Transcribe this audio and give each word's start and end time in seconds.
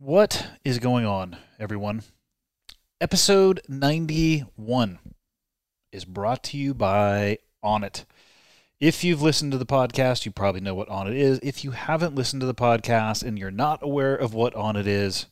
What 0.00 0.50
is 0.64 0.78
going 0.78 1.04
on, 1.06 1.38
everyone? 1.58 2.04
Episode 3.00 3.60
91 3.68 5.00
is 5.90 6.04
brought 6.04 6.44
to 6.44 6.56
you 6.56 6.72
by 6.72 7.38
Onnit. 7.64 8.04
If 8.78 9.02
you've 9.02 9.22
listened 9.22 9.50
to 9.50 9.58
the 9.58 9.66
podcast, 9.66 10.24
you 10.24 10.30
probably 10.30 10.60
know 10.60 10.76
what 10.76 10.88
Onnit 10.88 11.16
is. 11.16 11.40
If 11.42 11.64
you 11.64 11.72
haven't 11.72 12.14
listened 12.14 12.42
to 12.42 12.46
the 12.46 12.54
podcast 12.54 13.24
and 13.24 13.36
you're 13.36 13.50
not 13.50 13.82
aware 13.82 14.14
of 14.14 14.34
what 14.34 14.54
Onnit 14.54 14.86
is, 14.86 15.26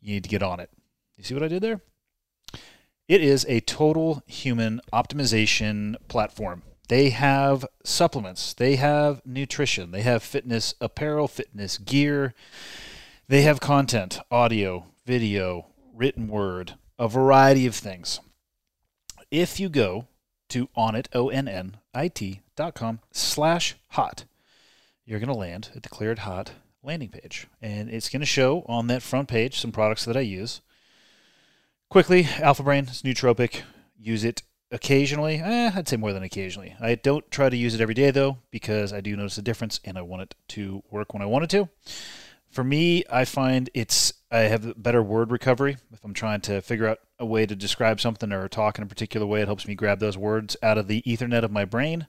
you 0.00 0.14
need 0.14 0.22
to 0.22 0.30
get 0.30 0.44
on 0.44 0.60
it. 0.60 0.70
You 1.16 1.24
see 1.24 1.34
what 1.34 1.42
I 1.42 1.48
did 1.48 1.62
there? 1.64 1.80
It 3.08 3.20
is 3.20 3.44
a 3.48 3.58
total 3.58 4.22
human 4.28 4.80
optimization 4.92 5.96
platform. 6.06 6.62
They 6.86 7.10
have 7.10 7.66
supplements, 7.82 8.54
they 8.54 8.76
have 8.76 9.22
nutrition, 9.26 9.90
they 9.90 10.02
have 10.02 10.22
fitness 10.22 10.76
apparel, 10.80 11.26
fitness 11.26 11.78
gear, 11.78 12.32
they 13.32 13.40
have 13.40 13.60
content, 13.60 14.20
audio, 14.30 14.84
video, 15.06 15.68
written 15.94 16.28
word, 16.28 16.74
a 16.98 17.08
variety 17.08 17.66
of 17.66 17.74
things. 17.74 18.20
If 19.30 19.58
you 19.58 19.70
go 19.70 20.06
to 20.50 20.68
onnit, 20.76 21.06
O-N-N-I-T 21.14 22.42
dot 22.56 22.74
com 22.74 23.00
slash 23.10 23.76
hot, 23.88 24.26
you're 25.06 25.18
going 25.18 25.32
to 25.32 25.34
land 25.34 25.70
at 25.74 25.82
the 25.82 25.88
Cleared 25.88 26.18
Hot 26.18 26.52
landing 26.82 27.08
page. 27.08 27.46
And 27.62 27.88
it's 27.88 28.10
going 28.10 28.20
to 28.20 28.26
show 28.26 28.66
on 28.68 28.88
that 28.88 29.00
front 29.00 29.28
page 29.28 29.58
some 29.58 29.72
products 29.72 30.04
that 30.04 30.16
I 30.16 30.20
use. 30.20 30.60
Quickly, 31.88 32.28
Alpha 32.38 32.62
Brain 32.62 32.84
is 32.84 33.00
nootropic. 33.00 33.62
Use 33.98 34.24
it 34.24 34.42
occasionally. 34.70 35.40
Eh, 35.42 35.70
I'd 35.74 35.88
say 35.88 35.96
more 35.96 36.12
than 36.12 36.22
occasionally. 36.22 36.76
I 36.78 36.96
don't 36.96 37.30
try 37.30 37.48
to 37.48 37.56
use 37.56 37.74
it 37.74 37.80
every 37.80 37.94
day 37.94 38.10
though, 38.10 38.36
because 38.50 38.92
I 38.92 39.00
do 39.00 39.16
notice 39.16 39.38
a 39.38 39.42
difference 39.42 39.80
and 39.86 39.96
I 39.96 40.02
want 40.02 40.20
it 40.20 40.34
to 40.48 40.82
work 40.90 41.14
when 41.14 41.22
I 41.22 41.26
want 41.26 41.44
it 41.44 41.50
to. 41.50 41.70
For 42.52 42.62
me, 42.62 43.02
I 43.10 43.24
find 43.24 43.70
it's 43.72 44.12
I 44.30 44.40
have 44.40 44.80
better 44.80 45.02
word 45.02 45.30
recovery 45.30 45.78
if 45.90 46.04
I'm 46.04 46.12
trying 46.12 46.42
to 46.42 46.60
figure 46.60 46.86
out 46.86 46.98
a 47.18 47.24
way 47.24 47.46
to 47.46 47.56
describe 47.56 47.98
something 47.98 48.30
or 48.30 48.46
talk 48.46 48.76
in 48.76 48.84
a 48.84 48.86
particular 48.86 49.26
way. 49.26 49.40
It 49.40 49.48
helps 49.48 49.66
me 49.66 49.74
grab 49.74 50.00
those 50.00 50.18
words 50.18 50.54
out 50.62 50.76
of 50.76 50.86
the 50.86 51.00
Ethernet 51.02 51.44
of 51.44 51.50
my 51.50 51.64
brain. 51.64 52.06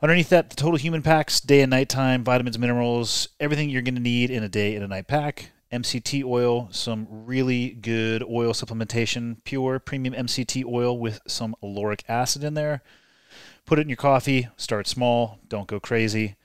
Underneath 0.00 0.28
that, 0.28 0.50
the 0.50 0.56
total 0.56 0.78
human 0.78 1.02
packs, 1.02 1.40
day 1.40 1.62
and 1.62 1.70
night 1.70 1.88
time, 1.88 2.22
vitamins, 2.22 2.60
minerals, 2.60 3.28
everything 3.40 3.68
you're 3.68 3.82
going 3.82 3.96
to 3.96 4.00
need 4.00 4.30
in 4.30 4.44
a 4.44 4.48
day 4.48 4.76
and 4.76 4.84
a 4.84 4.88
night 4.88 5.08
pack. 5.08 5.50
MCT 5.72 6.24
oil, 6.24 6.68
some 6.70 7.08
really 7.10 7.70
good 7.70 8.22
oil 8.22 8.52
supplementation, 8.52 9.38
pure 9.42 9.80
premium 9.80 10.14
MCT 10.14 10.64
oil 10.64 10.96
with 10.96 11.20
some 11.26 11.56
lauric 11.60 12.04
acid 12.08 12.44
in 12.44 12.54
there. 12.54 12.82
Put 13.66 13.80
it 13.80 13.82
in 13.82 13.88
your 13.88 13.96
coffee, 13.96 14.48
start 14.56 14.86
small, 14.86 15.40
don't 15.48 15.66
go 15.66 15.80
crazy. 15.80 16.36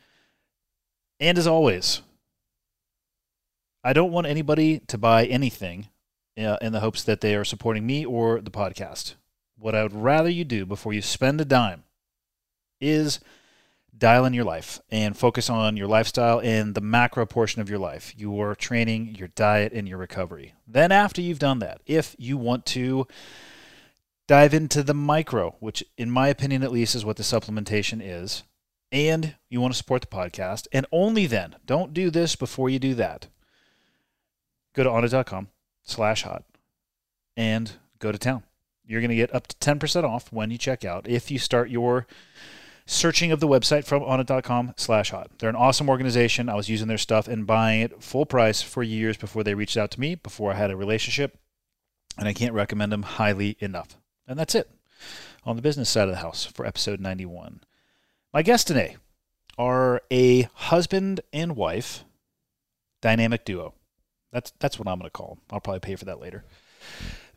And 1.19 1.38
as 1.38 1.47
always, 1.47 2.02
I 3.86 3.94
don't 3.94 4.11
want 4.11 4.25
anybody 4.25 4.80
to 4.88 4.97
buy 4.97 5.25
anything 5.25 5.89
uh, 6.39 6.58
in 6.59 6.73
the 6.73 6.80
hopes 6.80 7.03
that 7.03 7.22
they 7.22 7.36
are 7.36 7.45
supporting 7.45 7.86
me 7.86 8.03
or 8.03 8.41
the 8.41 8.50
podcast. 8.50 9.14
What 9.59 9.75
I 9.75 9.83
would 9.83 9.94
rather 9.94 10.28
you 10.28 10.44
do 10.44 10.66
before 10.66 10.91
you 10.91 11.03
spend 11.03 11.39
a 11.39 11.45
dime 11.45 11.83
is 12.81 13.19
dial 13.95 14.25
in 14.25 14.33
your 14.33 14.44
life 14.44 14.80
and 14.89 15.16
focus 15.16 15.52
on 15.52 15.78
your 15.78 15.88
lifestyle 15.88 16.41
and 16.41 16.73
the 16.73 16.81
macro 16.81 17.28
portion 17.28 17.61
of 17.61 17.69
your 17.69 17.78
life 17.78 18.11
your 18.17 18.56
training, 18.56 19.13
your 19.19 19.28
diet, 19.28 19.72
and 19.72 19.88
your 19.88 20.00
recovery. 20.00 20.56
Then, 20.67 20.91
after 20.91 21.22
you've 21.22 21.38
done 21.38 21.59
that, 21.59 21.81
if 21.86 22.16
you 22.17 22.38
want 22.38 22.66
to 22.67 23.08
dive 24.28 24.56
into 24.56 24.81
the 24.81 24.95
micro, 24.95 25.58
which, 25.59 25.83
in 25.95 26.09
my 26.09 26.30
opinion 26.30 26.63
at 26.63 26.72
least, 26.72 26.95
is 26.95 27.06
what 27.06 27.17
the 27.17 27.23
supplementation 27.23 28.02
is, 28.03 28.41
and 28.91 29.36
you 29.47 29.61
want 29.61 29.73
to 29.75 29.78
support 29.78 30.02
the 30.02 30.08
podcast, 30.08 30.66
and 30.72 30.88
only 30.91 31.28
then, 31.28 31.58
don't 31.67 31.94
do 31.94 32.09
this 32.09 32.36
before 32.36 32.67
you 32.67 32.80
do 32.80 32.95
that 32.95 33.28
go 34.76 34.84
to 34.84 34.90
onnit.com 34.90 35.48
slash 35.84 36.23
hot 36.23 36.44
and 37.36 37.72
go 38.00 38.12
to 38.12 38.18
town. 38.18 38.44
You're 38.86 39.02
going 39.02 39.09
to 39.09 39.16
get 39.16 39.34
up 39.34 39.48
to 39.48 39.56
10% 39.56 40.04
off 40.04 40.31
when 40.31 40.52
you 40.52 40.58
check 40.58 40.86
out 40.86 41.08
if 41.08 41.31
you 41.31 41.40
start 41.40 41.69
your 41.69 42.06
searching 42.86 43.31
of 43.31 43.40
the 43.40 43.47
website 43.47 43.86
from 43.86 44.03
onnit.com 44.03 44.74
slash 44.78 45.09
hot. 45.09 45.31
They're 45.40 45.50
an 45.50 45.56
awesome 45.56 45.90
organization. 45.90 46.50
I 46.50 46.56
was 46.56 46.69
using 46.69 46.88
their 46.88 47.00
stuff 47.00 47.28
and 47.28 47.47
buying 47.47 47.81
it 47.81 48.03
full 48.03 48.25
price 48.25 48.62
for 48.62 48.84
years 48.84 49.18
before 49.18 49.44
they 49.44 49.56
reached 49.56 49.78
out 49.78 49.91
to 49.91 50.00
me, 50.00 50.16
before 50.16 50.52
I 50.52 50.56
had 50.56 50.69
a 50.69 50.78
relationship. 50.78 51.40
And 52.18 52.28
I 52.28 52.34
can't 52.34 52.53
recommend 52.53 52.92
them 52.92 53.03
highly 53.03 53.57
enough. 53.59 53.97
And 54.28 54.38
that's 54.38 54.56
it 54.56 54.69
on 55.46 55.56
the 55.56 55.62
business 55.62 55.90
side 55.90 56.07
of 56.07 56.13
the 56.13 56.22
house 56.22 56.46
for 56.46 56.66
episode 56.66 57.00
91. 57.00 57.62
My 58.34 58.42
guests 58.42 58.66
today 58.66 58.97
are 59.57 60.02
a 60.12 60.44
husband 60.53 61.22
and 61.34 61.56
wife 61.56 62.03
dynamic 63.02 63.46
duo. 63.46 63.74
That's 64.35 64.51
that's 64.59 64.78
what 64.78 64.85
I'm 64.90 65.00
going 65.00 65.07
to 65.07 65.12
call 65.12 65.35
them. 65.35 65.38
I'll 65.50 65.62
probably 65.62 65.79
pay 65.79 65.96
for 65.96 66.03
that 66.03 66.19
later. 66.19 66.44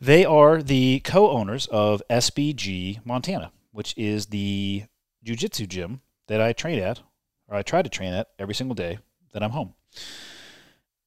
They 0.01 0.25
are 0.25 0.61
the 0.61 0.99
co-owners 0.99 1.65
of 1.67 2.03
SBG 2.09 3.05
Montana, 3.05 3.53
which 3.71 3.97
is 3.97 4.25
the 4.25 4.83
jiu-jitsu 5.23 5.65
gym 5.67 6.01
that 6.27 6.41
I 6.41 6.51
train 6.51 6.77
at, 6.79 6.99
or 7.47 7.55
I 7.55 7.61
try 7.61 7.81
to 7.81 7.87
train 7.87 8.11
at 8.11 8.27
every 8.37 8.53
single 8.53 8.75
day 8.75 8.99
that 9.31 9.41
I'm 9.41 9.51
home. 9.51 9.75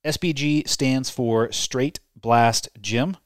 SBG 0.02 0.66
stands 0.66 1.10
for 1.10 1.52
Straight 1.52 2.00
Blast 2.16 2.70
Gym, 2.80 3.18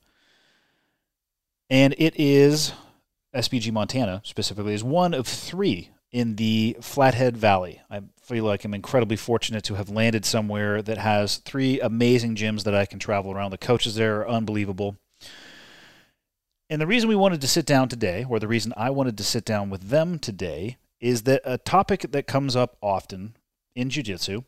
and 1.70 1.94
it 1.98 2.14
is 2.18 2.72
SBG 3.32 3.70
Montana 3.70 4.22
specifically 4.24 4.74
is 4.74 4.82
one 4.82 5.14
of 5.14 5.28
three 5.28 5.90
in 6.10 6.34
the 6.34 6.76
Flathead 6.80 7.36
Valley. 7.36 7.80
I 7.88 8.00
feel 8.26 8.44
like 8.44 8.64
I'm 8.64 8.74
incredibly 8.74 9.16
fortunate 9.16 9.62
to 9.64 9.74
have 9.74 9.88
landed 9.88 10.24
somewhere 10.24 10.82
that 10.82 10.98
has 10.98 11.36
three 11.36 11.80
amazing 11.80 12.34
gyms 12.34 12.64
that 12.64 12.74
I 12.74 12.84
can 12.84 12.98
travel 12.98 13.30
around. 13.30 13.52
The 13.52 13.58
coaches 13.58 13.94
there 13.94 14.20
are 14.20 14.28
unbelievable. 14.28 14.96
And 16.68 16.80
the 16.80 16.88
reason 16.88 17.08
we 17.08 17.14
wanted 17.14 17.40
to 17.42 17.48
sit 17.48 17.64
down 17.64 17.88
today, 17.88 18.26
or 18.28 18.40
the 18.40 18.48
reason 18.48 18.72
I 18.76 18.90
wanted 18.90 19.16
to 19.18 19.24
sit 19.24 19.44
down 19.44 19.70
with 19.70 19.90
them 19.90 20.18
today, 20.18 20.76
is 21.00 21.22
that 21.22 21.42
a 21.44 21.56
topic 21.56 22.06
that 22.10 22.26
comes 22.26 22.56
up 22.56 22.76
often 22.82 23.36
in 23.76 23.90
Jiu 23.90 24.02
Jitsu, 24.02 24.42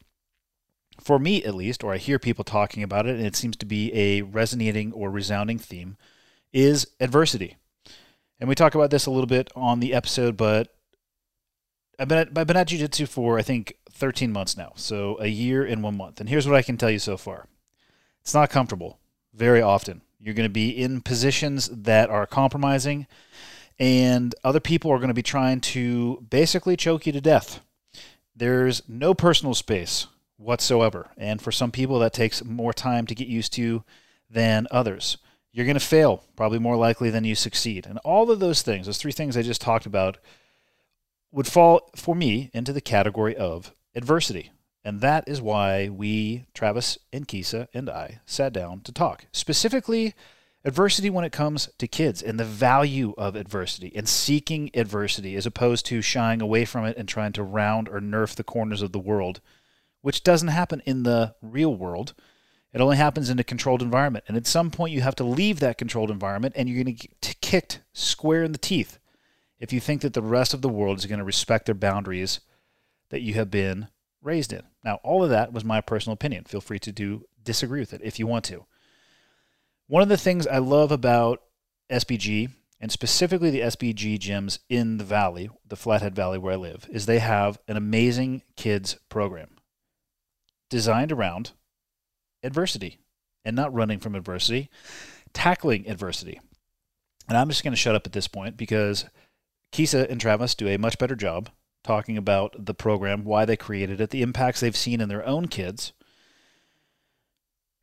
for 1.00 1.20
me 1.20 1.44
at 1.44 1.54
least, 1.54 1.84
or 1.84 1.92
I 1.92 1.98
hear 1.98 2.18
people 2.18 2.42
talking 2.42 2.82
about 2.82 3.06
it, 3.06 3.14
and 3.14 3.24
it 3.24 3.36
seems 3.36 3.56
to 3.58 3.66
be 3.66 3.94
a 3.94 4.22
resonating 4.22 4.92
or 4.92 5.08
resounding 5.08 5.60
theme, 5.60 5.96
is 6.52 6.88
adversity. 6.98 7.56
And 8.40 8.48
we 8.48 8.56
talk 8.56 8.74
about 8.74 8.90
this 8.90 9.06
a 9.06 9.12
little 9.12 9.28
bit 9.28 9.50
on 9.54 9.78
the 9.78 9.94
episode, 9.94 10.36
but 10.36 10.74
I've 11.98 12.08
been 12.08 12.18
at, 12.18 12.28
I've 12.36 12.46
been 12.46 12.56
at 12.56 12.68
jiu-jitsu 12.68 13.06
for 13.06 13.38
I 13.38 13.42
think 13.42 13.74
13 13.90 14.32
months 14.32 14.56
now, 14.56 14.72
so 14.76 15.18
a 15.20 15.26
year 15.26 15.64
and 15.64 15.82
one 15.82 15.96
month. 15.96 16.20
And 16.20 16.28
here's 16.28 16.46
what 16.46 16.56
I 16.56 16.62
can 16.62 16.76
tell 16.76 16.90
you 16.90 16.98
so 16.98 17.16
far: 17.16 17.46
it's 18.20 18.34
not 18.34 18.50
comfortable. 18.50 18.98
Very 19.34 19.60
often, 19.60 20.02
you're 20.20 20.34
going 20.34 20.48
to 20.48 20.52
be 20.52 20.70
in 20.70 21.00
positions 21.00 21.68
that 21.68 22.10
are 22.10 22.26
compromising, 22.26 23.06
and 23.78 24.34
other 24.44 24.60
people 24.60 24.90
are 24.90 24.98
going 24.98 25.08
to 25.08 25.14
be 25.14 25.22
trying 25.22 25.60
to 25.60 26.24
basically 26.28 26.76
choke 26.76 27.06
you 27.06 27.12
to 27.12 27.20
death. 27.20 27.60
There's 28.34 28.82
no 28.88 29.14
personal 29.14 29.54
space 29.54 30.06
whatsoever, 30.36 31.10
and 31.16 31.42
for 31.42 31.50
some 31.50 31.72
people, 31.72 31.98
that 31.98 32.12
takes 32.12 32.44
more 32.44 32.72
time 32.72 33.06
to 33.06 33.14
get 33.14 33.26
used 33.26 33.52
to 33.54 33.82
than 34.30 34.68
others. 34.70 35.18
You're 35.52 35.66
going 35.66 35.74
to 35.74 35.80
fail, 35.80 36.22
probably 36.36 36.60
more 36.60 36.76
likely 36.76 37.10
than 37.10 37.24
you 37.24 37.34
succeed. 37.34 37.86
And 37.86 37.98
all 38.04 38.30
of 38.30 38.38
those 38.38 38.62
things, 38.62 38.86
those 38.86 38.98
three 38.98 39.10
things 39.12 39.36
I 39.36 39.42
just 39.42 39.60
talked 39.60 39.86
about, 39.86 40.18
would 41.30 41.46
fall 41.46 41.90
for 41.96 42.14
me 42.14 42.50
into 42.52 42.72
the 42.72 42.80
category 42.80 43.36
of 43.36 43.74
adversity. 43.94 44.50
And 44.84 45.00
that 45.00 45.28
is 45.28 45.42
why 45.42 45.88
we, 45.88 46.46
Travis 46.54 46.98
and 47.12 47.28
Kisa 47.28 47.68
and 47.74 47.90
I, 47.90 48.20
sat 48.24 48.52
down 48.52 48.80
to 48.82 48.92
talk. 48.92 49.26
Specifically, 49.32 50.14
adversity 50.64 51.10
when 51.10 51.24
it 51.24 51.32
comes 51.32 51.68
to 51.78 51.86
kids 51.86 52.22
and 52.22 52.38
the 52.38 52.44
value 52.44 53.14
of 53.18 53.36
adversity 53.36 53.92
and 53.94 54.08
seeking 54.08 54.70
adversity 54.74 55.36
as 55.36 55.46
opposed 55.46 55.84
to 55.86 56.00
shying 56.00 56.40
away 56.40 56.64
from 56.64 56.84
it 56.84 56.96
and 56.96 57.08
trying 57.08 57.32
to 57.32 57.42
round 57.42 57.88
or 57.88 58.00
nerf 58.00 58.34
the 58.34 58.44
corners 58.44 58.82
of 58.82 58.92
the 58.92 58.98
world, 58.98 59.40
which 60.00 60.22
doesn't 60.22 60.48
happen 60.48 60.80
in 60.86 61.02
the 61.02 61.34
real 61.42 61.74
world. 61.74 62.14
It 62.72 62.80
only 62.80 62.96
happens 62.96 63.30
in 63.30 63.38
a 63.38 63.44
controlled 63.44 63.82
environment. 63.82 64.24
And 64.28 64.36
at 64.36 64.46
some 64.46 64.70
point, 64.70 64.92
you 64.92 65.00
have 65.00 65.16
to 65.16 65.24
leave 65.24 65.60
that 65.60 65.78
controlled 65.78 66.10
environment 66.10 66.54
and 66.56 66.68
you're 66.68 66.82
going 66.82 66.96
to 66.96 67.08
get 67.08 67.40
kicked 67.40 67.80
square 67.92 68.42
in 68.42 68.52
the 68.52 68.58
teeth 68.58 68.97
if 69.60 69.72
you 69.72 69.80
think 69.80 70.02
that 70.02 70.14
the 70.14 70.22
rest 70.22 70.54
of 70.54 70.62
the 70.62 70.68
world 70.68 70.98
is 70.98 71.06
going 71.06 71.18
to 71.18 71.24
respect 71.24 71.66
their 71.66 71.74
boundaries 71.74 72.40
that 73.10 73.22
you 73.22 73.34
have 73.34 73.50
been 73.50 73.88
raised 74.22 74.52
in. 74.52 74.62
Now, 74.84 74.96
all 75.02 75.24
of 75.24 75.30
that 75.30 75.52
was 75.52 75.64
my 75.64 75.80
personal 75.80 76.14
opinion. 76.14 76.44
Feel 76.44 76.60
free 76.60 76.78
to 76.80 76.92
do 76.92 77.24
disagree 77.42 77.80
with 77.80 77.92
it 77.92 78.02
if 78.04 78.18
you 78.18 78.26
want 78.26 78.44
to. 78.44 78.66
One 79.86 80.02
of 80.02 80.08
the 80.08 80.18
things 80.18 80.46
I 80.46 80.58
love 80.58 80.92
about 80.92 81.42
SBG 81.90 82.50
and 82.80 82.92
specifically 82.92 83.50
the 83.50 83.60
SBG 83.60 84.18
gyms 84.18 84.58
in 84.68 84.98
the 84.98 85.04
valley, 85.04 85.50
the 85.66 85.76
Flathead 85.76 86.14
Valley 86.14 86.38
where 86.38 86.52
I 86.52 86.56
live, 86.56 86.86
is 86.90 87.06
they 87.06 87.18
have 87.18 87.58
an 87.66 87.76
amazing 87.76 88.42
kids 88.56 88.98
program 89.08 89.56
designed 90.70 91.10
around 91.10 91.52
adversity 92.42 92.98
and 93.44 93.56
not 93.56 93.72
running 93.72 93.98
from 93.98 94.14
adversity, 94.14 94.68
tackling 95.32 95.88
adversity. 95.88 96.40
And 97.28 97.36
I'm 97.36 97.48
just 97.48 97.64
going 97.64 97.72
to 97.72 97.76
shut 97.76 97.94
up 97.94 98.06
at 98.06 98.12
this 98.12 98.28
point 98.28 98.56
because 98.56 99.06
Kisa 99.72 100.10
and 100.10 100.20
Travis 100.20 100.54
do 100.54 100.68
a 100.68 100.78
much 100.78 100.98
better 100.98 101.16
job 101.16 101.50
talking 101.84 102.16
about 102.16 102.66
the 102.66 102.74
program, 102.74 103.24
why 103.24 103.44
they 103.44 103.56
created 103.56 104.00
it, 104.00 104.10
the 104.10 104.22
impacts 104.22 104.60
they've 104.60 104.76
seen 104.76 105.00
in 105.00 105.08
their 105.08 105.26
own 105.26 105.48
kids. 105.48 105.92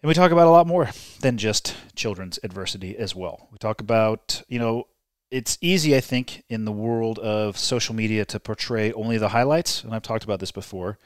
And 0.01 0.07
we 0.07 0.13
talk 0.13 0.31
about 0.31 0.47
a 0.47 0.51
lot 0.51 0.67
more 0.67 0.89
than 1.21 1.37
just 1.37 1.75
children's 1.95 2.37
adversity 2.43 2.95
as 2.95 3.15
well. 3.15 3.47
We 3.51 3.57
talk 3.57 3.81
about, 3.81 4.43
you 4.47 4.59
know, 4.59 4.87
it's 5.31 5.57
easy, 5.61 5.95
I 5.95 6.01
think, 6.01 6.43
in 6.49 6.65
the 6.65 6.71
world 6.71 7.17
of 7.19 7.57
social 7.57 7.95
media 7.95 8.25
to 8.25 8.39
portray 8.39 8.93
only 8.93 9.17
the 9.17 9.29
highlights. 9.29 9.83
And 9.83 9.93
I've 9.93 10.03
talked 10.03 10.23
about 10.23 10.39
this 10.39 10.51
before, 10.51 10.99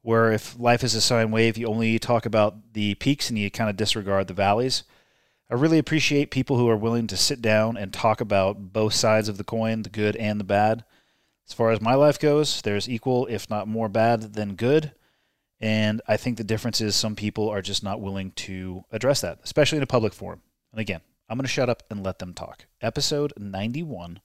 where 0.00 0.32
if 0.32 0.58
life 0.58 0.82
is 0.82 0.94
a 0.94 1.00
sine 1.02 1.30
wave, 1.30 1.58
you 1.58 1.66
only 1.66 1.98
talk 1.98 2.24
about 2.24 2.72
the 2.72 2.94
peaks 2.94 3.28
and 3.28 3.38
you 3.38 3.50
kind 3.50 3.68
of 3.68 3.76
disregard 3.76 4.26
the 4.26 4.34
valleys. 4.34 4.84
I 5.50 5.54
really 5.54 5.78
appreciate 5.78 6.30
people 6.30 6.58
who 6.58 6.68
are 6.68 6.76
willing 6.76 7.06
to 7.06 7.16
sit 7.16 7.40
down 7.40 7.76
and 7.76 7.92
talk 7.92 8.20
about 8.20 8.72
both 8.72 8.92
sides 8.92 9.28
of 9.28 9.38
the 9.38 9.44
coin, 9.44 9.82
the 9.82 9.88
good 9.88 10.14
and 10.16 10.38
the 10.38 10.44
bad. 10.44 10.84
As 11.48 11.54
far 11.54 11.70
as 11.70 11.80
my 11.80 11.94
life 11.94 12.18
goes, 12.18 12.60
there's 12.60 12.88
equal, 12.88 13.26
if 13.26 13.48
not 13.48 13.66
more 13.66 13.88
bad 13.88 14.34
than 14.34 14.56
good. 14.56 14.92
And 15.60 16.02
I 16.06 16.18
think 16.18 16.36
the 16.36 16.44
difference 16.44 16.80
is 16.82 16.94
some 16.94 17.16
people 17.16 17.48
are 17.48 17.62
just 17.62 17.82
not 17.82 18.00
willing 18.00 18.32
to 18.32 18.84
address 18.92 19.22
that, 19.22 19.38
especially 19.42 19.78
in 19.78 19.82
a 19.82 19.86
public 19.86 20.12
forum. 20.12 20.42
And 20.72 20.80
again, 20.80 21.00
I'm 21.28 21.38
going 21.38 21.44
to 21.44 21.48
shut 21.48 21.70
up 21.70 21.82
and 21.90 22.04
let 22.04 22.18
them 22.18 22.34
talk. 22.34 22.66
Episode 22.82 23.32
91 23.38 24.20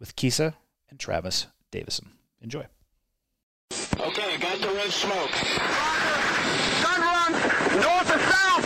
with 0.00 0.16
Kisa 0.16 0.54
and 0.88 0.98
Travis 0.98 1.46
Davison. 1.70 2.12
Enjoy. 2.40 2.64
Okay, 4.00 4.36
got 4.38 4.60
the 4.60 4.68
red 4.68 4.90
smoke. 4.90 5.30
Gun 6.82 7.00
run 7.00 7.32
north 7.32 8.10
and 8.12 8.20
south, 8.20 8.65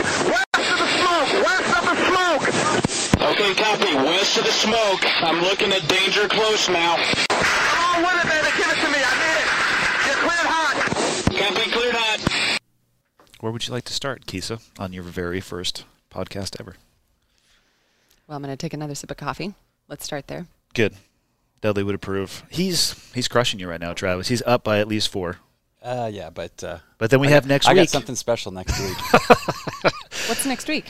west 0.61 0.71
of 0.71 0.79
the 0.79 0.89
smoke, 0.97 1.29
west 1.45 1.71
of 1.77 1.83
the 1.89 1.95
smoke. 2.07 3.31
Okay, 3.31 3.53
copy. 3.55 3.95
West 3.95 4.37
of 4.37 4.45
the 4.45 4.51
smoke. 4.51 5.01
I'm 5.23 5.41
looking 5.41 5.71
at 5.71 5.87
danger 5.87 6.27
close 6.27 6.69
now. 6.69 6.95
Come 7.29 8.05
on 8.05 8.15
with 8.15 8.25
it, 8.25 8.29
baby. 8.29 8.57
Give 8.57 8.67
it 8.69 8.79
to 8.81 8.89
me. 8.91 8.99
I 9.01 9.13
need 9.21 9.37
it. 9.41 9.47
Get 10.05 10.17
cleared 10.21 10.47
hot. 10.49 10.75
Copy, 11.55 11.71
cleared 11.71 11.95
hot. 11.95 12.59
Where 13.39 13.51
would 13.51 13.67
you 13.67 13.73
like 13.73 13.85
to 13.85 13.93
start, 13.93 14.25
Kisa, 14.27 14.59
on 14.77 14.93
your 14.93 15.03
very 15.03 15.41
first 15.41 15.85
podcast 16.11 16.59
ever? 16.59 16.75
Well, 18.27 18.35
I'm 18.37 18.43
going 18.43 18.53
to 18.53 18.57
take 18.57 18.73
another 18.73 18.95
sip 18.95 19.11
of 19.11 19.17
coffee. 19.17 19.53
Let's 19.87 20.05
start 20.05 20.27
there. 20.27 20.45
Good. 20.73 20.93
Dudley 21.61 21.83
would 21.83 21.95
approve. 21.95 22.43
He's 22.49 22.95
he's 23.13 23.27
crushing 23.27 23.59
you 23.59 23.67
right 23.69 23.79
now, 23.81 23.93
Travis. 23.93 24.27
He's 24.29 24.41
up 24.43 24.63
by 24.63 24.79
at 24.79 24.87
least 24.87 25.09
four. 25.09 25.37
Uh, 25.83 26.09
yeah, 26.11 26.29
but 26.29 26.63
uh, 26.63 26.77
But 26.97 27.09
then 27.11 27.19
we 27.19 27.27
I 27.27 27.31
have 27.31 27.43
got- 27.43 27.49
next 27.49 27.67
I 27.67 27.73
week. 27.73 27.77
got 27.81 27.89
something 27.89 28.15
special 28.15 28.51
next 28.51 28.79
week. 28.79 28.97
What's 30.27 30.45
next 30.45 30.67
week? 30.67 30.85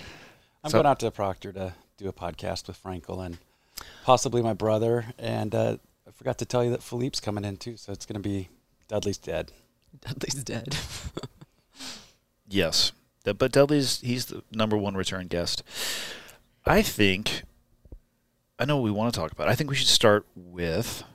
I'm 0.63 0.69
So- 0.71 0.77
going 0.77 0.85
out 0.85 0.99
to 0.99 1.11
Proctor 1.11 1.51
to 1.53 1.73
do 1.97 2.07
a 2.07 2.13
podcast 2.13 2.67
with 2.67 2.81
Frankel 2.81 3.25
and 3.25 3.37
possibly 4.03 4.41
my 4.41 4.53
brother. 4.53 5.05
And 5.17 5.53
uh, 5.55 5.77
I 6.07 6.11
forgot 6.11 6.37
to 6.39 6.45
tell 6.45 6.63
you 6.63 6.69
that 6.71 6.83
Philippe's 6.83 7.19
coming 7.19 7.43
in 7.43 7.57
too, 7.57 7.77
so 7.77 7.91
it's 7.91 8.05
going 8.05 8.21
to 8.21 8.27
be 8.27 8.49
Dudley's 8.87 9.17
dead. 9.17 9.51
Dudley's 10.01 10.43
dead. 10.43 10.75
Yes, 12.53 12.91
but 13.23 13.49
Dudley's 13.53 14.01
he's 14.01 14.25
the 14.25 14.43
number 14.51 14.75
one 14.75 14.95
return 14.95 15.27
guest. 15.27 15.63
I 16.65 16.81
think. 16.81 17.43
I 18.59 18.65
know 18.65 18.75
what 18.75 18.83
we 18.83 18.91
want 18.91 19.13
to 19.13 19.17
talk 19.17 19.31
about. 19.31 19.47
I 19.47 19.55
think 19.55 19.69
we 19.69 19.77
should 19.77 19.87
start 19.87 20.25
with 20.35 21.05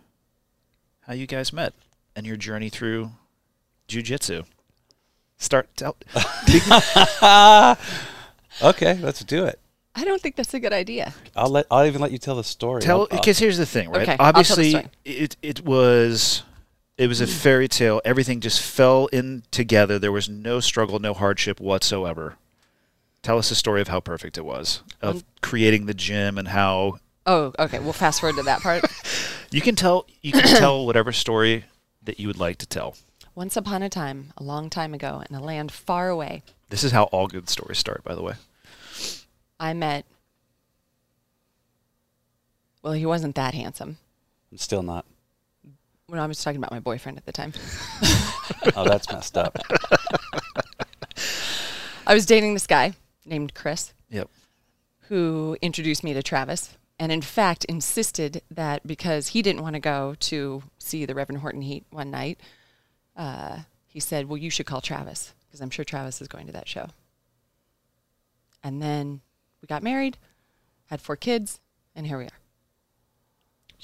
how 1.03 1.13
you 1.13 1.27
guys 1.27 1.53
met 1.53 1.75
and 2.17 2.25
your 2.25 2.39
journey 2.39 2.71
through 2.71 3.11
jujitsu. 3.87 4.47
Start 5.39 5.69
tell. 5.77 5.97
Okay, 8.63 8.99
let's 9.03 9.23
do 9.23 9.45
it. 9.45 9.61
I 9.95 10.05
don't 10.05 10.21
think 10.21 10.37
that's 10.37 10.55
a 10.55 10.61
good 10.61 10.73
idea. 10.73 11.15
I'll 11.35 11.49
let. 11.49 11.67
I'll 11.71 11.87
even 11.87 12.01
let 12.01 12.13
you 12.13 12.19
tell 12.19 12.37
the 12.37 12.45
story. 12.45 12.83
Tell 12.83 13.01
I'll- 13.01 13.03
uh, 13.03 13.07
I'll- 13.13 13.19
because 13.19 13.39
here's 13.39 13.59
the 13.59 13.67
thing, 13.67 13.91
right? 13.91 14.03
Okay, 14.03 14.13
I'll 14.13 14.17
tell 14.17 14.27
the 14.33 14.39
Obviously, 14.39 14.71
story. 14.71 14.89
it 15.05 15.37
it 15.43 15.65
was 15.65 16.43
it 16.99 17.09
was 17.09 17.21
a 17.21 17.27
mm. 17.27 17.31
fairy 17.33 17.69
tale. 17.69 18.01
Everything 18.05 18.41
just 18.41 18.61
fell 18.61 19.07
in 19.07 19.43
together. 19.51 19.99
There 19.99 20.13
was 20.13 20.29
no 20.29 20.61
struggle, 20.61 20.99
no 20.99 21.15
hardship 21.15 21.61
whatsoever. 21.61 22.37
Tell 23.23 23.39
us 23.39 23.49
the 23.49 23.55
story 23.55 23.81
of 23.81 23.89
how 23.89 24.01
perfect 24.01 24.39
it 24.39 24.45
was 24.45 24.83
of 25.03 25.17
um, 25.17 25.23
creating 25.43 25.87
the 25.87 25.95
gym 25.95 26.39
and 26.39 26.49
how 26.49 26.99
Oh, 27.27 27.53
okay. 27.59 27.81
We'll 27.81 27.93
fast 27.93 28.21
forward 28.21 28.37
to 28.37 28.45
that 28.45 28.61
part. 28.61 28.85
you 29.51 29.61
can 29.61 29.75
tell 29.75 30.07
you 30.23 30.33
can 30.33 30.43
tell 30.59 30.87
whatever 30.87 31.13
story 31.13 31.65
that 32.05 32.21
you 32.21 32.29
would 32.29 32.39
like 32.39 32.59
to 32.59 32.67
tell. 32.67 32.97
Once 33.37 33.57
upon 33.57 33.83
a 33.83 33.89
time, 33.89 34.33
a 34.39 34.43
long 34.43 34.69
time 34.71 34.95
ago, 34.95 35.23
in 35.29 35.37
a 35.37 35.43
land 35.43 35.71
far 35.71 36.09
away, 36.09 36.43
This 36.71 36.83
is 36.83 36.91
how 36.93 37.05
all 37.05 37.27
good 37.29 37.49
stories 37.51 37.79
start, 37.79 38.03
by 38.03 38.15
the 38.15 38.23
way. 38.23 38.33
I 39.61 39.75
met. 39.75 40.07
Well, 42.83 42.95
he 42.95 43.05
wasn't 43.07 43.35
that 43.37 43.53
handsome. 43.55 43.99
I'm 44.51 44.59
still 44.59 44.83
not. 44.83 45.05
When 46.07 46.19
I 46.19 46.27
was 46.27 46.43
talking 46.43 46.57
about 46.59 46.71
my 46.73 46.81
boyfriend 46.81 47.19
at 47.19 47.27
the 47.27 47.33
time, 47.33 47.53
Oh, 48.77 48.85
that's 48.85 49.11
messed 49.13 49.37
up. 49.37 49.59
I 52.07 52.15
was 52.15 52.25
dating 52.27 52.55
this 52.55 52.67
guy 52.67 52.95
named 53.27 53.53
Chris. 53.55 53.93
Yep. 54.09 54.31
who 55.09 55.57
introduced 55.61 56.03
me 56.05 56.15
to 56.15 56.23
Travis 56.23 56.79
and 56.99 57.11
in 57.13 57.21
fact 57.21 57.65
insisted 57.67 58.41
that 58.51 58.87
because 58.87 59.29
he 59.29 59.43
didn't 59.43 59.61
want 59.63 59.75
to 59.75 59.81
go 59.81 60.15
to 60.21 60.63
see 60.79 61.05
the 61.05 61.15
Reverend 61.15 61.43
Horton 61.43 61.61
Heat 61.63 61.85
one 61.91 62.11
night, 62.13 62.41
uh, 63.17 63.61
he 63.87 64.01
said, 64.01 64.29
Well, 64.29 64.37
you 64.37 64.51
should 64.51 64.67
call 64.67 64.81
Travis 64.81 65.35
because 65.47 65.61
I'm 65.61 65.71
sure 65.71 65.85
Travis 65.85 66.21
is 66.21 66.29
going 66.29 66.47
to 66.47 66.53
that 66.53 66.69
show. 66.69 66.89
And 68.63 68.83
then 68.83 69.21
we 69.63 69.67
got 69.67 69.83
married, 69.83 70.19
had 70.87 71.01
four 71.01 71.17
kids, 71.17 71.61
and 71.95 72.07
here 72.07 72.19
we 72.19 72.25
are. 72.25 72.31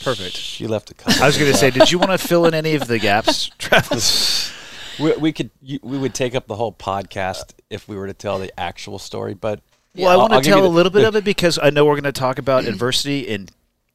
Perfect. 0.02 0.36
She 0.36 0.66
left 0.66 0.90
a 0.90 0.94
couple. 0.94 1.22
I 1.22 1.26
was 1.26 1.36
going 1.38 1.52
to 1.52 1.56
say, 1.56 1.70
did 1.70 1.92
you 1.92 1.98
want 1.98 2.10
to 2.10 2.18
fill 2.18 2.46
in 2.46 2.54
any 2.54 2.74
of 2.74 2.86
the 2.88 2.98
gaps, 2.98 3.50
Travis? 3.58 4.50
we, 4.98 5.12
we 5.16 5.32
could. 5.32 5.50
You, 5.60 5.78
we 5.82 5.98
would 5.98 6.14
take 6.14 6.34
up 6.34 6.46
the 6.46 6.56
whole 6.56 6.72
podcast 6.72 7.52
if 7.70 7.86
we 7.88 7.96
were 7.96 8.06
to 8.06 8.14
tell 8.14 8.38
the 8.38 8.58
actual 8.58 8.98
story, 8.98 9.34
but 9.34 9.60
Well, 9.94 10.08
I 10.08 10.12
I'll- 10.12 10.18
want 10.20 10.30
to 10.30 10.36
I'll 10.36 10.42
tell 10.42 10.66
a 10.66 10.68
little 10.68 10.90
bit 10.90 11.02
the- 11.02 11.08
of 11.08 11.16
it 11.16 11.24
because 11.24 11.58
I 11.62 11.70
know 11.70 11.84
we're 11.84 11.94
going 11.94 12.04
to 12.04 12.12
talk 12.12 12.38
about 12.38 12.64
adversity 12.64 13.32
and 13.32 13.50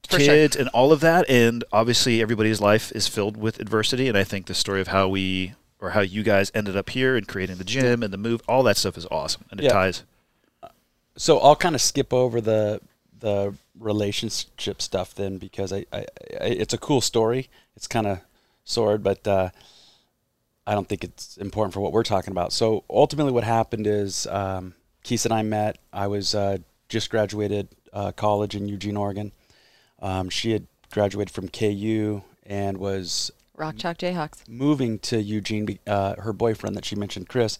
For 0.09 0.19
sure. 0.19 0.33
kids 0.33 0.55
and 0.55 0.69
all 0.69 0.91
of 0.91 0.99
that, 1.01 1.29
and 1.29 1.63
obviously 1.71 2.21
everybody's 2.21 2.61
life 2.61 2.91
is 2.93 3.07
filled 3.07 3.37
with 3.37 3.59
adversity. 3.59 4.07
And 4.07 4.17
I 4.17 4.23
think 4.23 4.45
the 4.47 4.53
story 4.53 4.81
of 4.81 4.87
how 4.87 5.07
we 5.07 5.53
or 5.79 5.91
how 5.91 6.01
you 6.01 6.23
guys 6.23 6.51
ended 6.55 6.75
up 6.75 6.89
here 6.89 7.15
and 7.15 7.27
creating 7.27 7.57
the 7.57 7.63
gym 7.63 8.01
and 8.01 8.11
the 8.11 8.17
move, 8.17 8.41
all 8.47 8.63
that 8.63 8.77
stuff 8.77 8.97
is 8.97 9.05
awesome, 9.11 9.43
and 9.51 9.59
it 9.59 9.65
Yeah. 9.65 9.73
ties. 9.73 10.03
so 11.15 11.39
I'll 11.39 11.55
kind 11.55 11.75
of 11.75 11.81
skip 11.81 12.13
over 12.13 12.39
the 12.41 12.79
the 13.19 13.53
relationship 13.79 14.81
stuff 14.81 15.13
then 15.15 15.37
because 15.39 15.73
I, 15.73 15.85
I, 15.91 16.05
I 16.39 16.45
it's 16.45 16.73
a 16.73 16.77
cool 16.77 17.01
story. 17.01 17.49
It's 17.75 17.87
kind 17.87 18.05
of 18.07 18.19
sordid, 18.63 19.03
but 19.03 19.27
uh, 19.27 19.49
I 20.65 20.73
don't 20.73 20.87
think 20.87 21.03
it's 21.03 21.37
important 21.37 21.73
for 21.73 21.79
what 21.79 21.91
we're 21.93 22.03
talking 22.03 22.31
about. 22.31 22.53
So 22.53 22.83
ultimately, 22.89 23.31
what 23.31 23.43
happened 23.43 23.87
is 23.87 24.27
um, 24.27 24.73
Kisa 25.03 25.29
and 25.29 25.33
I 25.33 25.41
met. 25.41 25.77
I 25.93 26.07
was 26.07 26.35
uh, 26.35 26.57
just 26.89 27.09
graduated 27.09 27.67
uh, 27.93 28.11
college 28.11 28.55
in 28.55 28.67
Eugene, 28.67 28.97
Oregon. 28.97 29.31
Um, 29.99 30.29
she 30.29 30.51
had 30.51 30.67
graduated 30.91 31.33
from 31.33 31.49
KU 31.49 32.21
and 32.45 32.77
was 32.77 33.31
Rock 33.55 33.77
Chalk 33.77 33.97
Jayhawks. 33.97 34.47
moving 34.47 34.99
to 34.99 35.21
Eugene. 35.21 35.79
Uh, 35.87 36.15
her 36.19 36.33
boyfriend 36.33 36.75
that 36.75 36.85
she 36.85 36.95
mentioned, 36.95 37.27
Chris, 37.27 37.57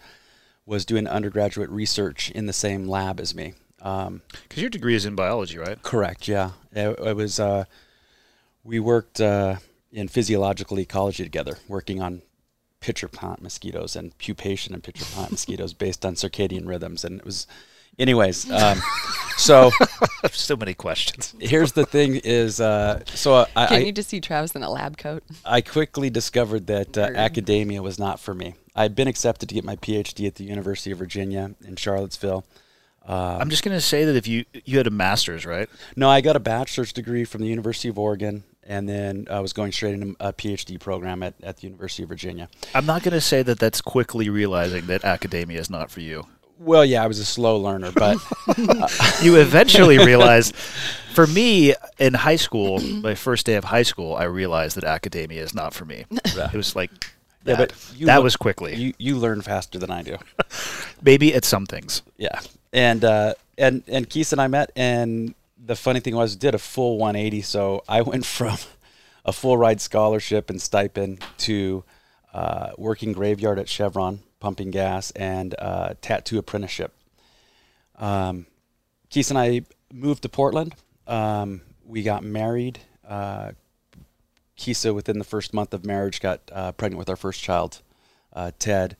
was 0.65 0.85
doing 0.85 1.07
undergraduate 1.07 1.69
research 1.69 2.29
in 2.31 2.45
the 2.45 2.53
same 2.53 2.87
lab 2.87 3.19
as 3.19 3.33
me. 3.33 3.53
Um, 3.81 4.21
Because 4.47 4.61
your 4.61 4.69
degree 4.69 4.95
is 4.95 5.05
in 5.05 5.15
biology, 5.15 5.57
right? 5.57 5.81
Correct. 5.81 6.27
Yeah, 6.27 6.51
it, 6.71 6.99
it 6.99 7.15
was. 7.15 7.39
Uh, 7.39 7.65
we 8.63 8.79
worked 8.79 9.21
uh, 9.21 9.57
in 9.91 10.07
physiological 10.07 10.79
ecology 10.79 11.23
together, 11.23 11.57
working 11.67 12.01
on 12.01 12.21
pitcher 12.79 13.07
plant 13.07 13.41
mosquitoes 13.41 13.95
and 13.95 14.17
pupation 14.19 14.71
in 14.73 14.81
pitcher 14.81 15.05
plant 15.05 15.31
mosquitoes 15.37 15.73
based 15.73 16.05
on 16.05 16.15
circadian 16.15 16.67
rhythms, 16.67 17.03
and 17.03 17.19
it 17.19 17.25
was. 17.25 17.47
Anyways, 17.99 18.49
um, 18.51 18.81
so 19.37 19.71
so 20.31 20.55
many 20.55 20.73
questions. 20.73 21.35
here's 21.39 21.71
the 21.71 21.85
thing: 21.85 22.15
is 22.17 22.59
uh, 22.59 23.03
so 23.05 23.45
I, 23.55 23.65
Can't 23.67 23.71
I, 23.71 23.85
you 23.85 23.91
just 23.91 24.09
see 24.09 24.21
Travis 24.21 24.51
in 24.51 24.63
a 24.63 24.69
lab 24.69 24.97
coat? 24.97 25.23
I 25.45 25.61
quickly 25.61 26.09
discovered 26.09 26.67
that 26.67 26.97
uh, 26.97 27.09
academia 27.15 27.81
was 27.81 27.99
not 27.99 28.19
for 28.19 28.33
me. 28.33 28.55
I'd 28.75 28.95
been 28.95 29.07
accepted 29.07 29.49
to 29.49 29.55
get 29.55 29.63
my 29.63 29.75
PhD 29.75 30.27
at 30.27 30.35
the 30.35 30.43
University 30.43 30.91
of 30.91 30.99
Virginia 30.99 31.55
in 31.65 31.75
Charlottesville. 31.75 32.45
Um, 33.07 33.41
I'm 33.41 33.49
just 33.49 33.63
going 33.63 33.75
to 33.75 33.81
say 33.81 34.03
that 34.03 34.15
if 34.15 34.27
you 34.27 34.45
you 34.65 34.77
had 34.77 34.87
a 34.87 34.91
master's, 34.91 35.45
right? 35.45 35.69
No, 35.95 36.09
I 36.09 36.21
got 36.21 36.35
a 36.35 36.39
bachelor's 36.39 36.91
degree 36.91 37.23
from 37.23 37.41
the 37.41 37.47
University 37.47 37.87
of 37.87 37.97
Oregon, 37.97 38.43
and 38.63 38.87
then 38.87 39.27
I 39.31 39.39
was 39.39 39.53
going 39.53 39.71
straight 39.71 39.93
into 39.93 40.15
a 40.19 40.33
PhD 40.33 40.77
program 40.77 41.23
at, 41.23 41.33
at 41.41 41.57
the 41.57 41.63
University 41.63 42.03
of 42.03 42.09
Virginia. 42.09 42.49
I'm 42.75 42.85
not 42.85 43.03
going 43.03 43.13
to 43.13 43.21
say 43.21 43.43
that 43.43 43.59
that's 43.59 43.79
quickly 43.79 44.29
realizing 44.29 44.87
that 44.87 45.05
academia 45.05 45.59
is 45.59 45.69
not 45.69 45.89
for 45.89 46.01
you. 46.01 46.27
Well, 46.59 46.83
yeah, 46.85 47.03
I 47.03 47.07
was 47.07 47.19
a 47.19 47.25
slow 47.25 47.57
learner, 47.57 47.91
but 47.91 48.17
you 49.21 49.35
eventually 49.37 49.97
realize 50.05 50.51
for 51.13 51.27
me 51.27 51.73
in 51.99 52.13
high 52.13 52.35
school 52.35 52.79
my 52.79 53.15
first 53.15 53.45
day 53.45 53.55
of 53.55 53.63
high 53.63 53.81
school 53.83 54.13
i 54.15 54.23
realized 54.23 54.77
that 54.77 54.83
academia 54.83 55.41
is 55.43 55.53
not 55.55 55.73
for 55.73 55.83
me. 55.85 56.05
It 56.11 56.53
was 56.53 56.75
like 56.75 56.91
Yeah, 57.45 57.55
that, 57.55 57.69
but 57.69 57.93
you 57.99 58.05
that 58.07 58.15
look- 58.17 58.23
was 58.23 58.35
quickly. 58.35 58.75
you, 58.75 58.93
you 58.97 59.17
learn 59.17 59.41
faster 59.41 59.79
than 59.79 59.89
I 59.91 60.01
do. 60.03 60.17
maybe 61.01 61.33
at 61.33 61.45
some 61.45 61.65
things. 61.65 62.01
Yeah, 62.17 62.39
and 62.73 63.03
uh, 63.05 63.33
and 63.57 63.83
and 63.87 64.09
Kisa 64.09 64.35
and 64.35 64.41
I 64.41 64.47
met, 64.47 64.71
and 64.75 65.33
the 65.63 65.75
funny 65.75 65.99
thing 65.99 66.15
was, 66.15 66.35
did 66.35 66.53
a 66.55 66.59
full 66.59 66.97
180. 66.97 67.41
So 67.41 67.83
I 67.89 68.01
went 68.01 68.25
from 68.25 68.57
a 69.25 69.33
full 69.33 69.57
ride 69.57 69.81
scholarship 69.81 70.49
and 70.49 70.61
stipend 70.61 71.23
to 71.39 71.83
uh, 72.33 72.71
working 72.77 73.11
graveyard 73.13 73.59
at 73.59 73.67
Chevron, 73.67 74.19
pumping 74.39 74.71
gas, 74.71 75.11
and 75.11 75.55
uh, 75.59 75.93
tattoo 76.01 76.37
apprenticeship 76.37 76.93
um, 77.97 78.45
Kisa 79.09 79.33
and 79.33 79.39
I 79.39 79.61
moved 79.91 80.23
to 80.23 80.29
Portland. 80.29 80.75
Um, 81.07 81.61
we 81.85 82.03
got 82.03 82.23
married. 82.23 82.79
Uh, 83.07 83.51
Kisa, 84.55 84.93
within 84.93 85.19
the 85.19 85.25
first 85.25 85.53
month 85.53 85.73
of 85.73 85.85
marriage, 85.85 86.19
got 86.19 86.41
uh, 86.51 86.71
pregnant 86.71 86.97
with 86.99 87.09
our 87.09 87.15
first 87.15 87.41
child, 87.41 87.81
uh, 88.33 88.51
Ted. 88.59 88.97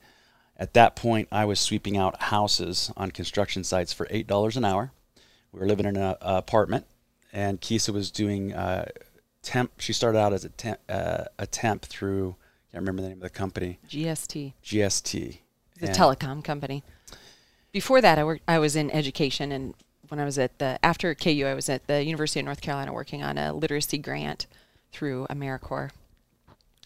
At 0.56 0.74
that 0.74 0.96
point, 0.96 1.28
I 1.30 1.44
was 1.44 1.60
sweeping 1.60 1.96
out 1.96 2.22
houses 2.22 2.90
on 2.96 3.10
construction 3.10 3.64
sites 3.64 3.92
for 3.92 4.06
eight 4.10 4.26
dollars 4.26 4.56
an 4.56 4.64
hour. 4.64 4.92
We 5.52 5.60
were 5.60 5.66
living 5.66 5.86
in 5.86 5.96
an 5.96 6.16
apartment, 6.20 6.86
and 7.32 7.60
Kisa 7.60 7.92
was 7.92 8.10
doing 8.10 8.52
uh, 8.52 8.86
temp. 9.42 9.72
She 9.80 9.92
started 9.92 10.18
out 10.18 10.32
as 10.32 10.44
a 10.44 10.48
temp, 10.50 10.80
uh, 10.88 11.24
a 11.38 11.46
temp 11.46 11.84
through. 11.84 12.36
I 12.70 12.76
can't 12.76 12.82
remember 12.82 13.02
the 13.02 13.08
name 13.08 13.18
of 13.18 13.22
the 13.22 13.30
company. 13.30 13.78
GST, 13.88 14.52
GST. 14.62 15.38
the 15.80 15.86
And- 15.88 15.96
telecom 15.96 16.44
company. 16.44 16.82
Before 17.72 18.00
that, 18.00 18.18
I 18.18 18.24
worked. 18.24 18.42
I 18.48 18.58
was 18.58 18.76
in 18.76 18.90
education, 18.90 19.52
and 19.52 19.74
when 20.08 20.18
I 20.18 20.24
was 20.24 20.38
at 20.38 20.58
the 20.58 20.78
after 20.84 21.14
KU, 21.14 21.44
I 21.46 21.54
was 21.54 21.68
at 21.68 21.86
the 21.86 22.02
University 22.04 22.40
of 22.40 22.46
North 22.46 22.60
Carolina 22.60 22.92
working 22.92 23.22
on 23.22 23.36
a 23.38 23.52
literacy 23.52 23.98
grant 23.98 24.46
through 24.92 25.26
AmeriCorps. 25.30 25.90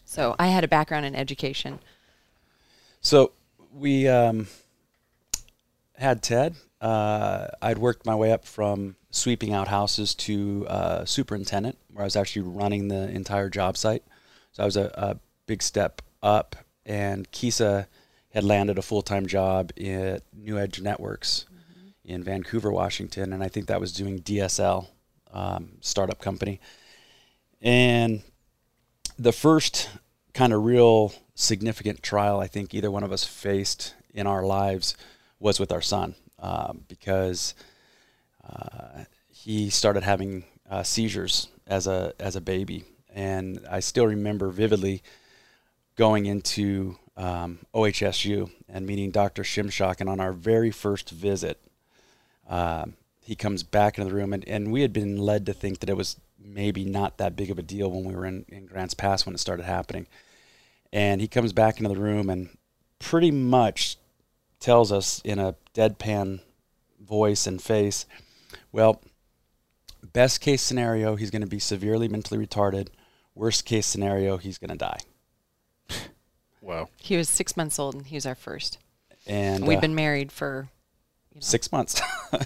So 0.05 0.35
I 0.37 0.47
had 0.47 0.63
a 0.63 0.67
background 0.67 1.05
in 1.05 1.15
education. 1.15 1.79
So 3.01 3.31
we 3.73 4.07
um, 4.07 4.47
had 5.97 6.21
Ted. 6.21 6.55
Uh, 6.81 7.47
I'd 7.61 7.77
worked 7.77 8.05
my 8.05 8.13
way 8.15 8.31
up 8.31 8.45
from 8.45 8.95
sweeping 9.09 9.53
out 9.53 9.69
houses 9.69 10.13
to 10.15 10.67
uh, 10.67 11.05
superintendent, 11.05 11.77
where 11.91 12.03
I 12.03 12.05
was 12.05 12.15
actually 12.15 12.43
running 12.43 12.89
the 12.89 13.09
entire 13.09 13.49
job 13.49 13.77
site. 13.77 14.03
So 14.51 14.63
I 14.63 14.65
was 14.65 14.77
a, 14.77 14.91
a 14.95 15.17
big 15.45 15.61
step 15.61 16.01
up. 16.21 16.55
And 16.85 17.29
Kisa 17.31 17.87
had 18.29 18.43
landed 18.43 18.77
a 18.77 18.81
full 18.81 19.01
time 19.01 19.25
job 19.25 19.71
at 19.77 20.23
New 20.33 20.57
Edge 20.57 20.81
Networks 20.81 21.45
in 22.03 22.23
Vancouver, 22.23 22.71
Washington, 22.71 23.31
and 23.31 23.43
I 23.43 23.47
think 23.47 23.67
that 23.67 23.79
was 23.79 23.93
doing 23.93 24.19
DSL, 24.19 24.87
um, 25.31 25.77
startup 25.79 26.19
company. 26.19 26.59
And 27.61 28.23
the 29.17 29.31
first 29.31 29.89
kind 30.33 30.51
of 30.51 30.63
real 30.63 31.13
significant 31.35 32.03
trial 32.03 32.39
I 32.39 32.47
think 32.47 32.73
either 32.73 32.91
one 32.91 33.03
of 33.03 33.11
us 33.11 33.23
faced 33.23 33.95
in 34.13 34.27
our 34.27 34.43
lives 34.43 34.95
was 35.39 35.59
with 35.59 35.71
our 35.71 35.81
son 35.81 36.15
um, 36.39 36.83
because 36.87 37.55
uh, 38.47 39.05
he 39.29 39.69
started 39.69 40.03
having 40.03 40.43
uh, 40.69 40.83
seizures 40.83 41.47
as 41.67 41.87
a 41.87 42.13
as 42.19 42.35
a 42.35 42.41
baby, 42.41 42.83
and 43.13 43.59
I 43.69 43.79
still 43.79 44.07
remember 44.07 44.49
vividly 44.49 45.03
going 45.95 46.25
into 46.25 46.97
um, 47.15 47.59
OHSU 47.73 48.49
and 48.67 48.85
meeting 48.85 49.11
Dr. 49.11 49.43
Shimshock, 49.43 49.99
and 49.99 50.09
on 50.09 50.19
our 50.19 50.33
very 50.33 50.71
first 50.71 51.09
visit, 51.09 51.59
um, 52.49 52.95
he 53.21 53.35
comes 53.35 53.63
back 53.63 53.97
into 53.97 54.09
the 54.09 54.15
room, 54.15 54.33
and, 54.33 54.47
and 54.47 54.71
we 54.71 54.81
had 54.81 54.93
been 54.93 55.17
led 55.17 55.45
to 55.45 55.53
think 55.53 55.79
that 55.79 55.89
it 55.89 55.97
was 55.97 56.17
maybe 56.37 56.83
not 56.83 57.17
that 57.17 57.35
big 57.35 57.49
of 57.49 57.57
a 57.57 57.63
deal 57.63 57.89
when 57.89 58.03
we 58.03 58.15
were 58.15 58.25
in, 58.25 58.45
in 58.49 58.65
Grants 58.65 58.93
Pass 58.93 59.25
when 59.25 59.33
it 59.33 59.39
started 59.39 59.63
happening. 59.63 60.07
And 60.91 61.21
he 61.21 61.27
comes 61.27 61.53
back 61.53 61.77
into 61.77 61.93
the 61.93 61.99
room 61.99 62.29
and 62.29 62.49
pretty 62.99 63.31
much 63.31 63.97
tells 64.59 64.91
us 64.91 65.21
in 65.23 65.39
a 65.39 65.55
deadpan 65.73 66.41
voice 66.99 67.47
and 67.47 67.61
face, 67.61 68.05
well, 68.71 69.01
best 70.11 70.41
case 70.41 70.61
scenario, 70.61 71.15
he's 71.15 71.31
going 71.31 71.41
to 71.41 71.47
be 71.47 71.59
severely 71.59 72.07
mentally 72.07 72.45
retarded. 72.45 72.89
Worst 73.35 73.65
case 73.65 73.85
scenario, 73.85 74.37
he's 74.37 74.57
going 74.57 74.69
to 74.69 74.77
die. 74.77 74.99
Wow. 76.63 76.89
He 76.97 77.17
was 77.17 77.29
six 77.29 77.55
months 77.57 77.77
old, 77.77 77.93
and 77.93 78.05
he 78.07 78.15
was 78.15 78.25
our 78.25 78.35
first. 78.35 78.79
And 79.27 79.67
We've 79.67 79.77
uh, 79.77 79.81
been 79.81 79.95
married 79.95 80.31
for 80.31 80.69
you 81.31 81.35
know, 81.35 81.41
six 81.41 81.71
months. 81.71 82.01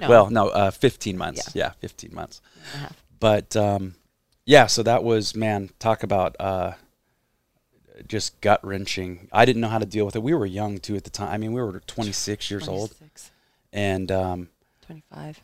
No. 0.00 0.08
Well, 0.08 0.30
no, 0.30 0.48
uh, 0.48 0.70
15 0.70 1.18
months. 1.18 1.54
Yeah. 1.54 1.72
15 1.80 2.14
months. 2.14 2.40
and 2.54 2.64
a 2.74 2.78
half. 2.86 3.02
But 3.20 3.54
um, 3.56 3.94
yeah, 4.46 4.66
so 4.66 4.82
that 4.84 5.04
was, 5.04 5.36
man, 5.36 5.68
talk 5.78 6.02
about 6.02 6.34
uh, 6.40 6.72
just 8.06 8.40
gut 8.40 8.64
wrenching. 8.64 9.28
I 9.32 9.44
didn't 9.44 9.60
know 9.60 9.68
how 9.68 9.78
to 9.78 9.84
deal 9.84 10.06
with 10.06 10.16
it. 10.16 10.22
We 10.22 10.32
were 10.32 10.46
young 10.46 10.78
too 10.78 10.96
at 10.96 11.04
the 11.04 11.10
time. 11.10 11.28
I 11.28 11.36
mean, 11.36 11.52
we 11.52 11.60
were 11.60 11.80
26 11.80 12.50
years 12.50 12.68
old. 12.68 12.96
26, 12.96 13.30
And 13.72 14.10
um, 14.10 14.48
25. 14.86 15.40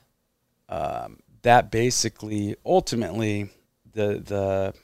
um, 0.70 1.18
that 1.42 1.70
basically, 1.70 2.56
ultimately, 2.64 3.50
the, 3.92 4.22
the, 4.24 4.74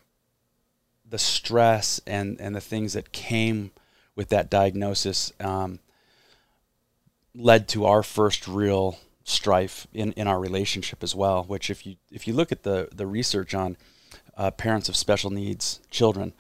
the 1.15 1.19
stress 1.19 2.01
and, 2.09 2.41
and 2.41 2.57
the 2.57 2.61
things 2.61 2.95
that 2.95 3.13
came 3.13 3.71
with 4.17 4.31
that 4.31 4.51
diagnosis 4.51 5.33
um, 5.39 5.79
led 7.37 7.69
to 7.69 7.85
our 7.85 8.03
first 8.03 8.49
real 8.49 8.99
strife 9.23 9.87
in, 9.95 10.11
in 10.15 10.27
our 10.27 10.41
relationship 10.41 11.05
as 11.05 11.15
well. 11.15 11.45
Which, 11.45 11.71
if 11.71 11.87
you 11.87 11.95
if 12.11 12.27
you 12.27 12.35
look 12.35 12.51
at 12.51 12.65
the 12.65 12.89
the 12.93 13.07
research 13.07 13.55
on 13.55 13.77
uh, 14.37 14.51
parents 14.51 14.89
of 14.89 14.97
special 14.97 15.31
needs 15.31 15.79
children, 15.89 16.33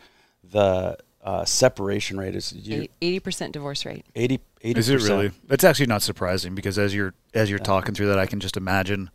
the 0.42 0.98
uh, 1.22 1.44
separation 1.44 2.18
rate 2.18 2.34
is 2.34 2.52
80% 2.52 3.52
divorce 3.52 3.86
rate. 3.86 4.04
80 4.16 4.40
80 4.60 4.80
Is 4.80 4.88
it 4.88 5.02
really? 5.02 5.30
That's 5.46 5.62
actually 5.62 5.86
not 5.86 6.02
surprising 6.02 6.56
because 6.56 6.80
as 6.80 6.92
you're 6.92 7.14
as 7.32 7.48
you're 7.48 7.60
talking 7.60 7.94
through 7.94 8.08
that, 8.08 8.18
I 8.18 8.26
can 8.26 8.40
just 8.40 8.56
imagine 8.56 9.10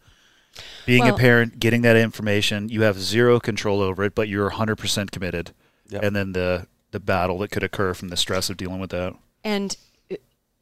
being 0.85 1.03
Well- 1.03 1.15
a 1.15 1.17
parent, 1.17 1.59
getting 1.59 1.81
that 1.83 1.95
information. 1.95 2.69
You 2.69 2.81
have 2.83 2.99
zero 2.99 3.39
control 3.39 3.81
over 3.81 4.03
it, 4.03 4.15
but 4.15 4.27
you're 4.27 4.49
100 4.49 4.75
percent 4.77 5.11
committed, 5.11 5.51
Yep. 5.89 6.03
and 6.03 6.15
then 6.15 6.31
the 6.33 6.67
the 6.91 6.99
battle 6.99 7.37
that 7.39 7.51
could 7.51 7.61
occur 7.63 7.93
from 7.93 8.07
the 8.09 8.17
stress 8.17 8.49
of 8.49 8.57
dealing 8.57 8.79
with 8.79 8.89
that. 8.89 9.13
And 9.43 9.77
uh, 10.11 10.15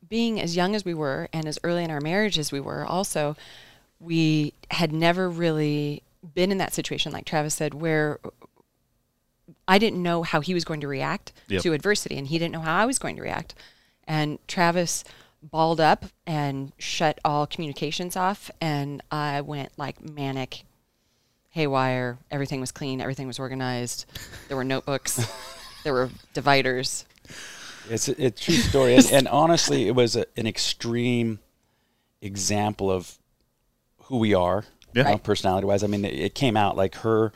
being 0.10 0.41
as 0.41 0.56
young 0.58 0.75
as 0.75 0.84
we 0.84 0.94
were 0.94 1.29
and 1.32 1.48
as 1.48 1.58
early 1.63 1.84
in 1.86 1.89
our 1.89 2.01
marriage 2.01 2.38
as 2.38 2.51
we 2.51 2.60
were, 2.60 2.86
also, 2.86 3.38
we 4.01 4.53
had 4.72 4.91
never 4.91 5.29
really 5.29 6.03
been 6.36 6.51
in 6.51 6.58
that 6.58 6.74
situation, 6.74 7.13
like 7.13 7.24
Travis 7.24 7.56
said, 7.56 7.74
where 7.74 8.20
I 9.67 9.77
didn't 9.77 10.03
know 10.03 10.24
how 10.24 10.41
he 10.41 10.53
was 10.53 10.65
going 10.65 10.82
to 10.82 10.88
react 10.88 11.32
Yep. 11.48 11.62
to 11.63 11.74
adversity, 11.74 12.17
and 12.17 12.27
he 12.27 12.38
didn't 12.38 12.51
know 12.53 12.62
how 12.62 12.75
I 12.75 12.86
was 12.86 13.00
going 13.00 13.15
to 13.15 13.22
react. 13.22 13.56
And 14.06 14.39
Travis 14.48 15.03
balled 15.41 15.79
up 15.79 16.06
and 16.25 16.72
shut 16.77 17.20
all 17.24 17.48
communications 17.48 18.15
off, 18.15 18.50
and 18.60 19.01
I 19.12 19.41
went 19.41 19.72
like 19.77 20.01
manic, 20.01 20.63
haywire. 21.50 22.17
Everything 22.32 22.60
was 22.60 22.72
clean, 22.72 23.01
everything 23.01 23.27
was 23.27 23.39
organized. 23.39 24.06
There 24.48 24.58
were 24.58 24.63
notebooks, 24.63 25.25
there 25.84 25.94
were 25.94 26.10
dividers. 26.34 27.06
It's 27.89 28.10
a, 28.10 28.22
it's 28.25 28.41
a 28.41 28.46
true 28.46 28.56
story, 28.56 28.96
and, 28.96 29.06
and 29.12 29.27
honestly, 29.29 29.88
it 29.88 29.96
was 29.96 30.15
a, 30.15 30.25
an 30.36 30.48
extreme 30.48 31.39
example 32.22 32.91
of 32.91 33.17
who 34.03 34.17
we 34.17 34.34
are, 34.34 34.65
Yeah. 34.94 35.03
you 35.06 35.12
know, 35.12 35.17
personality-wise. 35.17 35.84
I 35.84 35.88
mean, 35.88 36.03
it, 36.03 36.13
it 36.13 36.36
came 36.36 36.58
out 36.58 36.75
like 36.75 36.96
her, 36.96 37.32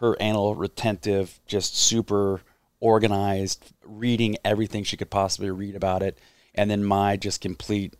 her 0.00 0.16
anal 0.20 0.54
retentive, 0.54 1.38
just 1.46 1.76
super 1.76 2.40
organized, 2.80 3.72
reading 3.84 4.36
everything 4.44 4.82
she 4.84 4.96
could 4.96 5.10
possibly 5.10 5.50
read 5.50 5.74
about 5.76 6.02
it, 6.02 6.18
and 6.56 6.70
then 6.70 6.84
my 6.84 7.16
just 7.16 7.40
complete 7.40 7.94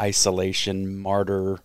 isolation, 0.00 0.98
martyr, 0.98 1.58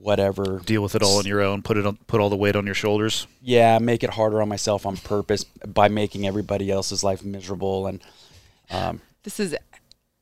whatever. 0.00 0.60
Deal 0.64 0.82
with 0.82 0.94
it 0.94 1.02
all 1.02 1.18
on 1.18 1.24
your 1.26 1.40
own. 1.40 1.62
Put 1.62 1.76
it 1.76 1.86
on, 1.86 1.96
put 2.06 2.20
all 2.20 2.30
the 2.30 2.36
weight 2.36 2.56
on 2.56 2.66
your 2.66 2.74
shoulders. 2.74 3.26
Yeah, 3.40 3.78
make 3.78 4.02
it 4.02 4.10
harder 4.10 4.40
on 4.42 4.48
myself 4.48 4.86
on 4.86 4.96
purpose 4.96 5.44
by 5.44 5.88
making 5.88 6.26
everybody 6.26 6.70
else's 6.70 7.04
life 7.04 7.22
miserable, 7.24 7.86
and 7.86 8.00
um, 8.70 9.00
this 9.22 9.38
is 9.38 9.54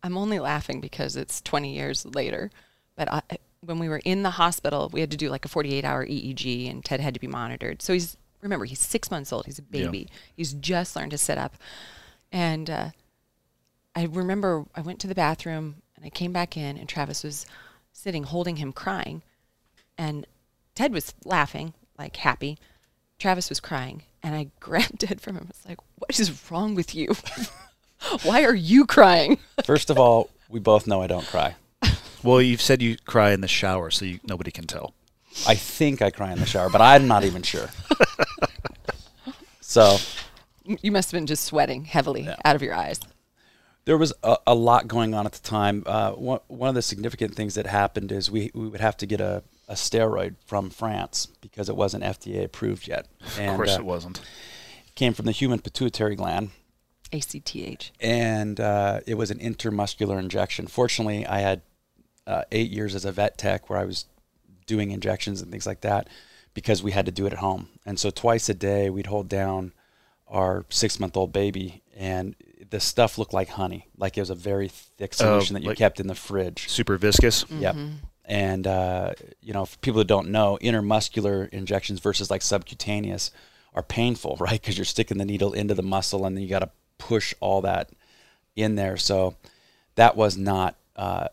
i'm 0.02 0.16
only 0.16 0.38
laughing 0.38 0.80
because 0.80 1.14
it's 1.14 1.42
20 1.42 1.74
years 1.74 2.06
later 2.06 2.50
but 2.96 3.12
I, 3.12 3.20
when 3.60 3.78
we 3.78 3.86
were 3.88 4.00
in 4.02 4.22
the 4.22 4.30
hospital 4.30 4.88
we 4.90 5.00
had 5.00 5.10
to 5.10 5.16
do 5.18 5.28
like 5.28 5.44
a 5.44 5.48
48 5.48 5.84
hour 5.84 6.06
eeg 6.06 6.68
and 6.70 6.82
ted 6.82 7.00
had 7.00 7.12
to 7.14 7.20
be 7.20 7.26
monitored 7.26 7.82
so 7.82 7.92
he's 7.92 8.16
remember 8.40 8.64
he's 8.64 8.78
six 8.80 9.10
months 9.10 9.30
old 9.30 9.44
he's 9.44 9.58
a 9.58 9.62
Yeah. 9.70 9.84
baby 9.84 10.08
he's 10.34 10.54
just 10.54 10.96
learned 10.96 11.10
to 11.10 11.18
sit 11.18 11.36
up 11.36 11.54
and 12.32 12.70
uh, 12.70 12.88
i 14.00 14.04
remember 14.10 14.64
i 14.74 14.80
went 14.80 14.98
to 14.98 15.06
the 15.06 15.14
bathroom 15.14 15.76
and 15.96 16.04
i 16.04 16.08
came 16.10 16.32
back 16.32 16.56
in 16.56 16.76
and 16.76 16.88
travis 16.88 17.22
was 17.22 17.46
sitting 17.92 18.24
holding 18.24 18.56
him 18.56 18.72
crying 18.72 19.22
and 19.98 20.26
ted 20.74 20.92
was 20.92 21.14
laughing 21.24 21.74
like 21.98 22.16
happy 22.16 22.58
travis 23.18 23.48
was 23.48 23.60
crying 23.60 24.02
and 24.22 24.34
i 24.34 24.48
grabbed 24.60 25.00
ted 25.00 25.20
from 25.20 25.36
him 25.36 25.44
i 25.44 25.48
was 25.48 25.66
like 25.68 25.78
what 25.96 26.18
is 26.18 26.50
wrong 26.50 26.74
with 26.74 26.94
you 26.94 27.08
why 28.22 28.42
are 28.44 28.54
you 28.54 28.86
crying 28.86 29.38
First 29.64 29.90
of 29.90 29.98
all, 29.98 30.30
we 30.48 30.58
both 30.58 30.86
know 30.86 31.02
I 31.02 31.06
don't 31.06 31.26
cry. 31.26 31.54
Well, 32.22 32.40
you've 32.42 32.60
said 32.62 32.82
you 32.82 32.96
cry 33.04 33.30
in 33.32 33.40
the 33.40 33.48
shower, 33.48 33.90
so 33.90 34.04
you, 34.04 34.20
nobody 34.26 34.50
can 34.50 34.66
tell. 34.66 34.94
I 35.46 35.54
think 35.54 36.02
I 36.02 36.10
cry 36.10 36.32
in 36.32 36.38
the 36.40 36.46
shower, 36.46 36.68
but 36.70 36.80
I'm 36.80 37.06
not 37.06 37.24
even 37.24 37.42
sure. 37.42 37.68
so 39.60 39.98
You 40.64 40.90
must 40.92 41.10
have 41.10 41.18
been 41.18 41.26
just 41.26 41.44
sweating 41.44 41.84
heavily 41.84 42.28
out 42.44 42.56
of 42.56 42.62
your 42.62 42.74
eyes. 42.74 43.00
There 43.84 43.96
was 43.98 44.12
a, 44.22 44.36
a 44.46 44.54
lot 44.54 44.88
going 44.88 45.14
on 45.14 45.26
at 45.26 45.32
the 45.32 45.40
time. 45.40 45.82
Uh, 45.86 46.12
one, 46.12 46.40
one 46.48 46.68
of 46.68 46.74
the 46.74 46.82
significant 46.82 47.34
things 47.34 47.54
that 47.54 47.66
happened 47.66 48.12
is 48.12 48.30
we, 48.30 48.50
we 48.54 48.68
would 48.68 48.80
have 48.80 48.96
to 48.98 49.06
get 49.06 49.20
a, 49.20 49.42
a 49.68 49.74
steroid 49.74 50.36
from 50.46 50.70
France 50.70 51.28
because 51.40 51.68
it 51.68 51.76
wasn't 51.76 52.04
FDA 52.04 52.44
approved 52.44 52.86
yet. 52.86 53.08
And, 53.38 53.50
of 53.50 53.56
course, 53.56 53.76
uh, 53.76 53.80
it 53.80 53.84
wasn't. 53.84 54.18
It 54.86 54.94
came 54.94 55.14
from 55.14 55.26
the 55.26 55.32
human 55.32 55.60
pituitary 55.60 56.16
gland. 56.16 56.50
ACTH. 57.12 57.90
and 58.00 58.60
uh, 58.60 59.00
it 59.04 59.14
was 59.14 59.32
an 59.32 59.38
intermuscular 59.38 60.18
injection. 60.20 60.68
Fortunately, 60.68 61.26
I 61.26 61.40
had 61.40 61.62
uh, 62.24 62.42
eight 62.52 62.70
years 62.70 62.94
as 62.94 63.04
a 63.04 63.10
vet 63.10 63.36
tech 63.36 63.68
where 63.68 63.80
I 63.80 63.84
was 63.84 64.04
doing 64.66 64.92
injections 64.92 65.42
and 65.42 65.50
things 65.50 65.66
like 65.66 65.80
that 65.80 66.06
because 66.54 66.82
we 66.84 66.92
had 66.92 67.06
to 67.06 67.12
do 67.12 67.26
it 67.26 67.32
at 67.32 67.40
home. 67.40 67.68
And 67.84 67.98
so 67.98 68.10
twice 68.10 68.48
a 68.48 68.54
day 68.54 68.90
we'd 68.90 69.06
hold 69.06 69.28
down 69.28 69.72
our 70.28 70.64
six 70.68 71.00
month 71.00 71.16
old 71.16 71.32
baby 71.32 71.82
and 71.96 72.36
the 72.70 72.80
stuff 72.80 73.18
looked 73.18 73.34
like 73.34 73.48
honey, 73.48 73.88
like 73.96 74.16
it 74.16 74.20
was 74.20 74.30
a 74.30 74.34
very 74.34 74.68
thick 74.68 75.12
solution 75.14 75.54
that 75.54 75.62
you 75.62 75.70
like- 75.70 75.78
kept 75.78 76.00
in 76.00 76.06
the 76.06 76.14
fridge. 76.14 76.68
Super 76.68 76.96
viscous. 76.96 77.44
Yep. 77.50 77.76
And 78.24 78.66
uh, 78.66 79.12
you 79.42 79.52
know, 79.52 79.66
for 79.66 79.76
people 79.78 79.98
that 79.98 80.06
don't 80.06 80.28
know, 80.30 80.58
intermuscular 80.62 81.48
injections 81.50 81.98
versus 82.00 82.30
like 82.30 82.42
subcutaneous 82.42 83.32
are 83.74 83.82
painful, 83.82 84.36
right? 84.40 84.60
Because 84.60 84.78
you're 84.78 84.84
sticking 84.84 85.18
the 85.18 85.24
needle 85.24 85.52
into 85.52 85.74
the 85.74 85.82
muscle, 85.82 86.24
and 86.24 86.36
then 86.36 86.42
you 86.42 86.48
got 86.48 86.60
to 86.60 86.70
push 86.98 87.34
all 87.40 87.60
that 87.62 87.90
in 88.54 88.76
there. 88.76 88.96
So 88.96 89.34
that 89.96 90.16
was 90.16 90.36
not 90.36 90.76
uh, 90.94 91.28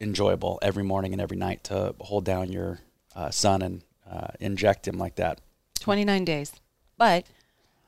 enjoyable 0.00 0.58
every 0.62 0.84
morning 0.84 1.12
and 1.12 1.20
every 1.22 1.36
night 1.36 1.64
to 1.64 1.94
hold 2.00 2.24
down 2.24 2.52
your 2.52 2.80
uh, 3.14 3.30
son 3.30 3.62
and 3.62 3.82
uh, 4.10 4.28
inject 4.40 4.86
him 4.86 4.98
like 4.98 5.16
that. 5.16 5.40
29 5.80 6.24
days. 6.24 6.52
But 6.98 7.24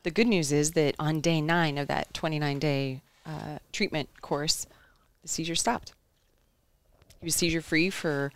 the 0.02 0.10
good 0.10 0.26
news 0.26 0.52
is 0.52 0.72
that 0.72 0.94
on 0.98 1.20
day 1.20 1.40
nine 1.40 1.78
of 1.78 1.88
that 1.88 2.12
29 2.14 2.58
day 2.58 3.02
uh, 3.26 3.58
treatment 3.72 4.08
course, 4.22 4.66
the 5.22 5.28
seizure 5.28 5.54
stopped. 5.54 5.92
He 7.20 7.26
was 7.26 7.34
seizure 7.34 7.60
free 7.60 7.90
for 7.90 8.32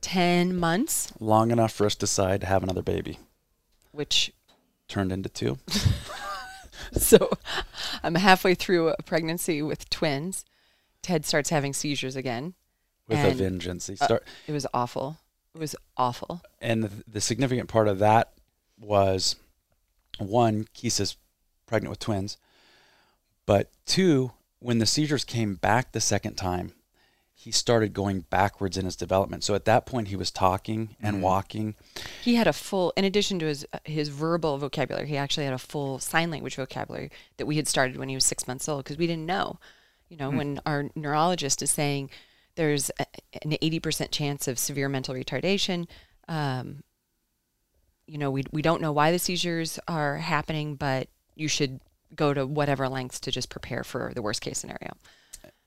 10 0.00 0.56
months, 0.56 1.12
Long 1.20 1.50
enough 1.50 1.72
for 1.72 1.86
us 1.86 1.94
to 1.94 2.00
decide 2.00 2.40
to 2.40 2.46
have 2.46 2.62
another 2.62 2.82
baby. 2.82 3.18
which, 3.92 4.32
Turned 4.88 5.12
into 5.12 5.28
two. 5.28 5.58
so 6.92 7.30
I'm 8.02 8.14
halfway 8.16 8.54
through 8.54 8.88
a 8.88 9.02
pregnancy 9.02 9.62
with 9.62 9.88
twins. 9.88 10.44
Ted 11.02 11.24
starts 11.24 11.50
having 11.50 11.72
seizures 11.72 12.16
again. 12.16 12.54
with 13.08 13.18
a 13.18 13.32
vengeance. 13.34 13.86
He 13.86 13.96
uh, 14.00 14.18
It 14.46 14.52
was 14.52 14.66
awful. 14.74 15.18
It 15.54 15.58
was 15.60 15.76
awful. 15.96 16.42
and 16.60 16.82
the, 16.82 17.04
the 17.06 17.20
significant 17.20 17.68
part 17.68 17.88
of 17.88 17.98
that 18.00 18.32
was 18.78 19.36
one, 20.18 20.66
Kisa's 20.74 21.16
pregnant 21.66 21.90
with 21.90 21.98
twins, 21.98 22.36
but 23.46 23.70
two, 23.86 24.32
when 24.58 24.78
the 24.78 24.86
seizures 24.86 25.24
came 25.24 25.56
back 25.56 25.92
the 25.92 26.00
second 26.00 26.36
time, 26.36 26.72
he 27.36 27.50
started 27.50 27.92
going 27.92 28.20
backwards 28.30 28.78
in 28.78 28.86
his 28.86 28.96
development. 28.96 29.44
So 29.44 29.54
at 29.54 29.66
that 29.66 29.84
point, 29.84 30.08
he 30.08 30.16
was 30.16 30.30
talking 30.30 30.96
and 31.02 31.20
walking. 31.20 31.74
He 32.22 32.36
had 32.36 32.46
a 32.46 32.54
full, 32.54 32.92
in 32.96 33.04
addition 33.04 33.38
to 33.40 33.46
his 33.46 33.66
his 33.84 34.08
verbal 34.08 34.56
vocabulary, 34.56 35.08
he 35.08 35.18
actually 35.18 35.44
had 35.44 35.52
a 35.52 35.58
full 35.58 35.98
sign 35.98 36.30
language 36.30 36.56
vocabulary 36.56 37.10
that 37.36 37.44
we 37.44 37.56
had 37.56 37.68
started 37.68 37.98
when 37.98 38.08
he 38.08 38.14
was 38.14 38.24
six 38.24 38.46
months 38.48 38.66
old 38.66 38.84
because 38.84 38.96
we 38.96 39.06
didn't 39.06 39.26
know. 39.26 39.58
You 40.08 40.16
know, 40.16 40.30
when 40.30 40.60
our 40.64 40.90
neurologist 40.94 41.60
is 41.60 41.70
saying 41.70 42.08
there's 42.54 42.90
a, 42.98 43.06
an 43.42 43.58
eighty 43.60 43.80
percent 43.80 44.10
chance 44.10 44.48
of 44.48 44.58
severe 44.58 44.88
mental 44.88 45.14
retardation, 45.14 45.86
um, 46.28 46.82
you 48.06 48.18
know, 48.18 48.30
we 48.30 48.44
we 48.52 48.62
don't 48.62 48.80
know 48.80 48.92
why 48.92 49.10
the 49.10 49.18
seizures 49.18 49.78
are 49.88 50.18
happening, 50.18 50.76
but 50.76 51.08
you 51.34 51.48
should 51.48 51.80
go 52.14 52.32
to 52.32 52.46
whatever 52.46 52.88
lengths 52.88 53.20
to 53.20 53.30
just 53.30 53.50
prepare 53.50 53.84
for 53.84 54.12
the 54.14 54.22
worst 54.22 54.40
case 54.40 54.58
scenario. 54.58 54.92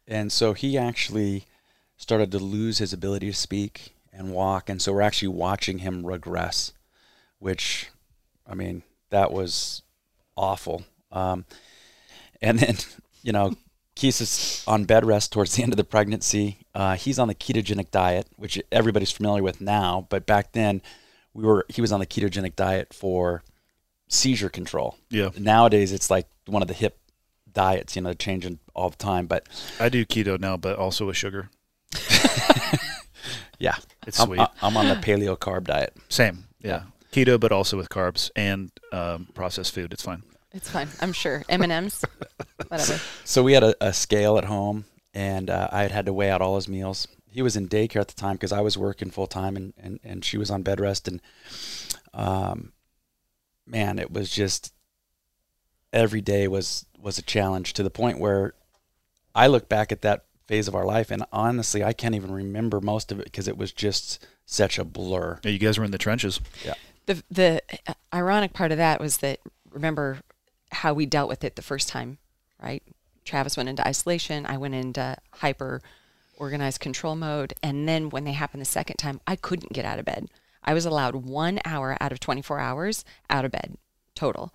And 0.08 0.32
so 0.32 0.54
he 0.54 0.78
actually 0.78 1.46
started 1.98 2.32
to 2.32 2.40
lose 2.40 2.78
his 2.78 2.94
ability 2.94 3.28
to 3.28 3.34
speak 3.34 3.96
and 4.14 4.32
walk. 4.32 4.70
And 4.70 4.82
so 4.82 4.94
we're 4.94 5.02
actually 5.02 5.30
watching 5.30 5.80
him 5.80 6.06
regress, 6.06 6.72
which, 7.40 7.90
I 8.50 8.54
mean, 8.54 8.84
that 9.10 9.32
was 9.32 9.82
awful. 10.38 10.84
Um, 11.12 11.46
and 12.42 12.60
then, 12.60 12.78
you 13.24 13.34
know, 13.34 13.56
Kisa 13.96 14.24
is 14.24 14.64
on 14.68 14.86
bed 14.86 15.04
rest 15.06 15.34
towards 15.34 15.56
the 15.56 15.64
end 15.64 15.74
of 15.74 15.78
the 15.78 15.84
pregnancy. 15.84 16.60
Uh, 16.74 16.96
he's 16.96 17.20
on 17.20 17.28
the 17.28 17.36
ketogenic 17.36 17.92
diet, 17.92 18.28
which 18.38 18.62
everybody's 18.72 19.12
familiar 19.12 19.44
with 19.44 19.60
now. 19.60 20.06
But 20.10 20.26
back 20.26 20.54
then, 20.54 20.82
we 21.38 21.44
were 21.44 21.66
he 21.70 21.82
was 21.82 21.92
on 21.92 22.00
the 22.00 22.08
ketogenic 22.08 22.56
diet 22.56 22.94
for 22.94 23.44
seizure 24.10 24.50
control. 24.50 24.98
Yeah. 25.10 25.30
Nowadays, 25.38 25.94
it's 25.94 26.10
like 26.10 26.28
one 26.48 26.64
of 26.64 26.68
the 26.68 26.74
hip 26.74 26.98
diets, 27.54 27.96
you 27.96 28.02
know, 28.02 28.14
changing 28.14 28.58
all 28.74 28.90
the 28.90 28.98
time. 28.98 29.28
But 29.28 29.48
I 29.80 29.90
do 29.90 30.04
keto 30.04 30.40
now, 30.40 30.58
but 30.58 30.78
also 30.78 31.06
with 31.06 31.16
sugar. 31.16 31.50
yeah, 33.60 33.76
It's 34.08 34.20
I'm, 34.20 34.28
sweet. 34.28 34.42
I'm 34.62 34.76
on 34.76 34.88
the 34.88 34.96
paleo 34.96 35.38
carb 35.38 35.66
diet. 35.66 35.96
Same. 36.10 36.46
Yeah. 36.60 36.84
Keto, 37.12 37.40
but 37.40 37.52
also 37.52 37.78
with 37.78 37.90
carbs 37.90 38.32
and 38.36 38.72
um, 38.92 39.28
processed 39.34 39.74
food. 39.74 39.94
It's 39.94 40.04
fine. 40.04 40.24
It's 40.54 40.70
fine, 40.70 40.88
I'm 41.02 41.14
sure. 41.14 41.44
M 41.50 41.62
and 41.62 41.72
M's, 41.72 42.04
whatever. 42.68 43.00
So 43.26 43.44
we 43.44 43.54
had 43.54 43.64
a, 43.64 43.76
a 43.80 43.94
scale 43.94 44.38
at 44.38 44.46
home, 44.46 44.86
and 45.14 45.50
uh, 45.50 45.68
I 45.72 45.84
had 45.84 45.92
had 45.92 46.06
to 46.08 46.14
weigh 46.14 46.32
out 46.32 46.42
all 46.42 46.56
his 46.56 46.68
meals. 46.68 47.08
He 47.30 47.42
was 47.42 47.56
in 47.56 47.68
daycare 47.68 48.02
at 48.02 48.08
the 48.08 48.16
time 48.16 48.36
because 48.36 48.52
I 48.52 48.62
was 48.62 48.78
working 48.78 49.12
full 49.12 49.28
time, 49.28 49.56
and, 49.56 49.74
and, 49.78 50.00
and 50.04 50.26
she 50.26 50.38
was 50.38 50.50
on 50.50 50.64
bed 50.64 50.80
rest. 50.80 51.08
And 51.08 51.22
um, 52.14 52.72
man, 53.66 54.00
it 54.00 54.12
was 54.12 54.30
just 54.30 54.74
every 55.94 56.22
day 56.22 56.48
was 56.48 56.86
was 57.00 57.18
a 57.18 57.22
challenge 57.22 57.74
to 57.74 57.84
the 57.84 57.90
point 57.90 58.20
where 58.20 58.54
I 59.36 59.48
look 59.48 59.70
back 59.70 59.92
at 59.92 60.02
that 60.02 60.26
phase 60.48 60.68
of 60.68 60.76
our 60.76 60.86
life, 60.86 61.12
and 61.12 61.26
honestly, 61.32 61.84
I 61.84 61.94
can't 61.94 62.16
even 62.16 62.32
remember 62.32 62.82
most 62.82 63.12
of 63.12 63.20
it 63.20 63.26
because 63.26 63.48
it 63.48 63.58
was 63.58 63.72
just 63.72 64.26
such 64.46 64.80
a 64.80 64.84
blur. 64.84 65.40
Yeah, 65.44 65.52
you 65.52 65.60
guys 65.60 65.78
were 65.78 65.86
in 65.86 65.92
the 65.92 65.98
trenches. 65.98 66.40
Yeah. 66.66 66.74
the 67.06 67.24
the 67.30 67.62
uh, 67.88 67.94
ironic 68.14 68.54
part 68.54 68.72
of 68.72 68.78
that 68.78 69.00
was 69.00 69.18
that 69.18 69.40
remember 69.70 70.20
how 70.72 70.94
we 70.94 71.06
dealt 71.06 71.30
with 71.30 71.44
it 71.44 71.56
the 71.56 71.62
first 71.62 71.90
time, 71.90 72.18
right? 72.62 72.84
Travis 73.26 73.58
went 73.58 73.70
into 73.70 73.86
isolation. 73.86 74.46
I 74.46 74.58
went 74.58 74.74
into 74.74 75.18
hyper 75.32 75.82
organized 76.38 76.80
control 76.80 77.16
mode, 77.16 77.54
and 77.62 77.88
then 77.88 78.10
when 78.10 78.24
they 78.24 78.32
happened 78.34 78.62
the 78.62 78.66
second 78.66 78.98
time, 78.98 79.20
I 79.28 79.36
couldn't 79.36 79.74
get 79.74 79.86
out 79.86 80.00
of 80.00 80.06
bed. 80.06 80.30
I 80.64 80.74
was 80.74 80.86
allowed 80.86 81.16
one 81.16 81.60
hour 81.66 81.98
out 82.00 82.12
of 82.12 82.20
24 82.20 82.60
hours 82.60 83.06
out 83.30 83.46
of 83.46 83.52
bed 83.52 83.78
total. 84.16 84.54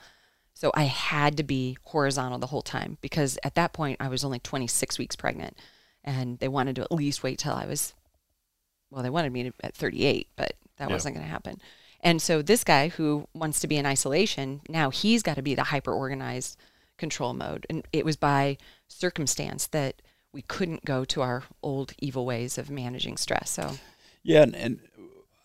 So 0.55 0.71
I 0.75 0.85
had 0.85 1.37
to 1.39 1.43
be 1.43 1.79
horizontal 1.85 2.39
the 2.39 2.49
whole 2.49 2.63
time 2.63 2.99
because 3.01 3.39
at 3.43 3.55
that 3.55 3.73
point 3.73 3.97
I 4.01 4.09
was 4.09 4.25
only 4.25 4.39
26 4.39 4.99
weeks 4.99 5.17
pregnant, 5.17 5.57
and 6.05 6.39
they 6.39 6.49
wanted 6.49 6.77
to 6.77 6.83
at 6.83 6.93
least 6.93 7.23
wait 7.23 7.39
till 7.39 7.55
I 7.55 7.67
was 7.67 7.95
well, 8.91 9.03
they 9.03 9.11
wanted 9.11 9.33
me 9.33 9.45
to, 9.45 9.53
at 9.63 9.75
38, 9.75 10.29
but 10.37 10.53
that 10.77 10.89
Yeah. 10.89 10.95
wasn't 10.95 11.15
going 11.15 11.25
to 11.25 11.31
happen. 11.33 11.63
And 12.01 12.21
so 12.21 12.43
this 12.43 12.63
guy 12.63 12.89
who 12.89 13.27
wants 13.33 13.59
to 13.61 13.67
be 13.67 13.79
in 13.79 13.87
isolation, 13.87 14.61
now 14.69 14.91
he's 14.91 15.23
got 15.23 15.37
to 15.37 15.43
be 15.43 15.55
the 15.55 15.65
hyper 15.65 15.95
organized 15.95 16.59
control 16.99 17.33
mode. 17.33 17.67
And 17.71 17.87
it 17.93 18.05
was 18.05 18.17
by 18.17 18.59
circumstance 18.89 19.67
that 19.69 20.02
we 20.33 20.43
couldn't 20.43 20.85
go 20.85 21.05
to 21.05 21.23
our 21.23 21.45
old 21.63 21.93
evil 21.99 22.25
ways 22.25 22.59
of 22.59 22.71
managing 22.71 23.17
stress. 23.17 23.51
So 23.51 23.73
Yeah, 24.23 24.43
and, 24.43 24.55
and 24.55 24.81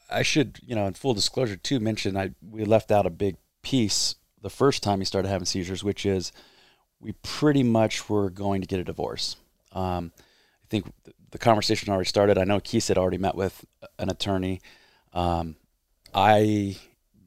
I 0.10 0.24
should, 0.24 0.60
you 0.66 0.76
know, 0.76 0.86
in 0.86 0.94
full 0.94 1.14
disclosure 1.14 1.58
too, 1.58 1.80
mention 1.80 2.16
I 2.18 2.32
we 2.50 2.64
left 2.64 2.92
out 2.92 3.06
a 3.06 3.12
big 3.12 3.36
piece 3.62 4.16
the 4.42 4.50
first 4.50 4.84
time 4.84 5.00
he 5.00 5.06
started 5.06 5.28
having 5.28 5.46
seizures, 5.46 5.84
which 5.84 6.06
is 6.06 6.32
we 7.00 7.12
pretty 7.24 7.64
much 7.64 8.10
were 8.10 8.30
going 8.30 8.62
to 8.62 8.68
get 8.68 8.80
a 8.80 8.84
divorce. 8.84 9.36
Um, 9.74 10.12
I 10.16 10.68
think 10.70 10.86
th- 11.04 11.16
the 11.32 11.38
conversation 11.38 11.90
already 11.90 12.08
started. 12.08 12.38
I 12.38 12.44
know 12.44 12.60
Kisa 12.60 12.92
had 12.92 12.98
already 12.98 13.18
met 13.18 13.36
with 13.36 13.66
an 14.00 14.10
attorney. 14.10 14.62
Um, 15.14 15.56
I 16.14 16.78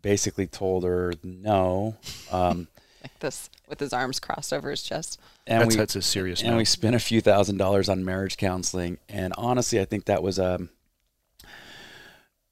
basically 0.03 0.46
told 0.46 0.85
her 0.85 1.12
no, 1.23 1.96
um, 2.31 2.68
like 3.03 3.19
this 3.21 3.51
with 3.69 3.81
his 3.81 3.93
arms 3.93 4.21
crossed 4.21 4.53
over 4.53 4.71
his 4.71 4.83
chest. 4.83 5.19
and 5.47 5.63
that's, 5.63 5.75
we 5.75 5.79
that's 5.79 5.97
a 5.97 6.03
serious 6.03 6.43
and 6.43 6.53
no. 6.53 6.57
we 6.57 6.65
spent 6.65 6.95
a 6.95 6.99
few 6.99 7.21
thousand 7.21 7.57
dollars 7.57 7.89
on 7.89 8.05
marriage 8.05 8.37
counseling. 8.37 8.99
And 9.09 9.33
honestly, 9.37 9.81
I 9.81 9.85
think 9.85 10.05
that 10.07 10.23
was 10.23 10.39
um, 10.39 10.71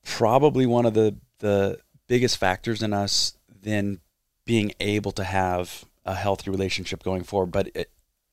probably 0.04 0.66
one 0.66 0.86
of 0.86 0.94
the 0.94 1.16
the 1.38 1.78
biggest 2.06 2.38
factors 2.38 2.82
in 2.82 2.92
us 2.92 3.34
then 3.62 4.00
being 4.44 4.72
able 4.80 5.12
to 5.12 5.24
have 5.24 5.84
a 6.04 6.14
healthy 6.14 6.50
relationship 6.50 7.02
going 7.02 7.22
forward. 7.22 7.52
But 7.52 7.70
it, 7.74 7.90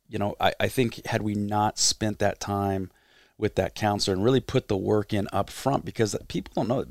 you 0.08 0.18
know, 0.18 0.36
I, 0.40 0.54
I 0.60 0.68
think 0.68 1.06
had 1.08 1.22
we 1.22 1.36
not 1.36 1.78
spent 1.78 2.20
that 2.20 2.40
time 2.40 2.92
with 3.38 3.56
that 3.56 3.76
counselor 3.76 4.16
and 4.16 4.24
really 4.24 4.40
put 4.40 4.70
the 4.70 4.78
work 4.78 5.12
in 5.12 5.28
up 5.34 5.50
front, 5.50 5.84
because 5.84 6.16
people 6.30 6.54
don't 6.56 6.70
know 6.70 6.86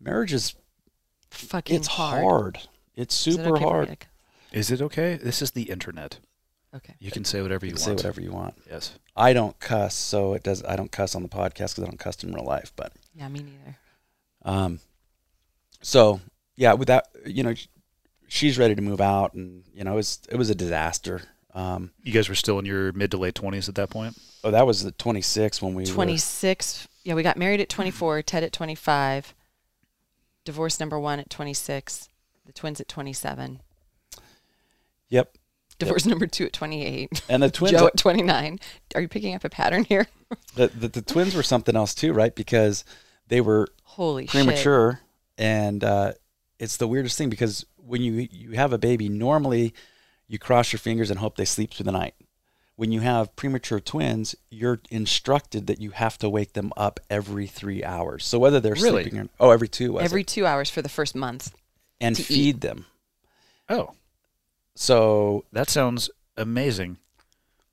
marriage 0.00 0.32
is 0.32 0.54
Fucking 1.30 1.76
it's 1.76 1.88
hard. 1.88 2.22
hard. 2.22 2.58
It's 2.96 3.26
Is 3.26 3.34
it 3.34 3.38
super 3.38 3.56
okay 3.56 3.64
hard. 3.64 4.06
To- 4.52 4.58
Is 4.58 4.70
it 4.70 4.80
okay? 4.82 5.16
This 5.16 5.42
is 5.42 5.52
the 5.52 5.64
internet. 5.64 6.18
Okay. 6.74 6.94
You 6.98 7.10
can 7.10 7.24
say 7.24 7.40
whatever 7.40 7.64
you, 7.64 7.70
You 7.70 7.74
can 7.76 7.82
say 7.82 7.90
want. 7.92 7.98
whatever 8.00 8.20
you 8.20 8.32
want. 8.32 8.54
Yes. 8.70 8.98
I 9.16 9.32
don't 9.32 9.58
cuss, 9.58 9.94
so 9.94 10.34
it 10.34 10.42
does. 10.42 10.62
I 10.64 10.76
don't 10.76 10.92
cuss 10.92 11.14
on 11.14 11.22
the 11.22 11.28
podcast 11.28 11.74
because 11.74 11.80
I 11.84 11.86
don't 11.86 11.98
cuss 11.98 12.22
in 12.22 12.32
real 12.32 12.44
life. 12.44 12.72
But 12.76 12.92
Yeah, 13.14 13.28
me 13.28 13.40
neither. 13.40 13.76
um, 14.44 14.80
so 15.80 16.20
yeah, 16.56 16.74
with 16.74 16.88
that, 16.88 17.08
you 17.24 17.42
know, 17.42 17.54
she's 18.28 18.58
ready 18.58 18.74
to 18.74 18.82
move 18.82 19.00
out, 19.00 19.32
and 19.34 19.64
you 19.74 19.82
know, 19.84 19.92
it 19.92 19.96
was 19.96 20.20
it 20.28 20.36
was 20.36 20.50
a 20.50 20.54
disaster. 20.54 21.22
Um, 21.54 21.92
You 22.02 22.12
guys 22.12 22.28
were 22.28 22.34
still 22.34 22.58
in 22.58 22.66
your 22.66 22.92
mid 22.92 23.10
to 23.12 23.16
late 23.16 23.34
20s 23.34 23.68
at 23.68 23.74
that 23.76 23.88
point? 23.90 24.16
oh, 24.44 24.50
that 24.50 24.66
was 24.66 24.84
the 24.84 24.92
26 24.92 25.60
when 25.62 25.74
we 25.74 25.84
26. 25.86 26.86
Yeah, 27.04 27.14
we 27.14 27.22
got 27.22 27.36
married 27.38 27.60
at 27.60 27.68
24, 27.70 28.20
Ted 28.22 28.44
at 28.44 28.52
25, 28.52 29.34
divorce 30.44 30.78
number 30.78 31.00
one 31.00 31.18
at 31.18 31.30
26, 31.30 32.08
the 32.44 32.52
twins 32.52 32.80
at 32.80 32.88
27. 32.88 33.60
Yep. 35.10 35.36
Divorce 35.78 36.06
number 36.06 36.26
two 36.26 36.46
at 36.46 36.52
28. 36.52 37.22
And 37.28 37.42
the 37.42 37.50
twins, 37.52 37.78
Joe 37.78 37.86
at 37.86 37.96
29. 37.96 38.58
Are 38.94 39.00
you 39.00 39.08
picking 39.08 39.34
up 39.34 39.44
a 39.44 39.48
pattern 39.48 39.84
here? 39.84 40.06
the, 40.56 40.66
the, 40.68 40.88
the 40.88 41.02
twins 41.02 41.34
were 41.34 41.42
something 41.44 41.76
else 41.76 41.94
too, 41.94 42.12
right? 42.12 42.34
Because 42.34 42.84
they 43.28 43.40
were 43.40 43.68
Holy 43.84 44.24
shit. 44.26 44.32
premature, 44.32 45.00
and 45.36 45.84
uh, 45.84 46.12
it's 46.58 46.76
the 46.78 46.88
weirdest 46.88 47.16
thing 47.16 47.30
because 47.30 47.64
when 47.76 48.02
you 48.02 48.28
you 48.30 48.50
have 48.52 48.72
a 48.72 48.78
baby, 48.78 49.08
normally 49.08 49.72
you 50.26 50.38
cross 50.38 50.72
your 50.72 50.78
fingers 50.80 51.10
and 51.10 51.20
hope 51.20 51.36
they 51.36 51.44
sleep 51.44 51.72
through 51.72 51.84
the 51.84 51.92
night. 51.92 52.14
When 52.76 52.92
you 52.92 53.00
have 53.00 53.34
premature 53.36 53.80
twins, 53.80 54.34
you're 54.50 54.80
instructed 54.90 55.66
that 55.68 55.80
you 55.80 55.90
have 55.92 56.16
to 56.18 56.28
wake 56.28 56.52
them 56.52 56.72
up 56.76 57.00
every 57.10 57.46
three 57.46 57.82
hours. 57.84 58.24
So 58.24 58.38
whether 58.38 58.60
they're 58.60 58.74
Really? 58.74 59.02
sleeping 59.04 59.20
or 59.20 59.28
oh, 59.40 59.50
every 59.50 59.68
two, 59.68 59.92
was 59.94 60.04
Every 60.04 60.20
it? 60.20 60.26
two 60.28 60.44
hours 60.46 60.70
for 60.70 60.80
the 60.82 60.88
first 60.88 61.14
month. 61.16 61.52
and 62.00 62.14
to 62.16 62.22
eat. 62.22 62.26
feed 62.26 62.60
them. 62.60 62.86
Oh, 63.68 63.94
So 64.80 65.44
that 65.52 65.68
sounds 65.68 66.08
amazing. 66.36 66.98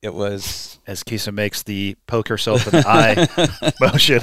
it 0.02 0.12
was. 0.12 0.80
As 0.88 1.02
Kisa 1.04 1.30
makes 1.32 1.62
the 1.62 1.96
poke 2.08 2.28
herself 2.28 2.66
in 2.66 2.72
the 2.72 2.84
eye 2.86 3.72
motion. 3.80 4.20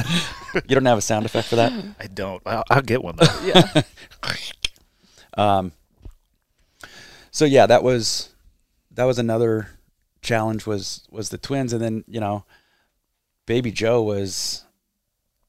You 0.54 0.76
don't 0.76 0.86
have 0.86 0.98
a 0.98 1.02
sound 1.02 1.26
effect 1.26 1.48
for 1.48 1.56
that. 1.58 1.72
I 2.00 2.08
don't. 2.08 2.42
I'll, 2.46 2.64
I'll 2.70 2.82
get 2.82 3.02
one 3.04 3.16
though. 3.18 3.40
Yeah. 3.44 3.82
Um, 5.36 5.72
so 7.32 7.46
yeah, 7.46 7.66
that 7.66 7.84
was 7.84 8.30
that 8.92 9.06
was 9.06 9.18
another 9.18 9.70
challenge 10.22 10.66
was 10.66 11.08
was 11.10 11.30
the 11.30 11.38
twins, 11.38 11.74
and 11.74 11.82
then 11.82 12.04
you 12.08 12.20
know, 12.20 12.46
baby 13.46 13.72
Joe 13.72 14.02
was 14.04 14.64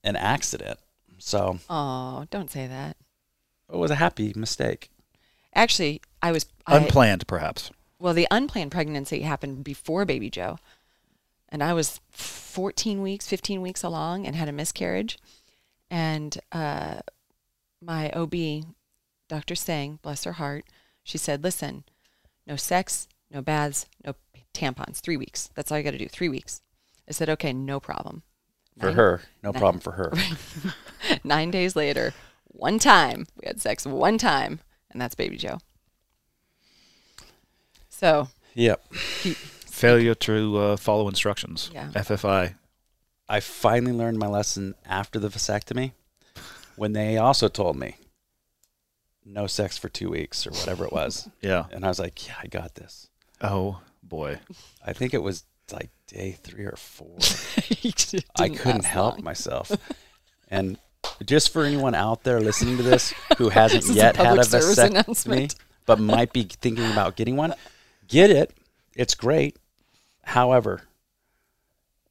an 0.03 0.17
accident, 0.17 0.79
so 1.19 1.59
oh, 1.69 2.27
don't 2.31 2.51
say 2.51 2.67
that. 2.67 2.97
it 3.73 3.77
was 3.77 3.91
a 3.91 3.97
happy 3.97 4.33
mistake. 4.35 4.89
Actually, 5.55 6.01
I 6.23 6.33
was 6.33 6.47
I, 6.67 6.77
Unplanned, 6.79 7.27
perhaps. 7.27 7.71
well. 7.99 8.15
The 8.15 8.27
unplanned 8.31 8.73
pregnancy 8.73 9.21
happened 9.21 9.63
before 9.65 10.05
baby 10.05 10.31
Joe, 10.31 10.59
and 11.49 11.63
I 11.63 11.73
was 11.75 12.01
14 12.11 13.03
weeks, 13.03 13.29
15 13.29 13.61
weeks 13.63 13.83
along, 13.83 14.27
and 14.27 14.35
had 14.35 14.49
a 14.49 14.53
miscarriage. 14.53 15.19
And 15.91 16.37
uh, 16.51 17.01
my 17.81 18.11
OB, 18.11 18.35
Dr. 19.29 19.55
Sang, 19.55 19.99
bless 20.03 20.25
her 20.25 20.33
heart, 20.33 20.65
she 21.05 21.19
said, 21.19 21.45
"Listen, 21.45 21.85
no 22.47 22.57
sex, 22.57 23.07
no 23.31 23.41
baths, 23.43 23.87
no 24.05 24.15
tampons. 24.53 25.01
Three 25.01 25.17
weeks. 25.17 25.51
That's 25.55 25.71
all 25.71 25.79
you 25.79 25.85
got 25.85 25.93
to 25.93 25.99
do. 25.99 26.09
Three 26.09 26.29
weeks." 26.29 26.63
I 27.09 27.13
said, 27.13 27.29
"Okay, 27.29 27.53
no 27.53 27.79
problem." 27.81 28.23
For 28.81 28.91
her, 28.93 29.21
no 29.43 29.53
nine- 29.53 29.61
problem 29.61 29.81
for 29.81 29.93
her. 29.93 30.13
Nine 31.25 31.53
days 31.53 31.77
later, 31.77 32.13
one 32.49 32.81
time 32.81 33.27
we 33.41 33.47
had 33.47 33.61
sex, 33.61 33.87
one 33.87 34.19
time, 34.19 34.59
and 34.95 35.03
that's 35.03 35.15
baby 35.15 35.37
Joe. 35.37 35.59
So 37.91 38.29
Yep. 38.55 38.93
Failure 38.95 40.15
to 40.15 40.57
uh, 40.59 40.77
follow 40.77 41.09
instructions. 41.09 41.71
Yeah. 41.75 41.91
FFI. 41.95 42.55
I 43.29 43.41
finally 43.41 43.93
learned 43.93 44.19
my 44.19 44.29
lesson 44.29 44.75
after 44.87 45.19
the 45.19 45.29
vasectomy 45.29 45.93
when 46.77 46.93
they 46.93 47.17
also 47.17 47.49
told 47.49 47.77
me 47.77 47.97
no 49.25 49.47
sex 49.47 49.77
for 49.77 49.89
two 49.89 50.11
weeks 50.11 50.47
or 50.47 50.51
whatever 50.51 50.85
it 50.85 50.93
was. 50.93 51.29
Yeah. 51.41 51.65
And 51.73 51.85
I 51.85 51.89
was 51.89 51.99
like, 51.99 52.27
yeah, 52.29 52.35
I 52.43 52.47
got 52.47 52.75
this. 52.77 53.09
Oh 53.41 53.81
boy. 54.03 54.39
I 54.87 54.93
think 54.93 55.13
it 55.15 55.23
was 55.23 55.45
like 55.73 55.91
day 56.07 56.33
three 56.33 56.65
or 56.67 56.77
four. 56.77 57.17
I 58.39 58.49
couldn't 58.51 58.85
help 58.85 59.17
long. 59.17 59.25
myself. 59.25 59.73
And 60.49 60.79
just 61.25 61.51
for 61.53 61.65
anyone 61.65 61.95
out 61.95 62.23
there 62.25 62.41
listening 62.41 62.77
to 62.77 62.83
this 62.83 63.13
who 63.39 63.49
hasn't 63.49 63.83
This 63.83 63.91
is 63.91 63.97
a 63.97 63.99
yet 63.99 64.17
had 64.17 64.39
a 64.39 64.43
vasectomy 64.43 65.55
but 65.87 66.01
might 66.01 66.33
be 66.33 66.45
thinking 66.45 66.91
about 66.91 67.17
getting 67.17 67.37
one, 67.37 67.55
get 68.09 68.31
it. 68.31 68.53
It's 68.97 69.15
great. 69.15 69.57
However, 70.23 70.83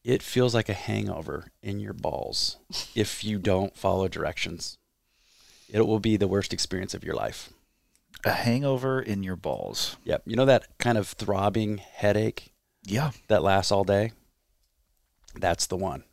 it 0.04 0.22
feels 0.22 0.54
like 0.54 0.70
a 0.70 0.74
hangover 0.74 1.48
in 1.62 1.80
your 1.80 1.94
balls 1.94 2.58
if 2.94 3.24
you 3.24 3.40
don't 3.40 3.76
follow 3.76 4.08
directions. 4.08 4.78
It 5.70 5.88
will 5.88 6.00
be 6.00 6.18
the 6.18 6.28
worst 6.28 6.54
experience 6.54 6.94
of 6.94 7.04
your 7.04 7.16
life. 7.16 7.50
A 8.26 8.32
hangover 8.32 9.02
in 9.02 9.24
your 9.24 9.36
balls. 9.36 9.98
Yep. 10.04 10.24
You 10.28 10.36
know 10.36 10.46
that 10.46 10.78
kind 10.78 10.98
of 10.98 11.08
throbbing 11.08 11.78
headache 11.80 12.54
Yeah. 12.86 13.12
that 13.28 13.42
lasts 13.44 13.72
all 13.72 13.84
day? 13.84 14.12
That's 15.36 15.66
the 15.66 15.78
one. 15.78 16.04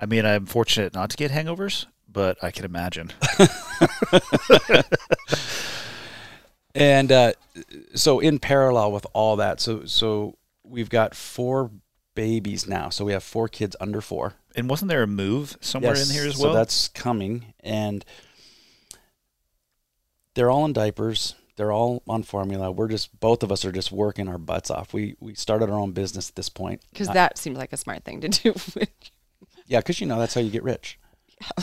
I 0.00 0.06
mean, 0.06 0.24
I'm 0.24 0.46
fortunate 0.46 0.94
not 0.94 1.10
to 1.10 1.16
get 1.16 1.30
hangovers, 1.30 1.86
but 2.08 2.42
I 2.42 2.50
can 2.50 2.64
imagine. 2.64 3.12
And 6.78 7.10
uh, 7.10 7.32
so, 7.94 8.20
in 8.20 8.38
parallel 8.38 8.92
with 8.92 9.06
all 9.12 9.36
that, 9.36 9.60
so 9.60 9.84
so 9.86 10.38
we've 10.62 10.88
got 10.88 11.14
four 11.14 11.72
babies 12.14 12.68
now. 12.68 12.88
So 12.88 13.04
we 13.04 13.12
have 13.12 13.24
four 13.24 13.48
kids 13.48 13.74
under 13.80 14.00
four. 14.00 14.34
And 14.54 14.68
wasn't 14.68 14.88
there 14.88 15.02
a 15.02 15.08
move 15.08 15.56
somewhere 15.60 15.96
Yes, 15.96 16.08
in 16.08 16.14
here 16.14 16.26
as 16.28 16.38
well? 16.38 16.52
So 16.52 16.56
that's 16.56 16.88
coming, 16.88 17.52
and 17.60 18.04
they're 20.34 20.50
all 20.50 20.64
in 20.64 20.72
diapers. 20.72 21.34
They're 21.56 21.72
all 21.72 22.04
on 22.06 22.22
formula. 22.22 22.70
We're 22.70 22.86
just 22.86 23.18
both 23.18 23.42
of 23.42 23.50
us 23.50 23.64
are 23.64 23.72
just 23.72 23.90
working 23.90 24.28
our 24.28 24.38
butts 24.38 24.70
off. 24.70 24.92
We 24.92 25.16
we 25.18 25.34
started 25.34 25.70
our 25.70 25.78
own 25.78 25.90
business 25.90 26.28
at 26.28 26.36
this 26.36 26.48
point. 26.48 26.82
Because 26.92 27.08
that 27.08 27.38
seems 27.38 27.58
like 27.58 27.72
a 27.72 27.76
smart 27.76 28.04
thing 28.04 28.20
to 28.20 28.28
do. 28.28 28.54
yeah, 29.68 29.78
because 29.78 30.00
you 30.00 30.06
know 30.08 30.18
that's 30.18 30.34
how 30.34 30.40
you 30.40 30.50
get 30.50 30.64
rich. 30.64 30.98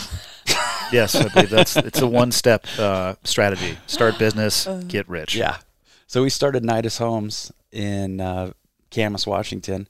yes, 0.91 1.15
I 1.15 1.28
believe 1.28 1.50
that's 1.50 1.76
it's 1.76 2.02
a 2.02 2.08
one 2.08 2.32
step 2.32 2.65
uh, 2.80 3.15
strategy. 3.24 3.78
Start 3.88 4.18
business, 4.20 4.68
get 4.88 5.08
rich. 5.10 5.36
Yeah. 5.36 5.58
So 6.08 6.22
we 6.24 6.30
started 6.30 6.63
Nidus 6.63 7.00
Homes 7.00 7.52
in 7.72 8.22
uh, 8.22 8.52
Camas, 8.91 9.26
Washington, 9.28 9.88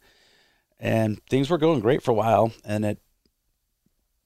and 0.80 1.23
things 1.30 1.49
were 1.49 1.58
going 1.58 1.82
great 1.82 2.01
for 2.01 2.12
a 2.12 2.15
while, 2.15 2.51
and 2.63 2.86
it 2.86 2.99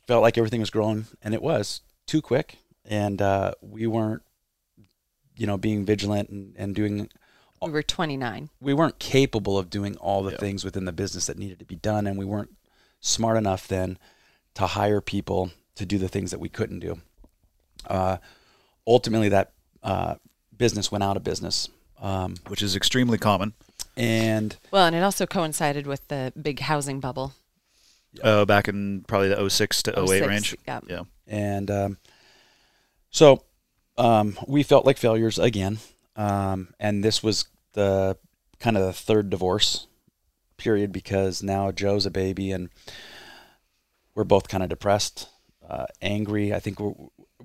felt 0.08 0.21
like 0.21 0.38
everything 0.38 0.60
was 0.62 0.69
growing, 0.69 1.08
and 1.21 1.34
it 1.34 1.41
was 1.41 1.82
too 2.08 2.21
quick, 2.21 2.58
and 2.86 3.21
uh, 3.21 3.54
we 3.62 3.86
weren't, 3.88 4.21
you 5.36 5.45
know, 5.47 5.58
being 5.58 5.86
vigilant 5.86 6.30
and, 6.30 6.54
and 6.58 6.75
doing. 6.75 7.10
we 7.62 7.71
were 7.71 7.84
29. 7.84 8.49
We 8.62 8.73
weren't 8.73 8.99
capable 8.99 9.58
of 9.58 9.69
doing 9.69 9.97
all 9.97 10.23
the 10.23 10.32
Yeah. 10.32 10.38
things 10.38 10.63
within 10.63 10.86
the 10.86 10.91
business 10.93 11.25
that 11.28 11.38
needed 11.38 11.60
to 11.60 11.65
be 11.65 11.75
done, 11.75 12.08
and 12.08 12.17
we 12.17 12.25
weren't 12.25 12.56
smart 12.99 13.38
enough 13.38 13.67
then 13.67 13.97
to 14.55 14.67
hire 14.67 15.01
people 15.01 15.51
to 15.75 15.85
do 15.85 15.97
the 15.97 16.07
things 16.07 16.31
that 16.31 16.39
we 16.39 16.49
couldn't 16.49 16.79
do. 16.79 16.99
Uh, 17.88 18.17
ultimately, 18.85 19.29
that 19.29 19.51
uh, 19.83 20.15
business 20.57 20.91
went 20.91 21.03
out 21.03 21.17
of 21.17 21.23
business. 21.23 21.69
Um, 22.01 22.35
Which 22.47 22.62
is 22.62 22.75
extremely 22.75 23.17
common. 23.17 23.53
and 23.97 24.55
Well, 24.71 24.85
and 24.85 24.95
it 24.95 25.03
also 25.03 25.25
coincided 25.25 25.85
with 25.85 26.07
the 26.07 26.31
big 26.41 26.59
housing 26.62 26.99
bubble. 26.99 27.33
Uh, 28.23 28.45
back 28.45 28.67
in 28.67 29.03
probably 29.07 29.29
the 29.29 29.49
06 29.49 29.83
to 29.83 29.99
08 29.99 30.07
06, 30.07 30.27
range. 30.27 30.57
yeah. 30.65 30.79
Yeah. 30.88 31.03
and 31.27 31.69
um, 31.69 31.97
so 33.12 33.43
um, 33.97 34.38
we 34.47 34.63
felt 34.63 34.85
like 34.85 34.97
failures 34.97 35.38
again. 35.38 35.79
Um, 36.15 36.69
and 36.79 37.03
this 37.03 37.21
was 37.21 37.45
the 37.73 38.17
kind 38.59 38.77
of 38.77 38.85
the 38.85 38.93
third 38.93 39.29
divorce 39.29 39.88
period 40.60 40.91
because 40.91 41.41
now 41.41 41.72
Joe's 41.72 42.06
a 42.06 42.12
baby 42.12 42.52
and 42.52 42.69
we're 44.13 44.24
both 44.26 44.48
kind 44.48 44.62
of 44.62 44.69
depressed, 44.69 45.28
uh, 45.67 45.86
angry. 46.02 46.54
I 46.54 46.60
think 46.60 46.80
we're, 46.80 46.93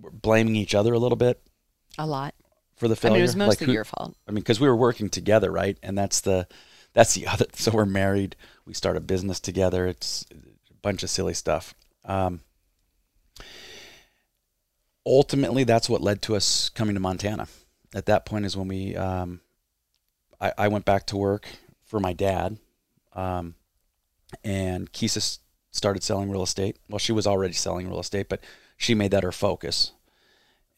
we're 0.00 0.11
blaming 0.11 0.57
each 0.57 0.74
other 0.74 0.92
a 0.92 0.98
little 0.98 1.16
bit 1.16 1.40
A 1.98 2.07
lot. 2.07 2.35
for 2.77 2.88
the 2.88 2.94
I 2.94 2.96
failure. 2.96 3.14
mean, 3.14 3.20
it 3.20 3.22
was 3.22 3.37
Like, 3.37 3.46
mostly 3.48 3.66
who- 3.68 3.72
your 3.72 3.85
fault. 3.85 4.16
I 4.29 4.33
mean, 4.33 4.42
because 4.42 4.61
we 4.61 4.68
were 4.68 4.77
working 4.77 5.09
together, 5.09 5.50
right? 5.50 5.79
And 5.83 5.96
that's 5.96 6.20
the 6.20 6.46
that's 6.92 7.14
the 7.14 7.27
other. 7.33 7.46
So 7.55 7.70
we're 7.72 7.87
married. 7.87 8.37
We 8.66 8.74
start 8.74 8.96
a 8.96 9.00
business 9.00 9.40
together. 9.40 9.87
It's 9.87 10.24
a 10.33 10.74
bunch 10.83 11.03
of 11.03 11.11
silly 11.11 11.35
stuff. 11.35 11.74
Um, 12.05 12.40
ultimately, 15.07 15.64
that's 15.64 15.88
what 15.88 16.00
led 16.00 16.22
to 16.22 16.37
us 16.37 16.68
coming 16.70 16.94
to 16.94 17.00
Montana. 17.00 17.48
At 17.94 18.07
that 18.07 18.27
point 18.27 18.44
is 18.46 18.57
when 18.57 18.68
we, 18.68 18.96
um, 18.96 19.40
I, 20.40 20.53
I 20.59 20.68
went 20.68 20.85
back 20.85 21.07
to 21.09 21.16
work 21.16 21.46
for 21.85 22.00
my 22.00 22.12
dad, 22.12 22.59
um, 23.14 23.55
and 24.42 24.90
Kisa 24.92 25.38
started 25.70 26.03
selling 26.03 26.31
real 26.31 26.42
estate. 26.42 26.79
Well, 26.88 26.98
she 26.98 27.12
was 27.12 27.27
already 27.27 27.55
selling 27.55 27.88
real 27.88 28.00
estate, 28.00 28.29
but 28.29 28.42
she 28.77 28.94
made 28.94 29.11
that 29.11 29.22
her 29.22 29.33
focus. 29.33 29.92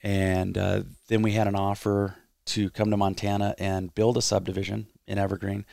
And 0.02 0.56
uh, 0.56 0.82
then 1.08 1.22
we 1.22 1.32
had 1.32 1.48
an 1.48 1.56
offer 1.56 2.16
to 2.46 2.70
come 2.70 2.90
to 2.90 2.96
Montana 2.96 3.54
and 3.58 3.94
build 3.94 4.16
a 4.16 4.22
subdivision 4.22 4.86
in 5.06 5.18
Evergreen. 5.18 5.64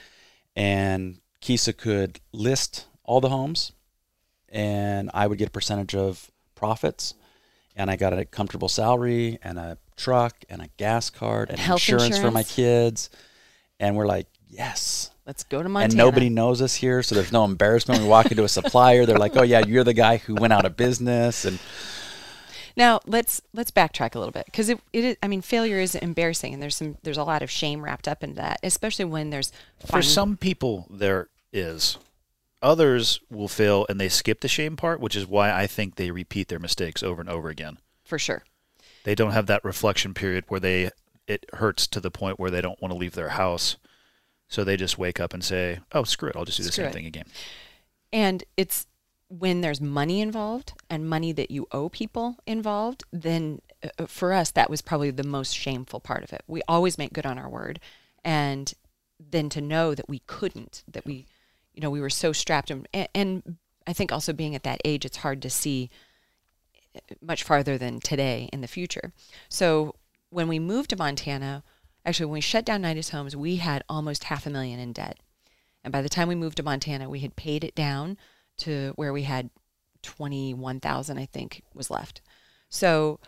And 0.55 1.19
Kisa 1.41 1.73
could 1.73 2.19
list 2.31 2.87
all 3.03 3.21
the 3.21 3.29
homes, 3.29 3.73
and 4.49 5.11
I 5.13 5.27
would 5.27 5.37
get 5.37 5.49
a 5.49 5.51
percentage 5.51 5.95
of 5.95 6.31
profits. 6.55 7.13
And 7.75 7.89
I 7.89 7.95
got 7.95 8.13
a 8.13 8.23
comfortable 8.23 8.69
salary 8.69 9.39
and 9.41 9.57
a 9.57 9.79
truck 9.97 10.45
and 10.47 10.61
a 10.61 10.69
gas 10.77 11.09
card 11.09 11.49
and, 11.49 11.57
health 11.57 11.81
insurance, 11.89 12.19
for 12.19 12.29
my 12.29 12.43
kids. 12.43 13.09
And 13.79 13.95
we're 13.95 14.05
like, 14.05 14.27
yes. 14.47 15.09
Let's 15.25 15.43
go 15.43 15.63
to 15.63 15.69
Montana. 15.69 15.91
And 15.91 15.97
nobody 15.97 16.29
knows 16.29 16.61
us 16.61 16.75
here, 16.75 17.01
so 17.01 17.15
there's 17.15 17.31
no 17.31 17.45
embarrassment. 17.45 18.01
We 18.01 18.07
walk 18.07 18.29
into 18.31 18.43
a 18.43 18.49
supplier, 18.49 19.05
they're 19.05 19.17
like, 19.17 19.37
"Oh 19.37 19.43
yeah, 19.43 19.59
you're 19.65 19.85
the 19.85 19.93
guy 19.93 20.17
who 20.17 20.35
went 20.35 20.51
out 20.51 20.65
of 20.65 20.75
business." 20.75 21.45
And 21.45 21.59
Now 22.75 22.99
let's 23.05 23.41
let's 23.53 23.71
backtrack 23.71 24.15
a 24.15 24.19
little 24.19 24.31
bit 24.31 24.45
because 24.47 24.67
it, 24.69 24.79
it 24.91 25.03
is, 25.03 25.17
I 25.23 25.27
mean 25.27 25.41
failure 25.41 25.79
is 25.79 25.95
embarrassing 25.95 26.53
and 26.53 26.61
there's 26.61 26.75
some 26.75 26.97
there's 27.03 27.17
a 27.17 27.23
lot 27.23 27.41
of 27.43 27.49
shame 27.51 27.83
wrapped 27.83 28.07
up 28.07 28.23
in 28.23 28.33
that 28.33 28.59
especially 28.63 29.05
when 29.05 29.29
there's 29.29 29.51
For 29.85 30.01
some 30.01 30.35
people, 30.37 30.87
there 30.89 31.29
is. 31.51 31.97
Others 32.61 33.19
will 33.29 33.49
fail 33.49 33.85
and 33.89 33.99
they 33.99 34.09
skip 34.09 34.39
the 34.39 34.47
shame 34.47 34.75
part, 34.77 34.99
which 35.01 35.15
is 35.15 35.27
why 35.27 35.51
I 35.51 35.67
think 35.67 35.95
they 35.95 36.11
repeat 36.11 36.47
their 36.47 36.59
mistakes 36.59 37.03
over 37.03 37.21
and 37.21 37.29
over 37.29 37.49
again. 37.49 37.77
for 38.03 38.17
sure 38.19 38.43
They 39.03 39.15
don't 39.15 39.31
have 39.31 39.47
that 39.47 39.63
reflection 39.63 40.13
period 40.13 40.45
where 40.47 40.59
they 40.59 40.89
it 41.27 41.45
hurts 41.53 41.87
to 41.87 41.99
the 42.01 42.11
point 42.11 42.39
where 42.39 42.51
they 42.51 42.61
don't 42.61 42.81
want 42.81 42.91
to 42.91 42.97
leave 42.97 43.15
their 43.15 43.29
house. 43.29 43.77
So 44.53 44.63
they 44.63 44.77
just 44.77 44.97
wake 44.97 45.19
up 45.19 45.33
and 45.33 45.43
say, 45.43 45.79
"Oh, 45.91 46.03
screw 46.03 46.29
it! 46.29 46.35
I'll 46.35 46.45
just 46.45 46.57
do 46.57 46.63
the 46.63 46.71
Screw 46.71 46.83
same 46.83 46.91
it. 46.91 46.93
thing 46.93 47.05
again." 47.05 47.25
and 48.11 48.43
it's 48.55 48.85
when 49.27 49.61
there's 49.61 49.81
money 49.81 50.21
involved 50.21 50.73
and 50.87 51.09
money 51.09 51.31
that 51.31 51.49
you 51.49 51.65
owe 51.71 51.89
people 51.89 52.37
involved 52.45 53.03
then 53.11 53.59
uh, 53.83 54.05
for 54.05 54.31
us 54.31 54.51
that 54.51 54.69
was 54.69 54.81
probably 54.83 55.09
the 55.09 55.23
most 55.23 55.57
shameful 55.57 55.99
part 55.99 56.23
of 56.23 56.31
it 56.31 56.43
we 56.45 56.61
always 56.67 56.99
make 56.99 57.11
good 57.11 57.25
on 57.25 57.39
our 57.39 57.49
word 57.49 57.79
and 58.23 58.75
then 59.19 59.49
to 59.49 59.59
know 59.59 59.95
that 59.95 60.07
we 60.07 60.19
couldn't 60.27 60.83
that 60.87 61.03
we 61.03 61.25
you 61.73 61.81
know 61.81 61.89
we 61.89 61.99
were 61.99 62.09
so 62.11 62.31
strapped 62.31 62.69
and, 62.69 62.87
and 63.15 63.57
i 63.87 63.93
think 63.93 64.11
also 64.11 64.31
being 64.31 64.53
at 64.53 64.61
that 64.61 64.79
age 64.85 65.03
it's 65.05 65.17
hard 65.17 65.41
to 65.41 65.49
see 65.49 65.89
much 67.21 67.43
farther 67.43 67.77
than 67.77 67.99
today 67.99 68.49
in 68.53 68.61
the 68.61 68.67
future. 68.67 69.13
So 69.49 69.95
when 70.29 70.47
we 70.47 70.59
moved 70.59 70.89
to 70.91 70.95
Montana, 70.95 71.63
actually 72.05 72.27
when 72.27 72.33
we 72.33 72.41
shut 72.41 72.65
down 72.65 72.81
Nidus 72.81 73.11
Homes, 73.11 73.35
we 73.35 73.57
had 73.57 73.83
almost 73.87 74.25
half 74.25 74.45
a 74.45 74.49
million 74.49 74.79
in 74.79 74.93
debt. 74.93 75.19
And 75.83 75.91
by 75.91 76.01
the 76.01 76.09
time 76.09 76.27
we 76.27 76.35
moved 76.35 76.57
to 76.57 76.63
Montana, 76.63 77.09
we 77.09 77.19
had 77.19 77.35
paid 77.35 77.63
it 77.63 77.75
down 77.75 78.17
to 78.59 78.93
where 78.95 79.13
we 79.13 79.23
had 79.23 79.49
21,000 80.03 81.17
I 81.17 81.25
think 81.25 81.63
was 81.73 81.89
left. 81.89 82.21
So 82.69 83.19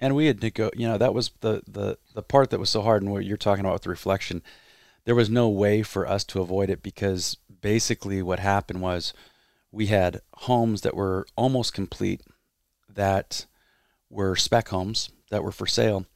and 0.00 0.14
we 0.14 0.26
had 0.26 0.40
to 0.40 0.50
go 0.50 0.70
you 0.74 0.86
know 0.86 0.98
that 0.98 1.14
was 1.14 1.30
the 1.40 1.62
the 1.66 1.98
the 2.14 2.22
part 2.22 2.50
that 2.50 2.60
was 2.60 2.70
so 2.70 2.82
hard 2.82 3.02
and 3.02 3.12
what 3.12 3.24
you're 3.24 3.36
talking 3.36 3.64
about 3.64 3.74
with 3.74 3.86
reflection 3.86 4.42
there 5.04 5.14
was 5.14 5.30
no 5.30 5.48
way 5.48 5.82
for 5.82 6.08
us 6.08 6.24
to 6.24 6.40
avoid 6.40 6.70
it 6.70 6.82
because 6.82 7.36
basically 7.60 8.22
what 8.22 8.38
happened 8.38 8.80
was 8.80 9.12
we 9.70 9.86
had 9.86 10.20
homes 10.34 10.80
that 10.80 10.96
were 10.96 11.26
almost 11.36 11.74
complete 11.74 12.22
that 12.88 13.46
were 14.10 14.36
spec 14.36 14.68
homes 14.68 15.10
that 15.30 15.42
were 15.42 15.52
for 15.52 15.66
sale 15.66 16.06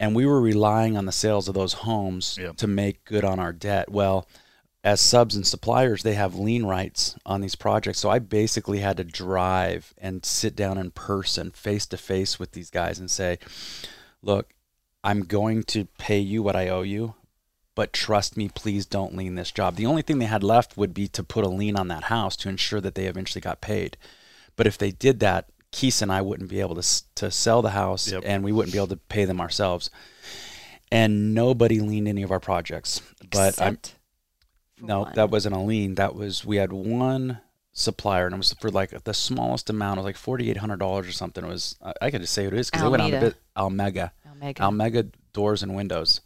and 0.00 0.14
we 0.14 0.26
were 0.26 0.40
relying 0.40 0.96
on 0.96 1.06
the 1.06 1.12
sales 1.12 1.48
of 1.48 1.54
those 1.54 1.72
homes 1.72 2.38
Yep. 2.40 2.56
to 2.58 2.66
make 2.66 3.04
good 3.04 3.24
on 3.24 3.38
our 3.38 3.52
debt. 3.52 3.90
Well 3.90 4.26
as 4.84 5.00
subs 5.00 5.34
and 5.34 5.46
suppliers 5.46 6.02
they 6.04 6.14
have 6.14 6.36
lien 6.36 6.64
rights 6.64 7.16
on 7.26 7.40
these 7.40 7.56
projects. 7.56 7.98
So 7.98 8.08
i 8.10 8.18
basically 8.18 8.78
had 8.78 8.96
to 8.98 9.04
drive 9.04 9.92
and 9.98 10.24
sit 10.24 10.54
down 10.54 10.78
in 10.78 10.92
person 10.92 11.50
face 11.50 11.84
to 11.86 11.96
face 11.96 12.38
with 12.38 12.52
these 12.52 12.70
guys 12.70 12.98
and 13.00 13.10
say 13.10 13.38
look 14.22 14.54
i'm 15.02 15.20
going 15.24 15.62
to 15.64 15.86
pay 15.98 16.18
you 16.20 16.42
what 16.44 16.54
i 16.56 16.68
owe 16.68 16.82
you 16.82 17.14
but 17.74 17.92
trust 17.92 18.36
me 18.36 18.48
please 18.48 18.86
don't 18.86 19.14
lien 19.16 19.36
this 19.36 19.52
job. 19.52 19.76
The 19.76 19.86
only 19.86 20.02
thing 20.02 20.18
they 20.18 20.24
had 20.26 20.42
left 20.42 20.76
would 20.76 20.92
be 20.92 21.06
to 21.08 21.22
put 21.22 21.44
a 21.44 21.48
lien 21.48 21.76
on 21.76 21.86
that 21.88 22.04
house 22.04 22.34
to 22.38 22.48
ensure 22.48 22.80
that 22.80 22.96
they 22.96 23.06
eventually 23.06 23.40
got 23.40 23.60
paid. 23.60 23.96
But 24.56 24.66
if 24.66 24.76
they 24.76 24.90
did 24.90 25.20
that 25.20 25.48
Kisa 25.72 26.04
and 26.04 26.12
I 26.12 26.22
wouldn't 26.22 26.48
be 26.50 26.60
able 26.60 26.74
to 26.76 27.02
to 27.16 27.30
sell 27.30 27.62
the 27.62 27.70
house 27.70 28.10
Yep. 28.10 28.22
and 28.26 28.42
we 28.44 28.52
wouldn't 28.52 28.72
be 28.72 28.78
able 28.78 28.88
to 28.88 28.96
pay 28.96 29.24
them 29.24 29.40
ourselves 29.40 29.90
and 30.90 31.34
nobody 31.34 31.80
leaned 31.80 32.08
any 32.08 32.22
of 32.22 32.30
our 32.30 32.40
projects 32.40 33.02
but 33.30 33.60
I'm 33.60 33.78
no, 34.80 35.00
one. 35.00 35.12
that 35.16 35.30
wasn't 35.30 35.56
a 35.56 35.58
lien. 35.58 35.96
That 35.96 36.14
was 36.14 36.44
we 36.44 36.56
had 36.56 36.72
one 36.72 37.40
supplier, 37.72 38.26
and 38.26 38.34
it 38.34 38.38
was 38.38 38.52
for 38.60 38.70
like 38.70 38.90
the 39.02 39.12
smallest 39.12 39.68
amount. 39.70 39.98
It 39.98 40.02
was 40.02 40.04
like 40.06 40.16
forty 40.16 40.50
eight 40.50 40.56
hundred 40.58 40.78
dollars 40.78 41.08
or 41.08 41.12
something. 41.12 41.44
It 41.44 41.48
was 41.48 41.74
I, 41.82 41.92
I 42.02 42.10
could 42.12 42.20
just 42.20 42.32
say 42.32 42.44
who 42.44 42.50
it 42.50 42.54
is 42.54 42.70
because 42.70 42.82
they 42.84 42.88
went 42.88 43.02
on 43.02 43.12
a 43.12 43.18
bit 43.20 43.34
Almega, 43.56 44.12
Almega. 44.24 44.54
Almega 44.54 45.10
doors 45.32 45.64
and 45.64 45.74
windows, 45.74 46.20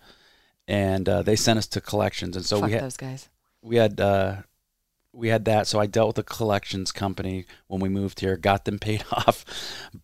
and 0.68 1.08
uh, 1.08 1.22
they 1.22 1.34
sent 1.34 1.58
us 1.58 1.66
to 1.68 1.80
collections, 1.80 2.36
and 2.36 2.44
so 2.44 2.58
Fuck 2.60 2.66
we 2.66 2.72
had 2.72 2.82
those 2.82 2.98
guys. 2.98 3.30
we 3.62 3.76
had 3.76 3.98
uh, 3.98 4.36
we 5.12 5.28
had 5.28 5.44
that. 5.44 5.66
So 5.66 5.78
I 5.78 5.86
dealt 5.86 6.08
with 6.16 6.16
the 6.26 6.34
collections 6.34 6.92
company 6.92 7.44
when 7.66 7.80
we 7.80 7.88
moved 7.88 8.20
here, 8.20 8.36
got 8.36 8.64
them 8.64 8.78
paid 8.78 9.04
off, 9.12 9.44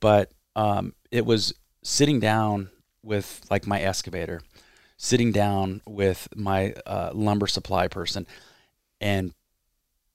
but 0.01 0.31
um, 0.57 0.95
it 1.11 1.25
was 1.25 1.55
sitting 1.83 2.21
down 2.21 2.71
with 3.03 3.41
like 3.51 3.67
my 3.67 3.81
excavator, 3.81 4.43
sitting 4.97 5.33
down 5.33 5.81
with 5.87 6.29
my 6.37 6.75
uh, 6.87 7.11
lumber 7.15 7.47
supply 7.47 7.89
person, 7.89 8.27
and 9.01 9.33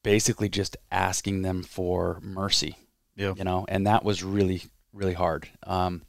basically 0.03 0.49
just 0.49 0.75
asking 0.91 1.41
them 1.43 1.63
for 1.63 2.19
mercy 2.21 2.75
Yeah. 3.15 3.33
you 3.37 3.43
know, 3.45 3.65
and 3.69 3.87
that 3.87 4.03
was 4.03 4.23
really 4.23 4.63
really 4.91 5.13
hard. 5.13 5.47
Um, 5.65 6.03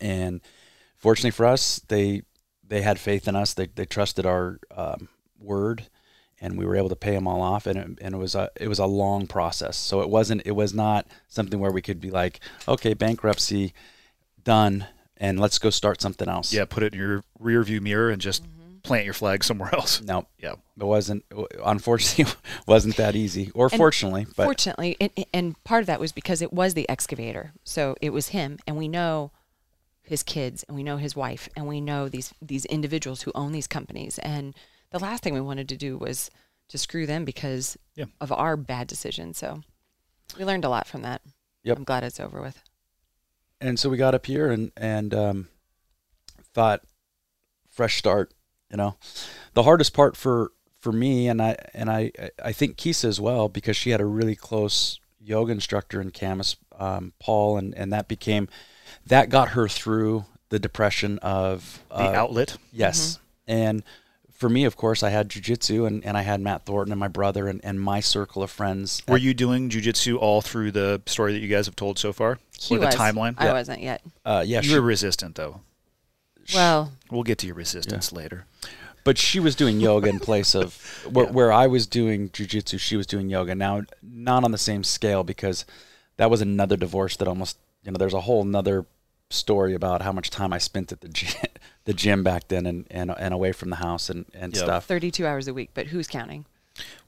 and 0.00 0.40
fortunately 0.96 1.30
for 1.32 1.46
us, 1.46 1.80
they 1.88 2.22
they 2.68 2.82
had 2.82 2.98
faith 3.00 3.26
in 3.26 3.34
us. 3.34 3.54
They 3.54 3.66
they 3.66 3.84
trusted 3.86 4.26
our 4.26 4.58
um, 4.76 5.08
word, 5.40 5.88
and 6.40 6.58
we 6.58 6.66
were 6.66 6.76
able 6.76 6.88
to 6.88 6.96
pay 6.96 7.14
them 7.14 7.26
all 7.26 7.40
off. 7.40 7.66
And 7.66 7.78
it, 7.78 7.98
and 8.00 8.14
it 8.14 8.18
was 8.18 8.34
a 8.34 8.50
it 8.56 8.68
was 8.68 8.78
a 8.78 8.86
long 8.86 9.26
process. 9.26 9.76
So 9.76 10.00
it 10.00 10.08
wasn't 10.08 10.42
it 10.44 10.52
was 10.52 10.74
not 10.74 11.06
something 11.28 11.58
where 11.58 11.72
we 11.72 11.82
could 11.82 12.00
be 12.00 12.10
like, 12.10 12.40
okay, 12.68 12.94
bankruptcy 12.94 13.72
done, 14.44 14.86
and 15.16 15.40
let's 15.40 15.58
go 15.58 15.70
start 15.70 16.00
something 16.00 16.28
else. 16.28 16.52
Yeah, 16.52 16.64
put 16.64 16.82
it 16.82 16.94
in 16.94 17.00
your 17.00 17.24
rear 17.38 17.62
view 17.62 17.80
mirror 17.80 18.10
and 18.10 18.20
just 18.20 18.44
mm-hmm. 18.44 18.78
plant 18.78 19.04
your 19.04 19.14
flag 19.14 19.44
somewhere 19.44 19.70
else. 19.74 20.02
No, 20.02 20.26
Yeah. 20.38 20.54
it 20.78 20.84
wasn't. 20.84 21.24
Unfortunately, 21.64 22.24
it 22.32 22.36
wasn't 22.66 22.96
that 22.96 23.16
easy, 23.16 23.50
or 23.54 23.66
And 23.66 23.76
fortunately, 23.76 24.26
but 24.36 24.44
Fortunately, 24.44 24.96
and, 25.00 25.10
and 25.32 25.64
part 25.64 25.82
of 25.82 25.86
that 25.86 26.00
was 26.00 26.12
because 26.12 26.42
it 26.42 26.52
was 26.52 26.74
the 26.74 26.88
excavator. 26.88 27.52
So 27.64 27.96
it 28.00 28.10
was 28.10 28.28
him, 28.28 28.58
and 28.66 28.76
we 28.76 28.88
know 28.88 29.32
his 30.02 30.22
kids, 30.22 30.62
and 30.64 30.76
we 30.76 30.82
know 30.82 30.98
his 30.98 31.16
wife, 31.16 31.48
and 31.56 31.66
we 31.66 31.80
know 31.80 32.08
these 32.08 32.32
these 32.40 32.64
individuals 32.66 33.22
who 33.22 33.32
own 33.34 33.52
these 33.52 33.66
companies. 33.66 34.18
And 34.18 34.54
the 34.90 34.98
last 34.98 35.22
thing 35.22 35.34
we 35.34 35.40
wanted 35.40 35.68
to 35.70 35.76
do 35.76 35.96
was 35.98 36.30
to 36.68 36.78
screw 36.78 37.06
them 37.06 37.24
because 37.24 37.76
Yeah. 37.94 38.06
of 38.20 38.32
our 38.32 38.56
bad 38.56 38.86
decision. 38.88 39.34
So 39.34 39.62
we 40.38 40.44
learned 40.44 40.64
a 40.64 40.68
lot 40.68 40.86
from 40.86 41.02
that. 41.02 41.22
Yep. 41.64 41.78
I'm 41.78 41.84
glad 41.84 42.04
it's 42.04 42.20
over 42.20 42.40
with. 42.40 42.62
and 43.60 43.78
so 43.78 43.88
we 43.88 43.96
got 43.96 44.14
up 44.14 44.26
here 44.26 44.50
and 44.50 44.70
and 44.76 45.14
um, 45.14 45.48
thought 46.54 46.82
fresh 47.70 47.96
start 47.96 48.32
you 48.70 48.76
know 48.76 48.96
the 49.54 49.62
hardest 49.62 49.92
part 49.94 50.16
for 50.16 50.52
for 50.80 50.92
me 50.92 51.28
and 51.28 51.40
i 51.42 51.56
and 51.74 51.90
i 51.90 52.10
i 52.42 52.52
think 52.52 52.76
kisa 52.76 53.06
as 53.06 53.20
well 53.20 53.48
because 53.48 53.76
she 53.76 53.90
had 53.90 54.00
a 54.00 54.04
really 54.06 54.34
close 54.36 54.98
yoga 55.20 55.52
instructor 55.52 56.00
in 56.00 56.10
Camas 56.10 56.56
um, 56.78 57.12
paul 57.18 57.56
and 57.58 57.74
and 57.74 57.92
that 57.92 58.08
became 58.08 58.48
that 59.06 59.28
got 59.30 59.50
her 59.50 59.68
through 59.68 60.24
the 60.50 60.58
depression 60.58 61.18
of 61.20 61.82
The 61.88 61.96
uh, 61.96 62.12
outlet. 62.12 62.56
Yes. 62.72 63.18
And 63.48 63.82
for 64.36 64.48
me, 64.48 64.64
of 64.64 64.76
course, 64.76 65.02
I 65.02 65.10
had 65.10 65.28
jujitsu 65.28 65.86
and, 65.86 66.04
and 66.04 66.16
I 66.16 66.22
had 66.22 66.40
Matt 66.40 66.64
Thornton 66.66 66.92
and 66.92 67.00
my 67.00 67.08
brother 67.08 67.48
and, 67.48 67.60
and 67.64 67.80
my 67.80 68.00
circle 68.00 68.42
of 68.42 68.50
friends. 68.50 69.02
Were 69.08 69.16
you 69.16 69.32
doing 69.34 69.70
jujitsu 69.70 70.18
all 70.18 70.42
through 70.42 70.72
the 70.72 71.00
story 71.06 71.32
that 71.32 71.38
you 71.40 71.48
guys 71.48 71.66
have 71.66 71.76
told 71.76 71.98
so 71.98 72.12
far? 72.12 72.38
He 72.58 72.76
or 72.76 72.80
the 72.80 72.86
timeline? 72.86 73.34
I 73.38 73.46
Yeah. 73.46 73.52
wasn't 73.52 73.80
yet. 73.82 74.02
Uh, 74.24 74.42
yeah, 74.46 74.58
you 74.62 74.68
she- 74.70 74.74
were 74.74 74.80
resistant 74.82 75.34
though. 75.36 75.60
Well, 76.54 76.92
We'll 77.10 77.22
get 77.24 77.38
to 77.38 77.46
your 77.46 77.56
resistance 77.56 78.12
later. 78.12 78.46
but 79.04 79.18
she 79.18 79.40
was 79.40 79.54
doing 79.56 79.80
yoga 79.80 80.08
in 80.08 80.18
place 80.20 80.54
of 80.54 80.76
where, 81.10 81.26
Yeah. 81.26 81.32
where 81.32 81.52
I 81.52 81.66
was 81.66 81.86
doing 81.86 82.28
jujitsu. 82.30 82.78
She 82.78 82.96
was 82.96 83.06
doing 83.06 83.28
yoga. 83.28 83.54
Now, 83.54 83.82
not 84.02 84.44
on 84.44 84.50
the 84.52 84.58
same 84.58 84.84
scale 84.84 85.24
because 85.24 85.64
that 86.18 86.30
was 86.30 86.40
another 86.40 86.76
divorce 86.76 87.16
that 87.16 87.28
almost, 87.28 87.58
you 87.84 87.90
know, 87.92 87.98
there's 87.98 88.14
a 88.14 88.20
whole 88.22 88.44
nother 88.44 88.84
story 89.30 89.74
about 89.74 90.02
how 90.02 90.12
much 90.12 90.30
time 90.30 90.52
I 90.52 90.58
spent 90.58 90.92
at 90.92 91.00
the 91.00 91.08
gym, 91.08 91.32
the 91.84 91.92
gym 91.92 92.22
back 92.22 92.48
then 92.48 92.66
and, 92.66 92.86
and, 92.90 93.12
and 93.18 93.34
away 93.34 93.52
from 93.52 93.70
the 93.70 93.76
house 93.76 94.08
and, 94.10 94.26
and 94.34 94.54
Yeah. 94.56 94.62
stuff. 94.62 94.84
32 94.86 95.26
hours 95.26 95.48
a 95.48 95.54
week, 95.54 95.70
but 95.74 95.88
who's 95.88 96.06
counting? 96.06 96.46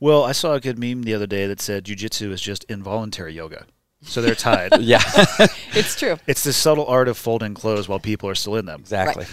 Well, 0.01 0.25
I 0.25 0.33
saw 0.33 0.55
a 0.55 0.61
good 0.61 0.79
meme 0.79 1.03
the 1.03 1.15
other 1.15 1.27
day 1.27 1.47
that 1.47 1.61
said 1.61 1.85
jujitsu 1.85 2.31
is 2.33 2.41
just 2.41 2.65
involuntary 2.65 3.35
yoga. 3.35 3.67
So 4.03 4.23
they're 4.23 4.35
tied. 4.35 4.73
Yeah, 4.81 5.03
It's 5.75 5.97
true. 5.97 6.17
it's 6.27 6.43
the 6.45 6.53
subtle 6.53 6.87
art 6.87 7.09
of 7.09 7.19
folding 7.19 7.55
clothes 7.55 7.89
while 7.89 7.99
people 7.99 8.29
are 8.29 8.35
still 8.35 8.57
in 8.57 8.67
them. 8.67 8.81
exactly. 8.81 9.27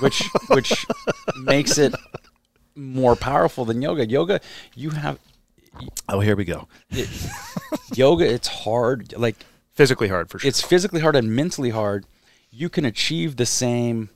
which, 0.00 0.22
which 0.48 0.84
makes 1.42 1.78
it 1.78 1.94
more 2.76 3.16
powerful 3.16 3.64
than 3.64 3.80
yoga. 3.82 4.06
Yoga, 4.06 4.40
you 4.74 4.90
have 4.90 5.18
Oh, 6.08 6.20
here 6.20 6.34
we 6.36 6.44
go. 6.44 6.66
it, 6.90 7.08
yoga. 7.94 8.28
It's 8.30 8.48
hard. 8.48 9.14
Like 9.16 9.36
Physically 9.72 10.08
hard 10.08 10.28
for 10.28 10.38
sure. 10.38 10.48
it's 10.48 10.60
physically 10.60 11.00
hard 11.00 11.16
and 11.16 11.34
mentally 11.34 11.70
hard. 11.70 12.04
You 12.50 12.68
can 12.68 12.84
achieve 12.84 13.36
the 13.36 13.46
same 13.46 14.10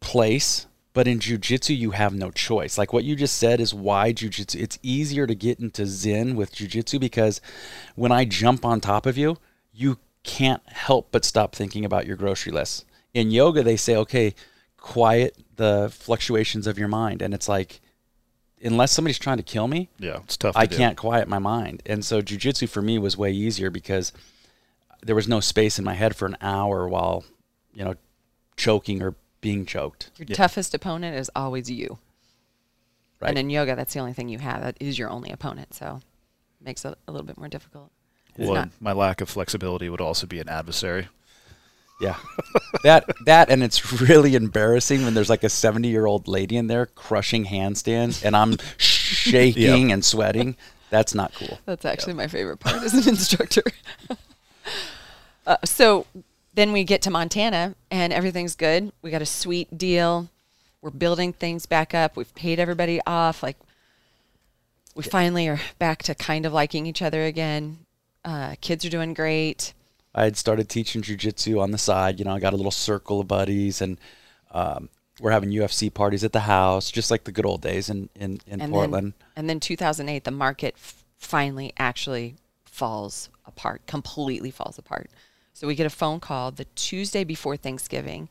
place, 0.00 0.66
but 0.92 1.08
in 1.08 1.18
jujitsu, 1.18 1.76
you 1.76 1.92
have 1.92 2.14
no 2.14 2.30
choice. 2.30 2.78
Like 2.78 2.92
what 2.92 3.04
you 3.04 3.16
just 3.16 3.36
said 3.36 3.60
is 3.60 3.74
why 3.74 4.12
jujitsu. 4.12 4.60
It's 4.60 4.78
easier 4.82 5.26
to 5.26 5.34
get 5.34 5.58
into 5.58 5.86
zen 5.86 6.36
with 6.36 6.54
jujitsu 6.54 7.00
because 7.00 7.40
when 7.96 8.12
I 8.12 8.24
jump 8.24 8.64
on 8.64 8.80
top 8.80 9.06
of 9.06 9.16
you, 9.16 9.38
you 9.72 9.98
can't 10.22 10.62
help 10.68 11.08
but 11.10 11.24
stop 11.24 11.54
thinking 11.54 11.84
about 11.84 12.06
your 12.06 12.16
grocery 12.16 12.52
list. 12.52 12.84
In 13.14 13.30
yoga, 13.30 13.62
they 13.62 13.76
say, 13.76 13.96
okay, 13.96 14.34
quiet 14.76 15.36
the 15.56 15.90
fluctuations 15.92 16.66
of 16.66 16.78
your 16.78 16.88
mind. 16.88 17.22
And 17.22 17.34
it's 17.34 17.48
like, 17.48 17.80
unless 18.62 18.92
somebody's 18.92 19.18
trying 19.18 19.38
to 19.38 19.42
kill 19.42 19.68
me, 19.68 19.88
yeah, 19.98 20.18
it's 20.24 20.36
tough. 20.36 20.56
I 20.56 20.66
do. 20.66 20.76
can't 20.76 20.96
quiet 20.96 21.28
my 21.28 21.38
mind. 21.38 21.82
And 21.86 22.04
so 22.04 22.22
jujitsu 22.22 22.68
for 22.68 22.82
me 22.82 22.98
was 22.98 23.16
way 23.16 23.32
easier 23.32 23.70
because 23.70 24.12
there 25.02 25.14
was 25.14 25.28
no 25.28 25.40
space 25.40 25.78
in 25.78 25.84
my 25.84 25.94
head 25.94 26.14
for 26.16 26.26
an 26.26 26.36
hour 26.40 26.88
while, 26.88 27.24
you 27.74 27.84
know, 27.84 27.94
choking 28.56 29.02
or 29.02 29.14
being 29.40 29.66
choked. 29.66 30.10
Your 30.18 30.26
toughest 30.26 30.74
opponent 30.74 31.16
is 31.16 31.30
always 31.34 31.70
you. 31.70 31.98
Right. 33.20 33.30
And 33.30 33.38
in 33.38 33.50
yoga, 33.50 33.76
that's 33.76 33.94
the 33.94 34.00
only 34.00 34.12
thing 34.12 34.28
you 34.28 34.38
have. 34.38 34.62
That 34.62 34.76
is 34.80 34.98
your 34.98 35.10
only 35.10 35.30
opponent. 35.30 35.74
So 35.74 36.00
it 36.60 36.64
makes 36.64 36.84
it 36.84 36.96
a 37.06 37.12
little 37.12 37.26
bit 37.26 37.38
more 37.38 37.48
difficult. 37.48 37.90
It's 38.36 38.46
Well, 38.46 38.54
not- 38.54 38.70
my 38.80 38.92
lack 38.92 39.20
of 39.20 39.28
flexibility 39.28 39.88
would 39.88 40.00
also 40.00 40.26
be 40.26 40.38
an 40.40 40.48
adversary. 40.48 41.08
Yeah. 42.00 42.16
that 42.82 43.04
that 43.26 43.48
and 43.48 43.62
it's 43.62 44.00
really 44.00 44.34
embarrassing 44.34 45.04
when 45.04 45.14
there's 45.14 45.30
like 45.30 45.44
a 45.44 45.48
70 45.48 45.86
year 45.88 46.04
old 46.06 46.26
lady 46.26 46.56
in 46.56 46.66
there 46.66 46.86
crushing 46.86 47.44
handstands 47.44 48.24
and 48.24 48.34
I'm 48.36 48.56
shaking 48.76 49.92
and 49.92 50.04
sweating. 50.04 50.56
That's 50.90 51.14
not 51.14 51.32
cool. 51.34 51.58
That's 51.64 51.84
actually 51.84 52.14
my 52.14 52.26
favorite 52.26 52.58
part 52.58 52.82
as 52.82 52.94
an 52.94 53.08
instructor. 53.08 53.62
uh, 55.46 55.56
so 55.64 56.06
then 56.54 56.72
we 56.72 56.84
get 56.84 57.02
to 57.02 57.10
Montana 57.10 57.74
and 57.90 58.12
everything's 58.12 58.54
good. 58.54 58.92
We 59.02 59.10
got 59.10 59.22
a 59.22 59.26
sweet 59.26 59.76
deal. 59.76 60.28
We're 60.80 60.90
building 60.90 61.32
things 61.32 61.66
back 61.66 61.94
up. 61.94 62.16
We've 62.16 62.34
paid 62.34 62.58
everybody 62.58 63.00
off. 63.06 63.42
Like 63.42 63.56
we 64.94 65.02
finally 65.02 65.48
are 65.48 65.60
back 65.78 66.02
to 66.04 66.14
kind 66.14 66.44
of 66.44 66.52
liking 66.52 66.86
each 66.86 67.02
other 67.02 67.24
again. 67.24 67.78
Uh, 68.24 68.54
kids 68.60 68.84
are 68.84 68.90
doing 68.90 69.14
great. 69.14 69.72
I 70.14 70.24
had 70.24 70.36
started 70.36 70.68
teaching 70.68 71.02
jujitsu 71.02 71.60
on 71.60 71.70
the 71.70 71.78
side. 71.78 72.18
You 72.18 72.24
know, 72.24 72.34
I 72.34 72.40
got 72.40 72.52
a 72.52 72.56
little 72.56 72.70
circle 72.70 73.20
of 73.20 73.28
buddies, 73.28 73.80
and 73.80 73.98
um, 74.50 74.90
we're 75.20 75.30
having 75.30 75.50
UFC 75.50 75.92
parties 75.92 76.22
at 76.22 76.32
the 76.32 76.40
house, 76.40 76.90
just 76.90 77.10
like 77.10 77.24
the 77.24 77.32
good 77.32 77.46
old 77.46 77.62
days 77.62 77.88
in 77.88 78.10
in, 78.14 78.40
in 78.46 78.60
and 78.60 78.72
Portland. 78.72 79.14
Then, 79.18 79.28
and 79.36 79.48
then 79.48 79.60
2008, 79.60 80.24
the 80.24 80.30
market 80.30 80.74
f- 80.76 81.02
finally 81.18 81.72
actually 81.78 82.36
falls 82.66 83.30
apart, 83.46 83.86
completely 83.86 84.50
falls 84.50 84.78
apart. 84.78 85.10
So 85.52 85.66
we 85.66 85.74
get 85.74 85.86
a 85.86 85.90
phone 85.90 86.20
call 86.20 86.50
the 86.50 86.64
Tuesday 86.74 87.24
before 87.24 87.56
Thanksgiving 87.56 88.28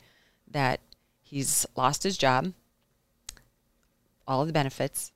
that 0.50 0.80
he's 1.22 1.66
lost 1.76 2.04
his 2.04 2.18
job, 2.18 2.54
all 4.28 4.42
of 4.42 4.48
the 4.48 4.54
benefits, 4.54 5.12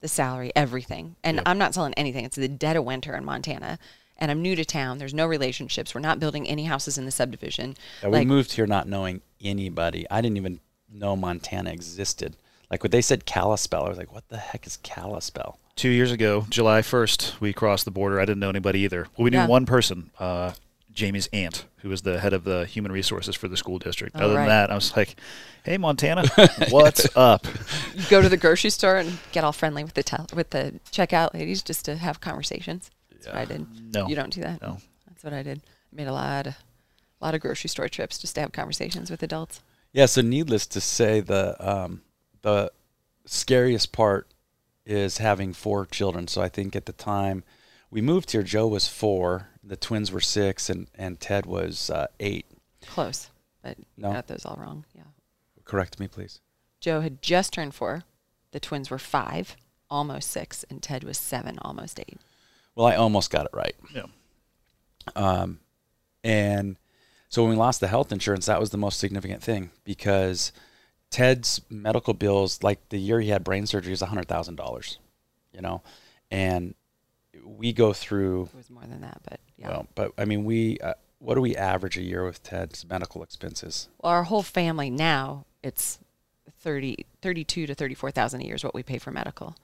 the 0.00 0.08
salary, 0.08 0.52
everything. 0.56 1.16
And 1.22 1.40
I'm 1.46 1.58
not 1.58 1.74
selling 1.74 1.94
anything. 1.94 2.24
It's 2.24 2.36
the 2.36 2.48
dead 2.48 2.76
of 2.76 2.84
winter 2.84 3.14
in 3.14 3.24
Montana. 3.24 3.78
And 4.18 4.30
I'm 4.30 4.42
new 4.42 4.54
to 4.56 4.64
town. 4.64 4.98
There's 4.98 5.14
no 5.14 5.26
relationships. 5.26 5.94
We're 5.94 6.00
not 6.00 6.20
building 6.20 6.46
any 6.48 6.64
houses 6.64 6.98
in 6.98 7.04
the 7.06 7.10
subdivision. 7.10 7.76
Yeah, 8.02 8.08
we 8.08 8.18
Like- 8.18 8.26
moved 8.28 8.52
here 8.52 8.66
not 8.66 8.86
knowing 8.88 9.20
anybody. 9.40 10.06
I 10.10 10.20
didn't 10.20 10.36
even 10.36 10.60
know 10.92 11.16
Montana 11.16 11.70
existed. 11.70 12.36
Like 12.70 12.82
when 12.82 12.90
they 12.90 13.02
said 13.02 13.26
Kalispell, 13.26 13.84
I 13.84 13.88
was 13.88 13.98
like, 13.98 14.12
"What 14.12 14.28
the 14.28 14.38
heck 14.38 14.66
is 14.66 14.78
Kalispell?" 14.82 15.58
Two 15.76 15.88
years 15.88 16.10
ago, 16.12 16.46
July 16.50 16.82
1st, 16.82 17.40
we 17.40 17.52
crossed 17.52 17.84
the 17.84 17.90
border. 17.90 18.18
I 18.20 18.24
didn't 18.24 18.40
know 18.40 18.48
anybody 18.48 18.80
either. 18.80 19.08
Well, 19.16 19.24
we 19.24 19.30
knew 19.30 19.38
Yeah. 19.38 19.46
one 19.46 19.66
person, 19.66 20.10
uh, 20.18 20.52
Jamie's 20.92 21.28
aunt, 21.32 21.64
who 21.78 21.88
was 21.88 22.02
the 22.02 22.20
head 22.20 22.32
of 22.32 22.44
the 22.44 22.66
human 22.66 22.92
resources 22.92 23.34
for 23.34 23.48
the 23.48 23.56
school 23.56 23.78
district. 23.78 24.16
Oh, 24.16 24.24
Other 24.24 24.34
right. 24.34 24.40
than 24.42 24.48
that, 24.48 24.70
I 24.70 24.74
was 24.74 24.96
like, 24.96 25.16
hey, 25.64 25.78
Montana, 25.78 26.26
what's 26.70 27.06
up? 27.16 27.46
You 27.94 28.02
go 28.10 28.20
to 28.20 28.28
the 28.28 28.36
grocery 28.36 28.70
store 28.70 28.96
and 28.96 29.18
get 29.32 29.42
all 29.44 29.52
friendly 29.52 29.84
with 29.84 29.94
the 29.94 30.02
tel- 30.02 30.26
with 30.34 30.50
the 30.50 30.78
checkout 30.90 31.34
ladies 31.34 31.62
just 31.62 31.84
to 31.86 31.96
have 31.96 32.20
conversations. 32.20 32.90
That's 33.10 33.26
what 33.26 33.36
I 33.36 33.44
did. 33.44 33.66
No. 33.94 34.06
you 34.08 34.14
don't 34.14 34.32
do 34.32 34.42
that. 34.42 34.60
No. 34.60 34.78
that's 35.08 35.24
what 35.24 35.32
I 35.32 35.42
did. 35.42 35.62
I 35.92 35.96
made 35.96 36.08
a 36.08 36.12
lot, 36.12 36.46
of, 36.46 36.54
a 37.20 37.24
lot 37.24 37.34
of 37.34 37.40
grocery 37.40 37.68
store 37.68 37.88
trips 37.88 38.18
just 38.18 38.34
to 38.34 38.42
have 38.42 38.52
conversations 38.52 39.10
with 39.10 39.22
adults. 39.22 39.60
Yeah. 39.92 40.06
So 40.06 40.20
needless 40.22 40.66
to 40.68 40.80
say, 40.80 41.20
the 41.20 41.56
um, 41.58 42.02
the 42.42 42.70
scariest 43.24 43.92
part 43.92 44.26
is 44.84 45.18
having 45.18 45.52
four 45.52 45.86
children. 45.86 46.26
So 46.28 46.42
I 46.42 46.48
think 46.48 46.74
at 46.74 46.86
the 46.86 46.92
time 46.92 47.44
we 47.90 48.00
moved 48.00 48.32
here, 48.32 48.42
Joe 48.42 48.66
was 48.66 48.88
four, 48.88 49.48
the 49.62 49.76
twins 49.76 50.10
were 50.12 50.20
six, 50.20 50.68
and 50.70 50.88
and 50.96 51.20
Ted 51.20 51.46
was 51.46 51.90
uh, 51.90 52.06
eight. 52.20 52.46
Close, 52.86 53.30
but 53.62 53.78
you 53.78 53.84
No. 53.96 54.12
got 54.12 54.26
those 54.26 54.44
all 54.44 54.56
wrong. 54.60 54.84
Yeah, 54.94 55.02
Correct 55.64 56.00
me, 56.00 56.08
please. 56.08 56.40
Joe 56.80 57.00
had 57.00 57.22
just 57.22 57.52
turned 57.52 57.74
four. 57.74 58.02
The 58.50 58.60
twins 58.60 58.90
were 58.90 58.98
five, 58.98 59.56
almost 59.88 60.30
six, 60.30 60.64
and 60.68 60.82
Ted 60.82 61.04
was 61.04 61.16
seven, 61.16 61.58
almost 61.62 62.00
eight. 62.00 62.18
Well, 62.74 62.86
I 62.86 62.96
almost 62.96 63.30
got 63.30 63.46
it 63.46 63.52
right. 63.54 63.74
Yeah. 63.94 64.06
Um, 65.16 65.60
and 66.24 66.76
so 67.28 67.42
when 67.42 67.50
we 67.50 67.56
lost 67.56 67.80
the 67.80 67.88
health 67.88 68.12
insurance, 68.12 68.46
that 68.46 68.60
was 68.60 68.70
the 68.70 68.78
most 68.78 68.98
significant 68.98 69.42
thing 69.42 69.70
because 69.84 70.52
Ted's 71.10 71.60
medical 71.70 72.14
bills, 72.14 72.62
like 72.62 72.88
the 72.88 72.98
year 72.98 73.20
he 73.20 73.28
had 73.30 73.44
brain 73.44 73.66
surgery, 73.66 73.90
was 73.90 74.00
hundred 74.00 74.28
thousand 74.28 74.56
dollars. 74.56 74.98
You 75.52 75.60
know, 75.60 75.82
and 76.30 76.74
we 77.44 77.72
go 77.72 77.92
through. 77.92 78.44
It 78.52 78.56
was 78.56 78.70
more 78.70 78.84
than 78.86 79.02
that, 79.02 79.20
but 79.28 79.40
yeah. 79.62 79.68
Well, 79.68 79.86
but 79.94 80.12
I 80.18 80.24
mean, 80.26 80.44
we 80.44 80.78
uh, 80.78 80.94
what 81.20 81.36
do 81.36 81.40
we 81.40 81.56
average 81.56 81.96
a 81.96 82.02
year 82.02 82.24
with 82.24 82.42
Ted's 82.42 82.84
medical 82.88 83.22
expenses? 83.22 83.88
Well, 84.02 84.12
our 84.12 84.24
whole 84.24 84.42
family 84.42 84.90
now 84.90 85.46
it's 85.62 85.98
30, 86.60 87.06
32 87.22 87.66
to 87.66 87.74
thirty 87.74 87.94
four 87.94 88.10
thousand 88.10 88.42
a 88.42 88.44
year 88.44 88.54
is 88.56 88.64
what 88.64 88.74
we 88.74 88.82
pay 88.82 88.98
for 88.98 89.10
medical. 89.10 89.56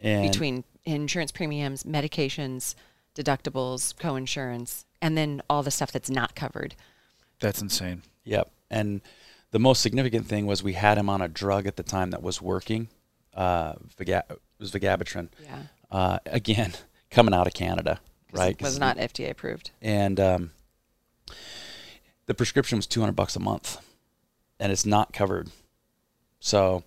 And 0.00 0.30
between 0.30 0.64
insurance 0.84 1.32
premiums, 1.32 1.84
medications, 1.84 2.74
deductibles, 3.14 3.96
co-insurance, 3.98 4.84
and 5.00 5.16
then 5.16 5.40
all 5.48 5.62
the 5.62 5.70
stuff 5.70 5.90
that's 5.90 6.10
not 6.10 6.34
covered. 6.34 6.74
That's 7.40 7.62
insane. 7.62 8.02
Yep. 8.24 8.50
And 8.70 9.00
the 9.52 9.58
most 9.58 9.80
significant 9.80 10.26
thing 10.26 10.46
was 10.46 10.62
we 10.62 10.74
had 10.74 10.98
him 10.98 11.08
on 11.08 11.22
a 11.22 11.28
drug 11.28 11.66
at 11.66 11.76
the 11.76 11.82
time 11.82 12.10
that 12.10 12.22
was 12.22 12.42
working. 12.42 12.88
Uh, 13.34 13.74
Viga- 13.96 14.24
it 14.28 14.40
was 14.58 14.70
Vigabatrin. 14.72 15.28
Yeah. 15.42 15.62
Uh, 15.90 16.18
again, 16.26 16.74
coming 17.10 17.32
out 17.34 17.46
of 17.46 17.54
Canada, 17.54 17.94
'Cause 17.94 18.15
right? 18.38 18.50
It 18.52 18.62
was 18.62 18.72
'Cause- 18.74 18.78
not 18.80 18.96
FDA 18.98 19.30
approved. 19.30 19.70
And 19.82 20.18
um, 20.20 20.50
the 22.26 22.34
prescription 22.34 22.78
was 22.78 22.86
200 22.86 23.12
bucks 23.12 23.36
a 23.36 23.40
month, 23.40 23.78
and 24.58 24.72
it's 24.72 24.86
not 24.86 25.12
covered. 25.12 25.50
So 26.40 26.84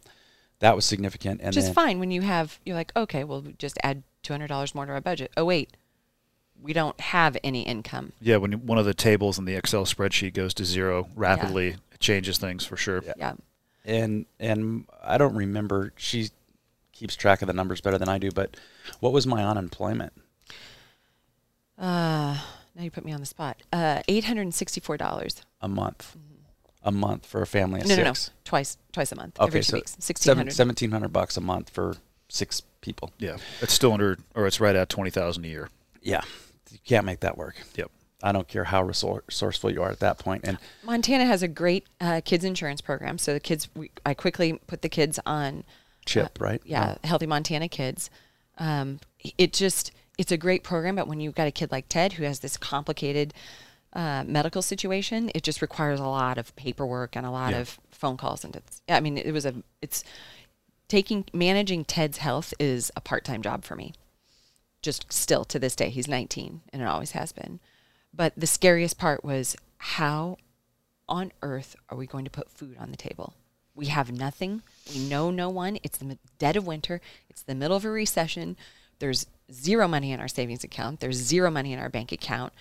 that 0.59 0.75
was 0.75 0.85
significant. 0.85 1.41
And 1.41 1.55
Which 1.55 1.63
is 1.63 1.69
fine 1.71 1.99
when 1.99 2.11
you 2.11 2.21
have 2.21 2.59
you're 2.65 2.75
like, 2.75 2.91
okay, 2.95 3.23
well 3.23 3.43
just 3.57 3.77
add 3.83 4.03
two 4.23 4.33
hundred 4.33 4.47
dollars 4.47 4.73
more 4.75 4.85
to 4.85 4.91
our 4.91 5.01
budget. 5.01 5.31
Oh 5.37 5.45
wait. 5.45 5.75
We 6.61 6.73
don't 6.73 6.99
have 6.99 7.37
any 7.41 7.61
income. 7.61 8.11
Yeah, 8.19 8.35
when 8.35 8.65
one 8.67 8.77
of 8.77 8.83
the 8.83 8.93
tables 8.93 9.39
in 9.39 9.45
the 9.45 9.55
Excel 9.55 9.85
spreadsheet 9.85 10.33
goes 10.33 10.53
to 10.55 10.65
zero 10.65 11.07
rapidly, 11.15 11.77
it 11.93 11.99
changes 12.01 12.37
things 12.37 12.65
for 12.65 12.75
sure. 12.75 13.01
Yeah. 13.05 13.13
Yeah. 13.17 13.33
and 13.85 14.25
and 14.41 14.85
I 15.01 15.17
don't 15.17 15.35
remember. 15.35 15.93
She 15.95 16.29
keeps 16.91 17.15
track 17.15 17.41
of 17.41 17.47
the 17.47 17.53
numbers 17.53 17.79
better 17.79 17.97
than 17.97 18.09
I 18.09 18.17
do. 18.17 18.29
But 18.29 18.57
what 18.99 19.13
was 19.13 19.25
my 19.25 19.41
unemployment? 19.45 20.11
Uh 21.79 22.37
now 22.75 22.83
you 22.83 22.91
put 22.91 23.05
me 23.05 23.11
on 23.11 23.19
the 23.19 23.25
spot. 23.25 23.57
Uh 23.71 24.01
eight 24.07 24.25
hundred 24.25 24.41
and 24.43 24.53
sixty 24.53 24.79
four 24.81 24.97
dollars. 24.97 25.41
A 25.61 25.67
month. 25.67 26.15
A 26.83 26.91
month 26.91 27.25
for 27.25 27.41
a 27.41 27.47
family 27.47 27.81
of 27.81 27.87
No, 27.87 27.95
no, 27.95 28.03
no. 28.03 28.13
six. 28.13 28.31
Twice 28.43 28.77
twice 28.91 29.11
a 29.11 29.15
month. 29.15 29.39
Okay, 29.39 29.47
every 29.47 29.59
two 29.61 29.63
so 29.63 29.77
weeks. 29.77 29.95
Sixteen 29.99 30.25
seven, 30.25 30.39
hundred. 30.47 30.57
1700 30.57 31.07
bucks 31.09 31.37
a 31.37 31.41
month 31.41 31.69
for 31.69 31.95
six 32.29 32.61
people. 32.81 33.11
Yeah, 33.17 33.37
it's 33.61 33.73
still 33.73 33.93
under, 33.93 34.17
or 34.35 34.47
it's 34.47 34.59
right 34.59 34.75
at 34.75 34.89
twenty 34.89 35.09
thousand 35.09 35.45
a 35.45 35.47
year. 35.47 35.69
Yeah, 36.01 36.21
you 36.71 36.79
can't 36.85 37.05
make 37.05 37.19
that 37.21 37.37
work. 37.37 37.55
Yep. 37.75 37.91
I 38.21 38.33
don't 38.33 38.47
care 38.49 38.65
how 38.65 38.83
resourceful 38.83 39.71
you 39.71 39.81
are 39.81 39.89
at 39.89 39.99
that 40.01 40.19
point. 40.19 40.45
And 40.45 40.57
Montana 40.83 41.25
has 41.25 41.41
a 41.41 41.47
great 41.47 41.87
uh, 42.01 42.19
kids 42.25 42.43
insurance 42.43 42.81
program. 42.81 43.17
So 43.17 43.33
the 43.33 43.39
kids, 43.39 43.69
we, 43.75 43.91
I 44.05 44.13
quickly 44.13 44.59
put 44.67 44.81
the 44.81 44.89
kids 44.89 45.19
on 45.25 45.63
Chip, 46.05 46.37
right? 46.41 46.59
Uh, 46.59 46.65
yeah, 46.65 46.95
Healthy 47.05 47.27
Montana 47.27 47.69
Kids. 47.69 48.09
Um, 48.57 48.99
it 49.37 49.53
just 49.53 49.91
it's 50.19 50.31
a 50.31 50.37
great 50.37 50.63
program, 50.63 50.95
but 50.97 51.07
when 51.07 51.19
you've 51.19 51.33
got 51.33 51.47
a 51.47 51.51
kid 51.51 51.71
like 51.71 51.87
Ted 51.89 52.13
who 52.13 52.23
has 52.23 52.39
this 52.41 52.57
complicated 52.57 53.33
uh, 53.93 54.23
medical 54.27 54.61
situation, 54.61 55.31
it 55.33 55.41
just 55.43 55.61
requires 55.61 55.99
a 55.99 56.03
lot 56.05 56.37
of 56.37 56.55
paperwork 56.55 57.15
and 57.15 57.25
a 57.25 57.31
lot 57.31 57.53
Yeah. 57.53 57.61
of 57.61 57.79
phone 57.89 58.17
calls. 58.17 58.43
And 58.43 58.55
it's, 58.55 58.81
I 58.87 58.99
mean, 58.99 59.17
it 59.17 59.31
was 59.31 59.45
a 59.45 59.55
it's 59.81 60.03
taking 60.87 61.25
managing 61.33 61.85
Ted's 61.85 62.17
health 62.17 62.53
is 62.59 62.91
a 62.95 63.01
part 63.01 63.23
time 63.23 63.41
job 63.41 63.63
for 63.63 63.75
me. 63.75 63.93
Just 64.81 65.11
still 65.11 65.45
to 65.45 65.57
this 65.57 65.75
day, 65.75 65.89
he's 65.89 66.07
19 66.07 66.61
and 66.71 66.81
it 66.81 66.85
always 66.87 67.11
has 67.11 67.31
been. 67.31 67.59
But 68.13 68.33
the 68.35 68.47
scariest 68.47 68.97
part 68.97 69.23
was 69.23 69.55
how 69.77 70.37
on 71.07 71.31
earth 71.41 71.75
are 71.89 71.97
we 71.97 72.05
going 72.07 72.25
to 72.25 72.31
put 72.31 72.49
food 72.51 72.75
on 72.77 72.91
the 72.91 72.97
table? 72.97 73.33
We 73.75 73.85
have 73.87 74.11
nothing. 74.11 74.61
We 74.93 74.99
know 75.07 75.31
no 75.31 75.49
one. 75.49 75.79
It's 75.83 75.97
the 75.97 76.17
dead 76.37 76.55
of 76.57 76.67
winter. 76.67 76.99
It's 77.29 77.41
the 77.43 77.55
middle 77.55 77.77
of 77.77 77.85
a 77.85 77.89
recession. 77.89 78.57
There's 78.99 79.25
zero 79.51 79.87
money 79.87 80.11
in 80.11 80.19
our 80.19 80.27
savings 80.27 80.63
account. 80.63 80.99
There's 80.99 81.15
zero 81.17 81.49
money 81.51 81.73
in 81.73 81.79
our 81.79 81.89
bank 81.89 82.11
account. 82.11 82.53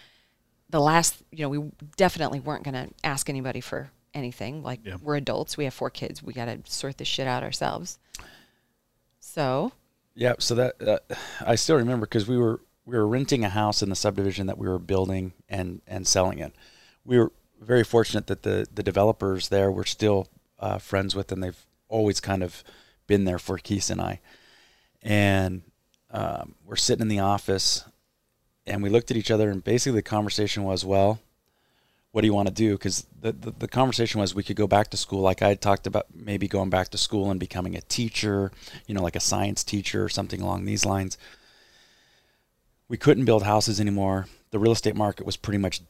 The 0.70 0.80
last, 0.80 1.22
you 1.30 1.42
know, 1.42 1.48
we 1.48 1.70
definitely 1.96 2.40
weren't 2.40 2.64
going 2.64 2.74
to 2.74 2.92
ask 3.04 3.28
anybody 3.30 3.60
for 3.60 3.90
anything. 4.14 4.62
Like 4.62 4.80
Yeah. 4.84 4.96
we're 5.02 5.16
adults. 5.16 5.56
We 5.56 5.64
have 5.64 5.74
four 5.74 5.90
kids. 5.90 6.22
We 6.22 6.32
got 6.32 6.46
to 6.46 6.58
sort 6.64 6.98
this 6.98 7.08
shit 7.08 7.26
out 7.26 7.42
ourselves. 7.42 7.98
So, 9.20 9.72
Yeah, 10.14 10.34
so 10.38 10.54
that 10.56 10.82
uh, 10.82 10.98
I 11.44 11.54
still 11.54 11.76
remember 11.76 12.06
because 12.06 12.26
we 12.28 12.36
were 12.36 12.60
we 12.84 12.96
were 12.96 13.06
renting 13.06 13.44
a 13.44 13.50
house 13.50 13.82
in 13.82 13.90
the 13.90 13.96
subdivision 13.96 14.46
that 14.46 14.56
we 14.58 14.66
were 14.68 14.78
building 14.78 15.32
and 15.48 15.80
and 15.86 16.06
selling 16.06 16.38
it. 16.38 16.54
We 17.04 17.18
were 17.18 17.32
very 17.60 17.84
fortunate 17.84 18.26
that 18.28 18.42
the 18.42 18.66
the 18.72 18.82
developers 18.82 19.48
there 19.48 19.70
were 19.70 19.84
still 19.84 20.28
uh, 20.58 20.78
friends 20.78 21.14
with, 21.14 21.30
and 21.32 21.42
they've 21.42 21.66
always 21.88 22.20
kind 22.20 22.42
of 22.42 22.64
been 23.06 23.24
there 23.24 23.38
for 23.38 23.58
Keith 23.58 23.90
and 23.90 24.00
I. 24.00 24.20
And 25.02 25.62
um, 26.10 26.54
we're 26.64 26.76
sitting 26.76 27.02
in 27.02 27.08
the 27.08 27.20
office, 27.20 27.84
and 28.66 28.82
we 28.82 28.88
looked 28.88 29.10
at 29.10 29.16
each 29.16 29.30
other, 29.30 29.50
and 29.50 29.62
basically 29.62 29.98
the 29.98 30.02
conversation 30.02 30.64
was, 30.64 30.84
well, 30.84 31.20
what 32.12 32.22
do 32.22 32.26
you 32.26 32.34
want 32.34 32.48
to 32.48 32.54
do? 32.54 32.72
Because 32.72 33.06
the, 33.20 33.32
the, 33.32 33.50
the 33.50 33.68
conversation 33.68 34.20
was 34.20 34.34
we 34.34 34.42
could 34.42 34.56
go 34.56 34.66
back 34.66 34.88
to 34.90 34.96
school, 34.96 35.20
like 35.20 35.42
I 35.42 35.48
had 35.48 35.60
talked 35.60 35.86
about 35.86 36.06
maybe 36.14 36.48
going 36.48 36.70
back 36.70 36.88
to 36.90 36.98
school 36.98 37.30
and 37.30 37.38
becoming 37.38 37.76
a 37.76 37.82
teacher, 37.82 38.50
you 38.86 38.94
know, 38.94 39.02
like 39.02 39.16
a 39.16 39.20
science 39.20 39.62
teacher 39.62 40.04
or 40.04 40.08
something 40.08 40.40
along 40.40 40.64
these 40.64 40.86
lines. 40.86 41.18
We 42.88 42.96
couldn't 42.96 43.26
build 43.26 43.42
houses 43.42 43.78
anymore. 43.80 44.26
The 44.50 44.58
real 44.58 44.72
estate 44.72 44.96
market 44.96 45.26
was 45.26 45.36
pretty 45.36 45.58
much 45.58 45.82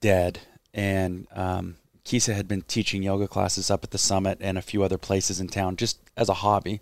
dead. 0.00 0.40
And 0.72 1.26
um, 1.32 1.76
Kisa 2.04 2.34
had 2.34 2.46
been 2.46 2.62
teaching 2.62 3.02
yoga 3.02 3.26
classes 3.26 3.70
up 3.70 3.82
at 3.82 3.90
the 3.90 3.98
summit 3.98 4.38
and 4.40 4.56
a 4.56 4.62
few 4.62 4.84
other 4.84 4.98
places 4.98 5.40
in 5.40 5.48
town 5.48 5.76
just 5.76 5.98
as 6.16 6.28
a 6.28 6.34
hobby, 6.34 6.80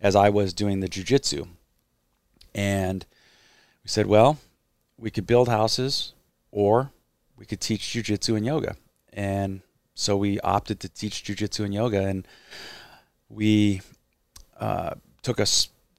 as 0.00 0.14
I 0.14 0.28
was 0.28 0.52
doing 0.52 0.80
the 0.80 0.88
jujitsu. 0.88 1.48
And 2.54 3.04
we 3.84 3.88
said, 3.88 4.06
well, 4.06 4.38
we 4.98 5.10
could 5.10 5.26
build 5.26 5.48
houses 5.48 6.12
or 6.50 6.90
we 7.36 7.46
could 7.46 7.60
teach 7.60 7.82
jujitsu 7.82 8.36
and 8.36 8.44
yoga. 8.44 8.76
And 9.12 9.60
so 9.94 10.16
we 10.16 10.40
opted 10.40 10.80
to 10.80 10.88
teach 10.88 11.24
jujitsu 11.24 11.64
and 11.64 11.74
yoga. 11.74 12.00
And 12.00 12.26
we 13.28 13.82
uh, 14.58 14.94
took 15.22 15.38
a 15.38 15.46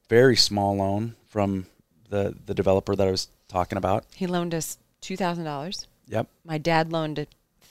very 0.09 0.35
small 0.35 0.75
loan 0.75 1.15
from 1.27 1.65
the, 2.09 2.35
the 2.45 2.53
developer 2.53 2.95
that 2.95 3.07
I 3.07 3.11
was 3.11 3.29
talking 3.47 3.77
about. 3.77 4.05
He 4.15 4.27
loaned 4.27 4.53
us 4.53 4.77
$2,000. 5.01 5.87
Yep. 6.07 6.27
My 6.43 6.57
dad 6.57 6.91
loaned 6.91 7.25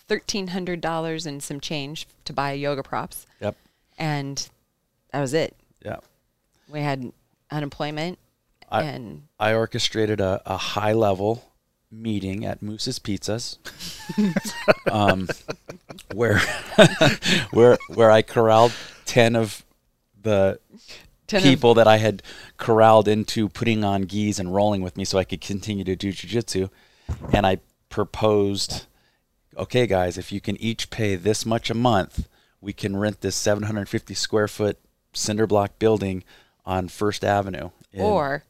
$1,300 0.09 1.27
and 1.27 1.43
some 1.43 1.61
change 1.61 2.07
to 2.25 2.33
buy 2.33 2.53
yoga 2.53 2.83
props. 2.83 3.27
Yep. 3.41 3.57
And 3.99 4.49
that 5.13 5.21
was 5.21 5.35
it. 5.35 5.55
Yep. 5.85 6.05
We 6.69 6.81
had 6.81 7.13
unemployment 7.51 8.19
I- 8.71 8.83
and 8.83 9.23
I 9.39 9.55
orchestrated 9.55 10.21
a, 10.21 10.43
a 10.47 10.57
high 10.57 10.93
level 10.93 11.45
meeting 11.91 12.45
at 12.45 12.61
Moose's 12.63 12.99
Pizzas, 12.99 13.57
um, 14.93 15.29
where 16.15 16.39
where 17.51 17.79
where 17.95 18.11
I 18.11 18.23
corralled 18.23 18.73
ten 19.07 19.35
of 19.37 19.65
the 20.21 20.59
10 21.29 21.39
of- 21.39 21.45
people 21.45 21.75
that 21.75 21.87
I 21.87 21.97
had 21.99 22.23
corralled 22.57 23.09
into 23.09 23.49
putting 23.49 23.85
on 23.85 24.03
gis 24.03 24.39
and 24.39 24.55
rolling 24.55 24.83
with 24.83 24.97
me, 24.97 25.05
so 25.05 25.19
I 25.19 25.25
could 25.25 25.41
continue 25.41 25.85
to 25.85 25.97
do 25.97 26.13
jujitsu, 26.13 26.69
and 27.33 27.47
I 27.47 27.59
proposed, 27.89 28.87
okay, 29.57 29.87
guys, 29.87 30.19
if 30.19 30.31
you 30.33 30.41
can 30.41 30.57
each 30.61 30.91
pay 30.91 31.17
this 31.17 31.47
much 31.47 31.71
a 31.71 31.75
month, 31.75 32.29
we 32.61 32.73
can 32.73 32.97
rent 32.97 33.21
this 33.23 33.37
750 33.37 34.13
square 34.15 34.49
foot 34.49 34.79
cinder 35.13 35.47
block 35.47 35.79
building 35.79 36.23
on 36.67 36.89
First 36.89 37.25
Avenue. 37.25 37.71
or 37.95 38.45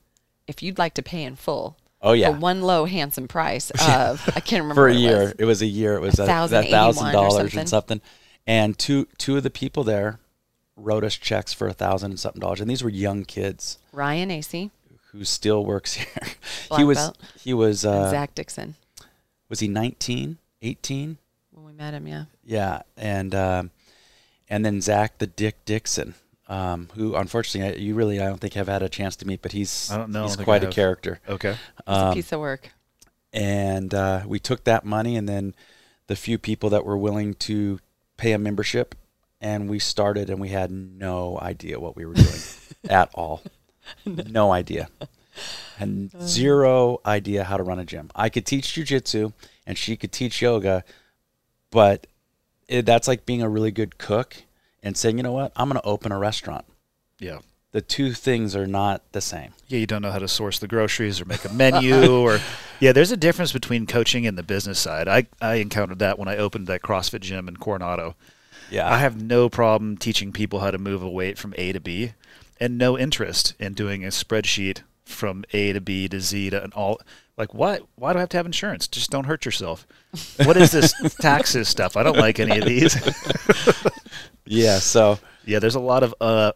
if 0.49 0.63
you'd 0.63 0.79
like 0.79 0.95
to 0.95 1.03
pay 1.03 1.23
in 1.23 1.37
full. 1.37 1.77
Oh, 2.01 2.13
yeah. 2.13 2.33
For 2.33 2.39
one 2.39 2.63
low 2.63 2.85
handsome 2.85 3.29
price 3.29 3.71
of 3.89 4.29
I 4.35 4.41
can't 4.41 4.63
remember 4.63 4.75
for 4.75 4.89
a 4.89 4.93
what 4.93 4.97
it 4.97 5.01
year. 5.01 5.21
was. 5.21 5.33
It 5.39 5.45
was 5.45 5.63
a 5.63 5.67
year. 5.67 5.95
It 5.95 6.01
was 6.01 6.19
a 6.19 6.27
thousand 6.27 7.13
dollars 7.13 7.55
and 7.55 7.69
something. 7.69 8.01
And 8.47 8.79
two 8.79 9.07
two 9.19 9.37
of 9.37 9.43
the 9.43 9.51
people 9.51 9.85
there 9.85 10.19
wrote 10.77 11.05
us 11.05 11.15
checks 11.15 11.53
for 11.53 11.69
a 11.69 11.73
thousand 11.73 12.13
and 12.13 12.21
something 12.21 12.41
dollars. 12.41 12.61
And 12.61 12.69
these 12.71 12.83
were 12.83 12.91
young 12.91 13.25
kids 13.25 13.79
Ryan 13.93 14.31
AC, 14.31 14.71
who 15.13 15.25
still 15.25 15.65
works 15.65 15.95
here. 15.95 16.07
Black 16.69 16.79
he 16.79 16.85
was 16.85 16.99
belt. 16.99 17.19
he 17.39 17.55
was 17.55 17.85
uh, 17.85 18.11
Zach 18.11 18.35
Dixon 18.35 18.75
was 19.49 19.61
he 19.61 19.69
19, 19.69 20.39
18? 20.63 21.19
when 21.53 21.65
we 21.65 21.73
met 21.73 21.95
him. 21.95 22.07
Yeah, 22.07 22.25
Yeah, 22.45 22.83
and 22.97 23.35
um, 23.35 23.71
and 24.49 24.65
then 24.65 24.81
Zach 24.81 25.19
the 25.19 25.27
Dick 25.27 25.65
Dixon, 25.65 26.15
um, 26.49 26.89
who 26.95 27.15
unfortunately 27.15 27.75
I- 27.75 27.79
you 27.85 27.95
really 27.95 28.21
I 28.21 28.27
don't 28.27 28.39
think 28.41 28.55
have 28.55 28.69
had 28.69 28.83
a 28.83 28.89
chance 28.89 29.17
to 29.17 29.27
meet, 29.27 29.43
but 29.43 29.53
he's 29.53 29.91
I 29.91 29.97
don't 29.99 30.11
know, 30.11 30.25
he's 30.25 30.37
don't 30.37 30.45
quite 30.45 30.63
I 30.63 30.65
a 30.65 30.67
have. 30.67 30.75
character. 30.75 31.21
Okay. 31.29 31.51
it's 31.51 31.59
a 31.87 32.13
piece 32.15 32.33
of 32.33 32.41
work. 32.41 32.71
and 33.33 33.93
uh, 33.95 34.23
we 34.27 34.39
took 34.39 34.65
that 34.65 34.85
money 34.85 35.17
and 35.17 35.29
then 35.29 35.55
the 36.07 36.17
few 36.17 36.39
people 36.39 36.71
that 36.71 36.85
were 36.87 36.97
willing 36.97 37.35
to 37.35 37.79
pay 38.17 38.33
a 38.33 38.39
membership 38.39 38.95
and 39.41 39.69
we 39.69 39.79
started 39.79 40.31
and 40.31 40.41
we 40.41 40.49
had 40.49 40.71
no 40.71 41.39
idea 41.41 41.79
what 41.79 41.95
we 41.95 42.05
were 42.07 42.15
doing 42.15 42.41
at 42.89 43.11
all 43.15 43.43
no 44.07 44.51
idea 44.51 44.89
and 45.79 46.11
zero 46.21 46.99
idea 47.07 47.45
how 47.45 47.57
to 47.57 47.63
run 47.63 47.79
a 47.79 47.85
gym 47.85 48.11
i 48.17 48.29
could 48.29 48.45
teach 48.45 48.75
jujitsu 48.75 49.33
and 49.67 49.79
she 49.79 49.97
could 49.97 50.11
teach 50.11 50.43
yoga 50.43 50.83
but 51.71 52.07
it, 52.67 52.85
that's 52.87 53.07
like 53.07 53.25
being 53.27 53.43
a 53.43 53.49
really 53.49 53.71
good 53.71 53.99
cook 53.99 54.35
and 54.83 54.97
saying 54.97 55.17
you 55.17 55.23
know 55.23 55.33
what 55.33 55.53
i'm 55.57 55.69
going 55.69 55.81
to 55.81 55.87
open 55.87 56.13
a 56.13 56.19
restaurant 56.19 56.65
Yeah. 57.19 57.39
the 57.73 57.81
two 57.81 58.13
things 58.13 58.55
are 58.57 58.67
not 58.67 59.03
the 59.13 59.21
same 59.21 59.53
Yeah, 59.69 59.79
you 59.81 59.87
don't 59.87 60.03
know 60.03 60.11
how 60.13 60.19
to 60.19 60.29
source 60.29 60.59
the 60.59 60.69
groceries 60.69 61.21
or 61.21 61.25
make 61.25 61.45
a 61.45 61.53
menu 61.53 62.17
or 62.17 62.39
yeah, 62.81 62.93
there's 62.93 63.11
a 63.13 63.17
difference 63.17 63.53
between 63.53 63.87
coaching 63.87 64.25
and 64.27 64.39
the 64.39 64.43
business 64.45 64.79
side. 64.79 65.09
I, 65.09 65.27
I 65.41 65.55
encountered 65.57 65.99
that 65.99 66.19
when 66.19 66.29
I 66.29 66.37
opened 66.37 66.69
that 66.69 66.81
CrossFit 66.83 67.21
gym 67.21 67.49
in 67.49 67.57
Coronado. 67.57 68.15
yeah 68.71 68.89
I 68.93 68.99
have 68.99 69.21
no 69.21 69.49
problem 69.49 69.97
teaching 69.97 70.33
people 70.33 70.61
how 70.61 70.71
to 70.71 70.79
move 70.79 71.03
a 71.03 71.09
weight 71.11 71.39
from 71.39 71.55
A 71.59 71.73
to 71.73 71.81
B 71.81 72.13
and 72.61 72.79
no 72.79 72.97
interest 72.99 73.55
in 73.59 73.75
doing 73.75 74.05
a 74.05 74.09
spreadsheet 74.09 74.83
from 75.09 75.45
A 75.53 75.73
to 75.73 75.81
B 75.81 76.09
to 76.09 76.21
Z 76.21 76.51
to 76.51 76.63
and 76.63 76.73
all 76.75 77.01
like 77.37 77.55
why 77.55 77.81
why 77.97 78.13
do 78.13 78.19
I 78.19 78.21
have 78.21 78.29
to 78.31 78.37
have 78.37 78.47
insurance? 78.47 78.87
Just 78.89 79.11
don't 79.11 79.25
hurt 79.25 79.45
yourself. 79.45 79.87
What 80.45 80.57
is 80.57 80.71
this 80.71 80.93
taxes 81.21 81.69
stuff? 81.69 81.97
I 81.97 82.03
don't 82.03 82.19
like 82.19 82.39
any 82.39 82.59
of 82.59 82.65
these. 82.65 82.97
yeah 84.45 84.79
so 84.79 85.19
yeah, 85.45 85.59
there's 85.59 85.75
a 85.75 85.81
lot 85.81 86.03
of 86.03 86.15
uh 86.21 86.53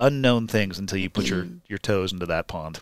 unknown 0.00 0.46
things 0.46 0.78
until 0.78 0.98
you 0.98 1.10
put 1.10 1.28
your 1.28 1.46
your 1.68 1.78
toes 1.78 2.12
into 2.12 2.26
that 2.26 2.48
pond. 2.48 2.80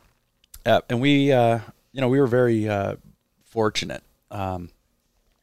Yeah, 0.66 0.80
and 0.88 1.00
we, 1.00 1.30
uh, 1.32 1.60
you 1.92 2.00
know, 2.00 2.08
we 2.08 2.18
were 2.18 2.26
very 2.26 2.68
uh, 2.68 2.96
fortunate. 3.44 4.02
Um, 4.30 4.70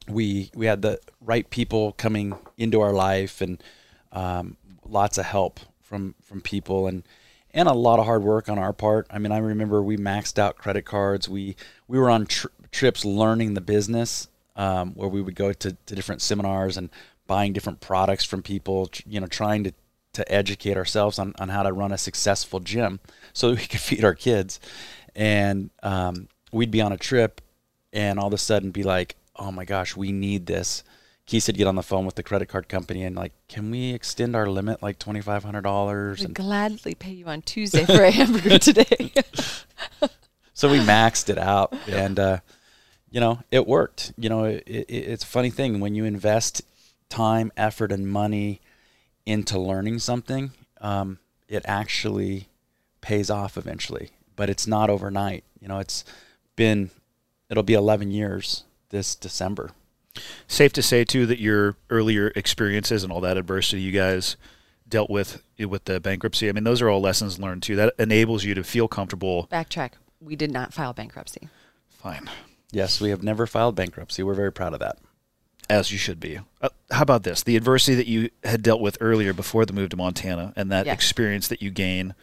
we 0.07 0.51
we 0.55 0.65
had 0.65 0.81
the 0.81 0.99
right 1.19 1.49
people 1.49 1.93
coming 1.93 2.33
into 2.57 2.81
our 2.81 2.91
life, 2.91 3.41
and 3.41 3.61
um, 4.11 4.57
lots 4.85 5.17
of 5.17 5.25
help 5.25 5.59
from 5.81 6.15
from 6.23 6.41
people, 6.41 6.87
and 6.87 7.03
and 7.53 7.67
a 7.67 7.73
lot 7.73 7.99
of 7.99 8.05
hard 8.05 8.23
work 8.23 8.49
on 8.49 8.57
our 8.57 8.73
part. 8.73 9.07
I 9.09 9.19
mean, 9.19 9.31
I 9.31 9.37
remember 9.37 9.81
we 9.81 9.97
maxed 9.97 10.39
out 10.39 10.57
credit 10.57 10.85
cards. 10.85 11.27
We 11.27 11.55
we 11.87 11.99
were 11.99 12.09
on 12.09 12.25
tr- 12.25 12.47
trips 12.71 13.05
learning 13.05 13.53
the 13.53 13.61
business, 13.61 14.29
um, 14.55 14.93
where 14.93 15.09
we 15.09 15.21
would 15.21 15.35
go 15.35 15.53
to, 15.53 15.77
to 15.85 15.95
different 15.95 16.21
seminars 16.21 16.77
and 16.77 16.89
buying 17.27 17.53
different 17.53 17.81
products 17.81 18.23
from 18.23 18.41
people. 18.41 18.89
You 19.05 19.19
know, 19.19 19.27
trying 19.27 19.63
to 19.65 19.73
to 20.13 20.29
educate 20.31 20.77
ourselves 20.77 21.19
on, 21.19 21.33
on 21.39 21.49
how 21.49 21.63
to 21.63 21.71
run 21.71 21.91
a 21.91 21.97
successful 21.97 22.59
gym 22.59 22.99
so 23.33 23.51
we 23.51 23.57
could 23.57 23.79
feed 23.79 24.03
our 24.03 24.15
kids. 24.15 24.59
And 25.15 25.69
um, 25.83 26.27
we'd 26.51 26.71
be 26.71 26.81
on 26.81 26.91
a 26.91 26.97
trip 26.97 27.41
and 27.93 28.19
all 28.19 28.27
of 28.27 28.33
a 28.33 28.37
sudden 28.37 28.71
be 28.71 28.83
like, 28.83 29.15
oh 29.35 29.51
my 29.51 29.65
gosh, 29.65 29.95
we 29.95 30.11
need 30.11 30.45
this. 30.45 30.83
Keith 31.25 31.47
would 31.47 31.57
get 31.57 31.67
on 31.67 31.75
the 31.75 31.83
phone 31.83 32.05
with 32.05 32.15
the 32.15 32.23
credit 32.23 32.47
card 32.47 32.67
company 32.67 33.03
and 33.03 33.15
like, 33.15 33.33
can 33.47 33.71
we 33.71 33.93
extend 33.93 34.35
our 34.35 34.47
limit 34.47 34.81
like 34.81 34.99
twenty 34.99 35.21
five 35.21 35.43
hundred 35.43 35.61
dollars? 35.61 36.21
And 36.23 36.35
gladly 36.35 36.95
pay 36.95 37.11
you 37.11 37.25
on 37.25 37.41
Tuesday 37.41 37.85
for 37.85 38.03
a 38.03 38.11
hamburger 38.11 38.57
today. 38.59 39.13
so 40.53 40.69
we 40.69 40.79
maxed 40.79 41.29
it 41.29 41.37
out, 41.37 41.73
and 41.87 42.19
uh, 42.19 42.39
you 43.09 43.19
know, 43.19 43.39
it 43.51 43.67
worked. 43.67 44.13
You 44.17 44.29
know, 44.29 44.45
it, 44.45 44.63
it, 44.65 44.89
it's 44.89 45.23
a 45.23 45.27
funny 45.27 45.49
thing 45.49 45.79
when 45.79 45.95
you 45.95 46.05
invest 46.05 46.63
time, 47.09 47.51
effort, 47.55 47.91
and 47.91 48.07
money 48.07 48.61
into 49.25 49.59
learning 49.59 49.99
something, 49.99 50.51
um, 50.79 51.19
it 51.47 51.63
actually 51.65 52.47
pays 53.01 53.29
off 53.29 53.57
eventually. 53.57 54.09
But 54.35 54.49
it's 54.49 54.65
not 54.65 54.89
overnight. 54.89 55.43
You 55.59 55.67
know, 55.67 55.79
it's 55.79 56.03
been 56.55 56.89
it'll 57.49 57.63
be 57.63 57.73
11 57.73 58.11
years 58.11 58.63
this 58.89 59.13
December. 59.13 59.71
Safe 60.47 60.73
to 60.73 60.81
say 60.81 61.03
too 61.03 61.25
that 61.25 61.39
your 61.39 61.75
earlier 61.89 62.27
experiences 62.35 63.03
and 63.03 63.11
all 63.11 63.21
that 63.21 63.37
adversity 63.37 63.81
you 63.81 63.91
guys 63.91 64.35
dealt 64.87 65.09
with 65.09 65.41
with 65.59 65.85
the 65.85 65.99
bankruptcy. 65.99 66.49
I 66.49 66.51
mean, 66.51 66.63
those 66.65 66.81
are 66.81 66.89
all 66.89 66.99
lessons 67.01 67.39
learned 67.39 67.63
too. 67.63 67.75
That 67.75 67.93
enables 67.97 68.43
you 68.43 68.53
to 68.55 68.63
feel 68.63 68.87
comfortable. 68.87 69.47
Backtrack. 69.51 69.91
We 70.19 70.35
did 70.35 70.51
not 70.51 70.73
file 70.73 70.93
bankruptcy. 70.93 71.47
Fine, 71.89 72.29
Yes, 72.71 72.99
we 73.01 73.09
have 73.09 73.21
never 73.23 73.45
filed 73.47 73.75
bankruptcy. 73.75 74.23
We're 74.23 74.33
very 74.33 74.51
proud 74.51 74.73
of 74.73 74.79
that. 74.79 74.97
as 75.69 75.91
you 75.91 75.97
should 75.97 76.19
be. 76.19 76.39
Uh, 76.61 76.67
how 76.89 77.01
about 77.03 77.23
this? 77.23 77.43
The 77.43 77.55
adversity 77.55 77.95
that 77.95 78.07
you 78.07 78.29
had 78.43 78.61
dealt 78.61 78.81
with 78.81 78.97
earlier 78.99 79.31
before 79.33 79.65
the 79.65 79.71
move 79.71 79.89
to 79.91 79.95
Montana, 79.97 80.51
and 80.57 80.69
that 80.71 80.85
Yeah. 80.85 80.93
experience 80.93 81.47
that 81.47 81.61
you 81.61 81.69
gain 81.71 82.13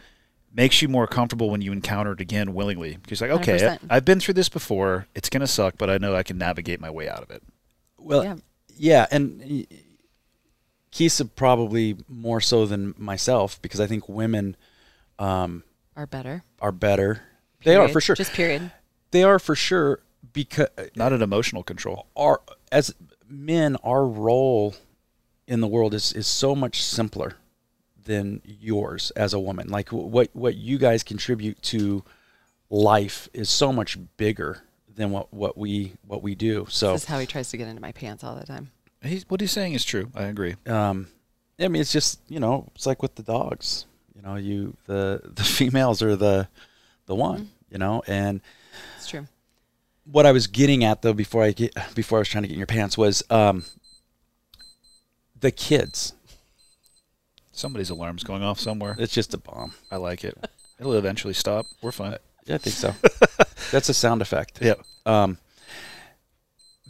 makes 0.52 0.82
you 0.82 0.88
more 0.88 1.06
comfortable 1.06 1.48
when 1.48 1.62
you 1.62 1.72
encounter 1.72 2.12
it 2.12 2.20
again 2.20 2.52
willingly. 2.52 2.98
Because 3.02 3.22
like, 3.22 3.30
okay, 3.30 3.56
100%. 3.58 3.78
I've 3.88 4.04
been 4.04 4.20
through 4.20 4.34
this 4.34 4.48
before. 4.50 5.06
It's 5.14 5.30
gonna 5.30 5.46
suck, 5.46 5.76
but 5.78 5.88
I 5.88 5.96
know 5.96 6.14
I 6.14 6.22
can 6.24 6.36
navigate 6.36 6.80
my 6.80 6.90
way 6.90 7.08
out 7.08 7.22
of 7.22 7.30
it. 7.30 7.42
Well, 7.98 8.24
Yeah. 8.24 8.36
yeah, 8.76 9.06
and 9.10 9.40
y- 9.44 9.66
Kisa 10.90 11.24
probably 11.26 11.96
more 12.08 12.40
so 12.40 12.66
than 12.66 12.94
myself 12.98 13.60
because 13.62 13.80
I 13.80 13.86
think 13.86 14.08
women 14.08 14.56
um, 15.18 15.64
Are 15.96 16.06
better. 16.06 16.44
are 16.60 16.72
better. 16.72 17.22
They 17.64 17.76
are 17.76 17.88
for 17.88 18.00
sure. 18.00 18.14
Just 18.16 18.32
period. 18.32 18.70
they 19.10 19.22
are 19.24 19.38
for 19.38 19.54
sure 19.54 20.00
because 20.32 20.68
Not 20.94 21.12
an 21.12 21.22
emotional 21.22 21.62
control. 21.62 22.06
our 22.16 22.40
as 22.72 22.94
men, 23.28 23.76
our 23.84 24.06
role 24.06 24.74
in 25.46 25.60
the 25.60 25.66
world 25.66 25.92
is 25.94 26.12
is 26.12 26.26
so 26.26 26.54
much 26.54 26.82
simpler 26.82 27.34
than 28.04 28.40
yours 28.44 29.10
as 29.16 29.34
a 29.34 29.40
woman. 29.40 29.68
Like 29.68 29.90
what 29.90 30.30
what 30.34 30.54
you 30.56 30.78
guys 30.78 31.02
contribute 31.02 31.60
to 31.62 32.04
life 32.70 33.28
is 33.32 33.50
so 33.50 33.72
much 33.72 33.98
bigger 34.16 34.62
than 34.98 35.10
what, 35.10 35.32
what 35.32 35.56
we 35.56 35.92
what 36.06 36.22
we 36.22 36.34
do. 36.34 36.66
So 36.68 36.92
This 36.92 37.02
is 37.04 37.08
how 37.08 37.18
he 37.18 37.26
tries 37.26 37.48
to 37.50 37.56
get 37.56 37.66
into 37.68 37.80
my 37.80 37.92
pants 37.92 38.22
all 38.22 38.34
the 38.36 38.44
time. 38.44 38.70
He's, 39.02 39.24
what 39.30 39.40
he's 39.40 39.52
saying 39.52 39.72
is 39.74 39.84
true. 39.84 40.10
I 40.14 40.24
agree. 40.24 40.56
um, 40.66 41.06
I 41.58 41.68
mean, 41.68 41.80
it's 41.80 41.92
just 41.92 42.20
you 42.28 42.40
know, 42.40 42.68
it's 42.74 42.84
like 42.86 43.00
with 43.02 43.14
the 43.14 43.22
dogs. 43.22 43.86
You 44.14 44.22
know, 44.22 44.34
you 44.34 44.76
the 44.86 45.22
the 45.24 45.42
females 45.58 46.02
are 46.02 46.16
the 46.16 46.48
the 47.06 47.14
one. 47.14 47.48
You 47.70 47.78
know, 47.78 48.02
and 48.06 48.40
It's 48.96 49.08
true. 49.08 49.26
what 50.04 50.24
I 50.26 50.32
was 50.32 50.46
getting 50.46 50.84
at 50.84 51.02
though 51.02 51.12
before 51.12 51.42
I 51.44 51.52
get 51.52 51.74
before 51.94 52.18
I 52.18 52.20
was 52.20 52.28
trying 52.28 52.42
to 52.42 52.48
get 52.48 52.54
in 52.54 52.58
your 52.58 52.66
pants 52.66 52.96
was 52.98 53.22
um, 53.30 53.64
the 55.38 55.50
kids. 55.50 56.14
Somebody's 57.52 57.90
alarm's 57.90 58.24
going 58.24 58.42
off 58.42 58.58
somewhere. 58.60 58.94
It's 58.98 59.12
just 59.12 59.34
a 59.34 59.38
bomb. 59.38 59.72
I 59.90 59.96
like 59.96 60.24
it. 60.24 60.36
It'll 60.80 60.94
eventually 60.94 61.34
stop. 61.34 61.66
We're 61.82 61.90
fine. 61.92 62.16
Yeah, 62.46 62.54
I 62.54 62.58
think 62.58 62.76
so. 62.76 62.94
That's 63.70 63.88
a 63.88 63.94
sound 63.94 64.22
effect. 64.22 64.58
Yeah. 64.60 64.74
Um, 65.06 65.38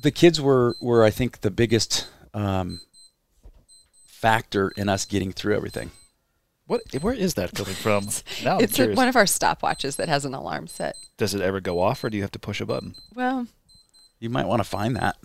the 0.01 0.11
kids 0.11 0.41
were 0.41 0.77
were 0.81 1.05
I 1.05 1.11
think 1.11 1.41
the 1.41 1.51
biggest 1.51 2.09
um, 2.35 2.81
factor 4.07 4.73
in 4.77 4.89
us 4.89 5.05
getting 5.05 5.33
through 5.33 5.57
everything. 5.57 5.91
What? 6.67 6.83
Where 7.01 7.15
is 7.15 7.35
that 7.35 7.55
coming 7.55 7.75
from? 7.75 8.09
Now 8.45 8.59
it's 8.59 8.79
a, 8.79 8.93
one 8.93 9.09
of 9.09 9.17
our 9.17 9.25
stopwatches 9.25 9.97
that 9.97 10.09
has 10.09 10.25
an 10.25 10.35
alarm 10.35 10.67
set. 10.67 10.97
Does 11.17 11.35
it 11.35 11.41
ever 11.41 11.61
go 11.61 11.81
off, 11.81 12.05
or 12.05 12.11
do 12.11 12.17
you 12.17 12.23
have 12.23 12.33
to 12.33 12.39
push 12.39 12.61
a 12.61 12.67
button? 12.67 12.95
Well, 13.15 13.47
You 14.21 14.29
might 14.31 14.47
want 14.47 14.61
to 14.61 14.69
find 14.69 14.95
that. 14.97 15.17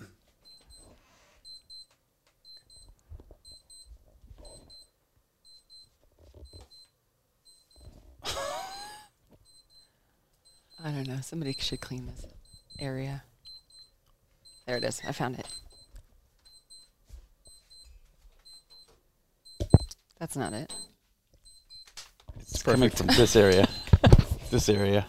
I 10.86 10.90
don't 10.90 11.08
know. 11.08 11.20
Somebody 11.22 11.56
should 11.58 11.80
clean 11.80 12.04
this 12.04 12.26
area. 12.78 13.22
There 14.66 14.76
it 14.76 14.84
is. 14.84 15.00
I 15.08 15.12
found 15.12 15.38
it. 15.38 15.46
That's 20.20 20.36
not 20.36 20.52
it. 20.52 20.74
It's 22.38 22.62
coming 22.62 22.90
from 22.90 23.06
this 23.06 23.34
area. 23.34 23.66
this 24.50 24.68
area. 24.68 25.06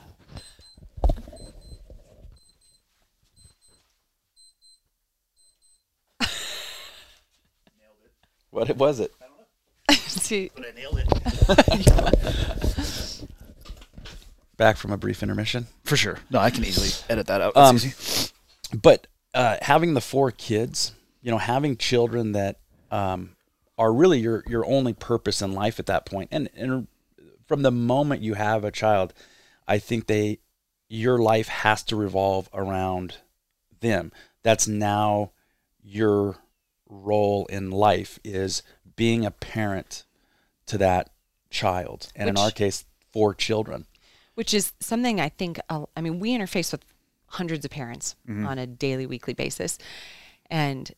What 8.49 8.69
it 8.69 8.77
What 8.77 8.79
was 8.87 9.01
it? 9.01 9.11
See, 9.91 10.51
Back 14.57 14.77
from 14.77 14.91
a 14.91 14.97
brief 14.97 15.21
intermission. 15.21 15.67
For 15.83 15.97
sure. 15.97 16.19
No, 16.29 16.39
I 16.39 16.49
can 16.49 16.63
easily 16.63 16.89
edit 17.09 17.27
that 17.27 17.41
out. 17.41 17.57
Um, 17.57 17.75
easy. 17.75 18.31
but 18.73 19.07
uh, 19.33 19.57
having 19.61 19.93
the 19.93 20.01
four 20.01 20.31
kids, 20.31 20.93
you 21.21 21.31
know, 21.31 21.37
having 21.37 21.75
children 21.75 22.31
that 22.31 22.59
um, 22.89 23.35
are 23.77 23.91
really 23.93 24.19
your 24.19 24.43
your 24.47 24.65
only 24.65 24.93
purpose 24.93 25.41
in 25.41 25.53
life 25.53 25.79
at 25.79 25.87
that 25.87 26.05
point, 26.05 26.29
and 26.31 26.49
and 26.55 26.87
from 27.47 27.61
the 27.61 27.71
moment 27.71 28.21
you 28.21 28.35
have 28.35 28.63
a 28.63 28.71
child, 28.71 29.13
I 29.67 29.77
think 29.79 30.07
they 30.07 30.39
your 30.87 31.17
life 31.17 31.47
has 31.47 31.83
to 31.83 31.95
revolve 31.95 32.49
around 32.53 33.17
them. 33.81 34.11
That's 34.43 34.67
now 34.67 35.31
your 35.83 36.37
role 36.87 37.45
in 37.47 37.71
life 37.71 38.19
is 38.23 38.63
being 38.95 39.25
a 39.25 39.31
parent 39.31 40.05
to 40.67 40.77
that 40.77 41.09
child, 41.49 42.07
and 42.15 42.29
in 42.29 42.37
our 42.37 42.51
case, 42.51 42.85
four 43.11 43.33
children. 43.33 43.85
Which 44.35 44.53
is 44.53 44.73
something 44.79 45.19
I 45.19 45.29
think, 45.29 45.59
uh, 45.69 45.85
I 45.97 46.01
mean, 46.01 46.19
we 46.19 46.31
interface 46.37 46.71
with 46.71 46.85
hundreds 47.27 47.65
of 47.65 47.71
parents 47.71 48.15
Mm-hmm. 48.29 48.45
on 48.45 48.57
a 48.59 48.67
daily, 48.67 49.05
weekly 49.05 49.33
basis. 49.33 49.77
And 50.49 50.91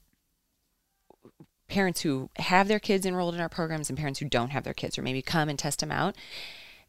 parents 1.70 2.02
who 2.02 2.30
have 2.38 2.68
their 2.68 2.80
kids 2.80 3.06
enrolled 3.06 3.36
in 3.36 3.42
our 3.42 3.50
programs 3.50 3.90
and 3.90 3.98
parents 3.98 4.20
who 4.20 4.26
don't 4.30 4.52
have 4.52 4.64
their 4.64 4.74
kids 4.74 4.98
or 4.98 5.02
maybe 5.02 5.22
come 5.22 5.50
and 5.50 5.60
test 5.60 5.80
them 5.80 5.92
out. 5.92 6.16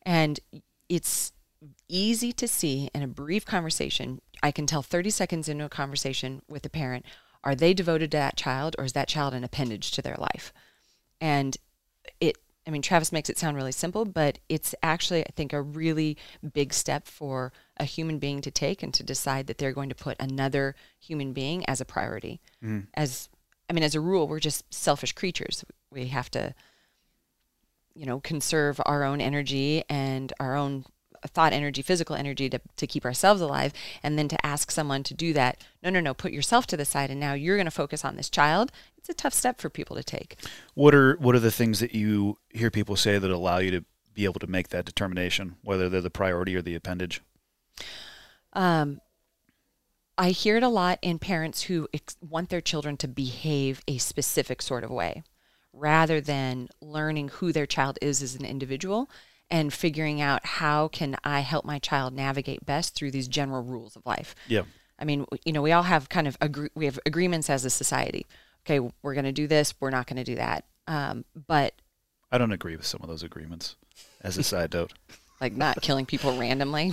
And 0.02 0.38
it's 0.88 1.32
easy 1.88 2.32
to 2.32 2.46
see 2.46 2.88
in 2.94 3.02
a 3.02 3.08
brief 3.08 3.44
conversation. 3.44 4.20
I 4.42 4.52
can 4.52 4.66
tell 4.66 4.82
30 4.82 5.10
seconds 5.10 5.48
into 5.48 5.64
a 5.64 5.68
conversation 5.68 6.42
with 6.48 6.64
a 6.64 6.70
parent 6.70 7.04
are 7.44 7.54
they 7.54 7.72
devoted 7.72 8.10
to 8.10 8.16
that 8.16 8.36
child 8.36 8.74
or 8.78 8.84
is 8.84 8.92
that 8.94 9.06
child 9.08 9.32
an 9.32 9.44
appendage 9.44 9.92
to 9.92 10.02
their 10.02 10.16
life? 10.18 10.52
And 11.20 11.56
it, 12.20 12.36
I 12.68 12.70
mean, 12.70 12.82
Travis 12.82 13.12
makes 13.12 13.30
it 13.30 13.38
sound 13.38 13.56
really 13.56 13.72
simple, 13.72 14.04
but 14.04 14.40
it's 14.50 14.74
actually, 14.82 15.22
I 15.22 15.30
think, 15.34 15.54
a 15.54 15.62
really 15.62 16.18
big 16.52 16.74
step 16.74 17.06
for 17.06 17.50
a 17.78 17.84
human 17.84 18.18
being 18.18 18.42
to 18.42 18.50
take 18.50 18.82
and 18.82 18.92
to 18.92 19.02
decide 19.02 19.46
that 19.46 19.56
they're 19.56 19.72
going 19.72 19.88
to 19.88 19.94
put 19.94 20.18
another 20.20 20.74
human 21.00 21.32
being 21.32 21.64
as 21.64 21.80
a 21.80 21.86
priority. 21.86 22.42
Mm. 22.62 22.88
As, 22.92 23.30
I 23.70 23.72
mean, 23.72 23.84
as 23.84 23.94
a 23.94 24.02
rule, 24.02 24.28
we're 24.28 24.38
just 24.38 24.72
selfish 24.72 25.12
creatures. 25.12 25.64
We 25.90 26.08
have 26.08 26.30
to, 26.32 26.54
you 27.94 28.04
know, 28.04 28.20
conserve 28.20 28.82
our 28.84 29.02
own 29.02 29.22
energy 29.22 29.82
and 29.88 30.30
our 30.38 30.54
own 30.54 30.84
thought 31.26 31.52
energy, 31.52 31.82
physical 31.82 32.16
energy 32.16 32.48
to, 32.50 32.60
to 32.76 32.86
keep 32.86 33.04
ourselves 33.04 33.40
alive. 33.40 33.72
And 34.02 34.18
then 34.18 34.28
to 34.28 34.46
ask 34.46 34.70
someone 34.70 35.02
to 35.04 35.14
do 35.14 35.32
that, 35.32 35.62
no, 35.82 35.90
no, 35.90 36.00
no, 36.00 36.14
put 36.14 36.32
yourself 36.32 36.66
to 36.68 36.76
the 36.76 36.84
side 36.84 37.10
and 37.10 37.20
now 37.20 37.34
you're 37.34 37.56
going 37.56 37.66
to 37.66 37.70
focus 37.70 38.04
on 38.04 38.16
this 38.16 38.30
child. 38.30 38.70
It's 38.96 39.08
a 39.08 39.14
tough 39.14 39.34
step 39.34 39.60
for 39.60 39.70
people 39.70 39.96
to 39.96 40.04
take. 40.04 40.36
What 40.74 40.94
are 40.94 41.16
what 41.16 41.34
are 41.34 41.40
the 41.40 41.50
things 41.50 41.80
that 41.80 41.94
you 41.94 42.38
hear 42.50 42.70
people 42.70 42.96
say 42.96 43.18
that 43.18 43.30
allow 43.30 43.58
you 43.58 43.70
to 43.72 43.84
be 44.14 44.24
able 44.24 44.40
to 44.40 44.46
make 44.46 44.68
that 44.68 44.84
determination, 44.84 45.56
whether 45.62 45.88
they're 45.88 46.00
the 46.00 46.10
priority 46.10 46.54
or 46.54 46.62
the 46.62 46.74
appendage? 46.74 47.22
Um, 48.52 49.00
I 50.16 50.30
hear 50.30 50.56
it 50.56 50.64
a 50.64 50.68
lot 50.68 50.98
in 51.00 51.20
parents 51.20 51.62
who 51.62 51.88
ex- 51.94 52.16
want 52.20 52.48
their 52.48 52.60
children 52.60 52.96
to 52.98 53.08
behave 53.08 53.82
a 53.86 53.98
specific 53.98 54.60
sort 54.60 54.82
of 54.82 54.90
way 54.90 55.22
rather 55.72 56.20
than 56.20 56.68
learning 56.80 57.28
who 57.28 57.52
their 57.52 57.66
child 57.66 57.98
is 58.02 58.20
as 58.20 58.34
an 58.34 58.44
individual 58.44 59.08
and 59.50 59.72
figuring 59.72 60.20
out 60.20 60.44
how 60.44 60.88
can 60.88 61.16
I 61.24 61.40
help 61.40 61.64
my 61.64 61.78
child 61.78 62.12
navigate 62.14 62.64
best 62.66 62.94
through 62.94 63.10
these 63.12 63.28
general 63.28 63.62
rules 63.62 63.96
of 63.96 64.04
life. 64.04 64.34
Yeah. 64.46 64.62
I 64.98 65.04
mean, 65.04 65.26
you 65.44 65.52
know, 65.52 65.62
we 65.62 65.72
all 65.72 65.84
have 65.84 66.08
kind 66.08 66.26
of 66.28 66.36
agree- 66.40 66.70
we 66.74 66.84
have 66.84 66.98
agreements 67.06 67.48
as 67.48 67.64
a 67.64 67.70
society. 67.70 68.26
Okay, 68.66 68.80
we're 69.02 69.14
going 69.14 69.24
to 69.24 69.32
do 69.32 69.46
this, 69.46 69.74
we're 69.80 69.90
not 69.90 70.06
going 70.06 70.16
to 70.16 70.24
do 70.24 70.34
that. 70.34 70.64
Um, 70.86 71.24
but 71.46 71.74
I 72.30 72.36
don't 72.38 72.52
agree 72.52 72.76
with 72.76 72.84
some 72.86 73.00
of 73.02 73.08
those 73.08 73.22
agreements. 73.22 73.76
As 74.22 74.36
a 74.36 74.42
side 74.42 74.74
note, 74.74 74.92
like 75.40 75.54
not 75.56 75.80
killing 75.80 76.04
people 76.04 76.36
randomly. 76.36 76.92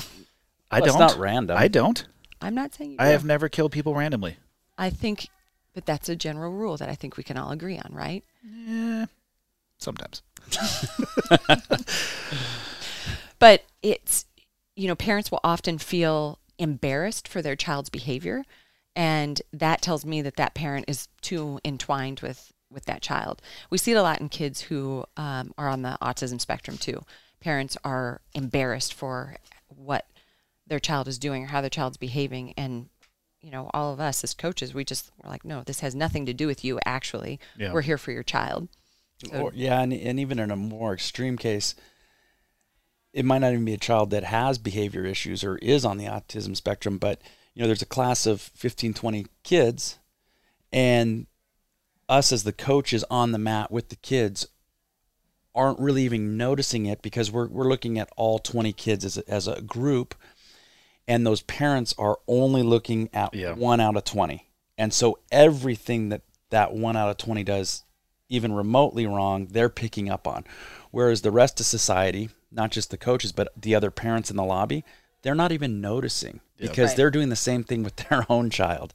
I 0.71 0.79
Well, 0.79 0.91
don't. 0.91 0.99
not 0.99 1.17
random. 1.17 1.57
I 1.57 1.67
don't. 1.67 2.05
I'm 2.41 2.55
not 2.55 2.73
saying 2.73 2.95
I 2.99 3.05
do. 3.07 3.11
have 3.11 3.25
never 3.25 3.49
killed 3.49 3.71
people 3.71 3.95
randomly. 3.95 4.37
I 4.77 4.89
think, 4.89 5.27
but 5.73 5.85
that's 5.85 6.07
a 6.09 6.15
general 6.15 6.51
rule 6.51 6.77
that 6.77 6.89
I 6.89 6.95
think 6.95 7.17
we 7.17 7.23
can 7.23 7.37
all 7.37 7.51
agree 7.51 7.77
on, 7.77 7.91
right? 7.93 8.23
Yeah. 8.43 9.05
Sometimes. 9.77 10.21
But 13.39 13.63
it's, 13.81 14.25
you 14.75 14.87
know, 14.87 14.95
parents 14.95 15.31
will 15.31 15.41
often 15.43 15.77
feel 15.77 16.39
embarrassed 16.57 17.27
for 17.27 17.41
their 17.41 17.55
child's 17.55 17.89
behavior. 17.89 18.43
And 18.95 19.41
that 19.51 19.81
tells 19.81 20.05
me 20.05 20.21
that 20.21 20.37
that 20.37 20.55
parent 20.55 20.85
is 20.87 21.09
too 21.21 21.59
entwined 21.65 22.21
with, 22.21 22.53
with 22.71 22.85
that 22.85 23.01
child. 23.01 23.41
We 23.69 23.77
see 23.77 23.91
it 23.91 23.97
a 23.97 24.01
lot 24.01 24.21
in 24.21 24.29
kids 24.29 24.61
who 24.61 25.05
um, 25.17 25.53
are 25.57 25.67
on 25.67 25.81
the 25.81 25.97
autism 26.01 26.39
spectrum 26.39 26.77
too. 26.77 27.03
Parents 27.41 27.77
are 27.83 28.21
embarrassed 28.33 28.93
for 28.93 29.35
what 29.67 30.07
their 30.65 30.79
child 30.79 31.07
is 31.07 31.19
doing 31.19 31.43
or 31.43 31.47
how 31.47 31.61
their 31.61 31.69
child's 31.69 31.97
behaving. 31.97 32.53
And, 32.55 32.87
you 33.41 33.51
know, 33.51 33.69
all 33.73 33.93
of 33.93 33.99
us 33.99 34.23
as 34.23 34.33
coaches, 34.33 34.73
we 34.73 34.85
just, 34.85 35.11
we're 35.21 35.29
like, 35.29 35.43
no, 35.43 35.61
this 35.61 35.81
has 35.81 35.93
nothing 35.93 36.25
to 36.25 36.33
do 36.33 36.47
with 36.47 36.63
you, 36.63 36.79
actually. 36.85 37.39
Yeah. 37.57 37.73
We're 37.73 37.81
here 37.81 37.97
for 37.97 38.11
your 38.11 38.23
child. 38.23 38.69
Or, 39.31 39.47
oh. 39.47 39.51
yeah, 39.53 39.81
and, 39.81 39.93
and 39.93 40.19
even 40.19 40.39
in 40.39 40.51
a 40.51 40.55
more 40.55 40.93
extreme 40.93 41.37
case, 41.37 41.75
it 43.13 43.23
might 43.25 43.39
not 43.39 43.53
even 43.53 43.65
be 43.65 43.73
a 43.73 43.77
child 43.77 44.09
that 44.11 44.25
has 44.25 44.57
behavior 44.57 45.05
issues 45.05 45.43
or 45.43 45.57
is 45.57 45.85
on 45.85 45.97
the 45.97 46.05
autism 46.05 46.55
spectrum, 46.55 46.97
but 46.97 47.21
you 47.53 47.61
know, 47.61 47.67
there's 47.67 47.81
a 47.81 47.85
class 47.85 48.25
of 48.25 48.41
15, 48.41 48.93
20 48.93 49.25
kids, 49.43 49.97
and 50.73 51.27
us 52.09 52.33
as 52.33 52.43
the 52.43 52.51
coaches 52.51 53.05
on 53.09 53.31
the 53.31 53.37
mat 53.37 53.71
with 53.71 53.87
the 53.89 53.95
kids 53.95 54.47
aren't 55.55 55.79
really 55.79 56.03
even 56.03 56.35
noticing 56.35 56.85
it 56.85 57.01
because 57.01 57.31
we're, 57.31 57.47
we're 57.47 57.69
looking 57.69 57.97
at 57.97 58.09
all 58.17 58.39
20 58.39 58.73
kids 58.73 59.05
as 59.05 59.17
a, 59.17 59.29
as 59.29 59.47
a 59.47 59.61
group, 59.61 60.13
and 61.07 61.25
those 61.25 61.41
parents 61.43 61.95
are 61.97 62.17
only 62.27 62.61
looking 62.61 63.09
at 63.13 63.33
Yeah. 63.33 63.53
one 63.53 63.79
out 63.79 63.95
of 63.95 64.03
20. 64.03 64.49
And 64.77 64.93
so 64.93 65.19
everything 65.31 66.09
that 66.09 66.23
that 66.49 66.73
one 66.73 66.97
out 66.97 67.09
of 67.09 67.17
20 67.17 67.43
does 67.45 67.84
even 68.35 68.53
remotely 68.53 69.05
wrong, 69.05 69.47
they're 69.49 69.69
picking 69.69 70.09
up 70.09 70.27
on. 70.27 70.43
Whereas 70.91 71.21
the 71.21 71.31
rest 71.31 71.59
of 71.59 71.65
society, 71.65 72.29
not 72.51 72.71
just 72.71 72.91
the 72.91 72.97
coaches, 72.97 73.31
but 73.31 73.51
the 73.59 73.73
other 73.75 73.91
parents 73.91 74.29
in 74.29 74.37
the 74.37 74.43
lobby, 74.43 74.83
they're 75.23 75.35
not 75.35 75.51
even 75.51 75.81
noticing 75.81 76.39
because 76.57 76.89
Right. 76.91 76.97
they're 76.97 77.11
doing 77.11 77.29
the 77.29 77.35
same 77.35 77.63
thing 77.63 77.83
with 77.83 77.95
their 78.09 78.25
own 78.29 78.49
child. 78.49 78.93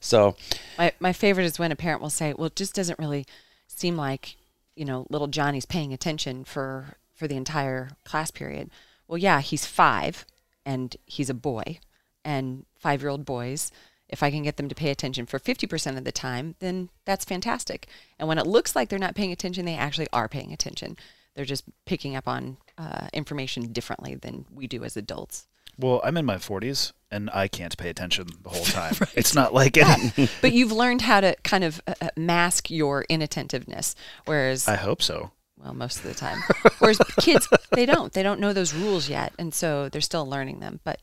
So, 0.00 0.36
My 0.78 0.92
my 1.00 1.12
favorite 1.12 1.44
is 1.44 1.58
when 1.58 1.72
a 1.72 1.76
parent 1.76 2.02
will 2.02 2.10
say, 2.10 2.34
"Well, 2.34 2.46
it 2.46 2.56
just 2.56 2.74
doesn't 2.74 2.98
really 2.98 3.26
seem 3.66 3.96
like 3.96 4.36
you 4.76 4.84
know 4.84 5.06
little 5.10 5.26
Johnny's 5.28 5.66
paying 5.66 5.92
attention 5.92 6.44
for 6.44 6.96
for 7.14 7.26
the 7.26 7.36
entire 7.36 7.90
class 8.04 8.30
period." 8.30 8.70
Well, 9.08 9.18
yeah, 9.18 9.40
he's 9.40 9.66
five 9.66 10.24
and 10.64 10.96
he's 11.06 11.30
a 11.30 11.34
boy. 11.34 11.80
and 12.22 12.66
five 12.76 13.00
year 13.00 13.08
old 13.10 13.24
boys, 13.24 13.72
if 14.10 14.22
I 14.22 14.30
can 14.30 14.42
get 14.42 14.56
them 14.56 14.68
to 14.68 14.74
pay 14.74 14.90
attention 14.90 15.26
for 15.26 15.38
50% 15.38 15.96
of 15.96 16.04
the 16.04 16.12
time, 16.12 16.54
then 16.58 16.90
that's 17.04 17.24
fantastic. 17.24 17.86
And 18.18 18.28
when 18.28 18.38
it 18.38 18.46
looks 18.46 18.76
like 18.76 18.88
they're 18.88 18.98
not 18.98 19.14
paying 19.14 19.32
attention, 19.32 19.64
they 19.64 19.76
actually 19.76 20.08
are 20.12 20.28
paying 20.28 20.52
attention. 20.52 20.96
They're 21.34 21.44
just 21.44 21.64
picking 21.86 22.16
up 22.16 22.26
on 22.28 22.56
uh, 22.76 23.06
information 23.12 23.72
differently 23.72 24.14
than 24.16 24.46
we 24.52 24.66
do 24.66 24.84
as 24.84 24.96
adults. 24.96 25.46
Well, 25.78 26.00
I'm 26.04 26.16
in 26.16 26.26
my 26.26 26.36
40s 26.36 26.92
and 27.10 27.30
I 27.32 27.48
can't 27.48 27.76
pay 27.78 27.88
attention 27.88 28.26
the 28.42 28.50
whole 28.50 28.64
time. 28.80 28.94
It's 29.14 29.34
not 29.34 29.54
like 29.54 29.76
it. 29.78 30.30
But 30.42 30.52
you've 30.52 30.72
learned 30.72 31.02
how 31.02 31.20
to 31.20 31.36
kind 31.44 31.64
of 31.64 31.80
uh, 31.86 31.94
uh, 32.02 32.08
mask 32.16 32.70
your 32.70 33.06
inattentiveness, 33.08 33.94
whereas 34.26 34.68
I 34.68 34.76
hope 34.76 35.00
so. 35.02 35.30
well, 35.56 35.72
most 35.72 35.98
of 35.98 36.02
the 36.02 36.14
time. 36.14 36.42
Whereas 36.80 36.98
kids, 37.20 37.48
they 37.70 37.86
don't. 37.86 38.12
They 38.12 38.22
don't 38.22 38.40
know 38.40 38.52
those 38.52 38.74
rules 38.74 39.08
yet, 39.08 39.32
and 39.38 39.54
so 39.54 39.88
they're 39.88 40.00
still 40.00 40.26
learning 40.26 40.60
them. 40.60 40.80
But 40.84 41.00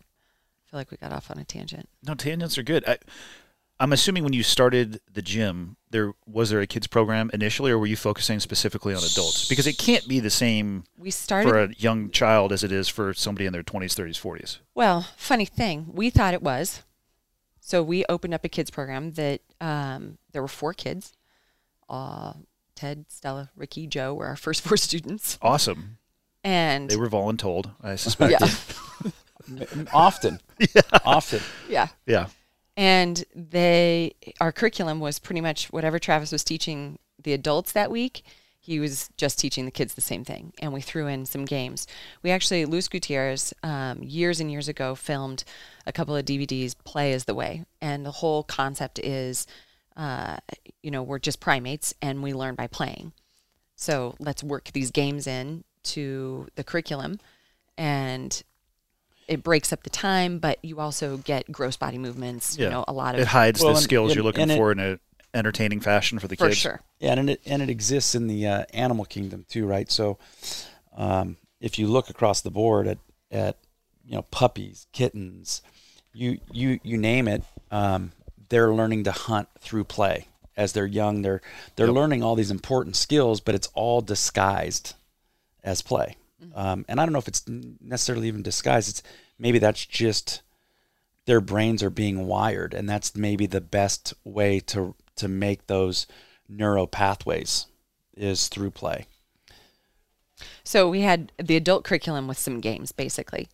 feel 0.69 0.79
like 0.79 0.91
we 0.91 0.97
got 0.97 1.11
off 1.13 1.29
on 1.31 1.37
a 1.37 1.43
tangent. 1.43 1.89
No, 2.05 2.13
tangents 2.13 2.57
are 2.57 2.63
good. 2.63 2.83
I, 2.87 2.97
I'm 3.79 3.93
assuming 3.93 4.23
when 4.23 4.33
you 4.33 4.43
started 4.43 4.99
the 5.11 5.21
gym, 5.21 5.77
there 5.91 6.13
was 6.25 6.49
there 6.49 6.59
a 6.61 6.67
kids 6.67 6.87
program 6.87 7.29
initially, 7.33 7.71
or 7.71 7.77
were 7.77 7.85
you 7.85 7.95
focusing 7.95 8.39
specifically 8.39 8.93
on 8.93 9.03
adults? 9.03 9.47
Because 9.47 9.67
it 9.67 9.77
can't 9.77 10.07
be 10.07 10.19
the 10.19 10.29
same 10.31 10.83
We 10.97 11.11
started. 11.11 11.47
for 11.49 11.59
a 11.63 11.73
young 11.77 12.09
child 12.09 12.51
as 12.51 12.63
it 12.63 12.71
is 12.71 12.87
for 12.89 13.13
somebody 13.13 13.45
in 13.45 13.53
their 13.53 13.63
20s, 13.63 13.93
30s, 13.93 14.19
40s. 14.19 14.57
well, 14.73 15.07
funny 15.15 15.45
thing, 15.45 15.87
we 15.93 16.09
thought 16.09 16.33
it 16.33 16.41
was. 16.41 16.83
So 17.59 17.83
we 17.83 18.03
opened 18.09 18.33
up 18.33 18.43
a 18.45 18.49
kids 18.49 18.71
program 18.71 19.11
that 19.13 19.41
um, 19.61 20.17
there 20.31 20.41
were 20.41 20.47
four 20.47 20.73
kids. 20.73 21.13
Uh, 21.89 22.33
Ted, 22.75 23.05
Stella, 23.09 23.51
Ricky, 23.55 23.87
Joe 23.87 24.13
were 24.13 24.25
our 24.27 24.35
first 24.47 24.61
four 24.61 24.77
students, 24.77 25.37
Awesome. 25.41 25.97
and 26.43 26.89
They 26.89 26.97
were 26.97 27.09
voluntold, 27.09 27.71
I 27.81 27.95
suspect. 27.97 28.31
yeah, 28.31 29.11
Often. 29.93 30.39
Often. 31.05 31.41
yeah. 31.69 31.87
yeah. 32.05 32.27
and 32.75 33.23
they 33.35 34.15
our 34.39 34.51
curriculum 34.51 34.99
was 34.99 35.19
pretty 35.19 35.41
much 35.41 35.67
whatever 35.67 35.99
Travis 35.99 36.31
was 36.31 36.43
teaching 36.43 36.99
the 37.21 37.33
adults 37.33 37.71
that 37.71 37.91
week 37.91 38.23
he 38.59 38.81
was 38.81 39.09
just 39.15 39.39
teaching 39.39 39.63
the 39.63 39.71
kids 39.71 39.93
the 39.93 40.01
same 40.01 40.25
thing 40.25 40.51
and 40.59 40.73
we 40.73 40.81
threw 40.81 41.07
in 41.07 41.25
some 41.25 41.45
games 41.45 41.87
we 42.21 42.31
actually 42.31 42.65
Luis 42.65 42.87
Gutierrez 42.87 43.53
um, 43.63 44.03
years 44.03 44.39
and 44.39 44.51
years 44.51 44.67
ago 44.67 44.93
filmed 44.93 45.45
a 45.85 45.93
couple 45.93 46.15
of 46.15 46.25
DVDs 46.25 46.75
play 46.83 47.13
is 47.13 47.25
the 47.25 47.33
way 47.33 47.63
and 47.81 48.05
the 48.05 48.11
whole 48.11 48.43
concept 48.43 48.99
is 48.99 49.47
uh, 49.95 50.37
you 50.83 50.91
know 50.91 51.01
we're 51.01 51.17
just 51.17 51.39
primates 51.39 51.93
and 52.01 52.21
we 52.21 52.33
learn 52.33 52.55
by 52.55 52.67
playing 52.67 53.13
so 53.75 54.15
let's 54.19 54.43
work 54.43 54.71
these 54.73 54.91
games 54.91 55.27
in 55.27 55.63
to 55.83 56.47
the 56.55 56.63
curriculum 56.63 57.19
and 57.77 58.43
it 59.27 59.43
breaks 59.43 59.73
up 59.73 59.83
the 59.83 59.89
time, 59.89 60.39
but 60.39 60.57
you 60.63 60.79
also 60.79 61.17
get 61.17 61.51
gross 61.51 61.75
body 61.77 61.97
movements. 61.97 62.57
Yeah. 62.57 62.65
You 62.65 62.71
know, 62.71 62.85
a 62.87 62.93
lot 62.93 63.15
of 63.15 63.21
It 63.21 63.27
hides 63.27 63.59
Well, 63.59 63.69
the 63.71 63.77
and- 63.77 63.83
skills 63.83 64.11
and- 64.11 64.15
you're 64.15 64.23
looking 64.23 64.43
and 64.43 64.51
it- 64.51 64.57
for 64.57 64.71
in 64.71 64.79
an 64.79 64.99
entertaining 65.33 65.81
fashion 65.81 66.19
for 66.19 66.27
the 66.27 66.35
for 66.35 66.47
kids. 66.47 66.57
sure. 66.57 66.81
Yeah, 66.99 67.13
and 67.13 67.29
it 67.29 67.41
and 67.45 67.61
it 67.61 67.69
exists 67.69 68.15
in 68.15 68.27
the 68.27 68.47
uh, 68.47 68.65
animal 68.73 69.05
kingdom 69.05 69.45
too, 69.49 69.65
right? 69.67 69.91
So, 69.91 70.17
um, 70.95 71.37
if 71.59 71.77
you 71.77 71.87
look 71.87 72.09
across 72.09 72.41
the 72.41 72.51
board 72.51 72.87
at 72.87 72.97
at 73.31 73.57
you 74.05 74.13
know 74.15 74.21
puppies, 74.23 74.87
kittens, 74.93 75.61
you 76.13 76.39
you 76.51 76.79
you 76.83 76.97
name 76.97 77.27
it, 77.27 77.43
um, 77.71 78.13
they're 78.49 78.73
learning 78.73 79.03
to 79.03 79.11
hunt 79.11 79.49
through 79.59 79.83
play 79.83 80.27
as 80.55 80.71
they're 80.73 80.85
young. 80.87 81.21
They're 81.21 81.41
they're 81.75 81.91
learning 81.91 82.23
all 82.23 82.35
these 82.35 82.49
important 82.51 82.95
skills, 82.95 83.41
but 83.41 83.53
it's 83.53 83.67
all 83.73 84.01
disguised 84.01 84.93
as 85.63 85.81
play. 85.81 86.15
Um, 86.53 86.85
and 86.87 86.99
I 86.99 87.05
don't 87.05 87.13
know 87.13 87.19
if 87.19 87.27
it's 87.27 87.43
necessarily 87.47 88.27
even 88.27 88.43
disguised. 88.43 88.89
It's 88.89 89.03
maybe 89.39 89.59
that's 89.59 89.85
just 89.85 90.41
their 91.25 91.41
brains 91.41 91.83
are 91.83 91.89
being 91.89 92.27
wired, 92.27 92.73
and 92.73 92.87
that's 92.89 93.15
maybe 93.15 93.45
the 93.45 93.61
best 93.61 94.13
way 94.23 94.59
to 94.61 94.95
to 95.15 95.27
make 95.27 95.67
those 95.67 96.07
neural 96.47 96.87
pathways 96.87 97.67
is 98.15 98.47
through 98.47 98.71
play. 98.71 99.07
So 100.63 100.87
we 100.87 101.01
had 101.01 101.31
the 101.41 101.55
adult 101.55 101.83
curriculum 101.83 102.27
with 102.27 102.37
some 102.37 102.59
games, 102.61 102.91
basically, 102.91 103.49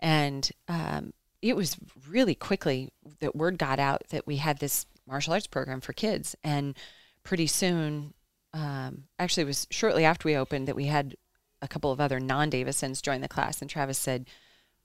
and 0.00 0.50
um, 0.68 1.12
it 1.40 1.56
was 1.56 1.76
really 2.08 2.34
quickly 2.34 2.90
that 3.20 3.34
word 3.34 3.56
got 3.58 3.78
out 3.78 4.02
that 4.10 4.26
we 4.26 4.36
had 4.36 4.58
this 4.58 4.84
martial 5.06 5.32
arts 5.32 5.46
program 5.46 5.80
for 5.80 5.94
kids, 5.94 6.36
and 6.44 6.76
pretty 7.24 7.46
soon, 7.46 8.12
um, 8.52 9.04
actually, 9.18 9.42
it 9.42 9.46
was 9.46 9.66
shortly 9.70 10.04
after 10.04 10.28
we 10.28 10.36
opened 10.36 10.68
that 10.68 10.76
we 10.76 10.86
had 10.86 11.16
a 11.62 11.68
couple 11.68 11.92
of 11.92 12.00
other 12.00 12.18
non-Davisons 12.20 13.00
joined 13.02 13.22
the 13.22 13.28
class, 13.28 13.60
and 13.60 13.68
Travis 13.70 13.98
said, 13.98 14.26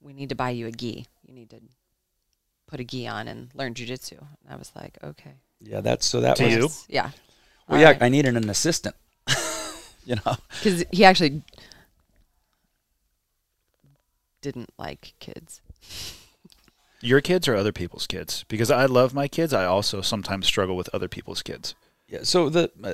"We 0.01 0.13
need 0.13 0.30
to 0.30 0.36
buy 0.36 0.49
you 0.51 0.67
a 0.67 0.71
gi. 0.71 1.05
You 1.26 1.34
need 1.34 1.49
to." 1.51 1.57
Put 2.67 2.80
a 2.80 2.84
gi 2.84 3.07
on 3.07 3.28
and 3.28 3.51
learn 3.53 3.76
jujitsu. 3.76 4.17
And 4.17 4.49
I 4.49 4.55
was 4.55 4.71
like, 4.76 4.97
okay. 5.03 5.34
Yeah, 5.61 5.82
that's 5.82 6.03
so 6.03 6.19
that 6.21 6.38
To 6.38 6.45
was 6.45 6.53
you? 6.55 6.69
Yeah. 6.89 7.11
well. 7.69 7.80
Yeah, 7.80 7.89
Alright. 7.89 8.01
I 8.01 8.09
needed 8.09 8.36
an 8.36 8.49
assistant. 8.49 8.95
you 10.03 10.15
know, 10.26 10.36
because 10.49 10.84
he 10.91 11.05
actually 11.05 11.43
didn't 14.41 14.71
like 14.78 15.13
kids. 15.19 15.61
Your 17.01 17.21
kids 17.21 17.47
or 17.47 17.55
other 17.55 17.71
people's 17.71 18.07
kids? 18.07 18.45
Because 18.47 18.71
I 18.71 18.86
love 18.86 19.13
my 19.13 19.28
kids. 19.28 19.53
I 19.53 19.65
also 19.65 20.01
sometimes 20.01 20.47
struggle 20.47 20.76
with 20.76 20.89
other 20.91 21.07
people's 21.07 21.43
kids. 21.43 21.76
yeah. 22.07 22.19
So 22.23 22.49
the 22.49 22.71
uh, 22.84 22.93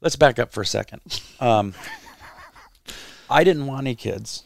let's 0.00 0.14
back 0.16 0.38
up 0.38 0.52
for 0.52 0.60
a 0.62 0.66
second. 0.66 1.00
Um, 1.40 1.74
I 3.30 3.44
didn't 3.44 3.66
want 3.66 3.82
any 3.86 3.94
kids. 3.94 4.44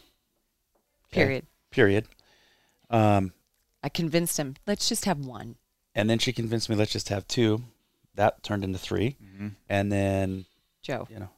okay? 1.12 1.22
Period. 1.24 1.46
Period. 1.70 2.08
Um, 2.90 3.32
I 3.82 3.88
convinced 3.88 4.36
him. 4.38 4.56
Let's 4.66 4.88
just 4.88 5.04
have 5.06 5.18
one. 5.18 5.56
and 5.94 6.08
then 6.08 6.18
she 6.18 6.32
convinced 6.32 6.68
me 6.70 6.76
let's 6.76 6.92
just 6.92 7.08
have 7.08 7.26
two. 7.26 7.62
That 8.14 8.42
turned 8.42 8.62
into 8.62 8.78
3 8.78 9.16
and 9.70 9.90
then 9.90 10.44
Joe. 10.82 11.06
you 11.10 11.18
know. 11.18 11.30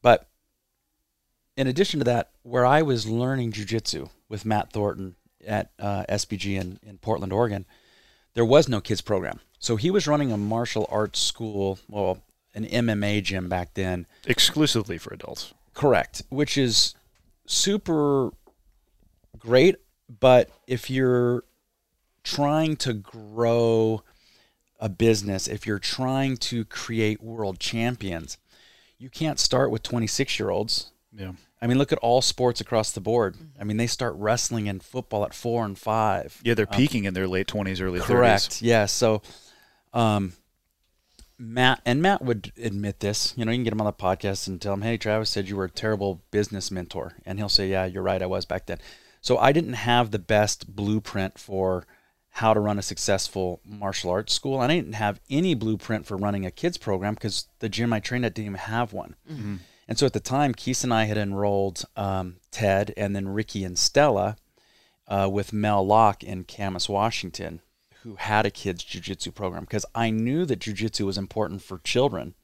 But 0.00 0.28
in 1.56 1.66
addition 1.66 1.98
to 2.00 2.04
that, 2.04 2.30
where 2.42 2.64
I 2.64 2.82
was 2.82 3.08
learning 3.08 3.52
jujitsu 3.52 4.10
with 4.28 4.44
Matt 4.44 4.72
Thornton 4.72 5.16
at 5.44 5.72
uh, 5.78 6.04
SBG 6.08 6.54
in, 6.60 6.78
in 6.84 6.98
Portland, 6.98 7.32
Oregon, 7.32 7.66
there 8.34 8.44
was 8.44 8.68
no 8.68 8.80
kids 8.80 9.00
program. 9.00 9.40
So 9.58 9.74
he 9.76 9.90
was 9.90 10.06
running 10.06 10.30
a 10.30 10.36
martial 10.36 10.86
arts 10.88 11.18
school, 11.18 11.80
well, 11.88 12.22
an 12.54 12.64
MMA 12.64 13.22
gym 13.24 13.48
back 13.48 13.74
then. 13.74 14.06
Exclusively 14.26 14.98
for 14.98 15.12
adults. 15.12 15.52
Correct, 15.80 16.22
which 16.28 16.58
is 16.58 16.94
super 17.46 18.32
great. 19.38 19.76
But 20.20 20.50
if 20.66 20.90
you're 20.90 21.44
trying 22.22 22.76
to 22.76 22.92
grow 22.92 24.02
a 24.78 24.90
business, 24.90 25.48
if 25.48 25.66
you're 25.66 25.78
trying 25.78 26.36
to 26.36 26.66
create 26.66 27.22
world 27.22 27.58
champions, 27.58 28.36
you 28.98 29.08
can't 29.08 29.38
start 29.38 29.70
with 29.70 29.82
26 29.82 30.38
year 30.38 30.50
olds. 30.50 30.90
Yeah. 31.16 31.32
I 31.62 31.66
mean, 31.66 31.78
look 31.78 31.92
at 31.92 31.98
all 32.00 32.20
sports 32.20 32.60
across 32.60 32.92
the 32.92 33.00
board. 33.00 33.36
I 33.58 33.64
mean, 33.64 33.78
they 33.78 33.86
start 33.86 34.14
wrestling 34.16 34.68
and 34.68 34.82
football 34.82 35.24
at 35.24 35.32
four 35.32 35.64
and 35.64 35.78
five. 35.78 36.38
Yeah, 36.44 36.52
they're 36.52 36.66
peaking 36.66 37.04
in 37.04 37.14
their 37.14 37.26
late 37.26 37.46
20s, 37.46 37.80
early 37.80 38.00
30s. 38.00 38.04
Correct. 38.04 38.62
Yeah. 38.62 38.84
So, 38.84 39.22
um, 39.94 40.34
Matt 41.40 41.80
and 41.86 42.02
Matt 42.02 42.22
would 42.22 42.52
admit 42.62 43.00
this. 43.00 43.32
You 43.36 43.44
know, 43.44 43.50
you 43.50 43.56
can 43.56 43.64
get 43.64 43.72
him 43.72 43.80
on 43.80 43.86
the 43.86 43.92
podcast 43.92 44.46
and 44.46 44.60
tell 44.60 44.74
him, 44.74 44.82
"Hey, 44.82 44.96
Travis 44.98 45.30
said 45.30 45.48
you 45.48 45.56
were 45.56 45.64
a 45.64 45.70
terrible 45.70 46.22
business 46.30 46.70
mentor," 46.70 47.14
and 47.24 47.38
he'll 47.38 47.48
say, 47.48 47.68
"Yeah, 47.70 47.86
you're 47.86 48.02
right. 48.02 48.22
I 48.22 48.26
was 48.26 48.44
back 48.44 48.66
then." 48.66 48.78
So 49.22 49.38
I 49.38 49.52
didn't 49.52 49.72
have 49.74 50.10
the 50.10 50.18
best 50.18 50.74
blueprint 50.76 51.38
for 51.38 51.86
how 52.34 52.54
to 52.54 52.60
run 52.60 52.78
a 52.78 52.82
successful 52.82 53.60
martial 53.64 54.10
arts 54.10 54.32
school. 54.32 54.62
and 54.62 54.70
I 54.70 54.76
didn't 54.76 54.94
have 54.94 55.20
any 55.28 55.54
blueprint 55.54 56.06
for 56.06 56.16
running 56.16 56.46
a 56.46 56.50
kids 56.50 56.76
program 56.76 57.14
because 57.14 57.48
the 57.58 57.68
gym 57.68 57.92
I 57.92 58.00
trained 58.00 58.24
at 58.24 58.34
didn't 58.34 58.46
even 58.46 58.58
have 58.58 58.92
one. 58.92 59.16
And 59.88 59.98
so 59.98 60.06
at 60.06 60.12
the 60.12 60.20
time, 60.20 60.54
Keith 60.54 60.84
and 60.84 60.94
I 60.94 61.04
had 61.04 61.18
enrolled 61.18 61.84
um, 61.96 62.36
Ted 62.52 62.94
and 62.96 63.16
then 63.16 63.28
Ricky 63.28 63.64
and 63.64 63.76
Stella 63.76 64.36
uh, 65.08 65.28
with 65.30 65.52
Mel 65.52 65.84
Locke 65.84 66.22
in 66.22 66.44
Camas, 66.44 66.88
Washington, 66.88 67.60
who 68.02 68.16
had 68.16 68.46
a 68.46 68.50
kids 68.50 68.82
jiu-jitsu 68.84 69.32
program 69.32 69.64
because 69.64 69.86
I 69.94 70.10
knew 70.10 70.44
that 70.46 70.58
jiu-jitsu 70.60 71.04
was 71.06 71.18
important 71.18 71.62
for 71.62 71.78
children. 71.78 72.34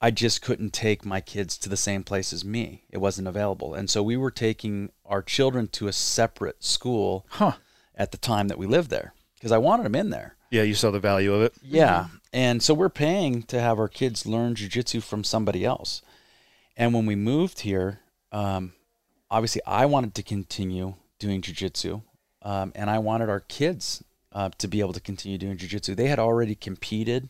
I 0.00 0.10
just 0.10 0.40
couldn't 0.40 0.72
take 0.72 1.04
my 1.04 1.20
kids 1.20 1.58
to 1.58 1.68
the 1.68 1.76
same 1.76 2.02
place 2.04 2.32
as 2.32 2.44
me. 2.44 2.84
It 2.90 2.98
wasn't 2.98 3.28
available. 3.28 3.74
And 3.74 3.90
so 3.90 4.02
we 4.02 4.16
were 4.16 4.30
taking 4.30 4.90
our 5.04 5.20
children 5.22 5.68
to 5.68 5.88
a 5.88 5.92
separate 5.92 6.64
school 6.64 7.26
Huh. 7.30 7.52
at 7.94 8.10
the 8.10 8.16
time 8.18 8.48
that 8.48 8.58
we 8.58 8.66
lived 8.66 8.88
there 8.90 9.12
because 9.34 9.52
I 9.52 9.58
wanted 9.58 9.84
them 9.84 9.94
in 9.94 10.08
there. 10.10 10.36
Yeah, 10.50 10.62
you 10.62 10.74
saw 10.74 10.90
the 10.90 10.98
value 11.00 11.34
of 11.34 11.42
it. 11.42 11.52
Yeah. 11.62 12.06
And 12.32 12.62
so 12.62 12.72
we're 12.72 12.88
paying 12.88 13.42
to 13.44 13.60
have 13.60 13.78
our 13.78 13.88
kids 13.88 14.24
learn 14.24 14.54
jujitsu 14.54 15.02
from 15.02 15.22
somebody 15.22 15.64
else. 15.64 16.00
And 16.76 16.94
when 16.94 17.04
we 17.04 17.14
moved 17.14 17.60
here, 17.60 18.00
um, 18.32 18.72
obviously 19.30 19.60
I 19.66 19.84
wanted 19.84 20.14
to 20.14 20.22
continue 20.22 20.94
doing 21.18 21.42
jujitsu, 21.42 22.02
um, 22.42 22.72
and 22.74 22.88
I 22.88 22.98
wanted 22.98 23.28
our 23.28 23.40
kids 23.40 24.02
uh, 24.32 24.50
to 24.58 24.68
be 24.68 24.80
able 24.80 24.92
to 24.92 25.00
continue 25.00 25.38
doing 25.38 25.56
jujitsu. 25.56 25.96
They 25.96 26.08
had 26.08 26.18
already 26.18 26.54
competed 26.54 27.28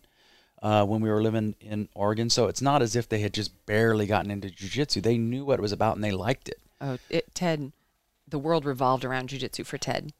uh, 0.62 0.84
when 0.84 1.00
we 1.00 1.08
were 1.08 1.22
living 1.22 1.54
in 1.60 1.88
Oregon, 1.94 2.28
so 2.30 2.46
it's 2.46 2.60
not 2.62 2.82
as 2.82 2.94
if 2.96 3.08
they 3.08 3.20
had 3.20 3.32
just 3.32 3.64
barely 3.66 4.06
gotten 4.06 4.30
into 4.30 4.48
jujitsu. 4.48 5.02
They 5.02 5.16
knew 5.18 5.44
what 5.44 5.58
it 5.58 5.62
was 5.62 5.72
about 5.72 5.94
and 5.96 6.04
they 6.04 6.10
liked 6.12 6.48
it. 6.48 6.60
Oh, 6.80 6.98
it, 7.08 7.34
Ted. 7.34 7.72
The 8.28 8.38
world 8.38 8.64
revolved 8.64 9.04
around 9.04 9.30
jujitsu 9.30 9.64
for 9.66 9.78
Ted. 9.78 10.12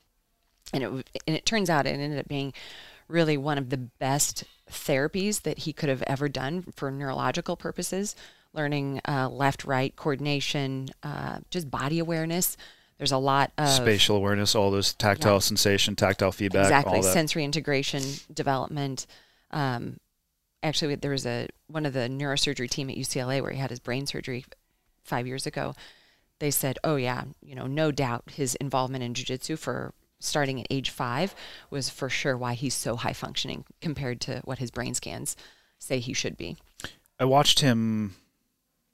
and 0.72 0.82
it 0.82 0.90
and 1.26 1.36
it 1.36 1.46
turns 1.46 1.68
out 1.70 1.86
it 1.86 1.90
ended 1.90 2.18
up 2.18 2.28
being 2.28 2.52
really 3.08 3.36
one 3.36 3.58
of 3.58 3.70
the 3.70 3.76
best 3.76 4.44
therapies 4.70 5.42
that 5.42 5.58
he 5.58 5.72
could 5.72 5.88
have 5.88 6.02
ever 6.06 6.28
done 6.28 6.64
for 6.76 6.90
neurological 6.90 7.56
purposes 7.56 8.14
learning 8.52 9.00
uh, 9.08 9.28
left 9.28 9.64
right 9.64 9.96
coordination 9.96 10.88
uh, 11.02 11.38
just 11.50 11.70
body 11.70 11.98
awareness 11.98 12.56
there's 13.01 13.12
a 13.12 13.18
lot 13.18 13.51
of 13.59 13.68
Spatial 13.68 14.16
awareness, 14.16 14.55
all 14.55 14.70
those 14.70 14.92
tactile 14.94 15.34
Yeah. 15.34 15.38
sensation, 15.40 15.96
tactile 15.96 16.32
feedback, 16.32 16.64
exactly 16.66 16.96
all 16.98 17.03
that. 17.03 17.12
sensory 17.12 17.44
integration 17.44 18.03
development 18.32 19.07
um, 19.53 19.98
actually 20.62 20.94
there 20.94 21.11
was 21.11 21.26
a 21.26 21.48
one 21.66 21.86
of 21.86 21.92
the 21.94 22.01
neurosurgery 22.09 22.68
team 22.70 22.88
at 22.90 22.96
ucla 22.96 23.40
where 23.42 23.51
he 23.53 23.59
had 23.59 23.70
his 23.70 23.80
brain 23.80 24.07
surgery 24.07 24.44
five 25.03 25.26
years 25.26 25.46
ago 25.46 25.74
they 26.38 26.51
said 26.51 26.78
oh 26.84 26.96
yeah 26.96 27.24
you 27.42 27.55
know 27.55 27.66
no 27.66 27.90
doubt 27.90 28.22
his 28.30 28.55
involvement 28.57 29.03
in 29.03 29.14
jiu-jitsu 29.14 29.57
for 29.57 29.92
starting 30.20 30.61
at 30.61 30.66
age 30.70 30.90
five 30.90 31.34
was 31.70 31.88
for 31.88 32.09
sure 32.11 32.36
why 32.36 32.53
he's 32.53 32.74
so 32.74 32.94
high 32.96 33.14
functioning 33.14 33.64
compared 33.80 34.20
to 34.20 34.40
what 34.44 34.59
his 34.59 34.70
brain 34.70 34.92
scans 34.94 35.34
say 35.78 35.98
he 35.98 36.12
should 36.12 36.36
be 36.36 36.57
I 37.18 37.24
watched 37.24 37.61
him 37.61 38.14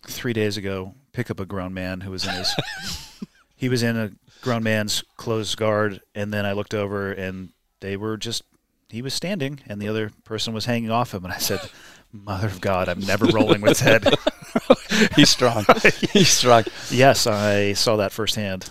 three 0.07 0.33
days 0.33 0.57
ago 0.57 0.95
pick 1.13 1.31
up 1.31 1.41
a 1.41 1.47
grown 1.47 1.75
man 1.75 2.01
who 2.03 2.13
was 2.13 2.25
in 2.25 2.31
his. 2.35 2.55
he 3.57 3.69
was 3.69 3.83
in 3.83 3.97
a 3.97 4.13
grown 4.43 4.63
man's 4.63 5.03
closed 5.17 5.57
guard, 5.57 6.01
and 6.15 6.33
then 6.33 6.45
I 6.47 6.53
looked 6.53 6.75
over, 6.75 7.11
and 7.11 7.51
they 7.81 7.97
were 7.97 8.17
just. 8.17 8.43
He 8.89 9.03
was 9.03 9.15
standing, 9.15 9.61
and 9.67 9.83
the 9.83 9.89
other 9.89 10.13
person 10.23 10.55
was 10.55 10.67
hanging 10.67 10.93
off 10.93 11.13
him, 11.13 11.25
and 11.25 11.35
I 11.35 11.39
said, 11.39 11.61
"Mother 12.13 12.47
of 12.47 12.61
God, 12.61 12.89
I'm 12.89 13.01
never 13.01 13.27
rolling 13.27 13.63
with 13.63 13.79
Ted." 13.79 14.15
He's 15.17 15.31
strong. 15.31 15.65
He's 16.13 16.29
strong. 16.29 16.65
yes, 16.91 17.27
I 17.27 17.73
saw 17.73 17.97
that 17.97 18.13
firsthand. 18.13 18.69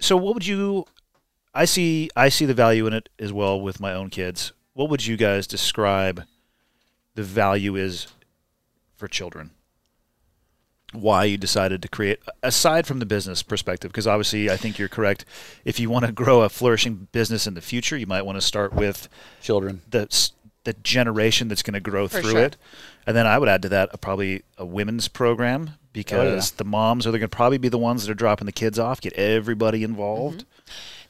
So, 0.00 0.16
what 0.16 0.34
would 0.34 0.46
you? 0.46 0.84
I 1.54 1.64
see. 1.64 2.10
I 2.16 2.28
see 2.28 2.44
the 2.44 2.54
value 2.54 2.86
in 2.86 2.92
it 2.92 3.08
as 3.18 3.32
well 3.32 3.60
with 3.60 3.80
my 3.80 3.94
own 3.94 4.10
kids. 4.10 4.52
What 4.74 4.90
would 4.90 5.06
you 5.06 5.16
guys 5.16 5.46
describe 5.46 6.24
the 7.14 7.22
value 7.22 7.76
is 7.76 8.08
for 8.96 9.08
children? 9.08 9.52
Why 10.92 11.24
you 11.24 11.38
decided 11.38 11.82
to 11.82 11.88
create, 11.88 12.18
aside 12.42 12.86
from 12.86 12.98
the 12.98 13.06
business 13.06 13.42
perspective, 13.44 13.92
because 13.92 14.08
obviously 14.08 14.50
I 14.50 14.56
think 14.56 14.78
you're 14.78 14.88
correct. 14.88 15.24
If 15.64 15.78
you 15.78 15.88
want 15.88 16.04
to 16.06 16.12
grow 16.12 16.42
a 16.42 16.48
flourishing 16.48 17.06
business 17.12 17.46
in 17.46 17.54
the 17.54 17.60
future, 17.60 17.96
you 17.96 18.06
might 18.06 18.22
want 18.22 18.36
to 18.36 18.42
start 18.42 18.72
with 18.72 19.08
Children. 19.40 19.82
the 19.88 20.30
the 20.64 20.72
generation 20.74 21.48
that's 21.48 21.62
going 21.62 21.74
to 21.74 21.80
grow 21.80 22.08
For 22.08 22.20
through 22.20 22.30
sure. 22.32 22.40
it. 22.42 22.56
And 23.06 23.16
then 23.16 23.26
I 23.26 23.38
would 23.38 23.48
add 23.48 23.62
to 23.62 23.68
that 23.70 23.90
a, 23.92 23.98
probably 23.98 24.42
a 24.58 24.66
women's 24.66 25.08
program 25.08 25.70
because 25.92 26.50
the 26.52 26.64
moms 26.64 27.06
are 27.06 27.10
going 27.10 27.22
to 27.22 27.28
probably 27.28 27.58
be 27.58 27.68
the 27.68 27.78
ones 27.78 28.04
that 28.04 28.10
are 28.10 28.14
dropping 28.14 28.46
the 28.46 28.52
kids 28.52 28.78
off, 28.78 29.00
get 29.00 29.12
everybody 29.14 29.82
involved. 29.82 30.44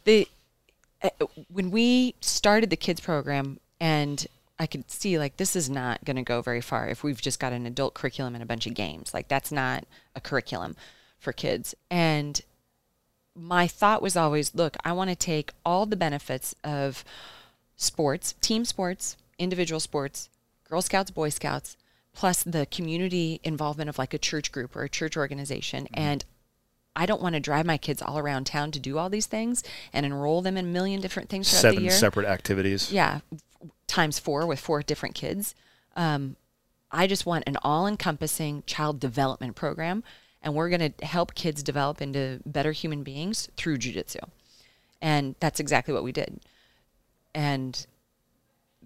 the 0.04 0.28
uh, 1.02 1.08
when 1.50 1.70
we 1.70 2.14
started 2.20 2.70
the 2.70 2.76
kids 2.76 3.00
program 3.00 3.58
and 3.80 4.26
I 4.60 4.66
could 4.66 4.90
see 4.90 5.18
like 5.18 5.38
this 5.38 5.56
is 5.56 5.70
not 5.70 6.04
going 6.04 6.16
to 6.16 6.22
go 6.22 6.42
very 6.42 6.60
far 6.60 6.86
if 6.86 7.02
we've 7.02 7.20
just 7.20 7.40
got 7.40 7.54
an 7.54 7.64
adult 7.64 7.94
curriculum 7.94 8.34
and 8.34 8.42
a 8.42 8.46
bunch 8.46 8.66
of 8.66 8.74
games. 8.74 9.14
Like 9.14 9.26
that's 9.26 9.50
not 9.50 9.86
a 10.14 10.20
curriculum 10.20 10.76
for 11.18 11.32
kids. 11.32 11.74
And 11.90 12.38
my 13.34 13.66
thought 13.66 14.02
was 14.02 14.16
always, 14.16 14.54
look, 14.54 14.76
I 14.84 14.92
want 14.92 15.08
to 15.08 15.16
take 15.16 15.52
all 15.64 15.86
the 15.86 15.96
benefits 15.96 16.54
of 16.62 17.04
sports, 17.76 18.34
team 18.42 18.66
sports, 18.66 19.16
individual 19.38 19.80
sports, 19.80 20.28
Girl 20.68 20.82
Scouts, 20.82 21.10
Boy 21.10 21.30
Scouts, 21.30 21.78
plus 22.12 22.42
the 22.42 22.66
community 22.66 23.40
involvement 23.42 23.88
of 23.88 23.98
like 23.98 24.12
a 24.12 24.18
church 24.18 24.52
group 24.52 24.76
or 24.76 24.82
a 24.82 24.90
church 24.90 25.16
organization. 25.16 25.84
Mm-hmm. 25.84 25.98
And 25.98 26.24
I 26.94 27.06
don't 27.06 27.22
want 27.22 27.34
to 27.34 27.40
drive 27.40 27.64
my 27.64 27.78
kids 27.78 28.02
all 28.02 28.18
around 28.18 28.44
town 28.44 28.72
to 28.72 28.78
do 28.78 28.98
all 28.98 29.08
these 29.08 29.26
things 29.26 29.64
and 29.90 30.04
enroll 30.04 30.42
them 30.42 30.58
in 30.58 30.66
a 30.66 30.68
million 30.68 31.00
different 31.00 31.30
things 31.30 31.48
throughout 31.50 31.76
the 31.76 31.82
year. 31.82 31.90
Seven 31.92 32.00
separate 32.00 32.26
activities. 32.26 32.92
Yeah, 32.92 33.20
times 33.90 34.18
four 34.18 34.46
with 34.46 34.58
four 34.58 34.82
different 34.82 35.14
kids. 35.14 35.54
Um, 35.96 36.36
I 36.90 37.06
just 37.06 37.26
want 37.26 37.44
an 37.46 37.56
all-encompassing 37.62 38.64
child 38.66 39.00
development 39.00 39.54
program, 39.56 40.02
and 40.42 40.54
we're 40.54 40.70
going 40.70 40.92
to 40.92 41.04
help 41.04 41.34
kids 41.34 41.62
develop 41.62 42.00
into 42.00 42.40
better 42.46 42.72
human 42.72 43.02
beings 43.02 43.48
through 43.56 43.78
jujitsu, 43.78 44.20
and 45.02 45.34
that's 45.40 45.60
exactly 45.60 45.92
what 45.94 46.02
we 46.02 46.12
did. 46.12 46.40
And 47.34 47.86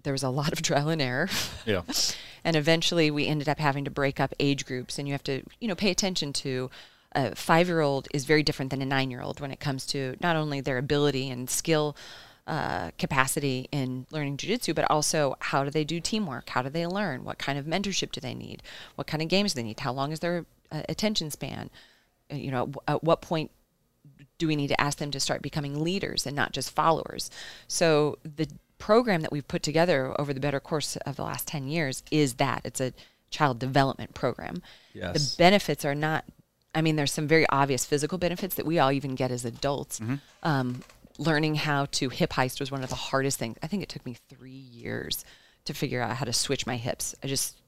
there 0.03 0.13
was 0.13 0.23
a 0.23 0.29
lot 0.29 0.51
of 0.53 0.61
trial 0.63 0.89
and 0.89 1.01
error. 1.01 1.29
Yeah. 1.65 1.81
and 2.43 2.55
eventually 2.55 3.11
we 3.11 3.27
ended 3.27 3.49
up 3.49 3.59
having 3.59 3.83
to 3.85 3.91
break 3.91 4.19
up 4.19 4.33
age 4.39 4.65
groups 4.65 4.97
and 4.97 5.07
you 5.07 5.13
have 5.13 5.23
to 5.23 5.41
you 5.59 5.67
know 5.67 5.75
pay 5.75 5.89
attention 5.89 6.31
to 6.31 6.69
a 7.13 7.35
five 7.35 7.67
year 7.67 7.81
old 7.81 8.07
is 8.13 8.23
very 8.23 8.43
different 8.43 8.69
than 8.69 8.81
a 8.81 8.85
nine 8.85 9.09
year 9.09 9.21
old 9.21 9.41
when 9.41 9.51
it 9.51 9.59
comes 9.59 9.85
to 9.87 10.15
not 10.21 10.35
only 10.35 10.61
their 10.61 10.77
ability 10.77 11.29
and 11.29 11.49
skill 11.49 11.95
uh, 12.47 12.91
capacity 12.99 13.67
in 13.71 14.05
learning 14.11 14.37
jiu-jitsu 14.37 14.73
but 14.73 14.89
also 14.89 15.35
how 15.39 15.63
do 15.63 15.69
they 15.69 15.83
do 15.83 15.99
teamwork 15.99 16.49
how 16.49 16.61
do 16.61 16.69
they 16.69 16.85
learn 16.85 17.23
what 17.23 17.39
kind 17.39 17.57
of 17.57 17.65
mentorship 17.65 18.11
do 18.11 18.21
they 18.21 18.35
need 18.35 18.61
what 18.95 19.07
kind 19.07 19.23
of 19.23 19.29
games 19.29 19.53
do 19.53 19.57
they 19.57 19.67
need 19.67 19.79
how 19.79 19.91
long 19.91 20.11
is 20.11 20.19
their 20.19 20.45
uh, 20.71 20.83
attention 20.87 21.31
span 21.31 21.69
Uh, 22.31 22.35
you 22.35 22.51
know 22.51 22.71
at 22.87 23.03
what 23.03 23.21
point 23.21 23.49
do 24.37 24.47
we 24.47 24.55
need 24.55 24.67
to 24.67 24.81
ask 24.81 24.97
them 24.97 25.11
to 25.11 25.19
start 25.19 25.41
becoming 25.41 25.83
leaders 25.83 26.25
and 26.25 26.35
not 26.35 26.51
just 26.51 26.71
followers? 26.71 27.29
So 27.67 28.17
the 28.23 28.47
program 28.77 29.21
that 29.21 29.31
we've 29.31 29.47
put 29.47 29.63
together 29.63 30.13
over 30.19 30.33
the 30.33 30.39
better 30.39 30.59
course 30.59 30.95
of 30.97 31.15
the 31.15 31.23
last 31.23 31.47
10 31.47 31.67
years 31.67 32.03
is 32.11 32.35
that 32.35 32.61
it's 32.65 32.81
a 32.81 32.93
child 33.29 33.59
development 33.59 34.13
program. 34.13 34.61
Yes. 34.93 35.35
The 35.35 35.37
benefits 35.37 35.85
are 35.85 35.95
not 35.95 36.25
I 36.73 36.81
mean 36.81 36.97
there's 36.97 37.13
some 37.13 37.27
very 37.27 37.45
obvious 37.49 37.85
physical 37.85 38.17
benefits 38.17 38.55
that 38.55 38.65
we 38.65 38.79
all 38.79 38.91
even 38.91 39.15
get 39.15 39.31
as 39.31 39.45
adults. 39.45 40.01
Um, 40.43 40.83
learning 41.17 41.55
how 41.55 41.85
to 41.85 42.09
hip 42.09 42.33
heist 42.33 42.59
was 42.59 42.71
one 42.71 42.83
of 42.83 42.89
the 42.89 42.95
hardest 42.95 43.39
things. 43.39 43.57
I 43.63 43.67
think 43.67 43.83
it 43.83 43.89
took 43.89 44.05
me 44.05 44.17
3 44.29 44.51
years 44.51 45.23
to 45.65 45.73
figure 45.73 46.01
out 46.01 46.15
how 46.15 46.25
to 46.25 46.33
switch 46.33 46.67
my 46.67 46.77
hips. 46.77 47.15
I 47.23 47.27
just 47.27 47.59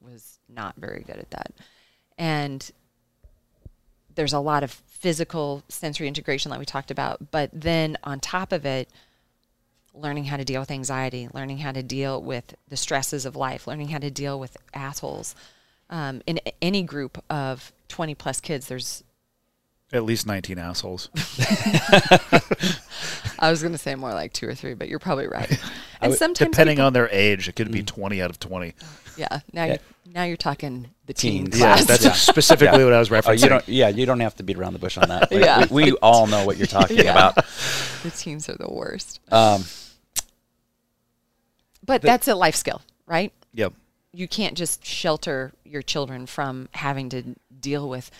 was 0.00 0.38
not 0.48 0.76
very 0.76 1.02
good 1.02 1.16
at 1.16 1.30
that. 1.30 1.52
And 2.18 2.70
there's 4.14 4.32
a 4.32 4.38
lot 4.38 4.62
of 4.62 4.70
physical 4.70 5.62
sensory 5.68 6.08
integration 6.08 6.50
that 6.50 6.58
we 6.58 6.64
talked 6.64 6.90
about 6.90 7.30
but 7.30 7.50
then 7.52 7.96
on 8.04 8.20
top 8.20 8.52
of 8.52 8.64
it 8.64 8.88
learning 9.92 10.24
how 10.24 10.36
to 10.36 10.44
deal 10.44 10.60
with 10.60 10.70
anxiety 10.70 11.28
learning 11.34 11.58
how 11.58 11.72
to 11.72 11.82
deal 11.82 12.20
with 12.22 12.54
the 12.68 12.76
stresses 12.76 13.26
of 13.26 13.36
life 13.36 13.66
learning 13.66 13.88
how 13.88 13.98
to 13.98 14.10
deal 14.10 14.38
with 14.38 14.56
assholes 14.72 15.34
um, 15.90 16.22
in 16.26 16.40
any 16.62 16.82
group 16.82 17.22
of 17.28 17.72
20 17.88 18.14
plus 18.14 18.40
kids 18.40 18.68
there's 18.68 19.04
At 19.92 20.04
least 20.04 20.26
19 20.26 20.58
assholes. 20.58 21.08
i 23.38 23.50
was 23.50 23.60
going 23.62 23.72
to 23.72 23.78
say 23.78 23.94
more 23.94 24.12
like 24.12 24.32
two 24.32 24.48
or 24.48 24.54
three 24.54 24.74
but 24.74 24.88
you're 24.88 24.98
probably 24.98 25.26
right 25.26 25.50
and 26.00 26.14
sometimes 26.14 26.50
Depending 26.50 26.76
people- 26.76 26.86
on 26.86 26.92
their 26.92 27.08
age, 27.10 27.48
it 27.48 27.56
could 27.56 27.70
be 27.70 27.82
20 27.82 28.22
out 28.22 28.30
of 28.30 28.38
20. 28.40 28.74
yeah 29.16 29.40
now 29.52 29.64
You're, 29.64 29.76
now 30.06 30.22
you're 30.24 30.36
talking 30.36 30.90
the 31.06 31.12
teen 31.12 31.46
Teens. 31.46 31.58
Yeah, 31.60 31.82
that's 31.82 32.04
Yeah. 32.04 32.12
specifically 32.12 32.78
Yeah. 32.78 32.84
what 32.84 32.94
I 32.94 32.98
was 32.98 33.08
referencing. 33.10 33.28
Oh, 33.28 33.32
you 33.32 33.48
don't. 33.48 33.68
Yeah, 33.68 33.88
you 33.88 34.06
don't 34.06 34.20
have 34.20 34.34
to 34.36 34.42
beat 34.42 34.56
around 34.56 34.72
the 34.72 34.78
bush 34.78 34.96
on 34.96 35.08
that. 35.08 35.30
Like, 35.30 35.42
Yeah. 35.44 35.66
we, 35.70 35.84
we 35.84 35.92
all 36.00 36.26
know 36.26 36.46
what 36.46 36.56
you're 36.56 36.66
talking 36.66 36.98
Yeah. 36.98 37.10
about. 37.10 37.34
the 38.02 38.10
teens 38.16 38.48
are 38.48 38.56
the 38.56 38.70
worst 38.70 39.20
Um, 39.32 39.64
but 41.84 42.00
that's 42.02 42.28
a 42.28 42.34
life 42.34 42.54
skill 42.56 42.80
right 43.06 43.32
Yep. 43.54 43.72
you 44.12 44.26
can't 44.28 44.56
just 44.56 44.84
shelter 44.84 45.52
your 45.64 45.82
children 45.82 46.26
from 46.26 46.68
having 46.72 47.08
to 47.10 47.22
deal 47.60 47.88
with 47.88 48.10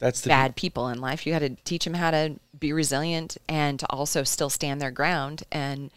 that's 0.00 0.22
the 0.22 0.28
bad 0.28 0.56
people 0.56 0.88
in 0.88 1.00
life. 1.00 1.24
You 1.26 1.32
got 1.32 1.38
to 1.40 1.50
teach 1.64 1.84
them 1.84 1.94
how 1.94 2.10
to 2.10 2.34
be 2.58 2.72
resilient 2.72 3.36
and 3.48 3.78
to 3.78 3.86
also 3.90 4.24
still 4.24 4.50
stand 4.50 4.80
their 4.80 4.90
ground 4.90 5.44
and 5.52 5.90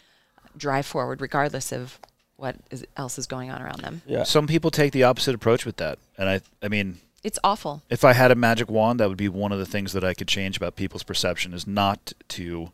drive 0.55 0.85
forward 0.85 1.19
regardless 1.21 1.71
of 1.71 1.99
what 2.35 2.55
is, 2.69 2.85
else 2.95 3.17
is 3.17 3.25
going 3.25 3.49
on 3.49 3.61
around 3.61 3.79
them. 3.79 4.01
Yeah. 4.05 4.23
Some 4.23 4.45
people 4.45 4.69
take 4.69 4.91
the 4.91 5.03
opposite 5.03 5.33
approach 5.33 5.65
with 5.65 5.77
that. 5.77 5.97
And 6.17 6.29
I 6.29 6.41
I 6.61 6.67
mean, 6.67 6.99
It's 7.23 7.39
awful. 7.43 7.81
if 7.89 8.03
I 8.03 8.13
had 8.13 8.29
a 8.29 8.35
magic 8.35 8.69
wand, 8.69 8.99
that 8.99 9.07
would 9.09 9.17
be 9.17 9.29
one 9.29 9.51
of 9.51 9.59
the 9.59 9.65
things 9.65 9.93
that 9.93 10.03
I 10.03 10.13
could 10.13 10.27
change 10.27 10.57
about 10.57 10.75
people's 10.75 11.03
perception 11.03 11.53
is 11.53 11.65
not 11.65 12.13
to 12.29 12.71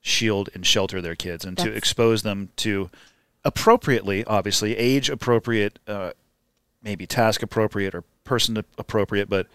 shield 0.00 0.48
and 0.54 0.64
shelter 0.66 1.00
their 1.00 1.16
kids 1.16 1.44
and 1.44 1.58
to 1.58 1.72
expose 1.72 2.22
them 2.22 2.50
to 2.56 2.88
appropriately, 3.44 4.24
obviously, 4.24 4.76
age 4.76 5.08
appropriate, 5.10 5.78
uh, 5.86 6.10
maybe 6.82 7.06
task 7.06 7.42
appropriate 7.42 7.94
or 7.94 8.04
person 8.24 8.62
appropriate, 8.76 9.28
but 9.28 9.46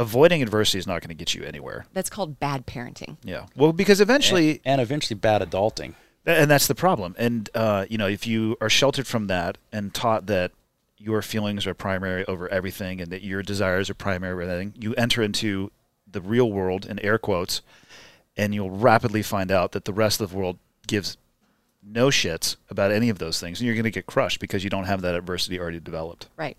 avoiding 0.00 0.42
adversity 0.42 0.78
is 0.78 0.86
not 0.86 1.02
going 1.02 1.10
to 1.10 1.14
get 1.14 1.34
you 1.34 1.44
anywhere. 1.44 1.84
That's 1.92 2.10
called 2.10 2.40
bad 2.40 2.66
parenting. 2.66 3.18
Yeah. 3.22 3.46
Well, 3.54 3.72
because 3.72 4.00
eventually, 4.00 4.60
and 4.64 4.80
eventually 4.80 5.18
bad 5.18 5.42
adulting. 5.42 5.94
And 6.24 6.50
that's 6.50 6.66
the 6.66 6.74
problem. 6.74 7.14
And 7.18 7.48
uh, 7.54 7.86
you 7.88 7.98
know, 7.98 8.06
if 8.06 8.26
you 8.26 8.56
are 8.60 8.70
sheltered 8.70 9.06
from 9.06 9.26
that 9.28 9.58
and 9.72 9.92
taught 9.94 10.26
that 10.26 10.52
your 10.96 11.22
feelings 11.22 11.66
are 11.66 11.74
primary 11.74 12.24
over 12.26 12.48
everything 12.48 13.00
and 13.00 13.10
that 13.12 13.22
your 13.22 13.42
desires 13.42 13.88
are 13.90 13.94
primary 13.94 14.32
over 14.32 14.42
everything, 14.42 14.74
you 14.78 14.94
enter 14.94 15.22
into 15.22 15.70
the 16.10 16.20
real 16.20 16.50
world 16.50 16.86
in 16.86 16.98
air 17.00 17.18
quotes, 17.18 17.62
and 18.36 18.54
you'll 18.54 18.70
rapidly 18.70 19.22
find 19.22 19.50
out 19.50 19.72
that 19.72 19.84
the 19.84 19.92
rest 19.92 20.20
of 20.20 20.30
the 20.30 20.36
world 20.36 20.58
gives 20.86 21.16
no 21.82 22.08
shits 22.08 22.56
about 22.68 22.90
any 22.90 23.08
of 23.08 23.18
those 23.18 23.40
things, 23.40 23.60
and 23.60 23.66
you're 23.66 23.74
going 23.74 23.84
to 23.84 23.90
get 23.90 24.06
crushed 24.06 24.40
because 24.40 24.64
you 24.64 24.70
don't 24.70 24.84
have 24.84 25.02
that 25.02 25.14
adversity 25.14 25.58
already 25.58 25.80
developed. 25.80 26.28
Right. 26.36 26.56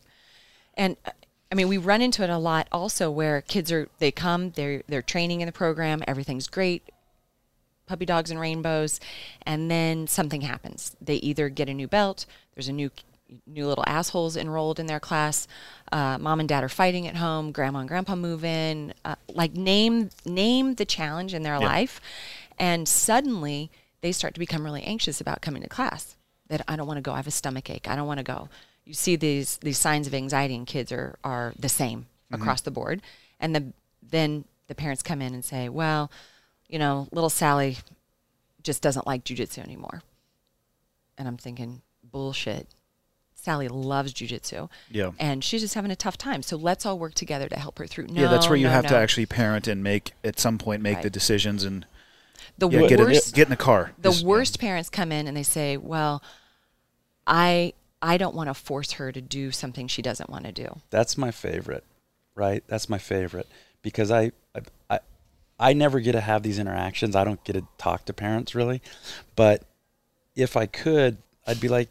And 0.76 0.96
uh, 1.06 1.12
I 1.52 1.56
mean, 1.56 1.68
we 1.68 1.78
run 1.78 2.02
into 2.02 2.24
it 2.24 2.30
a 2.30 2.38
lot 2.38 2.68
also 2.72 3.12
where 3.12 3.41
kids 3.41 3.72
are, 3.72 3.89
they 3.99 4.12
come, 4.12 4.52
they're, 4.52 4.84
they're 4.88 5.02
training 5.02 5.41
in 5.41 5.47
the 5.47 5.52
program, 5.52 6.02
everything's 6.08 6.47
great. 6.47 6.84
puppy 7.91 8.06
dogs 8.06 8.32
and 8.32 8.39
rainbows, 8.39 9.02
and 9.45 9.70
then 9.70 10.08
something 10.08 10.41
happens. 10.41 10.95
They 11.02 11.16
either 11.16 11.49
get 11.49 11.68
a 11.68 11.74
new 11.74 11.88
belt, 11.88 12.26
there's 12.56 12.70
a 12.70 12.74
new 12.74 12.89
new 13.47 13.66
little 13.66 13.86
assholes 13.88 14.36
enrolled 14.36 14.78
in 14.78 14.88
their 14.88 14.99
class. 14.99 15.47
Uh, 15.89 16.18
mom 16.18 16.41
and 16.41 16.49
dad 16.49 16.66
are 16.66 16.70
fighting 16.70 17.08
at 17.08 17.16
home. 17.16 17.54
Grandma 17.54 17.80
and 17.80 17.88
grandpa 17.88 18.16
move 18.16 18.43
in. 18.43 18.93
Uh, 19.06 19.16
like 19.34 19.54
name 19.54 20.10
name 20.26 20.76
the 20.76 20.86
challenge 20.86 21.34
in 21.34 21.43
their 21.43 21.58
life, 21.60 22.02
and 22.60 22.88
suddenly 22.89 23.72
they 24.02 24.12
start 24.12 24.34
to 24.34 24.39
become 24.39 24.66
really 24.66 24.84
anxious 24.84 25.22
about 25.22 25.41
coming 25.41 25.62
to 25.62 25.70
class. 25.70 26.18
That 26.47 26.64
I 26.68 26.76
don't 26.76 26.88
want 26.88 26.97
to 26.97 27.02
go. 27.02 27.14
I 27.14 27.18
have 27.18 27.28
a 27.28 27.32
stomach 27.32 27.70
ache. 27.70 27.88
I 27.89 27.95
don't 27.95 28.08
want 28.08 28.18
to 28.18 28.24
go. 28.24 28.49
You 28.92 28.96
see 28.96 29.16
these 29.16 29.56
these 29.60 29.78
signs 29.78 30.06
of 30.06 30.14
anxiety 30.14 30.54
in 30.54 30.66
kids 30.66 30.92
are 30.92 31.18
are 31.24 31.54
the 31.58 31.70
same 31.70 32.00
mm-hmm. 32.02 32.42
across 32.42 32.60
the 32.60 32.72
board, 32.72 33.02
and 33.39 33.56
the 33.56 33.72
then 34.04 34.44
the 34.68 34.76
parents 34.76 35.02
come 35.02 35.22
in 35.22 35.34
and 35.34 35.46
say, 35.46 35.70
well, 35.70 36.12
you 36.68 36.78
know, 36.78 37.08
little 37.14 37.30
Sally 37.30 37.78
just 38.62 38.82
doesn't 38.82 39.08
like 39.08 39.24
jujitsu 39.24 39.60
anymore. 39.60 40.04
And 41.18 41.26
I'm 41.26 41.38
thinking, 41.38 41.84
bullshit. 42.04 42.68
Sally 43.34 43.70
loves 43.70 44.14
jujitsu. 44.14 44.70
Yeah. 44.89 45.12
And 45.18 45.42
she's 45.42 45.62
just 45.62 45.74
having 45.74 45.89
a 45.89 45.96
tough 45.96 46.18
time. 46.18 46.44
So 46.44 46.58
let's 46.58 46.86
all 46.86 47.00
work 47.00 47.14
together 47.14 47.48
to 47.48 47.58
help 47.58 47.80
her 47.80 47.88
through. 47.88 48.08
No, 48.08 48.24
yeah, 48.24 48.28
that's 48.28 48.50
where 48.50 48.58
you 48.58 48.68
no, 48.68 48.74
have 48.74 48.88
to 48.88 48.98
actually 48.98 49.26
parent 49.26 49.70
and 49.70 49.82
make 49.82 50.12
at 50.22 50.38
some 50.38 50.58
point 50.58 50.82
make 50.82 51.02
the 51.02 51.10
decisions 51.10 51.64
and 51.64 51.86
the 52.58 52.68
yeah, 52.68 52.88
get 52.88 53.00
in, 53.00 53.06
worst 53.06 53.34
get 53.34 53.48
in 53.48 53.52
the 53.52 53.56
car. 53.56 53.94
the 53.98 54.10
Is- 54.10 54.22
worst 54.22 54.60
parents 54.60 54.89
come 54.89 55.14
in 55.14 55.28
and 55.28 55.38
they 55.38 55.44
say, 55.44 55.78
"Well, 55.78 56.22
I 57.26 57.74
I 58.02 58.18
don't 58.18 58.36
want 58.36 58.49
to 58.49 58.54
force 58.54 58.93
her 58.93 59.12
to 59.12 59.22
do 59.22 59.52
something 59.52 59.88
she 59.88 60.02
doesn't 60.02 60.30
want 60.30 60.45
to 60.45 60.52
do." 60.52 60.80
That's 60.89 61.18
my 61.18 61.32
favorite, 61.32 61.84
right? 62.36 62.64
That's 62.68 62.89
my 62.89 62.97
favorite 62.97 63.47
because 63.82 64.12
I, 64.12 64.32
I, 64.56 64.60
I, 64.89 64.99
I 65.60 65.74
never 65.74 65.99
get 65.99 66.14
to 66.14 66.22
have 66.22 66.43
these 66.43 66.60
interactions. 66.60 67.16
I 67.16 67.24
don't 67.24 67.43
get 67.43 67.54
to 67.54 67.66
talk 67.78 68.06
to 68.06 68.14
parents 68.14 68.56
really, 68.56 68.82
but 69.36 69.64
if 70.36 70.56
I 70.56 70.66
could, 70.66 71.18
I'd 71.45 71.60
be 71.60 71.68
like, 71.68 71.89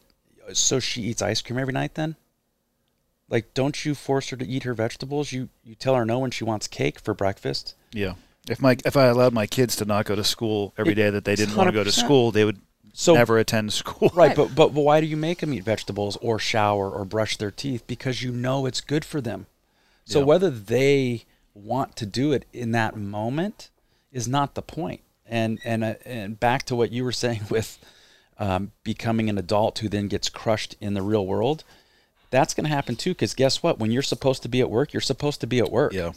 so 0.53 0.81
she 0.81 1.03
eats 1.03 1.23
ice 1.23 1.43
cream 1.43 1.59
every 1.59 1.73
night 1.75 1.95
then? 1.95 2.17
Like, 3.29 3.55
don't 3.55 3.85
you 3.85 3.95
force 3.95 4.31
her 4.31 4.37
to 4.37 4.47
eat 4.47 4.65
her 4.65 4.75
vegetables? 4.75 5.31
You 5.31 5.49
you 5.63 5.75
tell 5.77 5.95
her 5.95 6.05
no 6.05 6.19
when 6.19 6.33
she 6.33 6.43
wants 6.43 6.67
cake 6.67 6.99
for 6.99 7.15
breakfast. 7.15 7.75
Yeah. 7.93 8.15
If 8.49 8.61
my 8.61 8.77
if 8.85 8.97
I 8.97 9.07
allowed 9.07 9.33
my 9.33 9.47
kids 9.47 9.77
to 9.77 9.85
not 9.85 10.07
go 10.07 10.17
to 10.17 10.25
school 10.25 10.75
every 10.77 10.93
It- 10.93 10.97
day 10.97 11.11
that 11.11 11.25
they 11.25 11.37
didn't 11.37 11.55
want 11.55 11.69
to 11.69 11.73
go 11.73 11.85
to 11.85 11.93
school, 11.93 12.33
they 12.33 12.45
would 12.45 12.61
So 12.93 13.15
never 13.15 13.39
attend 13.39 13.73
school. 13.73 14.11
Right, 14.15 14.35
but 14.41 14.55
but 14.55 14.73
why 14.73 15.01
do 15.01 15.07
you 15.07 15.17
make 15.17 15.39
them 15.39 15.53
eat 15.55 15.65
vegetables 15.65 16.17
or 16.21 16.39
shower 16.39 16.91
or 16.91 17.05
brush 17.05 17.37
their 17.37 17.51
teeth? 17.51 17.85
Because 17.87 18.23
you 18.23 18.33
know 18.33 18.67
it's 18.67 18.81
good 18.81 19.05
for 19.05 19.21
them. 19.21 19.47
So 20.05 20.21
Yeah. 20.21 20.25
whether 20.27 20.51
they 20.51 21.25
want 21.55 21.97
to 21.97 22.07
do 22.07 22.33
it 22.33 22.47
in 22.53 22.73
that 22.73 22.97
moment 22.97 23.71
is 24.13 24.27
not 24.29 24.55
the 24.55 24.63
point. 24.63 25.01
And 25.27 25.61
and 25.65 25.85
uh, 25.85 25.95
and 26.05 26.39
back 26.41 26.65
to 26.67 26.77
what 26.77 26.91
you 26.91 27.05
were 27.05 27.13
saying 27.13 27.43
with 27.51 27.79
um, 28.39 28.73
becoming 28.83 29.29
an 29.29 29.39
adult 29.39 29.79
who 29.79 29.89
then 29.89 30.09
gets 30.09 30.29
crushed 30.29 30.75
in 30.81 30.95
the 30.95 31.03
real 31.03 31.27
world. 31.27 31.63
That's 32.31 32.55
going 32.55 32.65
to 32.65 32.75
happen 32.75 32.97
too. 32.97 33.11
Because 33.11 33.35
guess 33.35 33.63
what? 33.63 33.79
When 33.79 33.91
you're 33.91 34.03
supposed 34.03 34.43
to 34.43 34.49
be 34.49 34.61
at 34.61 34.71
work, 34.71 34.93
you're 34.93 35.01
supposed 35.01 35.41
to 35.43 35.47
be 35.47 35.59
at 35.59 35.71
work. 35.71 35.93
Yeah. 35.93 36.13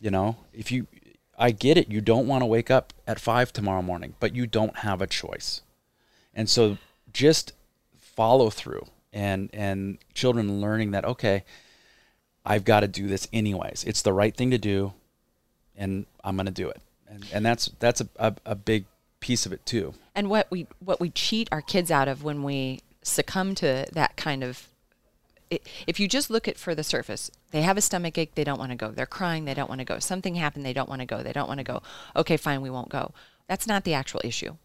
You 0.00 0.10
know, 0.10 0.36
if 0.52 0.70
you, 0.70 0.86
I 1.38 1.50
get 1.50 1.76
it. 1.76 1.90
You 1.90 2.00
don't 2.00 2.26
want 2.28 2.42
to 2.42 2.46
wake 2.46 2.70
up 2.70 2.92
at 3.06 3.18
five 3.18 3.52
tomorrow 3.52 3.82
morning, 3.82 4.14
but 4.20 4.34
you 4.36 4.46
don't 4.46 4.78
have 4.78 5.02
a 5.02 5.06
choice. 5.06 5.62
And 6.38 6.48
so 6.48 6.78
just 7.12 7.52
follow 7.98 8.48
through 8.48 8.86
and, 9.12 9.50
and 9.52 9.98
children 10.14 10.60
learning 10.60 10.92
that, 10.92 11.04
okay, 11.04 11.44
I've 12.46 12.64
got 12.64 12.80
to 12.80 12.88
do 12.88 13.08
this 13.08 13.26
anyways. 13.32 13.82
It's 13.84 14.02
the 14.02 14.12
right 14.12 14.34
thing 14.34 14.52
to 14.52 14.58
do 14.58 14.92
and 15.76 16.06
I'm 16.22 16.36
going 16.36 16.46
to 16.46 16.52
do 16.52 16.68
it. 16.68 16.80
And, 17.08 17.26
and 17.32 17.44
that's, 17.44 17.72
that's 17.80 18.00
a, 18.02 18.08
a, 18.20 18.34
a 18.46 18.54
big 18.54 18.84
piece 19.18 19.46
of 19.46 19.52
it 19.52 19.66
too. 19.66 19.94
And 20.14 20.30
what 20.30 20.48
we 20.48 20.68
what 20.78 21.00
we 21.00 21.10
cheat 21.10 21.48
our 21.50 21.60
kids 21.60 21.90
out 21.90 22.06
of 22.06 22.22
when 22.22 22.44
we 22.44 22.82
succumb 23.02 23.56
to 23.56 23.86
that 23.92 24.16
kind 24.16 24.44
of 24.44 24.68
if 25.50 25.98
you 25.98 26.06
just 26.06 26.30
look 26.30 26.46
at 26.46 26.56
for 26.56 26.74
the 26.74 26.84
surface, 26.84 27.32
they 27.50 27.62
have 27.62 27.76
a 27.76 27.80
stomach 27.80 28.16
ache, 28.16 28.34
they 28.36 28.44
don't 28.44 28.58
want 28.58 28.70
to 28.70 28.76
go. 28.76 28.90
They're 28.90 29.06
crying, 29.06 29.44
they 29.44 29.54
don't 29.54 29.68
want 29.68 29.80
to 29.80 29.84
go. 29.84 29.98
Something 29.98 30.36
happened, 30.36 30.64
they 30.64 30.74
don't 30.74 30.90
want 30.90 31.00
to 31.00 31.06
go. 31.06 31.22
They 31.22 31.32
don't 31.32 31.48
want 31.48 31.58
to 31.58 31.64
go. 31.64 31.82
Okay, 32.14 32.36
fine, 32.36 32.60
we 32.60 32.70
won't 32.70 32.90
go. 32.90 33.12
That's 33.48 33.66
not 33.66 33.84
the 33.84 33.94
actual 33.94 34.20
issue. 34.22 34.56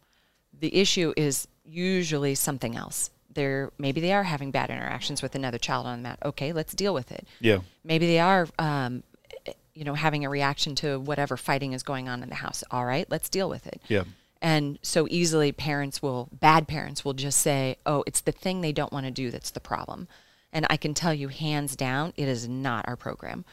The 0.60 0.76
issue 0.76 1.14
is 1.16 1.48
usually 1.66 2.36
something 2.36 2.76
else. 2.76 3.10
They're 3.34 3.72
maybe 3.78 4.00
they 4.02 4.14
are 4.14 4.24
having 4.24 4.52
bad 4.52 4.70
interactions 4.70 5.22
with 5.22 5.36
another 5.36 5.58
child 5.58 5.88
on 5.88 6.00
the 6.00 6.04
mat. 6.04 6.20
Okay, 6.24 6.54
let's 6.54 6.74
deal 6.74 6.94
with 6.94 7.12
it. 7.12 7.28
Yeah. 7.40 7.60
Maybe 7.84 8.06
they 8.06 8.20
are, 8.20 8.48
um, 8.60 9.04
you 9.74 9.84
know, 9.84 9.96
having 9.96 10.24
a 10.24 10.30
reaction 10.30 10.76
to 10.76 11.00
whatever 11.00 11.36
fighting 11.36 11.74
is 11.74 11.82
going 11.82 12.08
on 12.08 12.22
in 12.22 12.30
the 12.30 12.36
house. 12.36 12.64
All 12.70 12.86
right, 12.86 13.10
let's 13.10 13.30
deal 13.30 13.50
with 13.50 13.66
it. 13.66 13.82
Yeah. 13.88 14.04
And 14.40 14.78
so 14.82 15.08
easily 15.10 15.52
parents 15.52 16.02
will, 16.02 16.30
bad 16.32 16.68
parents 16.68 17.06
will 17.06 17.14
just 17.14 17.40
say, 17.40 17.78
oh, 17.86 18.04
it's 18.06 18.22
the 18.22 18.34
thing 18.34 18.62
they 18.62 18.74
don't 18.74 18.92
want 18.92 19.06
to 19.06 19.12
do 19.12 19.32
that's 19.32 19.52
the 19.52 19.62
problem. 19.62 20.08
And 20.52 20.68
I 20.70 20.78
can 20.78 20.94
tell 20.94 21.14
you 21.14 21.30
hands 21.30 21.76
down, 21.76 22.14
it 22.18 22.28
is 22.28 22.48
not 22.48 22.88
our 22.88 22.98
program. 22.98 23.46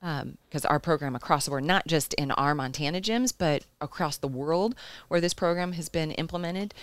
Because 0.00 0.66
our 0.66 0.78
program 0.78 1.16
across 1.16 1.46
the 1.46 1.50
board, 1.50 1.64
not 1.64 1.86
just 1.86 2.12
in 2.14 2.30
our 2.32 2.54
Montana 2.54 3.00
gyms, 3.00 3.32
but 3.36 3.64
across 3.80 4.18
the 4.18 4.28
world 4.28 4.74
where 5.08 5.20
this 5.20 5.32
program 5.32 5.72
has 5.72 5.88
been 5.88 6.10
implemented, 6.10 6.74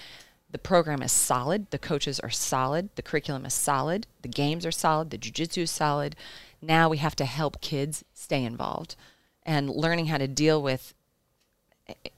the 0.51 0.59
program 0.59 1.01
is 1.01 1.11
solid. 1.11 1.69
The 1.71 1.79
coaches 1.79 2.19
are 2.19 2.29
solid. 2.29 2.89
The 2.95 3.01
curriculum 3.01 3.45
is 3.45 3.53
solid. 3.53 4.07
The 4.21 4.27
games 4.27 4.65
are 4.65 4.71
solid. 4.71 5.09
The 5.09 5.17
jujitsu 5.17 5.63
is 5.63 5.71
solid. 5.71 6.15
Now 6.61 6.89
we 6.89 6.97
have 6.97 7.15
to 7.17 7.25
help 7.25 7.61
kids 7.61 8.03
stay 8.13 8.43
involved 8.43 8.95
and 9.43 9.69
learning 9.69 10.07
how 10.07 10.17
to 10.17 10.27
deal 10.27 10.61
with 10.61 10.93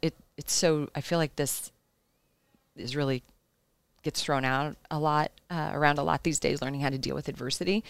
it 0.02 0.14
it's 0.38 0.54
so 0.54 0.90
I 0.96 1.02
feel 1.02 1.20
like 1.20 1.36
this 1.36 1.72
is 2.76 2.96
really 2.96 3.24
gets 4.02 4.22
thrown 4.22 4.44
out 4.44 4.76
a 4.92 5.00
lot 5.00 5.32
uh, 5.50 5.72
around 5.74 5.98
a 5.98 6.04
lot 6.04 6.24
these 6.24 6.40
days 6.40 6.62
learning 6.62 6.82
how 6.82 6.90
to 6.90 6.98
deal 6.98 7.16
with 7.16 7.30
adversity 7.30 7.84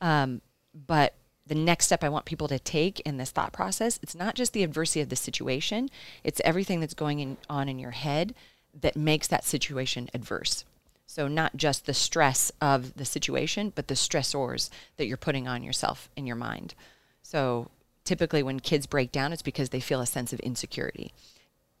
um, 0.00 0.40
but 0.74 1.14
the 1.46 1.54
next 1.54 1.86
step 1.86 2.02
I 2.02 2.08
want 2.08 2.24
people 2.24 2.48
to 2.48 2.58
take 2.58 3.00
in 3.00 3.18
this 3.18 3.30
thought 3.30 3.52
process 3.52 3.98
it's 4.02 4.14
not 4.14 4.34
just 4.34 4.52
the 4.52 4.62
adversity 4.62 5.00
of 5.00 5.10
the 5.10 5.16
situation 5.16 5.90
it's 6.24 6.40
everything 6.44 6.80
that's 6.80 6.94
going 6.94 7.20
in, 7.20 7.36
on 7.50 7.68
in 7.68 7.78
your 7.78 7.90
head 7.90 8.34
that 8.80 8.96
makes 8.96 9.26
that 9.28 9.44
situation 9.44 10.08
adverse 10.14 10.64
so 11.06 11.28
not 11.28 11.56
just 11.56 11.84
the 11.86 11.94
stress 11.94 12.50
of 12.60 12.94
the 12.94 13.04
situation 13.04 13.72
but 13.74 13.88
the 13.88 13.94
stressors 13.94 14.70
that 14.96 15.06
you're 15.06 15.16
putting 15.16 15.46
on 15.46 15.62
yourself 15.62 16.08
in 16.16 16.26
your 16.26 16.36
mind 16.36 16.74
so 17.22 17.70
typically 18.04 18.42
when 18.42 18.60
kids 18.60 18.86
break 18.86 19.12
down 19.12 19.32
it's 19.32 19.42
because 19.42 19.70
they 19.70 19.80
feel 19.80 20.00
a 20.00 20.06
sense 20.06 20.32
of 20.32 20.40
insecurity 20.40 21.12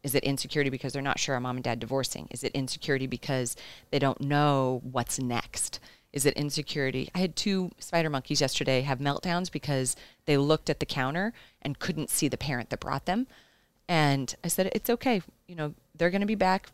is 0.02 0.14
it 0.14 0.24
insecurity 0.24 0.70
because 0.70 0.92
they're 0.92 1.02
not 1.02 1.18
sure 1.20 1.36
are 1.36 1.40
mom 1.40 1.56
and 1.56 1.64
dad 1.64 1.78
divorcing? 1.78 2.26
Is 2.30 2.42
it 2.42 2.52
insecurity 2.52 3.06
because 3.06 3.56
they 3.90 3.98
don't 3.98 4.20
know 4.20 4.80
what's 4.90 5.18
next? 5.18 5.78
Is 6.12 6.26
it 6.26 6.34
insecurity? 6.34 7.08
I 7.14 7.18
had 7.18 7.36
two 7.36 7.70
spider 7.78 8.10
monkeys 8.10 8.40
yesterday 8.40 8.82
have 8.82 8.98
meltdowns 8.98 9.50
because 9.50 9.96
they 10.26 10.36
looked 10.36 10.68
at 10.68 10.80
the 10.80 10.86
counter 10.86 11.32
and 11.62 11.78
couldn't 11.78 12.10
see 12.10 12.28
the 12.28 12.36
parent 12.36 12.70
that 12.70 12.80
brought 12.80 13.06
them. 13.06 13.26
And 13.88 14.34
I 14.42 14.48
said, 14.48 14.70
it's 14.74 14.90
okay. 14.90 15.22
You 15.46 15.54
know, 15.54 15.74
they're 15.96 16.10
going 16.10 16.20
to 16.20 16.26
be 16.26 16.34
back. 16.34 16.68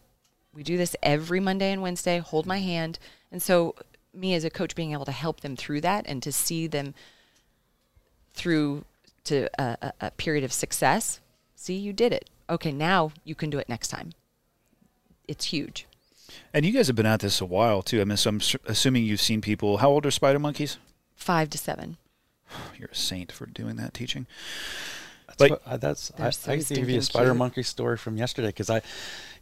We 0.54 0.62
do 0.62 0.76
this 0.76 0.96
every 1.02 1.40
Monday 1.40 1.72
and 1.72 1.82
Wednesday. 1.82 2.18
Hold 2.18 2.46
my 2.46 2.58
hand. 2.58 2.98
And 3.30 3.42
so, 3.42 3.74
me 4.14 4.34
as 4.34 4.44
a 4.44 4.50
coach 4.50 4.74
being 4.74 4.92
able 4.92 5.04
to 5.04 5.12
help 5.12 5.40
them 5.40 5.54
through 5.56 5.80
that 5.82 6.04
and 6.08 6.22
to 6.22 6.32
see 6.32 6.66
them 6.66 6.94
through 8.34 8.84
to 9.24 9.48
a, 9.60 9.76
a, 9.82 9.92
a 10.06 10.10
period 10.12 10.44
of 10.44 10.52
success. 10.52 11.20
See, 11.54 11.74
you 11.76 11.92
did 11.92 12.12
it. 12.12 12.30
Okay, 12.48 12.72
now 12.72 13.12
you 13.24 13.34
can 13.34 13.50
do 13.50 13.58
it 13.58 13.68
next 13.68 13.88
time. 13.88 14.12
It's 15.26 15.46
huge. 15.46 15.86
And 16.54 16.64
you 16.64 16.72
guys 16.72 16.86
have 16.86 16.96
been 16.96 17.06
at 17.06 17.20
this 17.20 17.40
a 17.40 17.44
while 17.44 17.82
too. 17.82 18.00
I 18.00 18.04
mean, 18.04 18.16
so 18.16 18.30
I'm 18.30 18.36
s- 18.40 18.56
assuming 18.66 19.04
you've 19.04 19.20
seen 19.20 19.40
people. 19.40 19.78
How 19.78 19.90
old 19.90 20.06
are 20.06 20.10
spider 20.10 20.38
monkeys? 20.38 20.78
Five 21.14 21.50
to 21.50 21.58
seven. 21.58 21.96
You're 22.78 22.88
a 22.90 22.94
saint 22.94 23.30
for 23.32 23.46
doing 23.46 23.76
that 23.76 23.92
teaching. 23.92 24.26
That's 25.26 25.40
Like- 25.40 25.50
what, 25.50 25.62
uh, 25.66 25.70
I, 25.72 25.76
that's 25.76 26.10
I, 26.18 26.30
so 26.30 26.52
I 26.52 26.56
can 26.58 26.76
give 26.76 26.88
you 26.88 26.98
a 26.98 27.02
spider 27.02 27.26
cute. 27.30 27.36
monkey 27.36 27.62
story 27.62 27.96
from 27.98 28.16
yesterday 28.16 28.48
because 28.48 28.70
I 28.70 28.80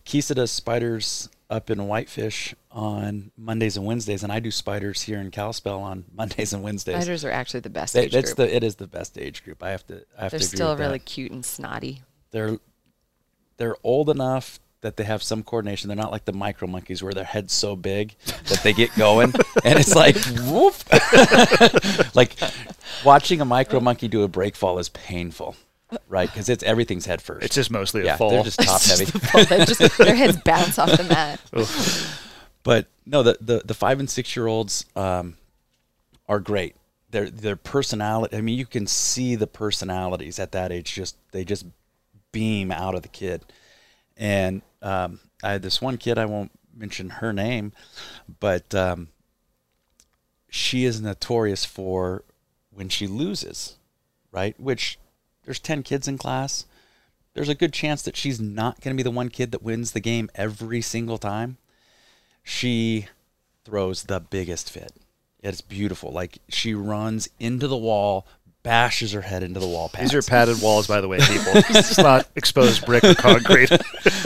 Kisa 0.06 0.34
does 0.34 0.50
spiders 0.50 1.28
up 1.50 1.68
in 1.70 1.86
Whitefish 1.86 2.54
on 2.72 3.30
Mondays 3.36 3.76
and 3.76 3.84
Wednesdays, 3.86 4.22
and 4.22 4.32
I 4.32 4.40
do 4.40 4.50
spiders 4.50 5.02
here 5.02 5.18
in 5.20 5.30
Kalispell 5.30 5.80
on 5.80 6.04
Mondays 6.14 6.52
and 6.54 6.62
Wednesdays. 6.62 6.96
Spiders 6.96 7.24
are 7.24 7.30
actually 7.30 7.60
the 7.60 7.70
best 7.70 7.92
They- 7.92 8.08
that's 8.08 8.32
group. 8.32 8.48
the 8.48 8.56
it 8.56 8.64
is 8.64 8.76
the 8.76 8.86
best 8.86 9.18
age 9.18 9.44
group. 9.44 9.62
I 9.62 9.70
have 9.70 9.86
to 9.88 10.04
I 10.18 10.22
have 10.22 10.30
They're 10.30 10.40
to 10.40 10.46
agree 10.46 10.56
still 10.56 10.76
really 10.76 10.98
that. 10.98 11.04
cute 11.04 11.32
and 11.32 11.44
snotty. 11.44 12.02
They're 12.30 12.58
they're 13.58 13.76
old 13.84 14.08
enough 14.10 14.58
that 14.82 14.96
they 14.96 15.04
have 15.04 15.22
some 15.22 15.42
coordination. 15.42 15.88
They're 15.88 15.96
not 15.96 16.12
like 16.12 16.24
the 16.26 16.32
micro 16.32 16.68
monkeys 16.68 17.02
where 17.02 17.12
their 17.12 17.24
head's 17.24 17.52
so 17.52 17.74
big 17.74 18.14
that 18.48 18.60
they 18.62 18.72
get 18.72 18.94
going, 18.96 19.32
and 19.64 19.78
it's 19.78 19.94
like 19.94 20.16
whoop. 20.44 20.74
like 22.14 22.36
watching 23.04 23.40
a 23.40 23.44
micro 23.44 23.80
monkey 23.80 24.06
do 24.08 24.22
a 24.22 24.28
break 24.28 24.54
fall 24.54 24.78
is 24.78 24.88
painful, 24.90 25.56
right? 26.08 26.28
Because 26.28 26.48
it's 26.48 26.62
everything's 26.62 27.06
head 27.06 27.22
first. 27.22 27.44
It's 27.44 27.54
just 27.54 27.70
mostly 27.70 28.04
yeah, 28.04 28.14
a 28.14 28.18
fall. 28.18 28.30
they're 28.30 28.42
just 28.42 28.60
top 28.60 28.82
heavy. 28.82 29.04
They 29.04 29.64
just, 29.64 29.98
their 29.98 30.14
heads 30.14 30.36
bounce 30.44 30.78
off 30.78 30.96
the 30.96 31.04
mat. 31.04 31.40
But 32.62 32.88
no, 33.06 33.22
the 33.22 33.38
the, 33.40 33.62
the 33.64 33.74
five 33.74 34.00
and 34.00 34.10
six 34.10 34.34
year 34.34 34.48
olds 34.48 34.86
um, 34.96 35.36
are 36.28 36.40
great. 36.40 36.74
Their 37.12 37.30
their 37.30 37.54
personality. 37.54 38.36
I 38.36 38.40
mean, 38.40 38.58
you 38.58 38.66
can 38.66 38.88
see 38.88 39.36
the 39.36 39.46
personalities 39.46 40.40
at 40.40 40.50
that 40.50 40.72
age. 40.72 40.92
Just 40.92 41.16
they 41.30 41.44
just 41.44 41.64
beam 42.32 42.72
out 42.72 42.96
of 42.96 43.02
the 43.02 43.08
kid, 43.08 43.44
and 44.16 44.62
um, 44.82 45.20
I 45.44 45.52
had 45.52 45.62
this 45.62 45.80
one 45.80 45.96
kid. 45.96 46.18
I 46.18 46.24
won't 46.24 46.50
mention 46.76 47.08
her 47.08 47.32
name, 47.32 47.72
but 48.40 48.74
um, 48.74 49.10
she 50.48 50.84
is 50.84 51.00
notorious 51.00 51.64
for 51.64 52.24
when 52.70 52.88
she 52.88 53.06
loses, 53.06 53.76
right? 54.32 54.58
Which 54.58 54.98
there's 55.46 55.58
ten 55.58 55.82
kids 55.82 56.06
in 56.06 56.18
class. 56.18 56.66
There's 57.32 57.48
a 57.48 57.54
good 57.54 57.72
chance 57.72 58.02
that 58.02 58.16
she's 58.16 58.40
not 58.40 58.80
going 58.80 58.94
to 58.94 59.02
be 59.02 59.04
the 59.04 59.10
one 59.10 59.30
kid 59.30 59.52
that 59.52 59.62
wins 59.62 59.92
the 59.92 60.00
game 60.00 60.28
every 60.34 60.82
single 60.82 61.18
time. 61.18 61.56
She 62.42 63.06
throws 63.64 64.04
the 64.04 64.20
biggest 64.20 64.70
fit. 64.70 64.92
It's 65.40 65.60
beautiful. 65.60 66.12
Like 66.12 66.38
she 66.48 66.74
runs 66.74 67.28
into 67.38 67.68
the 67.68 67.76
wall, 67.76 68.26
bashes 68.62 69.12
her 69.12 69.20
head 69.20 69.42
into 69.42 69.60
the 69.60 69.66
wall. 69.66 69.90
These 69.98 70.14
are 70.14 70.22
padded 70.22 70.60
walls, 70.60 70.86
by 70.86 71.00
the 71.00 71.08
way, 71.08 71.18
people. 71.18 71.52
it's 71.54 71.98
not 71.98 72.28
exposed 72.34 72.84
brick 72.84 73.04
or 73.04 73.14
concrete. 73.14 73.70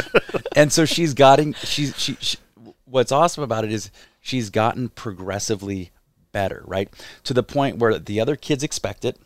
and 0.57 0.73
so 0.73 0.85
she's 0.85 1.15
gotten 1.15 1.53
she's 1.55 1.99
she, 1.99 2.17
she 2.21 2.39
what's 2.85 3.13
awesome 3.13 3.45
about 3.45 3.65
it 3.65 3.73
is 3.73 3.91
she's 4.21 4.51
gotten 4.51 4.89
progressively 4.89 5.91
better 6.33 6.63
right 6.67 6.89
to 7.25 7.35
the 7.35 7.43
point 7.43 7.79
where 7.79 7.99
the 7.99 8.21
other 8.21 8.37
kids 8.37 8.63
expect 8.63 9.05
it 9.05 9.19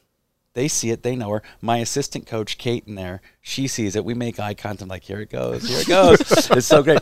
they 0.55 0.69
see 0.69 0.91
it 0.91 1.03
they 1.03 1.17
know 1.17 1.31
her. 1.31 1.43
My 1.61 1.79
assistant 1.79 2.27
coach 2.27 2.59
kate 2.59 2.85
in 2.87 2.95
there 2.95 3.21
she 3.41 3.69
sees 3.69 3.95
it. 3.97 4.05
We 4.05 4.15
make 4.15 4.41
eye 4.41 4.55
contact. 4.55 4.89
Like 4.89 5.05
here 5.05 5.21
it 5.21 5.31
goes 5.31 5.69
here 5.69 5.81
it 5.81 5.89
goes. 5.89 6.21
It's 6.51 6.67
so 6.67 6.83
great. 6.83 7.01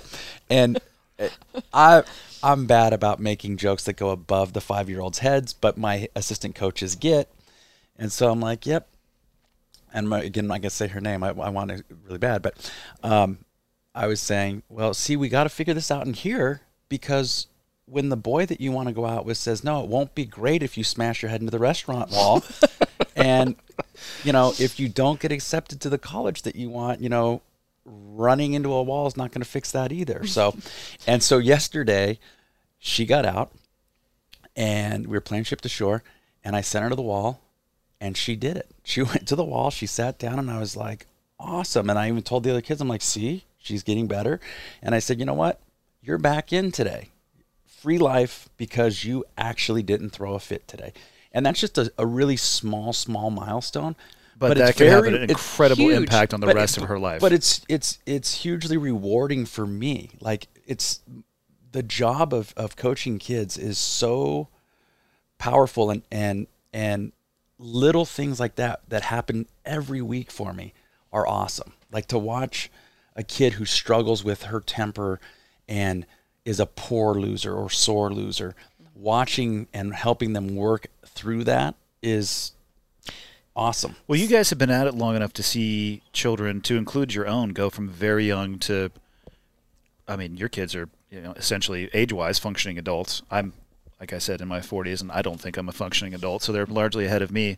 And 0.51 0.79
uh, 1.19 1.29
i 1.73 2.03
i'm 2.43 2.67
bad 2.67 2.93
about 2.93 3.21
making 3.21 3.57
jokes 3.57 3.85
that 3.85 3.93
go 3.93 4.11
above 4.11 4.55
the 4.55 4.61
five 4.61 4.89
year 4.89 5.01
olds 5.01 5.19
heads 5.19 5.53
but 5.53 5.77
my 5.79 6.09
assistant 6.17 6.55
coaches 6.55 6.97
get. 6.97 7.33
And 7.97 8.11
so 8.11 8.31
i'm 8.31 8.41
like 8.41 8.67
yep. 8.67 8.89
And 9.95 10.09
my, 10.09 10.23
again, 10.23 10.51
I 10.51 10.59
can 10.59 10.71
say 10.71 10.89
her 10.89 11.01
name. 11.01 11.23
I, 11.23 11.29
I 11.29 11.51
want 11.51 11.71
it 11.71 11.85
really 12.07 12.19
bad, 12.19 12.41
but 12.43 12.73
um, 13.03 13.39
I 13.95 14.07
was 14.07 14.21
saying, 14.21 14.63
well, 14.69 14.95
see, 14.95 15.17
we 15.17 15.29
got 15.29 15.45
to 15.45 15.51
figure 15.51 15.75
this 15.75 15.91
out 15.91 16.07
in 16.07 16.15
here 16.15 16.63
because 16.89 17.47
when 17.87 18.09
the 18.09 18.17
boy 18.17 18.47
that 18.47 18.61
you 18.61 18.73
want 18.73 18.89
to 18.89 18.95
go 18.95 19.05
out 19.05 19.27
with 19.27 19.37
says, 19.37 19.63
no, 19.63 19.83
it 19.83 19.89
won't 19.89 20.15
be 20.15 20.25
great 20.25 20.63
if 20.63 20.79
you 20.79 20.85
smash 20.85 21.23
your 21.23 21.31
head 21.31 21.41
into 21.41 21.51
the 21.51 21.59
restaurant 21.59 22.11
wall, 22.11 22.43
and 23.23 23.57
you 24.25 24.33
know, 24.33 24.53
if 24.59 24.79
you 24.81 24.89
don't 24.89 25.21
get 25.21 25.33
accepted 25.33 25.81
to 25.81 25.89
the 25.89 25.99
college 25.99 26.43
that 26.43 26.57
you 26.57 26.71
want, 26.71 27.01
you 27.01 27.09
know, 27.09 27.43
running 27.85 28.55
into 28.55 28.73
a 28.73 28.83
wall 28.83 29.07
is 29.07 29.17
not 29.17 29.33
going 29.33 29.43
to 29.43 29.49
fix 29.49 29.73
that 29.73 29.93
either. 29.93 30.23
So, 30.33 30.57
and 31.07 31.23
so 31.23 31.39
yesterday, 31.39 32.19
she 32.79 33.05
got 33.07 33.27
out, 33.27 33.53
and 34.57 35.07
we 35.07 35.13
were 35.13 35.21
playing 35.21 35.45
ship 35.45 35.61
to 35.63 35.69
shore, 35.69 36.03
and 36.45 36.57
I 36.57 36.61
sent 36.61 36.85
her 36.85 36.91
to 36.91 36.97
the 36.97 37.03
wall, 37.03 37.41
and 38.01 38.17
she 38.17 38.37
did 38.37 38.57
it. 38.57 38.71
She 38.85 39.03
went 39.03 39.27
to 39.29 39.37
the 39.37 39.45
wall, 39.45 39.71
she 39.71 39.87
sat 39.87 40.19
down, 40.19 40.39
and 40.39 40.51
I 40.51 40.59
was 40.59 40.77
like, 40.77 41.07
awesome. 41.39 41.91
And 41.91 41.99
I 41.99 42.09
even 42.09 42.23
told 42.23 42.45
the 42.45 42.51
other 42.51 42.61
kids, 42.61 42.81
I'm 42.81 42.89
like, 42.89 43.03
see, 43.03 43.45
she's 43.59 43.83
getting 43.83 44.07
better. 44.07 44.41
And 44.81 44.95
I 44.95 44.99
said, 45.01 45.19
you 45.19 45.27
know 45.27 45.35
what? 45.35 45.61
You're 46.01 46.19
back 46.19 46.53
in 46.53 46.73
today. 46.73 47.09
Free 47.67 47.99
life 47.99 48.49
because 48.57 49.05
you 49.05 49.25
actually 49.37 49.83
didn't 49.83 50.11
throw 50.11 50.35
a 50.35 50.41
fit 50.41 50.67
today. 50.69 50.93
And 51.33 51.45
that's 51.45 51.61
just 51.61 51.79
a, 51.79 51.93
a 51.99 52.07
really 52.07 52.37
small, 52.37 52.93
small 52.93 53.31
milestone. 53.31 53.97
But, 54.39 54.59
it's 54.59 54.61
that 54.61 54.77
can 54.77 54.87
have 54.89 55.05
an 55.05 55.31
incredible 55.31 55.85
huge. 55.85 55.97
impact 55.97 56.35
on 56.35 56.41
the 56.41 56.49
rest 56.49 56.77
it- 56.77 56.83
of 56.83 56.89
her 56.89 56.99
life. 56.99 57.21
But 57.21 57.33
it's 57.33 57.65
it's 57.69 57.99
it's 58.07 58.35
hugely 58.43 58.77
rewarding 58.77 59.47
for 59.47 59.67
me. 59.67 60.11
Like 60.21 60.49
it's 60.67 61.01
the 61.71 61.83
job 61.83 62.35
of 62.35 62.53
of 62.57 62.75
coaching 62.77 63.19
kids 63.19 63.57
is 63.57 63.79
so 63.79 64.49
powerful 65.39 65.91
and 65.91 66.03
and 66.11 66.47
and 66.73 67.13
little 67.59 68.05
things 68.05 68.41
like 68.41 68.57
that 68.57 68.81
that 68.89 69.03
happen 69.03 69.47
every 69.65 70.03
week 70.03 70.31
for 70.31 70.53
me 70.53 70.75
are 71.13 71.27
awesome. 71.27 71.75
Like 71.93 72.07
to 72.09 72.19
watch 72.19 72.71
a 73.15 73.23
kid 73.23 73.55
who 73.55 73.65
struggles 73.65 74.25
with 74.25 74.45
her 74.45 74.61
temper 74.61 75.21
and 75.69 76.05
is 76.45 76.59
a 76.59 76.67
poor 76.67 77.15
loser 77.15 77.55
or 77.55 77.71
sore 77.71 78.11
loser, 78.11 78.57
watching 78.95 79.69
and 79.73 79.95
helping 79.95 80.33
them 80.33 80.57
work 80.57 80.87
through 81.15 81.45
that 81.45 81.75
is 82.03 82.53
awesome. 83.55 83.97
Well, 84.07 84.19
you 84.19 84.29
guys 84.29 84.51
have 84.51 84.59
been 84.59 84.71
at 84.71 84.87
it 84.87 84.95
long 84.95 85.17
enough 85.17 85.33
to 85.35 85.43
see 85.43 86.03
children, 86.13 86.61
to 86.63 86.77
include 86.77 87.15
your 87.15 87.27
own, 87.27 87.51
go 87.51 87.71
from 87.71 87.89
very 87.89 88.27
young 88.27 88.59
to. 88.61 88.91
I 90.09 90.17
mean, 90.17 90.37
your 90.37 90.49
kids 90.49 90.75
are 90.75 90.89
you 91.11 91.21
know 91.21 91.33
essentially 91.33 91.89
age-wise 91.95 92.39
functioning 92.39 92.79
adults. 92.79 93.23
I'm, 93.31 93.53
like 94.01 94.13
I 94.13 94.19
said, 94.19 94.41
in 94.41 94.49
my 94.49 94.61
40s, 94.61 95.01
and 95.01 95.13
I 95.13 95.23
don't 95.23 95.41
think 95.41 95.57
I'm 95.57 95.69
a 95.69 95.73
functioning 95.73 96.15
adult, 96.15 96.43
so 96.43 96.53
they're 96.53 96.67
largely 96.67 97.07
ahead 97.07 97.23
of 97.23 97.31
me. 97.31 97.57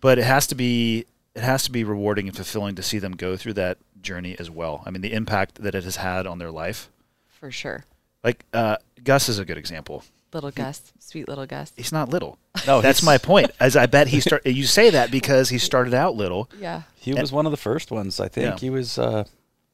But 0.00 0.18
it 0.18 0.24
has 0.24 0.46
to 0.48 0.54
be 0.54 1.04
it 1.34 1.42
has 1.42 1.62
to 1.64 1.72
be 1.72 1.84
rewarding 1.84 2.26
and 2.26 2.36
fulfilling 2.36 2.74
to 2.76 2.82
see 2.82 2.98
them 2.98 3.12
go 3.12 3.36
through 3.36 3.54
that 3.54 3.78
journey 4.02 4.36
as 4.38 4.50
well. 4.50 4.82
I 4.86 4.90
mean, 4.90 5.02
the 5.02 5.12
impact 5.12 5.62
that 5.62 5.74
it 5.74 5.84
has 5.84 5.96
had 5.96 6.26
on 6.26 6.38
their 6.38 6.50
life. 6.50 6.90
For 7.28 7.50
sure. 7.50 7.84
Like 8.24 8.44
uh, 8.52 8.76
Gus 9.02 9.28
is 9.28 9.38
a 9.38 9.44
good 9.44 9.58
example. 9.58 10.04
Little 10.32 10.50
Gus, 10.50 10.92
sweet 10.98 11.28
little 11.28 11.46
Gus. 11.46 11.72
He's 11.76 11.92
not 11.92 12.08
little. 12.08 12.38
No, 12.66 12.80
That's 12.80 13.02
my 13.02 13.16
point. 13.18 13.50
As 13.60 13.76
I 13.76 13.86
bet 13.86 14.08
he 14.08 14.20
start. 14.20 14.42
You 14.46 14.64
say 14.64 14.90
that 14.90 15.10
because 15.10 15.48
he 15.50 15.58
started 15.58 15.94
out 15.94 16.14
little. 16.16 16.50
Yeah. 16.58 16.82
He 16.96 17.14
was 17.14 17.30
one 17.32 17.46
of 17.46 17.52
the 17.52 17.56
first 17.56 17.90
ones, 17.90 18.18
I 18.20 18.28
think. 18.28 18.54
Yeah. 18.56 18.58
He 18.58 18.70
was, 18.70 18.98
uh, 18.98 19.24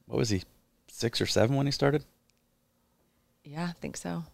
what 0.06 0.18
was 0.18 0.28
he, 0.30 0.42
six 0.88 1.20
or 1.20 1.26
seven 1.26 1.56
when 1.56 1.66
he 1.66 1.72
started? 1.72 2.04
Yeah, 3.44 3.64
I 3.70 3.72
think 3.80 3.96
so. 3.96 4.24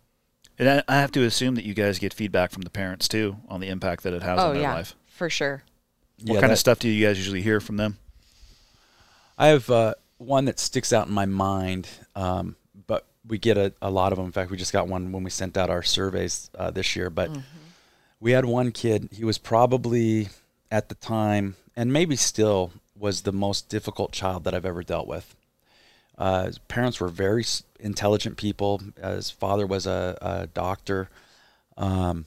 And 0.58 0.68
I, 0.68 0.82
I 0.88 0.96
have 1.00 1.12
to 1.12 1.22
assume 1.24 1.54
that 1.54 1.64
you 1.64 1.74
guys 1.74 1.98
get 1.98 2.12
feedback 2.14 2.50
from 2.50 2.62
the 2.62 2.70
parents 2.70 3.08
too 3.08 3.36
on 3.48 3.60
the 3.60 3.68
impact 3.68 4.02
that 4.02 4.12
it 4.12 4.22
has 4.22 4.38
oh 4.38 4.48
on 4.48 4.54
their 4.54 4.62
yeah, 4.62 4.74
life. 4.74 4.94
for 5.06 5.30
sure. 5.30 5.62
What 6.20 6.26
Yeah, 6.34 6.40
kind 6.40 6.50
that- 6.50 6.52
of 6.54 6.58
stuff 6.58 6.78
do 6.78 6.88
you 6.88 7.06
guys 7.06 7.18
usually 7.18 7.42
hear 7.42 7.60
from 7.60 7.76
them? 7.76 7.96
I 9.38 9.48
have 9.48 9.68
uh, 9.70 9.94
one 10.18 10.44
that 10.44 10.58
sticks 10.58 10.92
out 10.92 11.06
in 11.08 11.12
my 11.14 11.26
mind, 11.26 11.88
um, 12.14 12.56
but 12.86 13.06
we 13.26 13.38
get 13.38 13.56
a, 13.56 13.72
a 13.80 13.90
lot 13.90 14.12
of 14.12 14.16
them. 14.18 14.26
In 14.26 14.32
fact, 14.32 14.50
we 14.50 14.56
just 14.56 14.72
got 14.72 14.88
one 14.88 15.10
when 15.12 15.22
we 15.24 15.30
sent 15.30 15.56
out 15.56 15.70
our 15.70 15.82
surveys 15.82 16.50
uh, 16.56 16.70
this 16.70 16.94
year. 16.94 17.08
But 17.10 17.30
we 18.22 18.30
had 18.30 18.44
one 18.44 18.70
kid. 18.70 19.08
He 19.10 19.24
was 19.24 19.36
probably 19.36 20.28
at 20.70 20.88
the 20.88 20.94
time, 20.94 21.56
and 21.74 21.92
maybe 21.92 22.14
still, 22.14 22.70
was 22.96 23.22
the 23.22 23.32
most 23.32 23.68
difficult 23.68 24.12
child 24.12 24.44
that 24.44 24.54
I've 24.54 24.64
ever 24.64 24.84
dealt 24.84 25.08
with. 25.08 25.34
Uh, 26.16 26.44
his 26.44 26.58
parents 26.58 27.00
were 27.00 27.08
very 27.08 27.44
intelligent 27.80 28.36
people. 28.36 28.80
Uh, 29.02 29.16
his 29.16 29.28
father 29.28 29.66
was 29.66 29.86
a, 29.88 30.16
a 30.22 30.46
doctor, 30.46 31.08
um, 31.76 32.26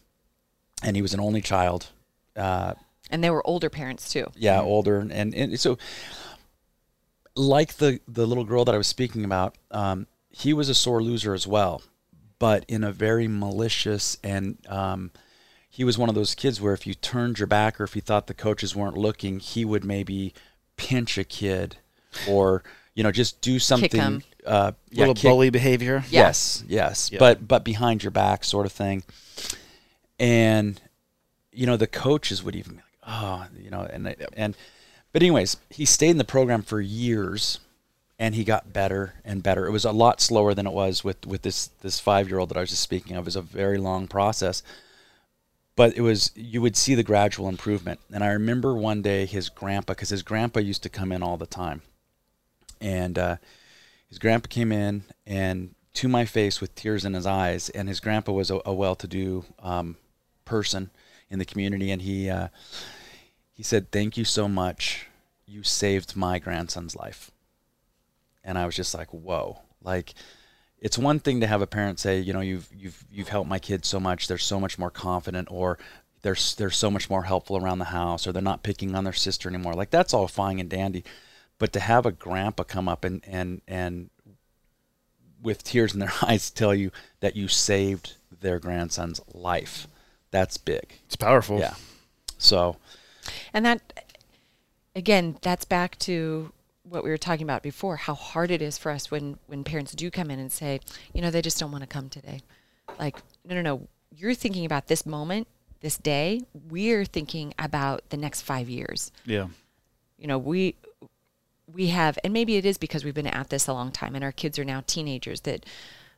and 0.83 0.97
he 0.97 1.01
was 1.01 1.13
an 1.13 1.21
only 1.21 1.41
child. 1.41 1.87
Uh, 2.35 2.73
And 3.09 3.23
they 3.23 3.29
were 3.29 3.45
older 3.47 3.69
parents 3.69 4.11
too. 4.11 4.25
yeah, 4.35 4.61
older, 4.61 4.99
and, 4.99 5.33
and 5.33 5.57
so 5.57 5.77
like 7.37 7.75
the 7.75 7.99
the 8.07 8.25
little 8.25 8.43
girl 8.43 8.65
that 8.65 8.75
I 8.75 8.77
was 8.77 8.87
speaking 8.87 9.23
about, 9.23 9.55
um, 9.71 10.07
he 10.29 10.51
was 10.53 10.67
a 10.67 10.75
sore 10.75 11.01
loser 11.01 11.33
as 11.33 11.47
well, 11.47 11.81
but 12.37 12.65
in 12.67 12.83
a 12.83 12.91
very 12.91 13.29
malicious 13.29 14.17
and 14.23 14.57
um, 14.67 15.11
he 15.75 15.83
was 15.83 15.97
one 15.97 16.07
of 16.07 16.15
those 16.15 16.35
kids 16.35 16.61
where 16.61 16.73
if 16.73 16.87
you 16.87 16.93
turned 16.93 17.37
your 17.37 17.47
back 17.47 17.81
or 17.81 17.83
if 17.83 17.95
you 17.95 18.01
thought 18.01 18.27
the 18.27 18.33
coaches 18.33 18.75
weren't 18.75 18.95
looking, 18.97 19.39
he 19.39 19.65
would 19.65 19.83
maybe 19.83 20.33
pinch 20.77 21.17
a 21.17 21.23
kid 21.25 21.75
or 22.29 22.63
you 22.93 23.03
know 23.03 23.11
just 23.11 23.41
do 23.41 23.59
something. 23.59 23.99
him. 23.99 24.23
Uh, 24.45 24.71
yeah, 24.91 24.99
Little 24.99 25.15
kick- 25.15 25.23
bully 25.29 25.49
behavior. 25.49 26.03
Yeah. 26.09 26.21
Yes, 26.27 26.63
yes, 26.67 27.09
Yeah. 27.11 27.19
but 27.19 27.45
but 27.47 27.63
behind 27.65 28.03
your 28.03 28.11
back, 28.11 28.43
sort 28.45 28.65
of 28.65 28.71
thing. 28.71 29.03
And 30.19 30.79
you 31.51 31.65
know, 31.65 31.77
the 31.77 31.87
coaches 31.87 32.43
would 32.43 32.55
even 32.55 32.73
be 32.73 32.77
like, 32.77 32.85
"Oh, 33.07 33.45
you 33.61 33.69
know," 33.69 33.81
and 33.91 34.05
they- 34.05 34.15
and 34.33 34.55
but 35.11 35.21
anyways, 35.23 35.57
he 35.69 35.85
stayed 35.85 36.09
in 36.11 36.17
the 36.17 36.23
program 36.23 36.61
for 36.61 36.79
years, 36.81 37.59
and 38.19 38.35
he 38.35 38.43
got 38.43 38.71
better 38.73 39.15
and 39.23 39.41
better. 39.43 39.65
It 39.65 39.71
was 39.71 39.85
a 39.85 39.91
lot 39.91 40.21
slower 40.21 40.53
than 40.53 40.67
it 40.67 40.73
was 40.73 41.03
with 41.03 41.25
with 41.25 41.41
this 41.41 41.69
this 41.81 41.99
five 41.99 42.29
year 42.29 42.39
old 42.39 42.49
that 42.49 42.57
I 42.57 42.61
was 42.61 42.69
just 42.69 42.81
speaking 42.83 43.15
of. 43.15 43.23
It 43.23 43.25
was 43.25 43.35
a 43.35 43.41
very 43.41 43.77
long 43.77 44.07
process, 44.07 44.63
but 45.75 45.95
it 45.97 46.01
was 46.01 46.31
you 46.35 46.61
would 46.61 46.75
see 46.75 46.95
the 46.95 47.03
gradual 47.03 47.49
improvement. 47.49 47.99
And 48.11 48.23
I 48.23 48.27
remember 48.29 48.75
one 48.75 49.01
day 49.01 49.25
his 49.25 49.49
grandpa, 49.49 49.93
because 49.93 50.09
his 50.09 50.23
grandpa 50.23 50.59
used 50.59 50.83
to 50.83 50.89
come 50.89 51.11
in 51.11 51.21
all 51.23 51.37
the 51.37 51.45
time, 51.45 51.81
and 52.79 53.17
uh, 53.17 53.37
his 54.07 54.19
grandpa 54.19 54.47
came 54.47 54.71
in 54.71 55.03
and 55.25 55.75
to 55.95 56.07
my 56.07 56.25
face 56.25 56.61
with 56.61 56.75
tears 56.75 57.05
in 57.05 57.13
his 57.13 57.25
eyes 57.25 57.69
and 57.69 57.87
his 57.87 57.99
grandpa 57.99 58.33
was 58.33 58.51
a, 58.51 58.59
a 58.65 58.73
well-to-do 58.73 59.45
um, 59.59 59.95
person 60.43 60.91
in 61.29 61.39
the 61.39 61.45
community. 61.45 61.89
And 61.89 62.01
he 62.01 62.29
uh, 62.29 62.49
he 63.53 63.63
said 63.63 63.91
thank 63.91 64.17
you 64.17 64.25
so 64.25 64.47
much. 64.47 65.07
You 65.45 65.63
saved 65.63 66.15
my 66.15 66.39
grandson's 66.39 66.95
life. 66.95 67.31
And 68.43 68.57
i 68.57 68.65
was 68.65 68.75
just 68.75 68.93
like 68.93 69.09
whoa. 69.09 69.59
Like 69.81 70.13
it's 70.79 70.97
one 70.97 71.19
thing 71.19 71.41
to 71.41 71.47
have 71.47 71.61
a 71.61 71.67
parent 71.67 71.99
say 71.99 72.19
you 72.19 72.33
know 72.33 72.41
you've 72.41 72.67
you've 72.75 73.03
you've 73.11 73.29
helped 73.29 73.49
my 73.49 73.59
kids 73.59 73.87
so 73.87 73.99
much. 73.99 74.27
They're 74.27 74.37
so 74.37 74.59
much 74.59 74.77
more 74.77 74.91
confident 74.91 75.47
or 75.51 75.77
they're 76.21 76.37
they're 76.57 76.69
so 76.69 76.91
much 76.91 77.09
more 77.09 77.23
helpful 77.23 77.57
around 77.57 77.79
the 77.79 77.85
house 77.85 78.27
or 78.27 78.31
they're 78.31 78.41
not 78.41 78.63
picking 78.63 78.95
on 78.95 79.03
their 79.03 79.13
sister 79.13 79.49
anymore. 79.49 79.73
Like 79.73 79.89
that's 79.89 80.13
all 80.13 80.27
fine 80.27 80.59
and 80.59 80.69
dandy. 80.69 81.03
But 81.57 81.71
to 81.73 81.79
have 81.79 82.05
a 82.05 82.11
grandpa 82.11 82.63
come 82.63 82.87
up 82.87 83.03
and 83.03 83.23
and 83.27 83.61
and 83.67 84.09
with 85.41 85.63
tears 85.63 85.93
in 85.93 85.99
their 85.99 86.13
eyes 86.21 86.49
tell 86.49 86.73
you 86.73 86.91
that 87.19 87.35
you 87.35 87.47
saved 87.47 88.15
their 88.41 88.59
grandson's 88.59 89.21
life 89.33 89.87
that's 90.35 90.57
big. 90.57 90.99
It's 91.05 91.15
powerful. 91.15 91.59
yeah. 91.59 91.75
So 92.37 92.75
And 93.53 93.65
that, 93.65 94.03
again, 94.93 95.37
that's 95.41 95.63
back 95.63 95.97
to 95.99 96.51
what 96.95 97.03
we 97.03 97.09
were 97.11 97.17
talking 97.17 97.43
about 97.43 97.61
before, 97.61 97.97
how 97.97 98.15
hard 98.15 98.49
it 98.49 98.61
is 98.61 98.77
for 98.77 98.91
us 98.91 99.11
when 99.11 99.37
when 99.47 99.63
parents 99.63 99.91
do 99.93 100.09
come 100.09 100.31
in 100.31 100.39
and 100.39 100.51
say, 100.51 100.79
you 101.13 101.21
know, 101.21 101.29
they 101.29 101.41
just 101.41 101.59
don't 101.59 101.71
want 101.71 101.83
to 101.83 101.87
come 101.87 102.09
today. 102.09 102.39
Like, 102.97 103.17
no, 103.47 103.53
no, 103.55 103.61
no. 103.61 103.87
You're 104.17 104.33
thinking 104.33 104.65
about 104.65 104.87
this 104.87 105.05
moment, 105.05 105.47
this 105.81 105.97
day. 105.97 106.41
We're 106.69 107.03
thinking 107.05 107.53
about 107.59 108.09
the 108.09 108.17
next 108.17 108.41
five 108.41 108.69
years. 108.69 109.11
Yeah. 109.25 109.47
You 110.17 110.27
know, 110.27 110.37
we 110.39 110.75
we 111.71 111.87
have, 111.87 112.17
and 112.23 112.31
maybe 112.31 112.55
it 112.55 112.65
is 112.65 112.77
because 112.77 113.03
we've 113.03 113.13
been 113.13 113.27
at 113.27 113.49
this 113.49 113.67
a 113.67 113.73
long 113.73 113.91
time, 113.91 114.15
and 114.15 114.23
our 114.23 114.31
kids 114.31 114.57
are 114.57 114.63
now 114.63 114.83
teenagers 114.87 115.41
that 115.41 115.65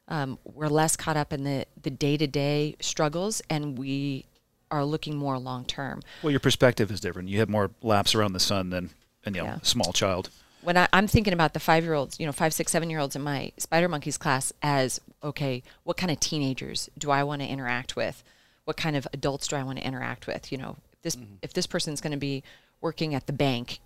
um, 0.08 0.38
we're 0.44 0.68
less 0.68 0.96
caught 0.96 1.18
up 1.18 1.34
in 1.34 1.44
the 1.44 1.66
the 1.82 1.90
day 1.90 2.18
to 2.18 2.28
day 2.28 2.76
struggles, 2.80 3.42
and 3.50 3.78
we 3.80 4.26
are 4.70 4.86
looking 4.86 5.16
more 5.18 5.40
long 5.40 5.66
term. 5.66 6.02
Well, 6.22 6.32
your 6.32 6.40
perspective 6.42 6.92
is 6.92 7.00
different. 7.00 7.30
You 7.30 7.40
have 7.40 7.50
more 7.50 7.72
laps 7.82 8.14
around 8.14 8.34
the 8.34 8.40
sun 8.40 8.70
than, 8.70 8.92
than 9.24 9.34
you 9.34 9.42
know, 9.42 9.48
Yeah. 9.48 9.60
a 9.62 9.66
small 9.66 9.94
child. 9.94 10.30
When 10.68 10.76
I, 10.76 10.90
I'm 10.92 11.08
thinking 11.08 11.32
about 11.32 11.54
the 11.54 11.62
five 11.62 11.86
year 11.86 11.94
olds, 11.94 12.20
you 12.20 12.26
know, 12.26 12.34
five, 12.34 12.54
six, 12.54 12.74
seven 12.74 12.90
year 12.90 13.00
olds 13.00 13.16
in 13.16 13.22
my 13.22 13.54
Spider 13.56 13.88
Monkeys 13.88 14.18
class 14.18 14.52
as 14.62 15.00
okay, 15.24 15.64
what 15.86 15.96
kind 15.96 16.12
of 16.12 16.20
teenagers 16.20 16.90
do 16.98 17.10
I 17.10 17.24
want 17.24 17.42
to 17.42 17.48
interact 17.48 17.96
with? 17.96 18.22
What 18.66 18.76
kind 18.76 18.98
of 18.98 19.08
adults 19.14 19.48
do 19.48 19.56
I 19.56 19.64
want 19.64 19.78
to 19.78 19.88
interact 19.88 20.28
with? 20.28 20.52
You 20.52 20.58
know, 20.58 20.76
if 20.92 21.02
this 21.04 21.16
mm-hmm. 21.16 21.36
if 21.42 21.54
this 21.54 21.68
person's 21.68 22.02
going 22.02 22.12
to 22.12 22.18
be 22.18 22.44
working 22.82 23.16
at 23.16 23.28
the 23.28 23.32
bank, 23.32 23.80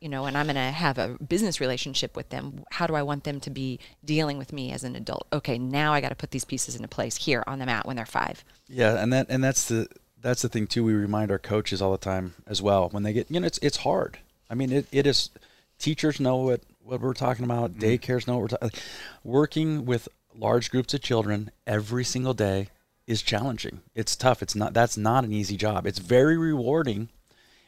you 0.00 0.08
know, 0.08 0.26
and 0.26 0.38
I'm 0.38 0.46
going 0.46 0.54
to 0.54 0.60
have 0.60 0.96
a 0.96 1.18
business 1.18 1.60
relationship 1.60 2.14
with 2.14 2.28
them, 2.28 2.62
how 2.70 2.86
do 2.86 2.94
I 2.94 3.02
want 3.02 3.24
them 3.24 3.40
to 3.40 3.50
be 3.50 3.80
dealing 4.04 4.38
with 4.38 4.52
me 4.52 4.70
as 4.70 4.84
an 4.84 4.94
adult? 4.94 5.26
Okay, 5.32 5.58
now 5.58 5.92
I 5.92 6.00
got 6.00 6.10
to 6.10 6.14
put 6.14 6.30
these 6.30 6.44
pieces 6.44 6.76
into 6.76 6.86
place 6.86 7.16
here 7.16 7.42
on 7.48 7.58
the 7.58 7.66
mat 7.66 7.84
when 7.84 7.96
they're 7.96 8.06
five. 8.06 8.44
Yeah, 8.68 9.02
and 9.02 9.12
that 9.12 9.26
and 9.28 9.42
that's 9.42 9.66
the 9.66 9.88
that's 10.20 10.42
the 10.42 10.48
thing 10.48 10.68
too. 10.68 10.84
We 10.84 10.92
remind 10.92 11.32
our 11.32 11.40
coaches 11.40 11.82
all 11.82 11.90
the 11.90 11.98
time 11.98 12.34
as 12.46 12.62
well 12.62 12.90
when 12.90 13.02
they 13.02 13.12
get 13.12 13.28
you 13.28 13.40
know 13.40 13.46
it's 13.48 13.58
it's 13.58 13.78
hard. 13.78 14.18
I 14.48 14.54
mean 14.54 14.70
it, 14.70 14.86
it 14.92 15.04
is. 15.04 15.30
Teachers 15.78 16.20
know 16.20 16.36
what 16.36 16.62
what 16.82 17.00
we're 17.00 17.14
talking 17.14 17.44
about. 17.44 17.74
Daycares 17.74 18.26
know 18.26 18.34
what 18.34 18.42
we're 18.42 18.48
talking. 18.48 18.68
About. 18.68 18.82
Working 19.22 19.84
with 19.84 20.08
large 20.34 20.70
groups 20.70 20.94
of 20.94 21.02
children 21.02 21.50
every 21.66 22.04
single 22.04 22.34
day 22.34 22.68
is 23.06 23.22
challenging. 23.22 23.80
It's 23.94 24.16
tough. 24.16 24.42
It's 24.42 24.54
not. 24.54 24.74
That's 24.74 24.96
not 24.96 25.24
an 25.24 25.32
easy 25.32 25.56
job. 25.56 25.86
It's 25.86 25.98
very 25.98 26.36
rewarding, 26.36 27.08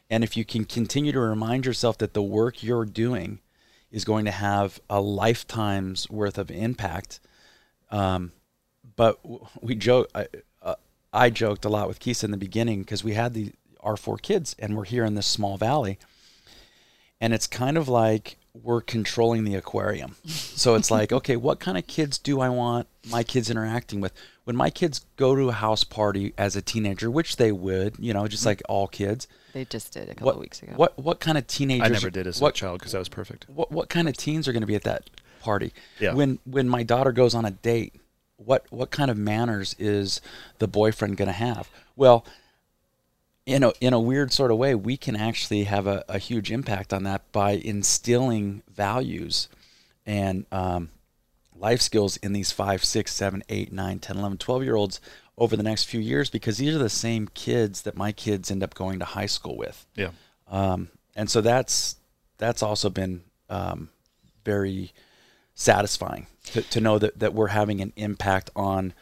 and 0.09 0.23
if 0.23 0.35
you 0.35 0.45
can 0.45 0.65
continue 0.65 1.11
to 1.11 1.19
remind 1.19 1.65
yourself 1.65 1.97
that 1.99 2.13
the 2.13 2.21
work 2.21 2.63
you're 2.63 2.85
doing 2.85 3.39
is 3.91 4.05
going 4.05 4.25
to 4.25 4.31
have 4.31 4.79
a 4.89 5.01
lifetime's 5.01 6.09
worth 6.09 6.37
of 6.37 6.49
impact, 6.51 7.19
um, 7.89 8.31
but 8.95 9.19
we 9.61 9.75
joke. 9.75 10.09
I, 10.13 10.27
uh, 10.61 10.75
I 11.13 11.29
joked 11.29 11.65
a 11.65 11.69
lot 11.69 11.87
with 11.87 11.99
Kisa 11.99 12.25
in 12.25 12.31
the 12.31 12.37
beginning 12.37 12.81
because 12.81 13.03
we 13.03 13.13
had 13.13 13.33
the 13.33 13.51
our 13.81 13.97
four 13.97 14.17
kids, 14.17 14.55
and 14.59 14.77
we're 14.77 14.85
here 14.85 15.05
in 15.05 15.15
this 15.15 15.27
small 15.27 15.57
valley, 15.57 15.97
and 17.21 17.33
it's 17.33 17.47
kind 17.47 17.77
of 17.77 17.87
like 17.87 18.37
we're 18.53 18.81
controlling 18.81 19.45
the 19.45 19.55
aquarium. 19.55 20.15
So 20.25 20.75
it's 20.75 20.91
like, 20.91 21.13
okay, 21.13 21.37
what 21.37 21.59
kind 21.59 21.77
of 21.77 21.87
kids 21.87 22.17
do 22.17 22.41
I 22.41 22.49
want 22.49 22.87
my 23.09 23.23
kids 23.23 23.49
interacting 23.49 24.01
with? 24.01 24.11
When 24.43 24.55
my 24.55 24.69
kids 24.69 25.05
go 25.15 25.35
to 25.35 25.49
a 25.49 25.53
house 25.53 25.83
party 25.83 26.33
as 26.37 26.55
a 26.55 26.61
teenager, 26.61 27.09
which 27.09 27.37
they 27.37 27.51
would, 27.51 27.95
you 27.99 28.13
know, 28.13 28.27
just 28.27 28.41
mm-hmm. 28.41 28.49
like 28.49 28.61
all 28.67 28.87
kids. 28.87 29.27
They 29.53 29.65
just 29.65 29.93
did 29.93 30.09
a 30.09 30.15
couple 30.15 30.25
What 30.25 30.39
weeks 30.39 30.61
ago. 30.61 30.73
What 30.75 30.97
what 30.97 31.19
kind 31.19 31.37
of 31.37 31.47
teenagers? 31.47 31.87
I 31.87 31.89
never 31.89 32.09
did 32.09 32.27
as 32.27 32.41
what, 32.41 32.55
a 32.55 32.59
child 32.59 32.79
because 32.79 32.95
I 32.95 32.99
was 32.99 33.07
perfect. 33.07 33.45
what 33.47 33.71
what 33.71 33.87
kind 33.87 34.09
of 34.09 34.17
teens 34.17 34.47
are 34.47 34.51
going 34.51 34.61
to 34.61 34.67
be 34.67 34.75
at 34.75 34.83
that 34.83 35.09
party? 35.41 35.73
Yeah. 35.99 36.13
When 36.13 36.39
when 36.45 36.67
my 36.67 36.83
daughter 36.83 37.11
goes 37.11 37.35
on 37.35 37.45
a 37.45 37.51
date, 37.51 37.93
what 38.37 38.65
what 38.71 38.91
kind 38.91 39.11
of 39.11 39.17
manners 39.17 39.75
is 39.77 40.21
the 40.57 40.67
boyfriend 40.67 41.17
going 41.17 41.27
to 41.27 41.33
have? 41.33 41.69
Well, 41.95 42.25
in 43.45 43.63
a 43.63 43.71
in 43.81 43.93
a 43.93 43.99
weird 43.99 44.31
sort 44.31 44.51
of 44.51 44.57
way, 44.57 44.75
we 44.75 44.97
can 44.97 45.15
actually 45.15 45.63
have 45.65 45.87
a, 45.87 46.03
a 46.07 46.17
huge 46.19 46.51
impact 46.51 46.93
on 46.93 47.03
that 47.03 47.31
by 47.31 47.51
instilling 47.51 48.61
values 48.71 49.49
and 50.05 50.45
um, 50.51 50.89
life 51.55 51.81
skills 51.81 52.17
in 52.17 52.33
these 52.33 52.51
five, 52.51 52.83
six, 52.83 53.13
seven, 53.13 53.43
eight, 53.49 53.71
nine, 53.71 53.99
10, 53.99 54.17
11, 54.17 54.37
12 54.37 54.63
year 54.63 54.75
olds 54.75 54.99
over 55.37 55.55
the 55.55 55.63
next 55.63 55.85
few 55.85 55.99
years 55.99 56.29
because 56.29 56.57
these 56.57 56.75
are 56.75 56.79
the 56.79 56.89
same 56.89 57.27
kids 57.33 57.83
that 57.83 57.95
my 57.95 58.11
kids 58.11 58.51
end 58.51 58.61
up 58.63 58.73
going 58.73 58.99
to 58.99 59.05
high 59.05 59.25
school 59.25 59.55
with 59.57 59.85
Yeah. 59.95 60.09
um, 60.47 60.89
and 61.15 61.29
so 61.29 61.41
that's 61.41 61.95
that's 62.37 62.61
also 62.63 62.89
been 62.89 63.21
um, 63.49 63.89
very 64.45 64.91
satisfying 65.55 66.27
to, 66.45 66.61
to 66.63 66.81
know 66.81 66.97
that, 66.99 67.19
that 67.19 67.33
we're 67.33 67.47
having 67.47 67.81
an 67.81 67.93
impact 67.95 68.49
on 68.55 68.93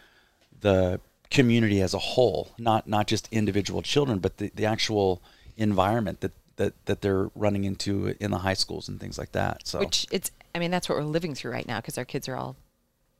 the 0.62 1.00
community 1.32 1.82
as 1.82 1.94
a 1.94 2.00
whole, 2.00 2.52
not 2.58 2.88
not 2.88 3.08
just 3.08 3.28
individual 3.32 3.82
children, 3.82 4.20
but 4.20 4.38
the, 4.38 4.52
the 4.56 4.66
actual 4.66 5.22
environment 5.58 6.22
that, 6.22 6.32
that 6.56 6.74
that 6.86 7.02
they're 7.02 7.30
running 7.36 7.64
into 7.64 8.16
in 8.20 8.32
the 8.32 8.40
high 8.40 8.54
schools 8.54 8.88
and 8.88 9.00
things 9.00 9.18
like 9.18 9.32
that. 9.34 9.68
So 9.68 9.80
Which 9.80 10.08
it's, 10.12 10.32
I 10.56 10.60
mean, 10.60 10.72
that's 10.72 10.90
what 10.90 10.98
we're 10.98 11.04
living 11.04 11.36
through 11.36 11.52
right 11.52 11.68
now 11.68 11.80
because 11.80 11.98
our 11.98 12.06
kids 12.06 12.28
are 12.28 12.36
all 12.36 12.56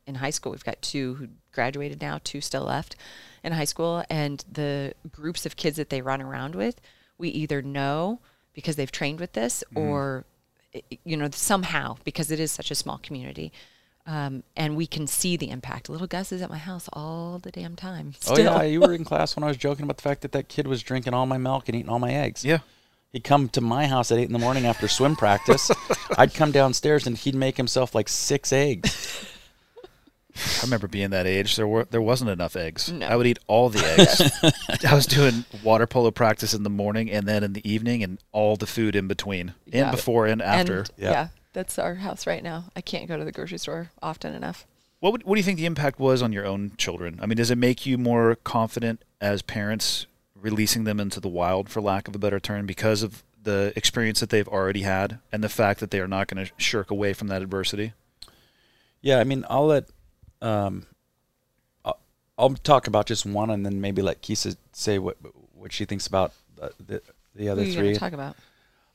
in 0.08 0.16
high 0.16 0.32
school. 0.32 0.52
We've 0.52 0.64
got 0.64 0.82
two 0.82 1.16
who 1.16 1.28
graduated 1.54 2.02
now, 2.02 2.20
two 2.24 2.42
still 2.42 2.64
left 2.64 2.96
in 3.44 3.54
high 3.54 3.66
school. 3.66 4.04
And 4.10 4.44
the 4.52 4.94
groups 5.12 5.46
of 5.46 5.56
kids 5.56 5.78
that 5.78 5.90
they 5.90 6.02
run 6.02 6.22
around 6.22 6.56
with, 6.56 6.82
we 7.18 7.30
either 7.30 7.62
know 7.62 8.20
because 8.54 8.76
they've 8.76 8.92
trained 8.92 9.20
with 9.20 9.34
this 9.34 9.64
mm-hmm. 9.74 9.88
or, 9.88 10.26
you 11.04 11.16
know, 11.16 11.30
somehow 11.32 11.98
because 12.04 12.32
it 12.32 12.40
is 12.40 12.52
such 12.52 12.72
a 12.72 12.76
small 12.76 12.98
community. 12.98 13.52
Um, 14.12 14.42
and 14.58 14.76
we 14.76 14.88
can 14.88 15.06
see 15.06 15.38
the 15.38 15.52
impact. 15.52 15.88
Little 15.88 16.08
Gus 16.08 16.32
is 16.32 16.42
at 16.42 16.50
my 16.50 16.58
house 16.58 16.90
all 16.94 17.38
the 17.38 17.52
damn 17.52 17.76
time. 17.76 18.16
oh 18.28 18.40
yeah, 18.40 18.64
you 18.64 18.80
were 18.82 18.92
in 18.94 19.04
class 19.06 19.36
when 19.36 19.44
I 19.44 19.48
was 19.48 19.58
joking 19.58 19.84
about 19.84 19.98
the 19.98 20.02
fact 20.04 20.22
that 20.22 20.32
that 20.32 20.50
kid 20.50 20.66
was 20.66 20.82
drinking 20.82 21.14
all 21.14 21.28
my 21.28 21.38
milk 21.38 21.70
and 21.70 21.76
eating 21.76 21.90
all 21.90 22.00
my 22.00 22.12
eggs. 22.12 22.44
Yeah. 22.44 22.60
He'd 23.12 23.24
come 23.24 23.50
to 23.50 23.62
my 23.62 23.86
house 23.86 24.12
at 24.12 24.18
eight 24.18 24.26
in 24.28 24.34
the 24.34 24.40
morning 24.40 24.66
after 24.66 24.88
swim 24.88 25.16
practice. 25.16 25.70
I'd 26.18 26.34
come 26.34 26.52
downstairs 26.52 27.06
and 27.06 27.18
he'd 27.18 27.36
make 27.36 27.58
himself 27.58 27.94
like 27.94 28.10
six 28.10 28.52
eggs. 28.52 29.26
I 30.36 30.64
remember 30.64 30.88
being 30.88 31.10
that 31.10 31.28
age. 31.28 31.56
There 31.56 31.68
were 31.68 31.86
there 31.86 32.02
wasn't 32.02 32.30
enough 32.32 32.56
eggs. 32.56 32.92
No. 32.92 33.06
I 33.06 33.16
would 33.16 33.28
eat 33.28 33.40
all 33.48 33.70
the 33.70 33.86
eggs. 33.86 34.86
I 34.86 34.96
was 34.96 35.06
doing 35.06 35.44
water 35.64 35.86
polo 35.86 36.12
practice 36.12 36.54
in 36.54 36.64
the 36.64 36.70
morning 36.70 37.12
and 37.12 37.28
then 37.28 37.44
in 37.44 37.54
the 37.54 37.70
evening 37.70 38.04
and 38.04 38.20
all 38.32 38.56
the 38.56 38.68
food 38.68 38.96
in 38.96 39.08
between, 39.08 39.54
Yeah. 39.66 39.84
and 39.84 39.92
before 39.92 40.26
and 40.28 40.42
after. 40.42 40.80
And, 40.80 40.90
Yeah. 40.98 41.12
yeah, 41.12 41.28
that's 41.54 41.80
our 41.80 41.96
house 41.96 42.28
right 42.28 42.44
now. 42.44 42.66
I 42.76 42.82
can't 42.82 43.08
go 43.08 43.18
to 43.18 43.26
the 43.26 43.32
grocery 43.32 43.58
store 43.58 43.92
often 44.02 44.34
enough. 44.34 44.66
What 45.00 45.14
would, 45.14 45.24
what 45.24 45.36
do 45.36 45.40
you 45.40 45.44
think 45.46 45.58
the 45.58 45.66
impact 45.66 46.00
was 46.00 46.22
on 46.22 46.34
your 46.34 46.46
own 46.46 46.74
children? 46.78 47.20
I 47.22 47.26
mean, 47.26 47.38
does 47.38 47.52
it 47.52 47.58
make 47.58 47.86
you 47.86 47.98
more 47.98 48.36
confident 48.44 49.04
as 49.22 49.42
parents 49.42 50.06
releasing 50.36 50.84
them 50.84 51.00
into 51.00 51.20
the 51.20 51.30
wild, 51.30 51.70
for 51.70 51.82
lack 51.82 52.08
of 52.08 52.16
a 52.16 52.20
better 52.20 52.40
term, 52.40 52.66
because 52.66 53.02
of 53.02 53.24
the 53.42 53.72
experience 53.76 54.20
that 54.20 54.30
they've 54.30 54.48
already 54.48 54.82
had 54.82 55.20
and 55.32 55.44
the 55.44 55.50
fact 55.50 55.80
that 55.80 55.92
they 55.92 56.00
are 56.00 56.08
not 56.08 56.28
going 56.28 56.46
to 56.46 56.52
shirk 56.58 56.92
away 56.92 57.14
from 57.14 57.30
that 57.30 57.42
adversity? 57.42 57.94
Yeah, 59.02 59.20
I 59.20 59.24
mean, 59.24 59.46
I'll 59.50 59.68
let 59.68 59.86
um, 60.42 60.86
I'll, 61.86 62.00
I'll 62.38 62.54
talk 62.56 62.88
about 62.88 63.06
just 63.06 63.26
one, 63.26 63.50
and 63.50 63.66
then 63.66 63.80
maybe 63.80 64.02
let 64.02 64.22
Kisa 64.22 64.58
say 64.74 65.00
what 65.00 65.18
what 65.54 65.72
she 65.72 65.86
thinks 65.86 66.08
about 66.08 66.34
the 66.56 66.74
the, 66.86 67.02
the 67.36 67.46
Who 67.46 67.52
other 67.52 67.62
are 67.62 67.66
you 67.66 67.74
three. 67.74 67.96
talk 67.96 68.12
about? 68.12 68.36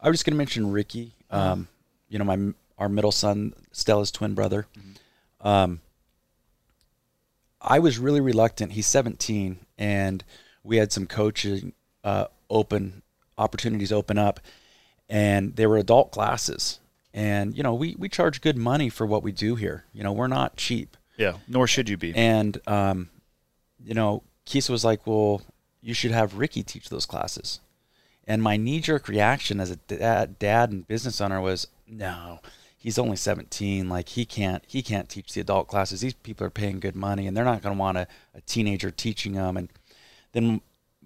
I 0.01 0.09
was 0.09 0.19
just 0.19 0.27
gonna 0.27 0.37
mention 0.37 0.71
Ricky. 0.71 1.15
Um, 1.31 1.69
you 2.15 2.19
know, 2.21 2.25
my 2.25 2.55
our 2.79 2.89
middle 2.89 3.11
son, 3.11 3.55
Stella's 3.73 4.13
twin 4.13 4.35
brother. 4.35 4.69
Um, 5.41 5.81
I 7.61 7.81
was 7.81 7.99
really 7.99 8.21
reluctant. 8.21 8.73
He's 8.73 8.87
17, 8.87 9.59
and 9.79 10.23
we 10.63 10.77
had 10.77 10.93
some 10.93 11.09
coaching 11.09 11.73
uh, 12.05 12.27
open 12.49 13.03
opportunities 13.37 13.91
open 13.91 14.17
up, 14.17 14.39
and 15.09 15.57
they 15.57 15.67
were 15.67 15.77
adult 15.77 16.13
classes. 16.13 16.79
And 17.13 17.57
you 17.57 17.65
know, 17.65 17.75
we 17.75 17.97
we 17.99 18.09
charge 18.09 18.41
good 18.41 18.57
money 18.57 18.89
for 18.91 19.07
what 19.07 19.25
we 19.25 19.33
do 19.33 19.57
here. 19.57 19.85
You 19.93 20.05
know, 20.05 20.13
we're 20.13 20.29
not 20.29 20.57
cheap. 20.57 20.97
Yeah, 21.17 21.39
nor 21.49 21.67
should 21.67 21.89
you 21.89 21.97
be. 21.97 22.15
And 22.15 22.61
um, 22.69 23.11
you 23.85 23.95
know, 23.95 24.23
Kisa 24.45 24.71
was 24.71 24.85
like, 24.85 25.05
"Well, 25.05 25.43
you 25.83 25.95
should 25.95 26.13
have 26.13 26.39
Ricky 26.39 26.63
teach 26.63 26.91
those 26.91 27.07
classes." 27.07 27.59
And 28.27 28.43
my 28.43 28.57
knee-jerk 28.57 29.09
reaction 29.09 29.61
as 29.61 29.71
a 29.71 29.77
dad, 29.77 30.39
dad 30.39 30.73
and 30.73 30.87
business 30.89 31.21
owner 31.21 31.41
was, 31.41 31.67
"No, 31.87 32.41
he's 32.77 32.99
only 32.99 33.17
17. 33.17 33.89
Like 33.89 34.11
he 34.11 34.25
can't 34.25 34.65
he 34.67 34.83
can't 34.83 35.09
teach 35.09 35.33
the 35.33 35.41
adult 35.41 35.69
classes. 35.69 36.01
These 36.01 36.15
people 36.15 36.47
are 36.47 36.51
paying 36.51 36.81
good 36.81 36.97
money, 36.97 37.27
and 37.27 37.37
they're 37.37 37.45
not 37.45 37.63
going 37.63 37.75
to 37.75 37.81
want 37.81 37.99
a, 37.99 38.07
a 38.35 38.41
teenager 38.43 38.91
teaching 38.91 39.33
them." 39.33 39.57
And 39.57 39.69
then 40.33 40.61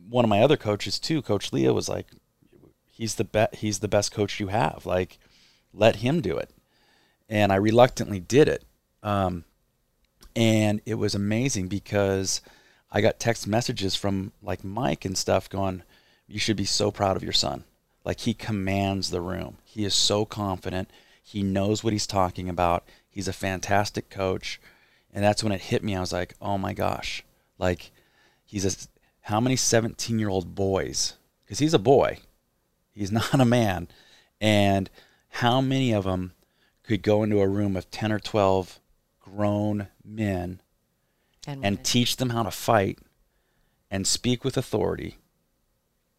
one 0.08 0.24
of 0.24 0.28
my 0.28 0.42
other 0.42 0.56
coaches 0.56 0.98
too, 0.98 1.22
Coach 1.22 1.52
Leah, 1.52 1.72
was 1.72 1.88
like, 1.88 2.06
"He's 2.86 3.16
the 3.16 3.24
best, 3.24 3.56
he's 3.56 3.80
the 3.80 3.88
best 3.88 4.12
coach 4.12 4.40
you 4.40 4.48
have. 4.48 4.86
Like, 4.86 5.18
let 5.72 5.96
him 5.96 6.20
do 6.20 6.36
it." 6.36 6.50
And 7.28 7.52
I 7.52 7.56
reluctantly 7.56 8.20
did 8.20 8.48
it. 8.48 8.64
Um, 9.02 9.44
and 10.34 10.80
it 10.86 10.94
was 10.94 11.14
amazing 11.14 11.68
because 11.68 12.40
I 12.90 13.00
got 13.00 13.18
text 13.18 13.46
messages 13.46 13.96
from 13.96 14.32
like 14.42 14.64
Mike 14.64 15.04
and 15.04 15.18
stuff 15.18 15.48
going, 15.50 15.82
"You 16.28 16.38
should 16.38 16.56
be 16.56 16.64
so 16.64 16.90
proud 16.90 17.16
of 17.16 17.24
your 17.24 17.32
son. 17.32 17.64
Like 18.04 18.20
he 18.20 18.34
commands 18.34 19.10
the 19.10 19.20
room. 19.20 19.58
He 19.64 19.84
is 19.84 19.94
so 19.94 20.24
confident. 20.24 20.90
He 21.22 21.42
knows 21.42 21.82
what 21.82 21.92
he's 21.92 22.06
talking 22.06 22.48
about. 22.48 22.86
He's 23.10 23.28
a 23.28 23.32
fantastic 23.32 24.10
coach." 24.10 24.60
And 25.12 25.24
that's 25.24 25.42
when 25.42 25.52
it 25.52 25.62
hit 25.62 25.82
me. 25.82 25.96
I 25.96 26.00
was 26.00 26.12
like, 26.12 26.34
"Oh 26.40 26.58
my 26.58 26.72
gosh!" 26.74 27.24
Like 27.58 27.90
he's 28.44 28.64
a 28.64 28.88
how 29.28 29.40
many 29.40 29.56
17 29.56 30.18
year 30.18 30.30
old 30.30 30.54
boys? 30.54 31.14
Because 31.44 31.58
he's 31.58 31.74
a 31.74 31.78
boy. 31.78 32.18
He's 32.92 33.12
not 33.20 33.40
a 33.40 33.44
man. 33.44 33.88
And 34.40 34.88
how 35.28 35.60
many 35.60 35.92
of 35.92 36.04
them 36.04 36.32
could 36.82 37.02
go 37.02 37.22
into 37.22 37.40
a 37.40 37.48
room 37.48 37.76
of 37.76 37.90
10 37.90 38.10
or 38.10 38.18
12 38.18 38.80
grown 39.20 39.88
men 40.02 40.62
And, 41.46 41.64
and 41.64 41.84
teach 41.84 42.16
them 42.16 42.30
how 42.30 42.42
to 42.42 42.50
fight 42.50 42.98
and 43.90 44.06
speak 44.06 44.44
with 44.44 44.56
authority. 44.56 45.18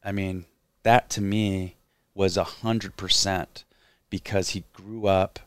I 0.04 0.12
mean, 0.12 0.46
that 0.84 1.10
to 1.12 1.22
me 1.22 1.76
was 2.14 2.38
a 2.38 2.44
hundred 2.44 2.98
percent 2.98 3.64
because 4.10 4.50
he 4.50 4.64
grew 4.74 5.08
up 5.08 5.40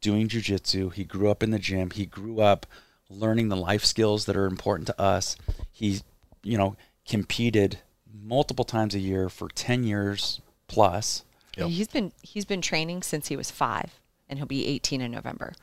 doing 0.00 0.28
jujitsu. 0.28 0.92
He 0.92 1.04
grew 1.04 1.30
up 1.30 1.42
in 1.42 1.50
the 1.50 1.58
gym. 1.58 1.90
He 1.90 2.06
grew 2.06 2.40
up 2.40 2.66
learning 3.08 3.48
the 3.48 3.56
life 3.56 3.84
skills 3.84 4.26
that 4.26 4.36
are 4.36 4.46
important 4.46 4.86
to 4.88 5.00
us. 5.00 5.36
He, 5.72 6.00
you 6.42 6.58
know, 6.58 6.76
competed 7.08 7.78
multiple 8.12 8.64
times 8.64 8.94
a 8.94 8.98
year 8.98 9.28
for 9.28 9.48
10 9.48 9.84
years 9.84 10.40
plus. 10.68 11.24
Yep. 11.56 11.68
He's 11.68 11.88
been 11.88 12.12
he's 12.22 12.44
been 12.44 12.60
training 12.60 13.02
since 13.02 13.28
he 13.28 13.36
was 13.36 13.50
five, 13.50 13.98
and 14.28 14.38
he'll 14.38 14.46
be 14.46 14.66
18 14.66 15.00
in 15.00 15.10
November. 15.10 15.54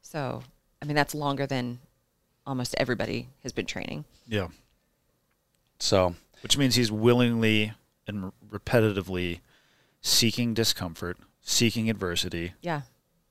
So, 0.00 0.42
I 0.80 0.84
mean, 0.84 0.94
that's 0.94 1.14
longer 1.14 1.46
than 1.46 1.80
almost 2.46 2.74
everybody 2.78 3.28
has 3.42 3.52
been 3.52 3.66
training. 3.66 4.04
Yeah. 4.26 4.48
So, 5.80 6.14
Which 6.42 6.58
means 6.58 6.74
he's 6.74 6.90
willingly 6.92 7.72
and 8.06 8.32
repetitively 8.50 9.40
seeking 10.00 10.54
discomfort, 10.54 11.16
seeking 11.40 11.88
adversity. 11.88 12.54
Yeah. 12.60 12.82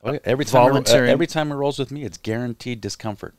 okay, 0.03 0.19
every 0.23 0.45
time, 0.45 0.73
he- 0.85 0.91
uh, 0.93 0.95
every 1.03 1.27
time 1.27 1.47
he 1.47 1.53
rolls 1.53 1.77
with 1.77 1.91
me, 1.91 2.03
it's 2.03 2.17
guaranteed 2.17 2.81
discomfort. 2.81 3.35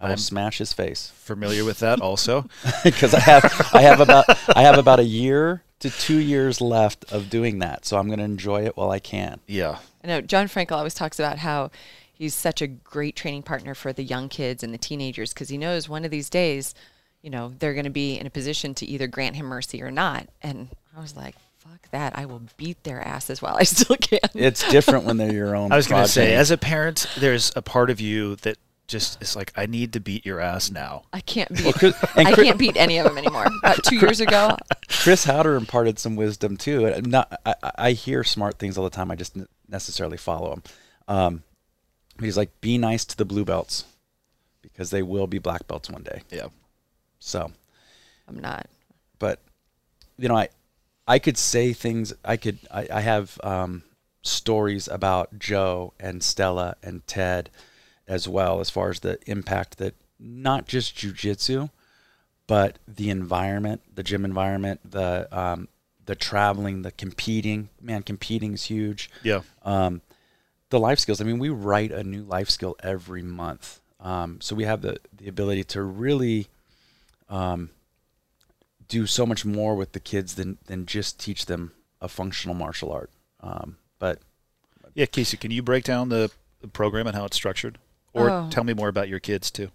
I 0.00 0.04
will 0.04 0.08
I'm- 0.10 0.18
smash 0.18 0.58
his 0.58 0.72
face. 0.72 1.12
Familiar 1.16 1.64
with 1.64 1.80
that 1.80 2.00
also? 2.00 2.48
because 2.84 3.14
I 3.14 3.20
have 3.20 3.70
I 3.72 3.80
have 3.82 4.00
about 4.00 4.24
I 4.56 4.62
have 4.62 4.78
about 4.78 5.00
a 5.00 5.04
year 5.04 5.64
to 5.80 5.90
two 5.90 6.18
years 6.18 6.60
left 6.60 7.12
of 7.12 7.28
doing 7.30 7.58
that, 7.60 7.84
so 7.84 7.98
I'm 7.98 8.06
going 8.06 8.18
to 8.18 8.24
enjoy 8.24 8.64
it 8.66 8.76
while 8.76 8.90
I 8.90 8.98
can. 9.00 9.40
yeah. 9.46 9.78
I 10.02 10.06
know 10.06 10.20
John 10.20 10.46
Frankl 10.46 10.72
always 10.72 10.94
talks 10.94 11.18
about 11.18 11.38
how 11.38 11.70
he's 12.14 12.32
such 12.34 12.62
a 12.62 12.68
great 12.68 13.16
training 13.16 13.42
partner 13.42 13.74
for 13.74 13.92
the 13.92 14.04
young 14.04 14.28
kids 14.28 14.62
and 14.62 14.72
the 14.72 14.78
teenagers 14.78 15.34
because 15.34 15.48
he 15.48 15.58
knows 15.58 15.88
one 15.88 16.04
of 16.04 16.12
these 16.12 16.30
days, 16.30 16.72
you 17.22 17.30
know, 17.30 17.52
they're 17.58 17.74
going 17.74 17.84
to 17.84 17.90
be 17.90 18.18
in 18.18 18.26
a 18.26 18.30
position 18.30 18.74
to 18.74 18.86
either 18.86 19.06
grant 19.06 19.36
him 19.36 19.46
mercy 19.46 19.82
or 19.82 19.90
not. 19.90 20.28
And 20.42 20.68
I 20.96 21.00
was 21.00 21.16
like, 21.16 21.34
fuck 21.58 21.90
that. 21.90 22.16
I 22.18 22.26
will 22.26 22.42
beat 22.56 22.82
their 22.84 23.00
asses 23.00 23.42
while 23.42 23.56
I 23.56 23.62
still 23.64 23.96
can. 23.96 24.20
It's 24.34 24.68
different 24.70 25.04
when 25.04 25.16
they're 25.16 25.32
your 25.32 25.54
own. 25.56 25.72
I 25.72 25.76
was 25.76 25.86
going 25.88 26.02
to 26.04 26.08
say, 26.10 26.34
as 26.34 26.50
a 26.50 26.58
parent, 26.58 27.06
there's 27.18 27.52
a 27.56 27.62
part 27.62 27.90
of 27.90 28.00
you 28.00 28.36
that 28.36 28.56
just 28.86 29.20
is 29.20 29.36
like, 29.36 29.52
I 29.54 29.66
need 29.66 29.92
to 29.94 30.00
beat 30.00 30.24
your 30.24 30.40
ass 30.40 30.70
now. 30.70 31.02
I 31.12 31.20
can't 31.20 31.54
beat. 31.54 31.74
Chris- 31.74 31.94
and 32.16 32.26
I 32.28 32.32
Chris- 32.32 32.46
can't 32.46 32.58
beat 32.58 32.76
any 32.76 32.96
of 32.98 33.04
them 33.04 33.18
anymore. 33.18 33.46
About 33.62 33.84
two 33.84 33.96
years 33.96 34.20
ago, 34.20 34.56
Chris 34.88 35.26
Haueter 35.26 35.58
imparted 35.58 35.98
some 35.98 36.16
wisdom 36.16 36.56
too. 36.56 36.86
I'm 36.86 37.04
Not 37.04 37.38
I, 37.44 37.54
I- 37.62 37.72
I 37.78 37.92
hear 37.92 38.24
smart 38.24 38.58
things 38.58 38.78
all 38.78 38.84
the 38.84 38.90
time. 38.90 39.10
I 39.10 39.14
just 39.16 39.36
necessarily 39.68 40.16
follow 40.16 40.50
them. 40.50 40.62
Um, 41.06 41.42
he's 42.20 42.36
like, 42.38 42.60
be 42.62 42.78
nice 42.78 43.04
to 43.06 43.16
the 43.16 43.24
blue 43.26 43.44
belts 43.44 43.84
because 44.62 44.88
they 44.90 45.02
will 45.02 45.26
be 45.26 45.38
black 45.38 45.66
belts 45.66 45.90
one 45.90 46.02
day. 46.02 46.22
Yeah. 46.30 46.46
So, 47.18 47.52
I'm 48.28 48.38
not. 48.38 48.66
but 49.18 49.40
you 50.18 50.28
know, 50.28 50.36
I 50.36 50.48
I 51.06 51.18
could 51.18 51.36
say 51.38 51.72
things. 51.72 52.12
I 52.24 52.36
could. 52.36 52.58
I, 52.70 52.88
I 52.92 53.00
have 53.00 53.40
um, 53.42 53.82
stories 54.22 54.88
about 54.88 55.38
Joe 55.38 55.94
and 55.98 56.22
Stella 56.22 56.76
and 56.82 57.06
Ted 57.06 57.50
as 58.06 58.28
well, 58.28 58.60
as 58.60 58.70
far 58.70 58.90
as 58.90 59.00
the 59.00 59.18
impact 59.26 59.78
that 59.78 59.94
not 60.18 60.66
just 60.66 60.96
jujitsu, 60.96 61.70
but 62.46 62.78
the 62.86 63.10
environment, 63.10 63.82
the 63.94 64.02
gym 64.02 64.24
environment, 64.24 64.80
the 64.90 65.28
um, 65.36 65.68
the 66.06 66.14
traveling, 66.14 66.82
the 66.82 66.92
competing. 66.92 67.68
Man, 67.80 68.02
competing 68.02 68.54
is 68.54 68.64
huge 68.64 69.10
Yeah. 69.22 69.42
um, 69.62 70.02
the 70.70 70.78
life 70.80 70.98
skills. 70.98 71.20
I 71.20 71.24
mean, 71.24 71.38
we 71.38 71.48
write 71.48 71.90
a 71.92 72.02
new 72.04 72.22
life 72.22 72.50
skill 72.50 72.76
every 72.82 73.22
month, 73.22 73.80
um, 74.00 74.40
so 74.40 74.54
we 74.54 74.64
have 74.64 74.82
the 74.82 74.98
the 75.16 75.28
ability 75.28 75.64
to 75.64 75.82
really 75.82 76.48
um, 77.28 77.70
do 78.88 79.06
so 79.06 79.26
much 79.26 79.44
more 79.44 79.74
with 79.74 79.92
the 79.92 80.00
kids 80.00 80.34
than 80.34 80.58
than 80.66 80.86
just 80.86 81.18
teach 81.20 81.46
them 81.46 81.72
a 82.00 82.08
functional 82.08 82.54
martial 82.54 82.90
art. 82.92 83.10
Um, 83.40 83.76
but 83.98 84.20
Yeah, 84.94 85.06
Casey, 85.06 85.36
can 85.36 85.50
you 85.50 85.62
break 85.62 85.84
down 85.84 86.08
the, 86.08 86.30
the 86.60 86.68
program 86.68 87.06
and 87.06 87.14
how 87.16 87.24
it's 87.24 87.36
structured? 87.36 87.78
Or 88.12 88.30
Oh. 88.30 88.48
tell 88.50 88.64
me 88.64 88.72
more 88.74 88.88
about 88.88 89.08
your 89.08 89.20
kids, 89.20 89.50
too. 89.50 89.70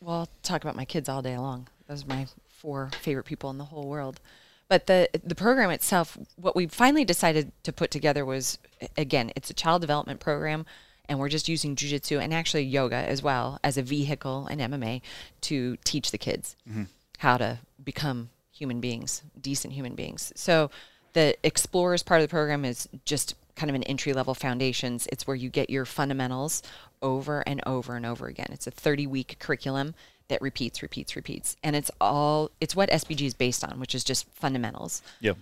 Well, 0.00 0.16
I'll 0.20 0.28
talk 0.42 0.62
about 0.62 0.76
my 0.76 0.84
kids 0.84 1.08
all 1.08 1.22
day 1.22 1.36
long. 1.36 1.68
Those 1.88 2.04
are 2.04 2.08
my 2.08 2.26
four 2.48 2.90
favorite 3.02 3.24
people 3.24 3.50
in 3.50 3.58
the 3.58 3.64
whole 3.64 3.86
world. 3.88 4.20
But 4.68 4.86
the 4.86 5.08
the 5.24 5.34
program 5.34 5.70
itself, 5.70 6.16
what 6.36 6.54
we 6.56 6.66
finally 6.66 7.04
decided 7.04 7.52
to 7.64 7.72
put 7.72 7.90
together 7.90 8.24
was, 8.24 8.58
again, 8.96 9.32
it's 9.34 9.50
a 9.50 9.54
child 9.54 9.80
development 9.80 10.20
program, 10.20 10.66
and 11.08 11.18
we're 11.18 11.28
just 11.28 11.48
using 11.48 11.76
jujitsu 11.76 12.20
and 12.20 12.34
actually 12.34 12.64
yoga 12.64 12.96
as 12.96 13.22
well 13.22 13.58
as 13.64 13.76
a 13.76 13.82
vehicle 13.82 14.46
and 14.46 14.60
MMA 14.60 15.00
to 15.42 15.76
teach 15.84 16.10
the 16.10 16.18
kids 16.18 16.56
mm-hmm. 16.68 16.84
how 17.18 17.36
to 17.36 17.58
become 17.82 18.30
human 18.50 18.80
beings, 18.80 19.22
decent 19.40 19.72
human 19.72 19.94
beings. 19.94 20.32
So 20.36 20.70
the 21.12 21.36
explorers 21.42 22.02
part 22.02 22.20
of 22.20 22.28
the 22.28 22.30
program 22.30 22.64
is 22.64 22.88
just 23.04 23.34
kind 23.56 23.70
of 23.70 23.74
an 23.74 23.82
entry 23.84 24.12
level 24.12 24.34
foundations. 24.34 25.06
It's 25.10 25.26
where 25.26 25.36
you 25.36 25.48
get 25.48 25.70
your 25.70 25.84
fundamentals 25.84 26.62
over 27.02 27.42
and 27.46 27.60
over 27.66 27.96
and 27.96 28.06
over 28.06 28.26
again. 28.26 28.48
It's 28.50 28.66
a 28.66 28.70
30 28.70 29.06
week 29.06 29.36
curriculum 29.38 29.94
that 30.28 30.42
repeats, 30.42 30.82
repeats, 30.82 31.16
repeats. 31.16 31.56
And 31.62 31.74
it's 31.74 31.90
all 32.00 32.50
it's 32.60 32.76
what 32.76 32.90
SBG 32.90 33.22
is 33.22 33.34
based 33.34 33.64
on, 33.64 33.80
which 33.80 33.94
is 33.94 34.04
just 34.04 34.28
fundamentals. 34.30 35.02
Yeah. 35.20 35.34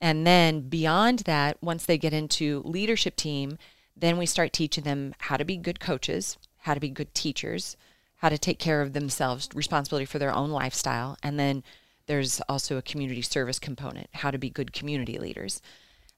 And 0.00 0.26
then 0.26 0.60
beyond 0.68 1.20
that, 1.20 1.56
once 1.62 1.86
they 1.86 1.96
get 1.96 2.12
into 2.12 2.62
leadership 2.64 3.16
team, 3.16 3.58
then 3.96 4.18
we 4.18 4.26
start 4.26 4.52
teaching 4.52 4.84
them 4.84 5.14
how 5.18 5.36
to 5.36 5.44
be 5.44 5.56
good 5.56 5.80
coaches, 5.80 6.36
how 6.58 6.74
to 6.74 6.80
be 6.80 6.88
good 6.88 7.14
teachers, 7.14 7.76
how 8.16 8.28
to 8.28 8.38
take 8.38 8.58
care 8.58 8.80
of 8.80 8.92
themselves, 8.92 9.48
responsibility 9.54 10.04
for 10.04 10.18
their 10.18 10.34
own 10.34 10.50
lifestyle. 10.50 11.16
And 11.22 11.38
then 11.38 11.62
there's 12.06 12.40
also 12.48 12.76
a 12.76 12.82
community 12.82 13.22
service 13.22 13.58
component, 13.58 14.08
how 14.12 14.30
to 14.30 14.38
be 14.38 14.50
good 14.50 14.72
community 14.72 15.18
leaders. 15.18 15.62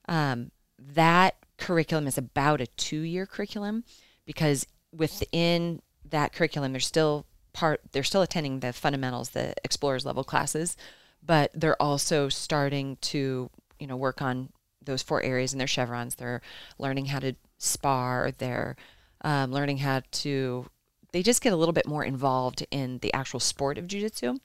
Um, 0.07 0.51
that 0.79 1.35
curriculum 1.57 2.07
is 2.07 2.17
about 2.17 2.61
a 2.61 2.67
two 2.67 3.01
year 3.01 3.25
curriculum 3.25 3.83
because 4.25 4.65
within 4.95 5.81
that 6.09 6.33
curriculum, 6.33 6.71
they're 6.71 6.79
still 6.79 7.25
part, 7.53 7.81
they're 7.91 8.03
still 8.03 8.21
attending 8.21 8.59
the 8.59 8.73
fundamentals, 8.73 9.29
the 9.29 9.53
explorers 9.63 10.05
level 10.05 10.23
classes, 10.23 10.77
but 11.23 11.51
they're 11.53 11.81
also 11.81 12.29
starting 12.29 12.97
to, 13.01 13.49
you 13.79 13.87
know, 13.87 13.97
work 13.97 14.21
on 14.21 14.49
those 14.83 15.01
four 15.01 15.21
areas 15.21 15.51
in 15.51 15.57
their 15.57 15.67
chevrons. 15.67 16.15
They're 16.15 16.41
learning 16.77 17.07
how 17.07 17.19
to 17.19 17.35
spar, 17.57 18.31
they're 18.37 18.75
um, 19.21 19.51
learning 19.51 19.79
how 19.79 20.01
to, 20.11 20.65
they 21.11 21.23
just 21.23 21.41
get 21.41 21.53
a 21.53 21.55
little 21.55 21.73
bit 21.73 21.87
more 21.87 22.03
involved 22.03 22.65
in 22.71 22.99
the 22.99 23.13
actual 23.13 23.39
sport 23.39 23.77
of 23.77 23.87
jujitsu. 23.87 24.39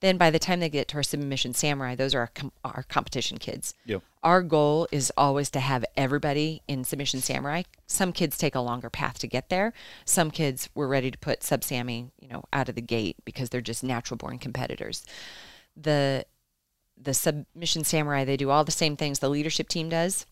Then 0.00 0.18
by 0.18 0.30
the 0.30 0.38
time 0.38 0.60
they 0.60 0.68
get 0.68 0.88
to 0.88 0.96
our 0.96 1.02
submission 1.02 1.54
samurai, 1.54 1.94
those 1.94 2.14
are 2.14 2.20
our, 2.20 2.30
com- 2.34 2.52
our 2.62 2.82
competition 2.82 3.38
kids. 3.38 3.74
Yeah. 3.86 3.98
Our 4.22 4.42
goal 4.42 4.86
is 4.92 5.10
always 5.16 5.48
to 5.50 5.60
have 5.60 5.84
everybody 5.96 6.62
in 6.68 6.84
submission 6.84 7.20
samurai. 7.20 7.62
Some 7.86 8.12
kids 8.12 8.36
take 8.36 8.54
a 8.54 8.60
longer 8.60 8.90
path 8.90 9.18
to 9.20 9.26
get 9.26 9.48
there. 9.48 9.72
Some 10.04 10.30
kids 10.30 10.68
were 10.74 10.88
ready 10.88 11.10
to 11.10 11.18
put 11.18 11.42
sub 11.42 11.64
sammy, 11.64 12.10
you 12.20 12.28
know, 12.28 12.44
out 12.52 12.68
of 12.68 12.74
the 12.74 12.82
gate 12.82 13.16
because 13.24 13.48
they're 13.48 13.60
just 13.60 13.82
natural 13.82 14.18
born 14.18 14.38
competitors. 14.38 15.06
The 15.76 16.26
the 17.00 17.14
submission 17.14 17.82
samurai, 17.84 18.24
they 18.24 18.36
do 18.36 18.50
all 18.50 18.64
the 18.64 18.72
same 18.72 18.96
things 18.96 19.18
the 19.18 19.28
leadership 19.28 19.68
team 19.68 19.88
does, 19.88 20.26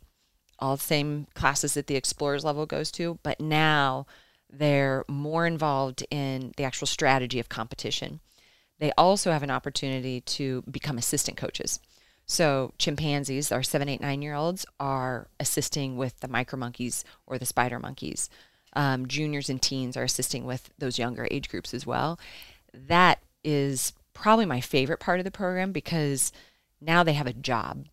all 0.62 0.76
the 0.76 0.82
same 0.82 1.26
classes 1.34 1.74
that 1.74 1.88
the 1.88 1.96
explorers 1.96 2.44
level 2.44 2.66
goes 2.66 2.92
to, 2.92 3.18
but 3.24 3.40
now 3.40 4.06
they're 4.48 5.04
more 5.08 5.44
involved 5.44 6.04
in 6.10 6.54
the 6.56 6.62
actual 6.62 6.86
strategy 6.86 7.40
of 7.40 7.48
competition. 7.48 8.20
They 8.78 8.92
also 8.96 9.32
have 9.32 9.42
an 9.42 9.50
opportunity 9.50 10.20
to 10.20 10.62
become 10.70 10.98
assistant 10.98 11.36
coaches. 11.36 11.80
So 12.26 12.72
chimpanzees, 12.78 13.50
our 13.50 13.64
seven, 13.64 13.88
eight, 13.88 14.00
nine 14.00 14.22
year 14.22 14.34
olds, 14.34 14.64
are 14.78 15.28
assisting 15.40 15.96
with 15.96 16.20
the 16.20 16.28
micro 16.28 16.58
monkeys 16.58 17.04
or 17.26 17.38
the 17.38 17.46
spider 17.46 17.80
monkeys. 17.80 18.30
Um, 18.74 19.06
juniors 19.08 19.50
and 19.50 19.60
teens 19.60 19.96
are 19.96 20.04
assisting 20.04 20.44
with 20.44 20.70
those 20.78 20.98
younger 20.98 21.26
age 21.30 21.48
groups 21.48 21.74
as 21.74 21.84
well. 21.84 22.20
That 22.72 23.18
is 23.42 23.92
probably 24.14 24.46
my 24.46 24.60
favorite 24.60 25.00
part 25.00 25.18
of 25.18 25.24
the 25.24 25.30
program 25.32 25.72
because 25.72 26.32
now 26.80 27.02
they 27.02 27.14
have 27.14 27.26
a 27.26 27.32
job. 27.32 27.86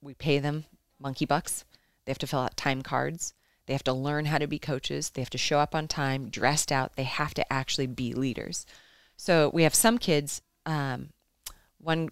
We 0.00 0.14
pay 0.14 0.38
them 0.38 0.66
monkey 0.98 1.26
bucks. 1.26 1.65
They 2.06 2.10
have 2.10 2.18
to 2.18 2.26
fill 2.26 2.40
out 2.40 2.56
time 2.56 2.80
cards. 2.80 3.34
They 3.66 3.74
have 3.74 3.84
to 3.84 3.92
learn 3.92 4.26
how 4.26 4.38
to 4.38 4.46
be 4.46 4.58
coaches. 4.58 5.10
They 5.10 5.20
have 5.20 5.30
to 5.30 5.38
show 5.38 5.58
up 5.58 5.74
on 5.74 5.88
time, 5.88 6.30
dressed 6.30 6.72
out. 6.72 6.96
They 6.96 7.02
have 7.02 7.34
to 7.34 7.52
actually 7.52 7.88
be 7.88 8.14
leaders. 8.14 8.64
So 9.16 9.50
we 9.52 9.64
have 9.64 9.74
some 9.74 9.98
kids. 9.98 10.40
Um, 10.64 11.10
one 11.78 12.10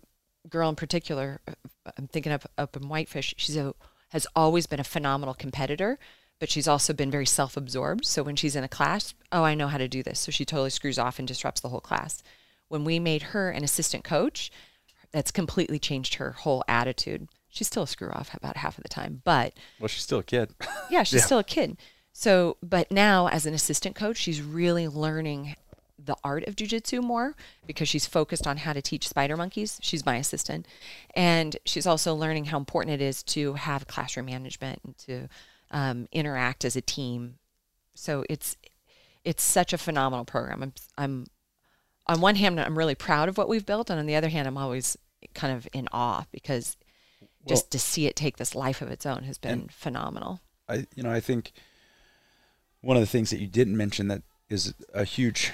girl 0.49 0.69
in 0.69 0.77
particular, 0.77 1.41
uh, 1.47 1.91
I'm 1.97 2.09
thinking 2.09 2.33
of 2.33 2.47
up 2.59 2.77
in 2.77 2.89
Whitefish. 2.89 3.35
She's 3.39 3.57
a 3.57 3.75
has 4.11 4.27
always 4.37 4.67
been 4.67 4.79
a 4.79 4.85
phenomenal 4.85 5.35
competitor, 5.35 5.99
but 6.39 6.49
she's 6.49 6.69
also 6.69 6.93
been 6.93 7.11
very 7.11 7.27
self-absorbed. 7.27 8.07
So 8.07 8.23
when 8.23 8.37
she's 8.37 8.55
in 8.55 8.63
a 8.63 8.69
class, 8.69 9.13
oh, 9.33 9.43
I 9.43 9.57
know 9.57 9.67
how 9.67 9.79
to 9.79 9.89
do 9.89 10.05
this. 10.05 10.21
So 10.21 10.31
she 10.31 10.45
totally 10.45 10.71
screws 10.71 11.01
off 11.01 11.19
and 11.19 11.27
disrupts 11.27 11.61
the 11.61 11.69
whole 11.69 11.81
class. 11.81 12.23
When 12.69 12.85
we 12.85 13.01
made 13.01 13.23
her 13.23 13.51
an 13.51 13.65
assistant 13.65 14.05
coach, 14.05 14.53
that's 15.11 15.33
completely 15.33 15.81
changed 15.81 16.15
her 16.15 16.31
whole 16.31 16.63
attitude. 16.69 17.29
She's 17.55 17.69
still 17.69 17.85
a 17.85 17.87
screw 17.87 18.11
off 18.11 18.35
about 18.35 18.57
half 18.57 18.77
of 18.77 18.83
the 18.83 18.89
time, 18.89 19.23
but 19.25 19.55
well, 19.79 19.89
she's 19.89 20.03
still 20.03 20.19
a 20.19 20.25
kid. 20.25 20.51
yeah, 20.91 21.05
she's 21.05 21.25
still 21.25 21.39
a 21.39 21.45
kid. 21.45 21.77
So, 22.13 22.57
but 22.63 22.91
now 22.91 23.29
as 23.29 23.47
an 23.47 23.55
assistant 23.55 23.95
coach, 23.95 24.17
she's 24.17 24.43
really 24.43 24.89
learning 24.89 25.55
the 26.05 26.17
art 26.25 26.45
of 26.49 26.57
jujitsu 26.57 27.03
more 27.03 27.35
because 27.67 27.89
she's 27.89 28.07
focused 28.07 28.47
on 28.47 28.59
how 28.59 28.73
to 28.73 28.83
teach 28.83 29.09
spider 29.09 29.37
monkeys. 29.37 29.79
She's 29.83 30.05
my 30.05 30.17
assistant. 30.17 30.67
And 31.15 31.57
she's 31.65 31.87
also 31.87 32.15
learning 32.15 32.47
how 32.47 32.59
important 32.59 33.01
it 33.01 33.05
is 33.05 33.23
to 33.25 33.55
have 33.55 33.87
classroom 33.87 34.27
management 34.27 34.81
and 34.85 34.99
to 34.99 35.29
um, 35.71 36.09
interact 36.13 36.65
as 36.65 36.75
a 36.75 36.81
team. 36.81 37.37
So 37.95 38.25
it's 38.29 38.57
it's 39.25 39.43
such 39.43 39.73
a 39.73 39.79
phenomenal 39.79 40.25
program. 40.25 40.63
I'm, 40.63 40.73
I'm 40.99 41.27
on 42.07 42.21
one 42.21 42.35
hand, 42.35 42.61
I'm 42.61 42.77
really 42.77 42.95
proud 42.95 43.29
of 43.29 43.39
what 43.39 43.49
we've 43.49 43.65
built, 43.65 43.89
and 43.89 43.99
on 43.99 44.07
the 44.07 44.17
other 44.17 44.29
hand, 44.29 44.47
I'm 44.47 44.59
always 44.59 44.99
kind 45.33 45.57
of 45.57 45.67
in 45.73 45.89
awe 45.93 46.27
because 46.31 46.77
just 47.47 47.71
to 47.73 47.79
see 47.79 48.07
it 48.07 48.17
take 48.17 48.37
this 48.37 48.55
life 48.55 48.81
of 48.83 48.91
its 48.91 49.07
own 49.07 49.25
has 49.25 49.39
been 49.39 49.69
phenomenal. 49.69 50.41
I 50.69 50.87
you 50.95 51.03
know 51.03 51.11
I 51.11 51.21
think 51.21 51.53
one 52.81 52.97
of 52.97 53.03
the 53.03 53.07
things 53.07 53.31
that 53.31 53.41
you 53.41 53.47
didn't 53.47 53.77
mention 53.77 54.09
that 54.09 54.23
is 54.49 54.75
a 54.93 55.05
huge 55.05 55.53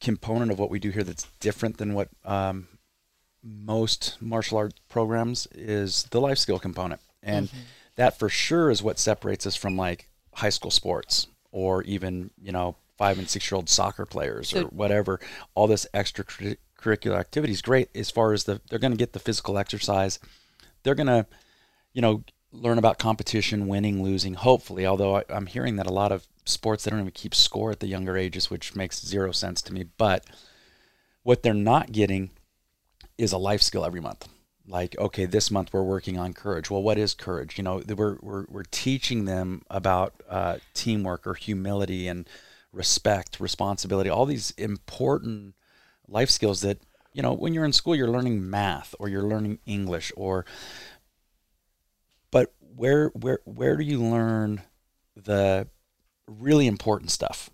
component 0.00 0.50
of 0.50 0.58
what 0.58 0.70
we 0.70 0.78
do 0.78 0.90
here 0.90 1.04
that's 1.04 1.26
different 1.40 1.76
than 1.76 1.92
what 1.94 2.08
um, 2.24 2.68
most 3.42 4.16
martial 4.20 4.58
art 4.58 4.74
programs 4.88 5.46
is 5.52 6.04
the 6.10 6.20
life 6.20 6.38
skill 6.38 6.58
component, 6.58 7.00
and 7.22 7.48
Mm-hmm. 7.48 7.58
that 7.96 8.18
for 8.18 8.28
sure 8.28 8.70
is 8.70 8.82
what 8.82 8.98
separates 8.98 9.46
us 9.46 9.56
from 9.56 9.76
like 9.76 10.08
high 10.34 10.50
school 10.50 10.70
sports 10.70 11.26
or 11.52 11.82
even 11.84 12.30
you 12.40 12.52
know 12.52 12.76
five 12.96 13.18
and 13.18 13.28
six 13.28 13.50
year 13.50 13.56
old 13.56 13.68
soccer 13.68 14.04
players 14.06 14.52
or 14.54 14.64
whatever. 14.64 15.20
All 15.54 15.66
this 15.66 15.86
extracurricular 15.94 17.18
activity 17.18 17.52
is 17.52 17.62
great 17.62 17.88
as 17.94 18.10
far 18.10 18.32
as 18.32 18.44
the 18.44 18.60
they're 18.68 18.78
going 18.78 18.92
to 18.92 18.96
get 18.98 19.12
the 19.12 19.18
physical 19.18 19.58
exercise. 19.58 20.18
They're 20.82 20.94
going 20.94 21.06
to 21.06 21.26
you 21.92 22.02
know, 22.02 22.22
learn 22.52 22.78
about 22.78 22.98
competition, 22.98 23.68
winning, 23.68 24.02
losing, 24.02 24.34
hopefully. 24.34 24.86
Although 24.86 25.16
I, 25.16 25.24
I'm 25.28 25.46
hearing 25.46 25.76
that 25.76 25.86
a 25.86 25.92
lot 25.92 26.12
of 26.12 26.26
sports, 26.44 26.84
they 26.84 26.90
don't 26.90 27.00
even 27.00 27.12
keep 27.12 27.34
score 27.34 27.70
at 27.70 27.80
the 27.80 27.86
younger 27.86 28.16
ages, 28.16 28.50
which 28.50 28.74
makes 28.74 29.04
zero 29.04 29.32
sense 29.32 29.62
to 29.62 29.72
me. 29.72 29.84
But 29.96 30.24
what 31.22 31.42
they're 31.42 31.54
not 31.54 31.92
getting 31.92 32.30
is 33.18 33.32
a 33.32 33.38
life 33.38 33.62
skill 33.62 33.84
every 33.84 34.00
month. 34.00 34.28
Like, 34.66 34.96
okay, 34.98 35.26
this 35.26 35.50
month 35.50 35.72
we're 35.72 35.82
working 35.82 36.18
on 36.18 36.32
courage. 36.32 36.70
Well, 36.70 36.82
what 36.82 36.98
is 36.98 37.14
courage? 37.14 37.58
You 37.58 37.64
know, 37.64 37.82
we're, 37.88 38.18
we're, 38.20 38.46
we're 38.48 38.62
teaching 38.70 39.24
them 39.24 39.62
about 39.68 40.14
uh, 40.28 40.58
teamwork 40.74 41.26
or 41.26 41.34
humility 41.34 42.06
and 42.06 42.28
respect, 42.72 43.40
responsibility, 43.40 44.10
all 44.10 44.26
these 44.26 44.52
important 44.52 45.54
life 46.06 46.30
skills 46.30 46.60
that, 46.60 46.78
you 47.12 47.22
know, 47.22 47.32
when 47.32 47.54
you're 47.54 47.64
in 47.64 47.72
school, 47.72 47.96
you're 47.96 48.08
learning 48.08 48.48
math 48.48 48.94
or 48.98 49.08
you're 49.08 49.24
learning 49.24 49.58
English 49.66 50.12
or 50.16 50.44
but 52.30 52.52
where 52.76 53.08
where 53.08 53.40
where 53.44 53.76
do 53.76 53.84
you 53.84 54.02
learn 54.02 54.62
the 55.16 55.66
really 56.26 56.66
important 56.66 57.10
stuff 57.10 57.50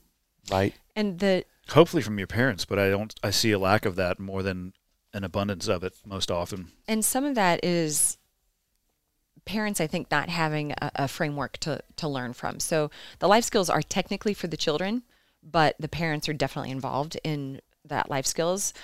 right 0.50 0.74
And 0.94 1.18
the 1.18 1.44
Hopefully 1.70 2.02
from 2.02 2.16
your 2.18 2.28
parents, 2.28 2.64
but 2.64 2.78
I 2.78 2.90
don't. 2.90 3.12
I 3.24 3.30
see 3.30 3.50
a 3.50 3.58
lack 3.58 3.84
of 3.86 3.96
that 3.96 4.20
more 4.20 4.44
than 4.44 4.72
an 5.12 5.24
abundance 5.24 5.66
of 5.66 5.82
it 5.82 5.94
most 6.04 6.30
often. 6.30 6.70
and 6.86 7.04
some 7.04 7.24
of 7.24 7.34
that 7.34 7.64
is 7.64 8.18
parents 9.46 9.80
i 9.80 9.86
think 9.86 10.10
not 10.10 10.28
having 10.28 10.72
a, 10.72 10.90
a 10.96 11.08
framework 11.08 11.56
to, 11.58 11.80
to 11.94 12.08
learn 12.08 12.32
from 12.32 12.58
so 12.60 12.90
the 13.20 13.28
life 13.28 13.44
skills 13.44 13.70
are 13.70 13.80
technically 13.80 14.34
for 14.34 14.48
the 14.48 14.56
children 14.56 15.02
but 15.42 15.76
the 15.78 15.88
parents 15.88 16.28
are 16.28 16.32
definitely 16.32 16.70
involved 16.72 17.16
in 17.22 17.60
that 17.84 18.10
life 18.10 18.26
skills 18.26 18.74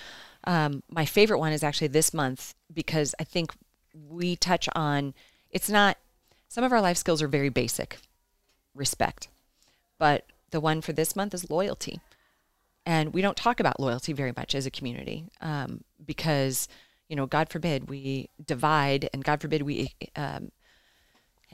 um, 0.45 0.83
my 0.89 1.05
favorite 1.05 1.39
one 1.39 1.53
is 1.53 1.63
actually 1.63 1.87
this 1.87 2.13
month 2.13 2.53
because 2.73 3.15
i 3.19 3.23
think 3.23 3.51
we 4.09 4.35
touch 4.35 4.67
on 4.75 5.13
it's 5.51 5.69
not 5.69 5.97
some 6.53 6.63
of 6.63 6.71
our 6.71 6.81
life 6.81 6.97
skills 6.97 7.21
are 7.21 7.27
very 7.27 7.49
basic 7.49 7.97
respect. 8.75 9.27
But 9.97 10.25
the 10.51 10.59
one 10.59 10.81
for 10.81 10.93
this 10.93 11.15
month 11.15 11.33
is 11.33 11.49
loyalty. 11.49 11.99
And 12.85 13.13
we 13.13 13.21
don't 13.21 13.37
talk 13.37 13.59
about 13.59 13.79
loyalty 13.79 14.13
very 14.13 14.33
much 14.35 14.53
as 14.53 14.65
a 14.65 14.71
community 14.71 15.25
um, 15.41 15.83
because 16.05 16.67
you 17.09 17.15
know 17.15 17.25
god 17.25 17.49
forbid 17.49 17.89
we 17.89 18.29
divide 18.43 19.09
and 19.13 19.23
god 19.23 19.39
forbid 19.39 19.61
we 19.61 19.93
um, 20.15 20.51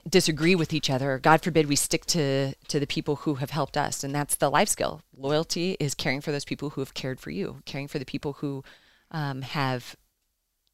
disagree 0.07 0.55
with 0.55 0.73
each 0.73 0.89
other 0.89 1.17
god 1.19 1.41
forbid 1.41 1.67
we 1.67 1.75
stick 1.75 2.05
to 2.05 2.53
to 2.67 2.79
the 2.79 2.87
people 2.87 3.17
who 3.17 3.35
have 3.35 3.49
helped 3.49 3.75
us 3.77 4.03
and 4.03 4.13
that's 4.13 4.35
the 4.35 4.49
life 4.49 4.69
skill 4.69 5.01
loyalty 5.15 5.75
is 5.79 5.93
caring 5.95 6.21
for 6.21 6.31
those 6.31 6.45
people 6.45 6.71
who 6.71 6.81
have 6.81 6.93
cared 6.93 7.19
for 7.19 7.31
you 7.31 7.61
caring 7.65 7.87
for 7.87 7.99
the 7.99 8.05
people 8.05 8.33
who 8.33 8.63
um, 9.11 9.41
have 9.41 9.95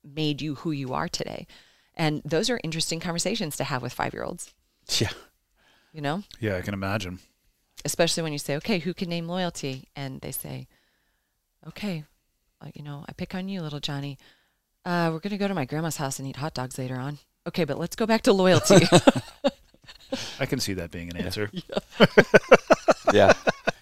made 0.04 0.42
you 0.42 0.56
who 0.56 0.72
you 0.72 0.94
are 0.94 1.08
today 1.08 1.48
and 1.96 2.22
those 2.26 2.50
are 2.50 2.60
interesting 2.64 3.00
conversations 3.00 3.56
to 3.58 3.64
have 3.64 3.82
with 3.82 3.94
five 3.94 4.14
year 4.14 4.24
olds 4.24 4.54
yeah 5.00 5.10
you 5.94 6.02
know 6.02 6.24
Yeah, 6.40 6.58
I 6.58 6.62
can 6.62 6.74
imagine. 6.74 7.20
especially 7.86 8.22
when 8.24 8.34
you 8.34 8.40
say, 8.40 8.56
okay, 8.58 8.80
who 8.80 8.94
can 8.94 9.08
name 9.10 9.28
loyalty? 9.30 9.88
And 9.96 10.20
they 10.22 10.32
say, 10.32 10.68
okay, 11.66 12.04
uh, 12.62 12.68
you 12.76 12.84
know, 12.84 13.06
I 13.08 13.14
pick 13.14 13.34
on 13.34 13.48
you, 13.48 13.62
little 13.62 13.80
Johnny. 13.80 14.18
Uh, 14.84 15.10
we're 15.12 15.20
going 15.20 15.32
to 15.32 15.38
go 15.38 15.48
to 15.48 15.54
my 15.54 15.64
grandma's 15.66 15.96
house 15.98 16.20
and 16.20 16.28
eat 16.28 16.36
hot 16.36 16.54
dogs 16.54 16.78
later 16.78 16.96
on. 16.98 17.20
Okay, 17.48 17.64
but 17.64 17.78
let's 17.78 17.96
go 17.96 18.06
back 18.06 18.24
to 18.24 18.34
loyalty. 18.34 18.88
I 20.40 20.46
can 20.46 20.60
see 20.60 20.74
that 20.74 20.92
being 20.92 21.10
an 21.10 21.18
answer. 21.18 21.52
yeah 23.14 23.34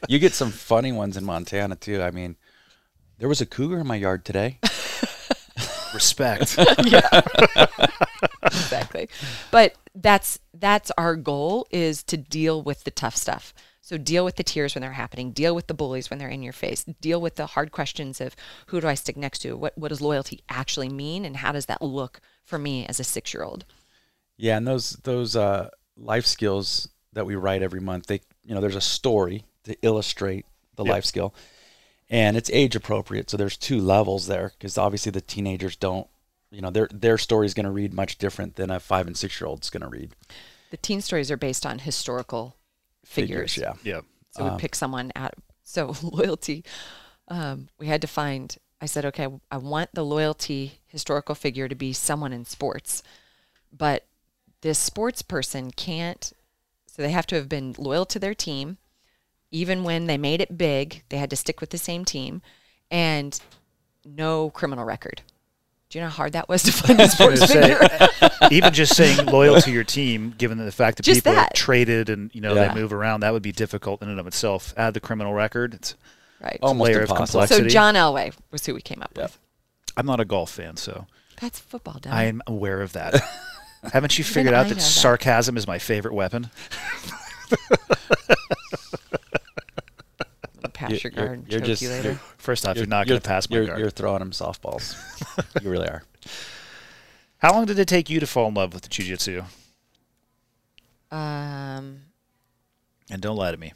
you 0.08 0.20
get 0.20 0.34
some 0.34 0.52
funny 0.52 0.92
ones 0.92 1.18
in 1.18 1.24
montana 1.24 1.76
too 1.76 2.02
i 2.02 2.12
mean 2.12 2.36
there 3.20 3.30
was 3.30 3.42
a 3.42 3.46
cougar 3.46 3.80
in 3.80 3.88
my 3.88 3.96
yard 3.96 4.26
today 4.26 4.60
Respect. 5.94 6.58
Yeah. 6.86 7.22
exactly. 8.42 9.10
But 9.52 9.76
that's 9.94 10.40
that's 10.56 10.92
our 10.98 11.16
goal 11.16 11.68
is 11.70 12.02
to 12.06 12.18
deal 12.18 12.64
with 12.64 12.84
the 12.84 12.90
tough 12.90 13.16
stuff. 13.16 13.54
So 13.82 14.00
deal 14.00 14.26
with 14.26 14.38
the 14.38 14.44
tears 14.44 14.74
when 14.74 14.82
they're 14.82 14.94
happening, 14.94 15.32
deal 15.34 15.54
with 15.54 15.68
the 15.68 15.76
bullies 15.76 16.10
when 16.10 16.18
they're 16.18 16.30
in 16.30 16.42
your 16.42 16.52
face, 16.52 16.84
deal 16.84 17.22
with 17.22 17.36
the 17.36 17.46
hard 17.46 17.72
questions 17.72 18.20
of 18.20 18.36
who 18.68 18.82
do 18.82 18.88
I 18.88 18.96
stick 18.96 19.16
next 19.16 19.40
to? 19.40 19.56
What 19.56 19.78
what 19.78 19.90
does 19.90 20.02
loyalty 20.02 20.42
actually 20.50 20.90
mean 20.90 21.26
and 21.26 21.38
how 21.38 21.52
does 21.52 21.68
that 21.68 21.84
look 21.84 22.20
for 22.44 22.58
me 22.60 22.86
as 22.86 23.00
a 23.00 23.04
6-year-old? 23.04 23.66
yeah 24.38 24.58
and 24.58 24.68
those 24.68 24.92
those 25.04 25.36
uh 25.36 25.70
life 25.96 26.26
skills 26.26 26.90
that 27.14 27.26
we 27.26 27.36
write 27.36 27.62
every 27.62 27.80
month 27.80 28.08
they 28.08 28.20
you 28.44 28.54
know 28.56 28.62
there's 28.62 28.76
a 28.76 28.82
story 28.82 29.46
to 29.64 29.76
illustrate 29.84 30.46
the 30.76 30.84
Yep. 30.84 30.92
life 30.92 31.06
skill 31.06 31.34
and 32.10 32.36
it's 32.36 32.50
age 32.52 32.76
appropriate 32.76 33.30
so 33.30 33.38
there's 33.38 33.56
two 33.58 33.80
levels 33.80 34.26
there 34.28 34.52
because 34.58 34.78
obviously 34.78 35.12
the 35.12 35.22
teenagers 35.22 35.76
don't 35.76 36.08
you 36.50 36.62
know 36.62 36.72
their 36.72 36.88
their 36.92 37.18
story 37.20 37.46
is 37.46 37.54
going 37.54 37.66
to 37.66 37.72
read 37.72 37.94
much 37.94 38.18
different 38.18 38.56
than 38.56 38.72
a 38.72 38.80
five 38.80 39.06
and 39.08 39.16
six 39.16 39.40
year 39.40 39.48
old's 39.48 39.70
going 39.70 39.84
to 39.84 39.88
read 39.90 40.12
The 40.72 40.78
teen 40.78 41.00
stories 41.02 41.30
are 41.30 41.38
based 41.38 41.66
on 41.66 41.80
historical 41.80 42.56
figures. 43.06 43.56
yeah 43.58 43.74
yeah. 43.84 44.02
So 44.32 44.52
we 44.52 44.58
pick 44.58 44.74
someone 44.74 45.12
out. 45.16 45.36
So 45.64 45.94
loyalty, 46.04 46.66
um, 47.28 47.68
we 47.78 47.86
had 47.86 48.02
to 48.02 48.08
find. 48.08 48.58
I 48.84 48.86
said, 48.86 49.06
okay, 49.06 49.28
I 49.50 49.58
want 49.58 49.92
the 49.94 50.04
loyalty 50.04 50.82
historical 50.88 51.36
figure 51.36 51.70
to 51.70 51.76
be 51.76 51.94
someone 51.94 52.34
in 52.34 52.44
sports, 52.44 53.02
but 53.72 54.06
this 54.60 54.78
sports 54.78 55.22
person 55.22 55.72
can't. 55.72 56.34
So 56.88 57.02
they 57.02 57.12
have 57.12 57.26
to 57.28 57.36
have 57.36 57.48
been 57.48 57.74
loyal 57.78 58.06
to 58.08 58.20
their 58.20 58.34
team, 58.36 58.78
even 59.52 59.86
when 59.86 60.08
they 60.08 60.18
made 60.18 60.42
it 60.42 60.58
big. 60.58 61.04
They 61.08 61.16
had 61.18 61.30
to 61.30 61.38
stick 61.38 61.62
with 61.62 61.70
the 61.70 61.78
same 61.78 62.04
team, 62.04 62.42
and 62.92 63.40
no 64.04 64.50
criminal 64.50 64.84
record. 64.84 65.22
Do 65.90 65.98
you 65.98 66.04
know 66.04 66.10
how 66.10 66.16
hard 66.18 66.34
that 66.34 66.50
was 66.50 66.64
to 66.64 66.72
find 66.74 67.00
a 67.00 67.08
sports 67.10 67.40
gonna 67.40 67.48
say, 67.48 67.76
figure? 67.76 68.30
even 68.52 68.74
just 68.74 68.96
saying 68.98 69.26
loyal 69.28 69.62
to 69.62 69.72
your 69.72 69.86
team, 69.86 70.36
given 70.38 70.58
the 70.58 70.72
fact 70.74 70.98
that 70.98 71.04
Just 71.04 71.20
people 71.20 71.32
are 71.32 71.36
that. 71.36 71.56
traded 71.56 72.10
and 72.10 72.34
you 72.36 72.42
know 72.42 72.54
Yeah. 72.54 72.68
they 72.74 72.82
move 72.82 72.92
around, 72.92 73.22
that 73.22 73.32
would 73.32 73.44
be 73.44 73.54
difficult 73.54 74.02
in 74.04 74.10
and 74.10 74.20
of 74.20 74.28
itself. 74.28 74.74
Add 74.76 74.94
the 74.94 75.00
criminal 75.00 75.34
record. 75.34 75.74
It's 75.74 75.96
right. 76.44 76.60
a 76.62 76.66
Almost 76.66 76.88
layer 76.90 77.02
of 77.02 77.10
impossible. 77.10 77.48
so. 77.48 77.68
John 77.68 77.96
Elway 77.96 78.34
was 78.52 78.66
who 78.66 78.74
we 78.76 78.82
came 78.82 79.02
up 79.02 79.12
Yep. 79.16 79.24
with. 79.24 79.40
I'm 79.98 80.06
not 80.06 80.20
a 80.20 80.26
golf 80.26 80.52
fan, 80.52 80.78
so 80.78 81.08
That's 81.42 81.60
football, 81.60 82.00
Dad. 82.02 82.14
I'm 82.14 82.42
aware 82.48 82.82
of 82.82 82.94
that. 82.94 83.22
Haven't 83.94 84.18
you 84.18 84.24
figured 84.24 84.54
I 84.54 84.60
out 84.62 84.68
that 84.70 84.76
that. 84.76 84.82
sarcasm 84.82 85.58
is 85.58 85.68
my 85.68 85.78
favorite 85.80 86.14
weapon? 86.14 86.50
pass 90.74 90.92
You- 90.92 91.00
your 91.04 91.12
you're- 91.14 91.40
you're 91.48 91.60
just- 91.60 91.82
you 91.82 91.90
you're- 91.90 92.02
later. 92.02 92.20
First 92.38 92.66
off, 92.68 92.76
you're, 92.78 92.86
not 92.88 93.08
going 93.08 93.20
to 93.22 93.26
pass 93.28 93.50
my 93.50 93.58
you're, 93.58 93.66
guard. 93.68 93.80
You're 93.80 93.90
throwing 93.90 94.22
him 94.22 94.32
softballs. 94.32 94.96
you 95.64 95.70
really 95.70 95.88
are. 95.88 96.04
How 97.38 97.54
long 97.54 97.66
did 97.66 97.78
it 97.80 97.88
take 97.88 98.10
you 98.10 98.20
to 98.20 98.28
fall 98.28 98.48
in 98.48 98.54
love 98.54 98.74
with 98.74 98.84
the 98.84 98.90
jiu-jitsu? 98.90 99.44
Um, 101.12 102.02
And 103.10 103.22
don't 103.22 103.36
lie 103.38 103.52
to 103.52 103.58
me. 103.58 103.74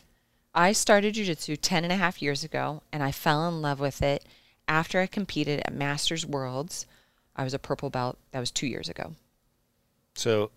I 0.58 0.72
started 0.72 1.14
jujitsu 1.14 1.56
10 1.62 1.84
and 1.84 1.94
a 1.94 1.98
half 1.98 2.20
years 2.20 2.44
ago, 2.44 2.82
and 2.92 3.04
I 3.04 3.12
fell 3.12 3.48
in 3.48 3.62
love 3.62 3.80
with 3.80 4.02
it 4.02 4.26
after 4.68 5.00
I 5.00 5.06
competed 5.06 5.62
at 5.64 5.72
Masters 5.72 6.26
Worlds. 6.26 6.88
I 7.36 7.44
was 7.44 7.54
a 7.54 7.60
purple 7.60 7.92
belt. 7.92 8.18
That 8.32 8.40
was 8.40 8.50
two 8.50 8.66
years 8.66 8.90
ago. 8.90 9.14
So, 10.16 10.50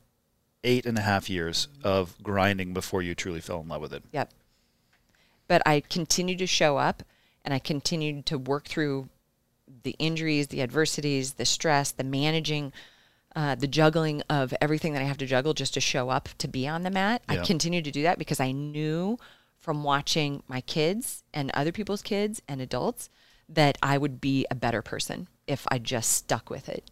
eight 0.65 0.87
and 0.87 0.97
a 0.97 1.03
half 1.03 1.29
years 1.29 1.69
of 1.85 2.17
grinding 2.23 2.73
before 2.73 3.03
you 3.03 3.15
truly 3.15 3.43
fell 3.43 3.61
in 3.61 3.69
love 3.69 3.83
with 3.83 3.93
it. 3.93 4.03
Yep. 4.11 4.33
But 5.47 5.61
I 5.67 5.81
continued 5.81 6.39
to 6.39 6.47
show 6.47 6.79
up, 6.79 7.03
and 7.45 7.53
I 7.53 7.59
continued 7.59 8.25
to 8.27 8.39
work 8.39 8.69
through 8.69 9.11
the 9.83 9.95
injuries, 9.99 10.47
the 10.47 10.63
adversities, 10.63 11.35
the 11.35 11.45
stress, 11.45 11.91
the 11.91 12.05
managing 12.05 12.73
uh, 13.37 13.55
the 13.55 13.69
juggling 13.69 14.23
of 14.29 14.53
everything 14.61 14.93
that 14.93 15.03
I 15.03 15.05
have 15.05 15.19
to 15.19 15.27
juggle 15.27 15.55
just 15.55 15.75
to 15.75 15.81
show 15.81 16.09
up 16.09 16.31
to 16.39 16.49
be 16.49 16.67
on 16.67 16.83
the 16.83 16.91
mat. 16.91 17.23
I 17.29 17.37
continued 17.37 17.85
to 17.85 17.93
do 17.93 18.03
that 18.03 18.19
because 18.19 18.41
I 18.41 18.51
knew 18.51 19.19
from 19.61 19.85
watching 19.85 20.43
my 20.49 20.61
kids 20.63 21.23
and 21.33 21.51
other 21.53 21.71
people's 21.71 22.03
kids 22.03 22.41
and 22.49 22.61
adults 22.61 23.11
that 23.49 23.79
I 23.83 23.99
would 23.99 24.21
be 24.21 24.47
a 24.51 24.55
better 24.55 24.83
person 24.83 25.29
if 25.47 25.67
I 25.71 25.79
just 25.79 26.11
stuck 26.11 26.51
with 26.51 26.69
it. 26.69 26.91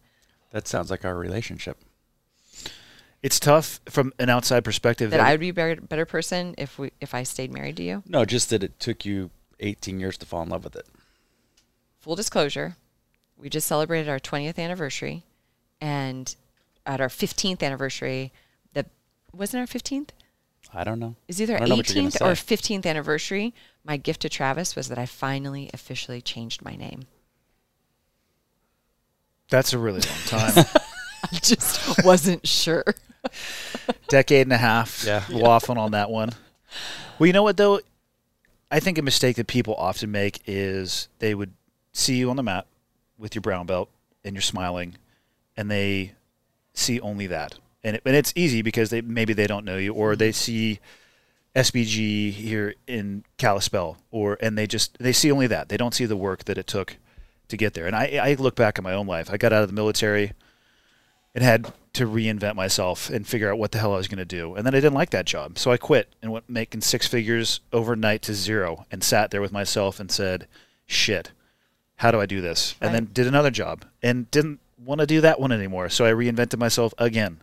That 0.51 0.67
sounds 0.67 0.91
like 0.91 1.03
our 1.03 1.15
relationship. 1.15 1.77
It's 3.21 3.39
tough 3.39 3.81
from 3.87 4.13
an 4.19 4.29
outside 4.29 4.63
perspective. 4.63 5.11
That 5.11 5.19
I 5.19 5.31
would 5.31 5.39
be 5.39 5.49
a 5.49 5.53
better, 5.53 5.81
better 5.81 6.05
person 6.05 6.55
if 6.57 6.79
we 6.79 6.91
if 7.01 7.13
I 7.13 7.23
stayed 7.23 7.51
married 7.51 7.75
to 7.77 7.83
you. 7.83 8.03
No, 8.07 8.23
just 8.23 8.49
that 8.49 8.63
it 8.63 8.79
took 8.79 9.03
you 9.03 9.29
18 9.59 9.99
years 9.99 10.17
to 10.19 10.25
fall 10.25 10.41
in 10.41 10.49
love 10.49 10.63
with 10.63 10.75
it. 10.75 10.87
full 11.99 12.15
disclosure, 12.15 12.77
we 13.37 13.49
just 13.49 13.67
celebrated 13.67 14.09
our 14.09 14.19
20th 14.19 14.57
anniversary, 14.57 15.23
and 15.81 16.33
at 16.85 17.01
our 17.01 17.09
15th 17.09 17.61
anniversary, 17.61 18.31
the 18.73 18.85
wasn't 19.33 19.59
our 19.59 19.67
15th? 19.67 20.09
I 20.73 20.83
don't 20.83 20.99
know. 20.99 21.15
Is 21.27 21.41
either 21.41 21.55
I 21.55 21.59
don't 21.59 21.69
know 21.69 21.75
what 21.77 21.89
you're 21.89 22.03
gonna 22.03 22.09
18th 22.09 22.21
or 22.21 22.33
15th 22.33 22.85
anniversary. 22.85 23.53
My 23.83 23.97
gift 23.97 24.21
to 24.21 24.29
Travis 24.29 24.75
was 24.75 24.87
that 24.89 24.97
I 24.97 25.05
finally 25.05 25.69
officially 25.73 26.21
changed 26.21 26.63
my 26.63 26.75
name. 26.75 27.03
That's 29.49 29.73
a 29.73 29.79
really 29.79 30.01
long 30.01 30.19
time. 30.27 30.65
I 31.23 31.37
just 31.41 32.03
wasn't 32.05 32.47
sure. 32.47 32.83
Decade 34.07 34.45
and 34.45 34.53
a 34.53 34.57
half. 34.57 35.03
Yeah. 35.05 35.21
Waffling 35.21 35.77
on 35.77 35.91
that 35.91 36.09
one. 36.09 36.29
Well, 37.17 37.27
you 37.27 37.33
know 37.33 37.43
what 37.43 37.57
though? 37.57 37.79
I 38.71 38.79
think 38.79 38.97
a 38.99 39.01
mistake 39.01 39.35
that 39.37 39.47
people 39.47 39.73
often 39.75 40.11
make 40.11 40.41
is 40.45 41.09
they 41.17 41.33
would 41.33 41.53
see 41.91 42.15
you 42.17 42.29
on 42.29 42.35
the 42.35 42.43
mat 42.43 42.67
with 43.17 43.33
your 43.33 43.41
brown 43.41 43.65
belt 43.65 43.89
and 44.23 44.35
you're 44.35 44.41
smiling, 44.41 44.95
and 45.57 45.71
they 45.71 46.13
see 46.73 46.99
only 46.99 47.25
that. 47.27 47.57
And, 47.83 47.95
it, 47.95 48.01
and 48.05 48.15
it's 48.15 48.33
easy 48.35 48.61
because 48.61 48.89
they 48.89 49.01
maybe 49.01 49.33
they 49.33 49.47
don't 49.47 49.65
know 49.65 49.77
you 49.77 49.93
or 49.93 50.15
they 50.15 50.29
mm-hmm. 50.29 50.33
see 50.33 50.79
SBG 51.55 52.31
here 52.31 52.75
in 52.87 53.23
Kalispell 53.37 53.97
or 54.11 54.37
and 54.41 54.57
they 54.57 54.67
just 54.67 54.97
they 54.99 55.13
see 55.13 55.31
only 55.31 55.47
that. 55.47 55.69
They 55.69 55.77
don't 55.77 55.93
see 55.93 56.05
the 56.05 56.17
work 56.17 56.45
that 56.45 56.57
it 56.57 56.67
took 56.67 56.97
to 57.47 57.57
get 57.57 57.73
there. 57.73 57.87
And 57.87 57.95
I 57.95 58.19
I 58.21 58.33
look 58.35 58.55
back 58.55 58.77
at 58.77 58.83
my 58.83 58.93
own 58.93 59.07
life. 59.07 59.29
I 59.31 59.37
got 59.37 59.53
out 59.53 59.63
of 59.63 59.69
the 59.69 59.75
military 59.75 60.33
and 61.33 61.43
had 61.43 61.71
to 61.93 62.05
reinvent 62.05 62.55
myself 62.55 63.09
and 63.09 63.25
figure 63.25 63.51
out 63.51 63.57
what 63.57 63.71
the 63.71 63.79
hell 63.79 63.93
I 63.93 63.97
was 63.97 64.07
going 64.07 64.19
to 64.19 64.25
do. 64.25 64.55
And 64.55 64.65
then 64.65 64.75
I 64.75 64.79
didn't 64.79 64.93
like 64.93 65.09
that 65.11 65.25
job. 65.25 65.57
So 65.57 65.71
I 65.71 65.77
quit 65.77 66.13
and 66.21 66.31
went 66.31 66.49
making 66.49 66.81
six 66.81 67.07
figures 67.07 67.61
overnight 67.71 68.21
to 68.23 68.33
zero 68.33 68.85
and 68.91 69.03
sat 69.03 69.31
there 69.31 69.41
with 69.41 69.51
myself 69.51 69.99
and 69.99 70.11
said, 70.11 70.47
"Shit. 70.85 71.31
How 71.97 72.11
do 72.11 72.21
I 72.21 72.25
do 72.25 72.41
this?" 72.41 72.75
And 72.79 72.93
then 72.93 73.09
did 73.11 73.27
another 73.27 73.51
job 73.51 73.85
and 74.01 74.29
didn't 74.31 74.59
want 74.77 75.01
to 75.01 75.07
do 75.07 75.21
that 75.21 75.39
one 75.39 75.51
anymore. 75.51 75.89
So 75.89 76.05
I 76.05 76.11
reinvented 76.11 76.57
myself 76.57 76.93
again 76.97 77.41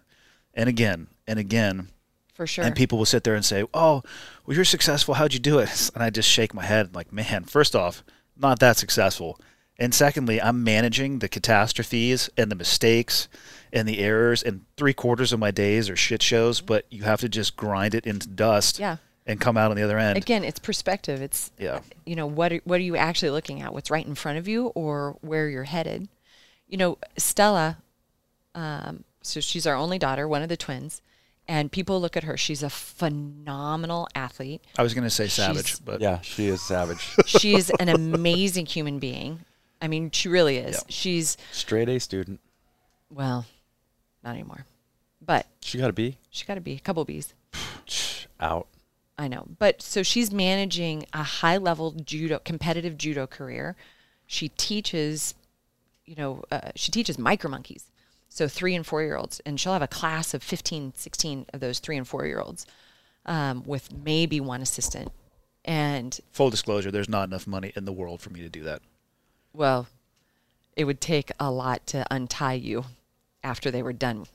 and 0.57 0.69
again 0.69 1.07
and 1.29 1.39
again. 1.39 1.89
For 2.35 2.47
sure. 2.47 2.65
And 2.65 2.75
people 2.75 2.99
will 2.99 3.07
sit 3.07 3.23
there 3.25 3.35
and 3.37 3.45
say, 3.45 3.65
"Oh, 3.73 4.03
well, 4.45 4.55
you're 4.57 4.65
successful. 4.65 5.15
How'd 5.15 5.33
you 5.33 5.41
do 5.41 5.59
it?" 5.61 5.91
And 5.95 6.03
I 6.03 6.11
just 6.11 6.29
shake 6.29 6.53
my 6.53 6.65
head, 6.65 6.95
like, 6.95 7.13
"Man, 7.13 7.45
first 7.45 7.75
off, 7.77 8.03
not 8.37 8.59
that 8.59 8.77
successful, 8.77 9.41
and 9.79 9.95
secondly, 9.95 10.41
I'm 10.43 10.63
managing 10.65 11.21
the 11.21 11.29
catastrophes 11.29 12.29
and 12.37 12.51
the 12.51 12.55
mistakes 12.57 13.29
and 13.73 13.89
the 13.89 13.99
errors, 14.01 14.43
and 14.43 14.65
three 14.77 14.93
quarters 14.95 15.33
of 15.33 15.39
my 15.39 15.51
days 15.51 15.89
are 15.89 15.97
shit 15.97 16.23
shows. 16.23 16.61
But 16.61 16.85
you 16.91 17.05
have 17.05 17.21
to 17.21 17.29
just 17.29 17.57
grind 17.57 17.95
it 17.95 18.07
into 18.07 18.29
dust, 18.29 18.79
Yeah. 18.79 18.97
and 19.27 19.41
come 19.41 19.57
out 19.57 19.71
on 19.71 19.77
the 19.79 19.83
other 19.83 19.99
end. 19.99 20.19
Again, 20.19 20.45
it's 20.45 20.59
perspective. 20.59 21.23
It's 21.23 21.51
Yeah. 21.59 21.81
you 22.05 22.17
know 22.17 22.27
what 22.27 22.53
are, 22.53 22.61
what 22.65 22.77
are 22.81 22.85
you 22.85 22.97
actually 22.97 23.31
looking 23.31 23.63
at? 23.63 23.73
What's 23.73 23.91
right 23.91 24.07
in 24.07 24.15
front 24.15 24.37
of 24.39 24.47
you, 24.47 24.67
or 24.69 25.17
where 25.23 25.49
you're 25.49 25.65
headed? 25.65 26.09
You 26.69 26.77
know, 26.77 26.99
Stella. 27.17 27.79
Um, 28.55 29.05
so 29.27 29.41
she's 29.41 29.67
our 29.67 29.75
only 29.75 29.99
daughter, 29.99 30.27
one 30.29 30.43
of 30.43 30.49
the 30.49 30.57
twins, 30.57 31.03
and 31.49 31.71
people 31.71 32.01
look 32.01 32.17
at 32.17 32.25
her. 32.25 32.37
She's 32.37 32.63
a 32.63 32.71
phenomenal 32.71 34.09
athlete. 34.15 34.63
I 34.79 34.83
was 34.83 34.95
going 34.95 35.05
to 35.05 35.11
say 35.11 35.29
savage, 35.29 35.67
She's- 35.67 35.81
but 35.81 36.01
Yeah, 36.01 36.21
she 36.21 36.47
is 36.49 36.61
savage. 36.63 37.15
She's 37.27 37.71
an 37.71 37.89
amazing 37.89 38.67
human 38.67 38.99
being. 38.99 39.41
I 39.81 39.89
mean, 39.89 40.11
she 40.11 40.29
really 40.29 40.57
is. 40.57 40.77
Yeah. 40.77 40.83
She's 40.89 41.37
Straight 41.53 41.89
A 41.89 42.01
student. 42.01 42.41
well, 43.11 43.47
not 44.25 44.31
anymore, 44.31 44.65
but 45.25 45.47
She 45.61 45.79
got 45.79 45.89
to 45.89 45.93
be 45.93 46.17
she 46.31 46.45
got 46.47 46.55
to 46.55 46.61
be 46.61 46.79
couple 46.79 47.05
B's. 47.05 47.35
out. 48.41 48.67
I 49.19 49.29
know. 49.29 49.47
But 49.59 49.81
so 49.83 50.03
she's 50.03 50.31
managing 50.33 51.07
a 51.13 51.23
high 51.23 51.57
level 51.59 51.93
judo, 51.93 52.39
competitive 52.45 52.99
judo 52.99 53.27
career. 53.27 53.77
She 54.27 54.49
teaches, 54.51 55.35
you 56.05 56.17
know, 56.17 56.43
uh, 56.51 56.73
she 56.75 56.91
teaches 56.91 57.19
micro 57.19 57.51
monkeys. 57.51 57.85
So 58.37 58.49
three 58.49 58.75
and 58.75 58.87
four 58.87 59.03
year 59.03 59.17
olds. 59.17 59.41
And 59.47 59.59
she'll 59.59 59.73
have 59.73 59.81
a 59.81 59.89
class 59.89 60.35
of 60.35 60.43
15, 60.43 60.93
16 60.95 61.47
of 61.55 61.61
those 61.61 61.79
three 61.79 61.97
and 61.97 62.07
four 62.07 62.27
year 62.27 62.39
olds 62.39 62.67
um, 63.25 63.63
with 63.65 63.91
maybe 63.97 64.41
one 64.41 64.61
assistant. 64.61 65.11
And 65.65 66.21
full 66.33 66.51
disclosure, 66.51 66.91
there's 66.91 67.09
not 67.09 67.29
enough 67.29 67.47
money 67.47 67.73
in 67.75 67.87
the 67.87 67.93
world 67.93 68.21
for 68.21 68.29
me 68.29 68.43
to 68.43 68.51
do 68.51 68.63
that. 68.65 68.83
well, 69.55 69.87
it 70.77 70.85
would 70.85 71.01
take 71.01 71.33
a 71.41 71.51
lot 71.51 71.87
to 71.87 72.07
untie 72.11 72.53
you 72.53 72.85
after 73.43 73.71
they 73.71 73.83
were 73.83 73.95
done 73.95 74.27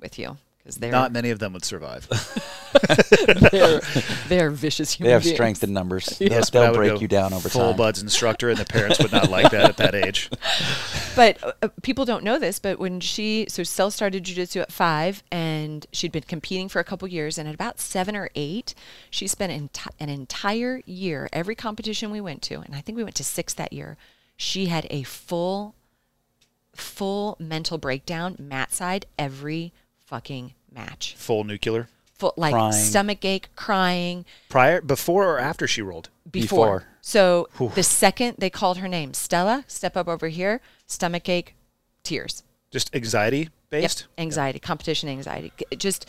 with 0.00 0.18
you 0.18 0.38
they're 0.76 0.90
Not 0.92 1.12
many 1.12 1.30
of 1.30 1.38
them 1.38 1.52
would 1.52 1.64
survive. 1.64 2.06
they're, 3.52 3.80
they're 4.28 4.50
vicious 4.50 4.92
human 4.92 5.08
They 5.08 5.12
have 5.12 5.22
beings. 5.22 5.34
strength 5.36 5.64
in 5.64 5.72
numbers. 5.72 6.16
Yes, 6.20 6.50
They'll, 6.50 6.62
I 6.62 6.64
they'll 6.66 6.72
would 6.72 6.88
break 6.90 7.00
you 7.00 7.08
down 7.08 7.32
over 7.32 7.48
full 7.48 7.60
time. 7.62 7.68
Full 7.70 7.74
buds 7.78 8.02
instructor, 8.02 8.50
and 8.50 8.58
the 8.58 8.64
parents 8.64 8.98
would 9.00 9.12
not 9.12 9.30
like 9.30 9.50
that 9.50 9.64
at 9.70 9.76
that 9.78 9.94
age. 9.94 10.30
but 11.16 11.38
uh, 11.62 11.68
people 11.82 12.04
don't 12.04 12.22
know 12.24 12.38
this, 12.38 12.58
but 12.58 12.78
when 12.78 13.00
she 13.00 13.46
so 13.48 13.62
Stella 13.62 13.90
started 13.90 14.24
jujitsu 14.24 14.60
at 14.60 14.70
five, 14.72 15.22
and 15.32 15.86
she'd 15.92 16.12
been 16.12 16.22
competing 16.22 16.68
for 16.68 16.78
a 16.78 16.84
couple 16.84 17.08
years, 17.08 17.38
and 17.38 17.48
at 17.48 17.54
about 17.54 17.80
seven 17.80 18.14
or 18.16 18.30
eight, 18.34 18.74
she 19.10 19.26
spent 19.26 19.52
enti- 19.52 19.88
an 19.98 20.08
entire 20.08 20.82
year 20.86 21.28
every 21.32 21.54
competition 21.54 22.10
we 22.10 22.20
went 22.20 22.42
to, 22.42 22.60
and 22.60 22.74
I 22.74 22.80
think 22.80 22.96
we 22.96 23.04
went 23.04 23.16
to 23.16 23.24
six 23.24 23.54
that 23.54 23.72
year. 23.72 23.96
She 24.36 24.66
had 24.66 24.86
a 24.90 25.02
full, 25.02 25.74
full 26.74 27.36
mental 27.38 27.78
breakdown, 27.78 28.36
mat 28.38 28.72
side 28.72 29.06
every 29.18 29.72
fucking 29.98 30.54
match, 30.72 31.14
Full 31.16 31.44
nuclear. 31.44 31.88
full 32.14 32.34
like 32.36 32.52
Crying. 32.52 32.72
stomach 32.72 33.24
ache, 33.24 33.48
crying, 33.56 34.24
Prior, 34.48 34.80
before, 34.80 35.26
or 35.28 35.38
after 35.38 35.66
she 35.66 35.82
rolled. 35.82 36.08
before. 36.30 36.80
Before. 36.80 36.86
So 37.02 37.48
the 37.74 37.82
second 37.82 38.36
they 38.38 38.50
called 38.50 38.78
her 38.78 38.88
name, 38.88 39.14
Stella, 39.14 39.64
step 39.68 39.96
up 39.96 40.06
over 40.08 40.28
here, 40.28 40.60
stomach 40.86 41.28
ache, 41.28 41.54
tears. 42.02 42.42
Just 42.70 42.94
anxiety 42.94 43.38
Yep, 43.72 43.82
based. 43.82 44.06
Anxiety, 44.18 44.58
competition 44.58 45.08
anxiety, 45.08 45.52
just 45.76 46.06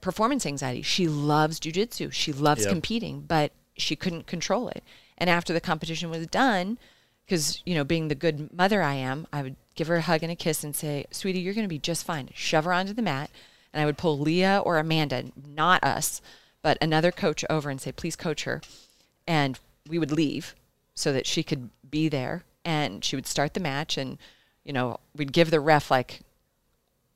performance 0.00 0.46
anxiety. 0.46 0.82
She 0.82 1.08
loves 1.08 1.58
jujitsu. 1.58 2.12
She 2.12 2.32
loves 2.32 2.62
Yep. 2.62 2.70
competing, 2.70 3.20
but 3.22 3.52
she 3.76 3.96
couldn't 3.96 4.26
control 4.26 4.68
it. 4.68 4.82
And 5.16 5.28
after 5.28 5.52
the 5.52 5.60
competition 5.60 6.08
was 6.10 6.26
done, 6.28 6.78
because 7.26 7.62
you 7.66 7.74
know, 7.74 7.84
being 7.84 8.08
the 8.08 8.14
good 8.14 8.52
mother 8.52 8.80
I 8.82 8.94
am, 8.94 9.26
I 9.32 9.42
would 9.42 9.56
give 9.74 9.88
her 9.88 9.96
a 9.96 10.02
hug 10.02 10.22
and 10.22 10.30
a 10.32 10.36
kiss 10.36 10.62
and 10.64 10.74
say, 10.74 11.04
"Sweetie, 11.10 11.40
you're 11.40 11.54
going 11.54 11.64
to 11.64 11.68
be 11.68 11.78
just 11.78 12.04
fine." 12.06 12.30
Shove 12.34 12.64
her 12.64 12.72
onto 12.72 12.92
the 12.92 13.02
mat, 13.02 13.30
and 13.72 13.82
I 13.82 13.86
would 13.86 13.98
pull 13.98 14.18
Leah 14.18 14.62
or 14.64 14.78
Amanda, 14.78 15.24
not 15.46 15.82
us, 15.84 16.20
but 16.62 16.78
another 16.80 17.12
coach 17.12 17.44
over 17.48 17.70
and 17.70 17.80
say, 17.80 17.92
"Please 17.92 18.16
coach 18.16 18.44
her," 18.44 18.60
and 19.26 19.58
we 19.88 19.98
would 19.98 20.12
leave 20.12 20.54
so 20.94 21.12
that 21.12 21.26
she 21.26 21.42
could 21.42 21.70
be 21.88 22.08
there, 22.08 22.44
and 22.64 23.04
she 23.04 23.16
would 23.16 23.26
start 23.26 23.54
the 23.54 23.60
match, 23.60 23.96
and 23.96 24.18
you 24.64 24.72
know, 24.72 24.98
we'd 25.16 25.32
give 25.32 25.50
the 25.50 25.60
ref 25.60 25.90
like 25.90 26.20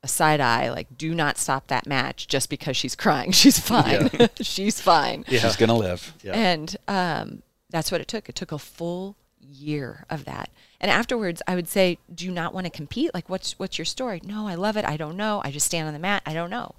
a 0.03 0.07
side 0.07 0.41
eye, 0.41 0.69
like, 0.69 0.97
do 0.97 1.15
not 1.15 1.37
stop 1.37 1.67
that 1.67 1.87
match 1.87 2.27
just 2.27 2.49
because 2.49 2.75
she's 2.75 2.95
crying. 2.95 3.31
She's 3.31 3.57
fine. 3.57 4.09
she's 4.41 4.81
fine. 4.81 5.23
Yeah. 5.27 5.39
She's 5.39 5.55
gonna 5.55 5.77
live. 5.77 6.13
Yeah. 6.21 6.33
And 6.33 6.75
um, 6.87 7.41
that's 7.69 7.91
what 7.91 8.01
it 8.01 8.07
took. 8.07 8.27
It 8.27 8.35
took 8.35 8.51
a 8.51 8.59
full 8.59 9.15
year 9.51 10.05
of 10.09 10.25
that. 10.25 10.49
And 10.79 10.89
afterwards, 10.91 11.41
I 11.47 11.55
would 11.55 11.67
say, 11.67 11.97
"Do 12.13 12.25
you 12.25 12.31
not 12.31 12.53
want 12.53 12.65
to 12.65 12.71
compete? 12.71 13.13
Like, 13.13 13.29
what's 13.29 13.57
what's 13.59 13.77
your 13.77 13.85
story?" 13.85 14.21
No, 14.23 14.47
I 14.47 14.55
love 14.55 14.77
it. 14.77 14.85
I 14.85 14.97
don't 14.97 15.17
know. 15.17 15.41
I 15.43 15.51
just 15.51 15.65
stand 15.65 15.87
on 15.87 15.93
the 15.93 15.99
mat. 15.99 16.23
I 16.25 16.33
don't 16.33 16.49
know. 16.49 16.75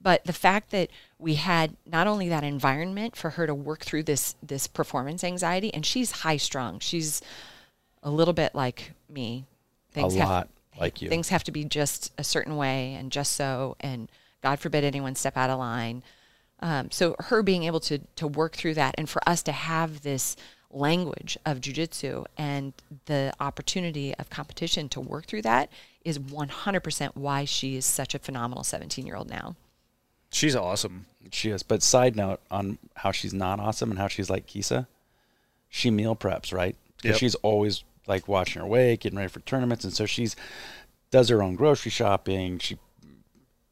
But 0.00 0.24
the 0.24 0.32
fact 0.32 0.70
that 0.70 0.90
we 1.18 1.36
had 1.36 1.76
not 1.86 2.06
only 2.06 2.28
that 2.28 2.44
environment 2.44 3.16
for 3.16 3.30
her 3.30 3.46
to 3.46 3.54
work 3.54 3.84
through 3.84 4.02
this 4.04 4.34
this 4.42 4.66
performance 4.66 5.24
anxiety, 5.24 5.72
and 5.72 5.84
she's 5.84 6.10
high 6.10 6.36
strung. 6.36 6.78
She's 6.80 7.22
a 8.02 8.10
little 8.10 8.34
bit 8.34 8.54
like 8.54 8.92
me. 9.08 9.44
A 9.96 10.00
have- 10.00 10.12
lot 10.14 10.48
like 10.78 11.00
you. 11.02 11.08
things 11.08 11.28
have 11.28 11.44
to 11.44 11.52
be 11.52 11.64
just 11.64 12.12
a 12.18 12.24
certain 12.24 12.56
way 12.56 12.94
and 12.94 13.12
just 13.12 13.32
so 13.32 13.76
and 13.80 14.10
god 14.42 14.58
forbid 14.58 14.84
anyone 14.84 15.14
step 15.14 15.36
out 15.36 15.50
of 15.50 15.58
line 15.58 16.02
um, 16.60 16.90
so 16.90 17.14
her 17.18 17.42
being 17.42 17.64
able 17.64 17.80
to 17.80 17.98
to 18.16 18.26
work 18.26 18.56
through 18.56 18.74
that 18.74 18.94
and 18.96 19.08
for 19.08 19.20
us 19.28 19.42
to 19.42 19.52
have 19.52 20.02
this 20.02 20.36
language 20.74 21.38
of 21.46 21.60
jujitsu 21.60 22.24
and 22.36 22.72
the 23.06 23.32
opportunity 23.40 24.14
of 24.16 24.28
competition 24.30 24.88
to 24.88 25.00
work 25.00 25.26
through 25.26 25.42
that 25.42 25.70
is 26.04 26.18
100% 26.18 27.10
why 27.14 27.44
she 27.44 27.76
is 27.76 27.84
such 27.86 28.14
a 28.14 28.18
phenomenal 28.18 28.64
17 28.64 29.06
year 29.06 29.16
old 29.16 29.30
now 29.30 29.54
She's 30.34 30.56
awesome. 30.56 31.06
She 31.30 31.50
is. 31.50 31.62
But 31.62 31.80
side 31.80 32.16
note 32.16 32.40
on 32.50 32.78
how 32.96 33.12
she's 33.12 33.32
not 33.32 33.60
awesome 33.60 33.90
and 33.90 34.00
how 34.00 34.08
she's 34.08 34.28
like 34.28 34.46
Kisa, 34.48 34.88
she 35.68 35.92
meal 35.92 36.16
preps, 36.16 36.52
right? 36.52 36.74
Because 36.96 37.10
Yep. 37.10 37.18
she's 37.20 37.34
always 37.36 37.84
like 38.08 38.26
watching 38.26 38.60
her 38.60 38.66
weight, 38.66 38.98
getting 39.00 39.16
ready 39.16 39.28
for 39.28 39.38
tournaments, 39.40 39.84
and 39.84 39.92
so 39.92 40.06
she's 40.06 40.34
does 41.12 41.28
her 41.28 41.40
own 41.40 41.54
grocery 41.54 41.92
shopping. 41.92 42.58
She 42.58 42.78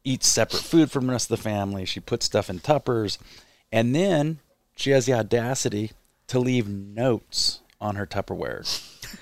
eats 0.05 0.25
separate 0.29 0.63
food 0.63 0.89
from 0.89 1.07
the 1.07 1.11
rest 1.11 1.29
of 1.29 1.37
the 1.37 1.43
family. 1.43 1.83
She 1.83 1.99
puts 1.99 2.25
stuff 2.25 2.49
in 2.49 2.59
tuppers, 2.59 3.19
and 3.69 3.93
then 3.93 4.39
she 4.77 4.91
has 4.91 5.05
the 5.05 5.13
audacity 5.13 5.91
to 6.27 6.39
leave 6.39 6.67
notes 6.67 7.61
on 7.79 7.95
her 7.95 8.05
Tupperware 8.05 8.63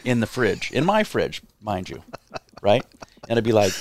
in 0.05 0.19
the 0.19 0.27
fridge, 0.27 0.71
in 0.71 0.85
my 0.85 1.03
fridge, 1.03 1.41
mind 1.59 1.89
you, 1.89 2.03
right? 2.61 2.85
And 3.23 3.31
it'd 3.31 3.43
be 3.43 3.51
like, 3.51 3.73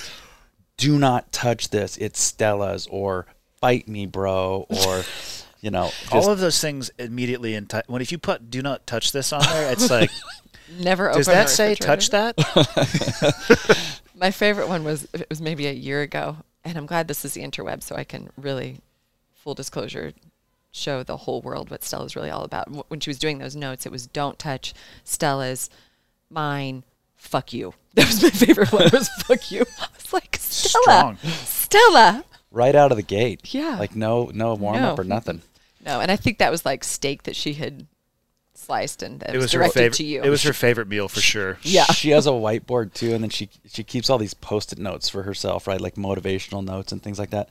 "Do 0.77 0.99
not 0.99 1.33
touch 1.33 1.71
this. 1.71 1.97
It's 1.99 2.21
Stella's," 2.21 2.87
or 2.91 3.27
"Fight 3.61 3.89
me, 3.89 4.07
bro," 4.07 4.67
or 4.69 5.05
you 5.61 5.71
know, 5.71 5.87
just, 5.87 6.13
All 6.13 6.31
of 6.31 6.41
those 6.41 6.61
things 6.61 6.91
immediately 6.99 7.55
in 7.55 7.67
t- 7.67 7.83
when 7.87 8.01
if 8.01 8.11
you 8.11 8.19
put 8.19 8.51
"do 8.51 8.63
not 8.63 8.87
touch 8.87 9.13
this" 9.13 9.33
on 9.33 9.43
there, 9.43 9.71
it's 9.73 9.91
like, 9.91 10.11
Never 10.79 11.13
does 11.13 11.29
open 11.29 11.39
that 11.39 11.49
say 11.51 11.75
touch 11.75 12.11
that? 12.11 12.37
My 14.15 14.31
favorite 14.31 14.69
one 14.69 14.85
was 14.85 15.07
it 15.13 15.27
was 15.29 15.41
maybe 15.41 15.67
a 15.67 15.73
year 15.73 16.03
ago, 16.03 16.37
and 16.65 16.77
I'm 16.79 16.87
glad 16.87 17.09
this 17.09 17.25
is 17.25 17.35
the 17.35 17.43
interweb, 17.43 17.83
so 17.83 17.97
I 17.97 18.05
can 18.05 18.31
really, 18.37 18.79
full 19.35 19.55
disclosure, 19.55 20.13
show 20.73 21.03
the 21.03 21.17
whole 21.17 21.41
world 21.43 21.71
what 21.71 21.83
Stella's 21.85 22.15
really 22.17 22.31
all 22.31 22.45
about. 22.45 22.69
Wh- 22.69 22.89
When 22.91 23.01
she 23.01 23.11
was 23.11 23.19
doing 23.19 23.39
those 23.39 23.57
notes, 23.57 23.87
it 23.87 23.93
was 23.93 24.07
"Don't 24.07 24.39
touch 24.39 24.73
Stella's, 25.05 25.69
mine, 26.31 26.85
fuck 27.17 27.53
you." 27.53 27.75
That 27.95 28.07
was 28.07 28.23
my 28.23 28.31
favorite 28.31 28.73
one. 28.73 28.89
Was 28.93 29.09
"fuck 29.25 29.51
you." 29.51 29.63
I 29.81 29.87
was 29.97 30.13
like, 30.13 30.37
Stella, 30.41 30.83
Strong. 30.83 31.19
Stella. 31.45 32.25
right 32.53 32.75
out 32.77 32.93
of 32.93 32.97
the 32.97 33.03
gate. 33.03 33.53
Yeah. 33.53 33.77
like 33.79 33.97
no 33.97 34.31
no 34.33 34.55
warm 34.55 34.77
up 34.77 34.97
No. 34.97 35.03
or 35.03 35.05
nothing. 35.05 35.43
No, 35.85 36.01
and 36.01 36.11
I 36.11 36.17
think 36.17 36.39
that 36.39 36.51
was 36.51 36.65
like 36.65 36.85
steak 36.85 37.25
that 37.25 37.35
she 37.35 37.55
had 37.55 37.87
sliced 38.55 39.03
and 39.03 39.19
that 39.21 39.35
It 39.35 39.39
was 39.39 39.51
her 39.53 39.59
directed 39.61 39.75
favorite. 39.79 39.95
to 39.97 40.05
you. 40.05 40.23
It 40.23 40.29
was 40.31 40.43
her 40.45 40.53
favorite 40.53 40.87
meal 40.89 41.09
for 41.09 41.21
sure. 41.21 41.59
Yeah. 41.63 41.85
she 41.87 42.11
has 42.11 42.27
a 42.27 42.31
whiteboard 42.31 42.93
too, 42.95 43.13
and 43.15 43.25
then 43.25 43.31
she 43.31 43.49
she 43.69 43.83
keeps 43.83 44.09
all 44.11 44.19
these 44.19 44.35
post-it 44.35 44.79
notes 44.79 45.09
for 45.09 45.23
herself, 45.25 45.67
right? 45.67 45.81
Like 45.81 45.95
motivational 45.97 46.65
notes 46.65 46.93
and 46.93 47.03
things 47.03 47.19
like 47.19 47.31
that. 47.31 47.49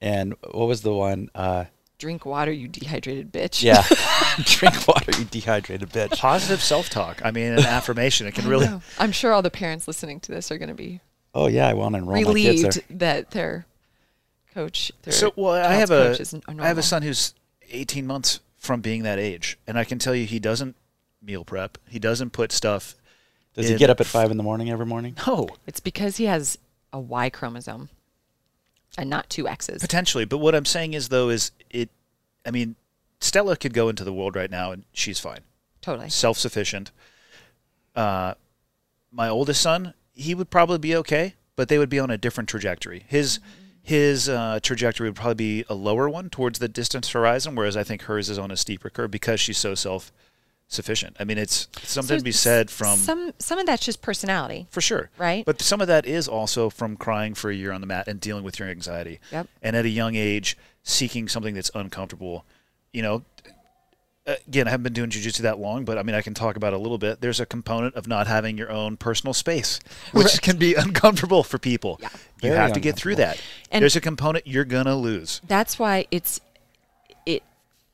And 0.00 0.34
what 0.50 0.66
was 0.68 0.82
the 0.82 0.92
one? 0.92 1.30
Uh, 1.34 1.64
Drink 1.98 2.26
water, 2.26 2.50
you 2.52 2.66
dehydrated 2.68 3.32
bitch. 3.32 3.62
yeah, 3.62 3.82
drink 4.44 4.86
water, 4.88 5.12
you 5.18 5.24
dehydrated 5.24 5.90
bitch. 5.90 6.18
Positive 6.18 6.60
self-talk. 6.62 7.22
I 7.24 7.30
mean, 7.30 7.52
an 7.52 7.58
affirmation. 7.64 8.26
It 8.26 8.34
can 8.34 8.48
really. 8.48 8.66
know. 8.66 8.82
I'm 8.98 9.12
sure 9.12 9.32
all 9.32 9.42
the 9.42 9.50
parents 9.50 9.86
listening 9.86 10.20
to 10.20 10.32
this 10.32 10.50
are 10.50 10.58
going 10.58 10.68
to 10.70 10.74
be 10.74 11.00
Oh 11.34 11.46
yeah, 11.48 11.66
I 11.68 11.74
want 11.74 11.94
to 11.94 11.98
enroll 11.98 12.12
my 12.14 12.18
kids 12.20 12.28
relieved 12.28 12.74
there. 12.88 12.98
that 12.98 13.30
their 13.30 13.66
coach. 14.54 14.92
Their 15.02 15.12
So, 15.12 15.32
well, 15.36 15.52
I 15.54 15.62
child's 15.76 15.78
have 15.80 15.90
a 15.90 16.04
coach 16.10 16.20
is 16.20 16.34
n- 16.34 16.42
I 16.60 16.66
have 16.66 16.78
a 16.78 16.82
son 16.82 17.02
who's 17.02 17.34
18 17.70 18.06
months 18.06 18.40
from 18.58 18.80
being 18.80 19.02
that 19.04 19.18
age, 19.18 19.58
and 19.66 19.78
I 19.78 19.84
can 19.84 19.98
tell 19.98 20.14
you 20.14 20.26
he 20.26 20.38
doesn't 20.38 20.76
meal 21.22 21.44
prep. 21.44 21.78
He 21.88 21.98
doesn't 21.98 22.30
put 22.30 22.52
stuff. 22.52 22.94
Does 23.54 23.68
he 23.68 23.76
get 23.76 23.88
up 23.90 24.00
at 24.00 24.06
five 24.06 24.30
in 24.32 24.36
the 24.36 24.42
morning 24.42 24.68
every 24.70 24.86
morning? 24.86 25.16
No, 25.26 25.48
It's 25.66 25.80
because 25.80 26.16
he 26.16 26.24
has 26.24 26.58
a 26.92 26.98
Y 27.00 27.30
chromosome 27.30 27.88
and 28.98 29.10
not 29.10 29.28
two 29.30 29.48
X's. 29.48 29.80
potentially. 29.80 30.24
But 30.24 30.38
what 30.38 30.54
I'm 30.54 30.64
saying 30.64 30.94
is, 30.94 31.08
though, 31.08 31.28
is 31.28 31.50
it. 31.70 31.90
I 32.46 32.50
mean, 32.50 32.76
Stella 33.20 33.56
could 33.56 33.72
go 33.72 33.88
into 33.88 34.04
the 34.04 34.12
world 34.12 34.36
right 34.36 34.50
now, 34.50 34.70
and 34.72 34.84
she's 34.92 35.18
fine, 35.18 35.40
Totally. 35.80 36.10
self-sufficient. 36.10 36.90
Uh, 37.94 38.34
my 39.10 39.28
oldest 39.28 39.60
son, 39.60 39.94
he 40.12 40.34
would 40.34 40.50
probably 40.50 40.78
be 40.78 40.94
okay, 40.96 41.34
but 41.56 41.68
they 41.68 41.78
would 41.78 41.88
be 41.88 41.98
on 42.00 42.10
a 42.10 42.18
different 42.18 42.48
trajectory. 42.48 43.04
His 43.08 43.40
his 43.82 44.28
uh, 44.30 44.60
trajectory 44.62 45.08
would 45.10 45.16
probably 45.16 45.34
be 45.34 45.64
a 45.68 45.74
lower 45.74 46.08
one 46.08 46.30
towards 46.30 46.58
the 46.58 46.68
distance 46.68 47.10
horizon, 47.10 47.54
whereas 47.54 47.76
I 47.76 47.82
think 47.84 48.02
hers 48.02 48.30
is 48.30 48.38
on 48.38 48.50
a 48.50 48.56
steeper 48.56 48.88
curve 48.90 49.10
because 49.10 49.40
she's 49.40 49.58
so 49.58 49.74
self 49.74 50.10
sufficient. 50.68 51.16
I 51.20 51.24
mean, 51.24 51.38
it's 51.38 51.68
something 51.82 52.14
So 52.16 52.18
to 52.18 52.24
be 52.24 52.32
said 52.32 52.70
from 52.70 52.96
some. 52.98 53.32
Some 53.38 53.58
of 53.58 53.66
that's 53.66 53.84
just 53.84 54.02
personality. 54.02 54.66
for 54.70 54.80
sure, 54.80 55.10
Right. 55.18 55.44
But 55.44 55.60
some 55.62 55.80
of 55.80 55.86
that 55.88 56.06
is 56.06 56.26
also 56.28 56.70
from 56.70 56.96
crying 56.96 57.34
for 57.34 57.50
a 57.50 57.54
year 57.54 57.72
on 57.72 57.80
the 57.80 57.86
mat 57.86 58.08
and 58.08 58.20
dealing 58.20 58.44
with 58.44 58.58
your 58.58 58.68
anxiety. 58.68 59.20
Yep. 59.32 59.48
And 59.62 59.76
at 59.76 59.84
a 59.84 59.88
young 59.90 60.14
age, 60.14 60.56
seeking 60.82 61.28
something 61.28 61.54
that's 61.54 61.70
uncomfortable. 61.74 62.44
You 62.92 63.02
know, 63.02 63.24
again, 64.26 64.66
I 64.66 64.70
haven't 64.70 64.84
been 64.84 64.92
doing 64.94 65.10
jujitsu 65.10 65.38
that 65.38 65.58
long, 65.58 65.84
but 65.84 65.98
I 65.98 66.02
mean, 66.02 66.14
I 66.14 66.22
can 66.22 66.34
talk 66.34 66.56
about 66.56 66.72
it 66.72 66.76
a 66.76 66.78
little 66.78 66.98
bit. 66.98 67.20
There's 67.20 67.40
a 67.40 67.46
component 67.46 67.94
of 67.94 68.06
not 68.08 68.26
having 68.26 68.56
your 68.56 68.70
own 68.70 68.96
personal 68.96 69.34
space, 69.34 69.80
which 70.12 70.40
can 70.42 70.56
be 70.56 70.74
uncomfortable 70.78 71.42
for 71.42 71.58
people. 71.58 71.98
Yeah. 72.00 72.08
You 72.42 72.48
Very 72.50 72.56
have 72.56 72.72
to 72.72 72.80
get 72.80 72.96
through 72.96 73.16
that. 73.16 73.40
And- 73.70 73.82
There's 73.82 73.96
a 73.96 74.00
component 74.00 74.46
you're 74.46 74.64
gonna 74.64 74.96
lose. 74.96 75.40
That's 75.46 75.78
why 75.78 76.06
it's 76.10 76.38
it 76.38 76.42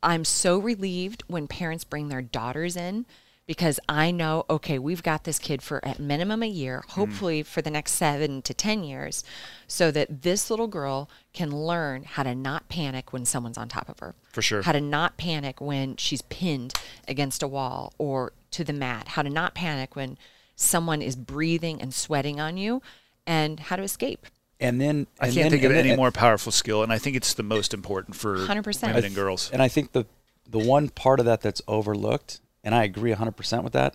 I'm 0.02 0.24
so 0.24 0.58
relieved 0.58 1.22
when 1.26 1.46
parents 1.48 1.84
bring 1.84 2.08
their 2.08 2.22
daughters 2.22 2.76
in 2.76 3.06
because 3.46 3.80
I 3.88 4.12
know 4.12 4.44
okay, 4.48 4.78
we've 4.78 5.02
got 5.02 5.24
this 5.24 5.38
kid 5.38 5.60
for 5.60 5.84
at 5.84 5.98
minimum 5.98 6.42
a 6.42 6.46
year, 6.46 6.84
Mm. 6.86 6.90
hopefully 6.92 7.42
for 7.42 7.60
the 7.62 7.70
next 7.70 7.92
7 7.92 8.42
to 8.42 8.54
10 8.54 8.84
years, 8.84 9.24
so 9.66 9.90
that 9.90 10.22
this 10.22 10.50
little 10.50 10.68
girl 10.68 11.10
can 11.32 11.50
learn 11.50 12.04
how 12.04 12.22
to 12.22 12.34
not 12.34 12.68
panic 12.68 13.12
when 13.12 13.24
someone's 13.24 13.58
on 13.58 13.68
top 13.68 13.88
of 13.88 13.98
her. 13.98 14.14
For 14.32 14.40
sure. 14.40 14.62
How 14.62 14.72
to 14.72 14.80
not 14.80 15.16
panic 15.16 15.60
when 15.60 15.96
she's 15.96 16.22
pinned 16.22 16.74
against 17.08 17.42
a 17.42 17.48
wall 17.48 17.92
or 17.98 18.32
to 18.52 18.62
the 18.62 18.72
mat. 18.72 19.08
How 19.08 19.22
to 19.22 19.30
not 19.30 19.54
panic 19.54 19.96
when 19.96 20.16
someone 20.54 21.02
is 21.02 21.16
breathing 21.16 21.80
and 21.80 21.92
sweating 21.92 22.38
on 22.38 22.56
you 22.56 22.82
and 23.26 23.58
how 23.58 23.76
to 23.76 23.82
escape. 23.82 24.26
And 24.60 24.80
then 24.80 25.06
I 25.18 25.26
and 25.26 25.34
can't 25.34 25.44
then- 25.44 25.50
think 25.52 25.64
of 25.64 25.70
and 25.70 25.80
any 25.80 25.88
then- 25.90 25.98
more 25.98 26.10
powerful 26.10 26.52
skill, 26.52 26.82
and 26.82 26.92
I 26.92 26.98
think 26.98 27.16
it's 27.16 27.34
the 27.34 27.42
most 27.42 27.72
important 27.72 28.16
for 28.16 28.36
100%. 28.46 28.88
women 28.88 29.04
and 29.04 29.14
girls. 29.14 29.50
And 29.52 29.62
I 29.62 29.68
think 29.68 29.92
the 29.92 30.06
the 30.48 30.58
one 30.58 30.88
part 30.88 31.20
of 31.20 31.26
that 31.26 31.40
that's 31.40 31.62
overlooked, 31.68 32.40
and 32.64 32.74
I 32.74 32.82
agree 32.82 33.12
100% 33.12 33.62
with 33.62 33.72
that, 33.72 33.94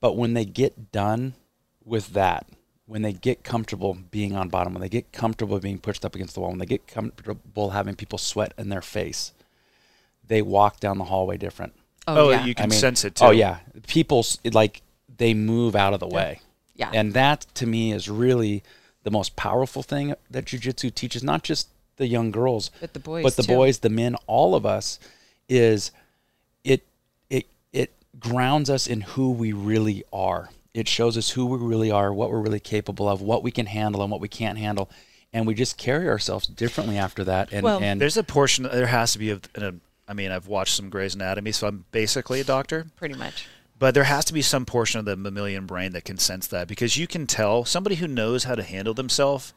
but 0.00 0.16
when 0.16 0.34
they 0.34 0.44
get 0.44 0.92
done 0.92 1.34
with 1.84 2.12
that, 2.12 2.46
when 2.86 3.02
they 3.02 3.12
get 3.12 3.42
comfortable 3.42 3.96
being 4.10 4.36
on 4.36 4.48
bottom, 4.48 4.74
when 4.74 4.80
they 4.80 4.88
get 4.88 5.12
comfortable 5.12 5.58
being 5.58 5.78
pushed 5.78 6.04
up 6.04 6.14
against 6.14 6.34
the 6.34 6.40
wall, 6.40 6.50
when 6.50 6.60
they 6.60 6.66
get 6.66 6.86
comfortable 6.86 7.70
having 7.70 7.96
people 7.96 8.16
sweat 8.18 8.54
in 8.56 8.68
their 8.68 8.80
face, 8.80 9.32
they 10.24 10.40
walk 10.40 10.78
down 10.78 10.98
the 10.98 11.04
hallway 11.04 11.36
different. 11.36 11.72
Oh, 12.06 12.28
oh 12.28 12.30
yeah. 12.30 12.44
you 12.44 12.54
can 12.54 12.64
I 12.64 12.68
mean, 12.68 12.78
sense 12.78 13.04
it 13.04 13.20
oh, 13.20 13.26
too. 13.26 13.28
Oh 13.28 13.30
yeah, 13.32 13.58
people 13.88 14.24
like 14.52 14.82
they 15.16 15.34
move 15.34 15.74
out 15.74 15.94
of 15.94 16.00
the 16.00 16.08
way. 16.08 16.40
Yeah. 16.74 16.90
and 16.94 17.12
that 17.14 17.46
to 17.56 17.66
me 17.66 17.92
is 17.92 18.08
really 18.08 18.62
the 19.04 19.10
most 19.10 19.36
powerful 19.36 19.82
thing 19.82 20.14
that 20.30 20.44
jujitsu 20.44 20.94
teaches. 20.94 21.22
Not 21.22 21.42
just 21.42 21.68
the 21.96 22.06
young 22.06 22.30
girls, 22.30 22.70
But 22.80 22.94
the 22.94 23.00
boys, 23.00 23.22
but 23.22 23.36
the 23.36 23.42
too. 23.42 23.54
boys, 23.54 23.78
the 23.80 23.90
men, 23.90 24.16
all 24.26 24.54
of 24.54 24.64
us. 24.66 24.98
Is 25.48 25.90
it 26.64 26.86
it 27.28 27.46
it 27.72 27.92
grounds 28.18 28.70
us 28.70 28.86
in 28.86 29.02
who 29.02 29.30
we 29.30 29.52
really 29.52 30.04
are. 30.12 30.50
It 30.72 30.88
shows 30.88 31.18
us 31.18 31.30
who 31.30 31.44
we 31.44 31.58
really 31.58 31.90
are, 31.90 32.12
what 32.12 32.30
we're 32.30 32.40
really 32.40 32.60
capable 32.60 33.08
of, 33.08 33.20
what 33.20 33.42
we 33.42 33.50
can 33.50 33.66
handle, 33.66 34.00
and 34.02 34.10
what 34.10 34.20
we 34.20 34.28
can't 34.28 34.56
handle. 34.56 34.88
And 35.34 35.46
we 35.46 35.54
just 35.54 35.76
carry 35.76 36.08
ourselves 36.08 36.46
differently 36.46 36.96
after 36.96 37.24
that. 37.24 37.52
And, 37.52 37.62
Well- 37.64 37.80
and 37.82 38.00
There's 38.00 38.16
a 38.16 38.22
portion. 38.22 38.64
There 38.64 38.86
has 38.86 39.12
to 39.12 39.18
be. 39.18 39.30
A, 39.32 39.40
a, 39.56 39.74
I 40.08 40.14
mean, 40.14 40.30
I've 40.30 40.46
watched 40.46 40.74
some 40.74 40.90
Grey's 40.90 41.14
Anatomy, 41.14 41.52
so 41.52 41.66
I'm 41.66 41.84
basically 41.92 42.40
a 42.40 42.44
doctor. 42.44 42.86
Pretty 42.96 43.14
much. 43.14 43.46
But 43.82 43.94
there 43.94 44.04
has 44.04 44.24
to 44.26 44.32
be 44.32 44.42
some 44.42 44.64
portion 44.64 45.00
of 45.00 45.06
the 45.06 45.16
mammalian 45.16 45.66
brain 45.66 45.90
that 45.90 46.04
can 46.04 46.16
sense 46.16 46.46
that 46.46 46.68
because 46.68 46.96
you 46.96 47.08
can 47.08 47.26
tell 47.26 47.64
somebody 47.64 47.96
who 47.96 48.06
knows 48.06 48.44
how 48.44 48.54
to 48.54 48.62
handle 48.62 48.94
themselves, 48.94 49.54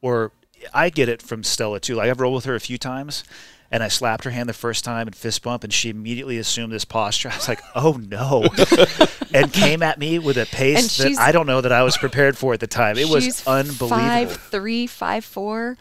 or 0.00 0.30
I 0.72 0.88
get 0.88 1.08
it 1.08 1.20
from 1.20 1.42
Stella 1.42 1.80
too. 1.80 1.96
Like 1.96 2.08
I've 2.08 2.20
rolled 2.20 2.36
with 2.36 2.44
her 2.44 2.54
a 2.54 2.60
few 2.60 2.78
times, 2.78 3.24
and 3.68 3.82
I 3.82 3.88
slapped 3.88 4.22
her 4.22 4.30
hand 4.30 4.48
the 4.48 4.52
first 4.52 4.84
time 4.84 5.08
and 5.08 5.16
fist 5.16 5.42
bump, 5.42 5.64
and 5.64 5.72
she 5.72 5.90
immediately 5.90 6.38
assumed 6.38 6.72
this 6.72 6.84
posture. 6.84 7.28
I 7.32 7.34
was 7.34 7.48
like, 7.48 7.60
"Oh 7.74 7.94
no," 7.94 8.44
and 9.34 9.52
came 9.52 9.82
at 9.82 9.98
me 9.98 10.20
with 10.20 10.38
a 10.38 10.46
pace 10.46 10.98
that 10.98 11.18
I 11.18 11.32
don't 11.32 11.48
know 11.48 11.60
that 11.60 11.72
I 11.72 11.82
was 11.82 11.96
prepared 11.96 12.38
for 12.38 12.54
at 12.54 12.60
the 12.60 12.68
time. 12.68 12.96
It 12.96 13.08
was 13.08 13.44
unbelievable. 13.48 13.88
Five 13.88 14.36
three, 14.42 14.86
five 14.86 15.24
four. 15.24 15.76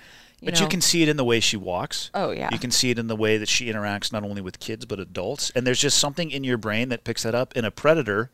You 0.45 0.51
But 0.51 0.59
know. 0.59 0.65
you 0.65 0.69
can 0.69 0.81
see 0.81 1.01
it 1.01 1.09
in 1.09 1.17
the 1.17 1.23
way 1.26 1.39
she 1.39 1.57
walks. 1.57 2.11
Oh, 2.13 2.30
yeah. 2.30 2.49
You 2.51 2.59
can 2.59 2.69
see 2.69 2.91
it 2.91 2.99
in 2.99 3.07
the 3.07 3.15
way 3.15 3.39
that 3.39 3.49
she 3.49 3.65
interacts 3.65 4.13
not 4.13 4.23
only 4.23 4.41
with 4.41 4.59
kids 4.59 4.85
but 4.85 4.99
adults. 4.99 5.49
And 5.55 5.65
there's 5.65 5.80
just 5.80 5.97
something 5.97 6.30
in 6.30 6.43
your 6.43 6.57
brain 6.57 6.89
that 6.89 7.03
picks 7.03 7.23
that 7.23 7.34
up. 7.34 7.57
In 7.57 7.65
a 7.65 7.72
predator, 7.72 8.30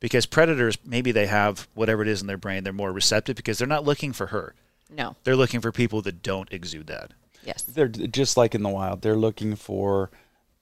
because 0.00 0.26
predators 0.26 0.76
maybe 0.84 1.12
they 1.12 1.26
have 1.26 1.68
whatever 1.74 2.02
it 2.02 2.08
is 2.08 2.20
in 2.20 2.26
their 2.26 2.36
brain, 2.36 2.64
they're 2.64 2.72
more 2.72 2.90
receptive 2.92 3.36
because 3.36 3.58
they're 3.58 3.68
not 3.68 3.84
looking 3.84 4.12
for 4.12 4.26
her. 4.28 4.54
No. 4.90 5.14
They're 5.22 5.36
looking 5.36 5.60
for 5.60 5.70
people 5.70 6.02
that 6.02 6.20
don't 6.22 6.52
exude 6.52 6.88
that. 6.88 7.12
Yes. 7.44 7.62
they're 7.62 7.88
just 7.88 8.36
like 8.36 8.54
in 8.56 8.62
the 8.64 8.68
wild. 8.68 9.02
They're 9.02 9.16
looking 9.16 9.54
for 9.54 10.10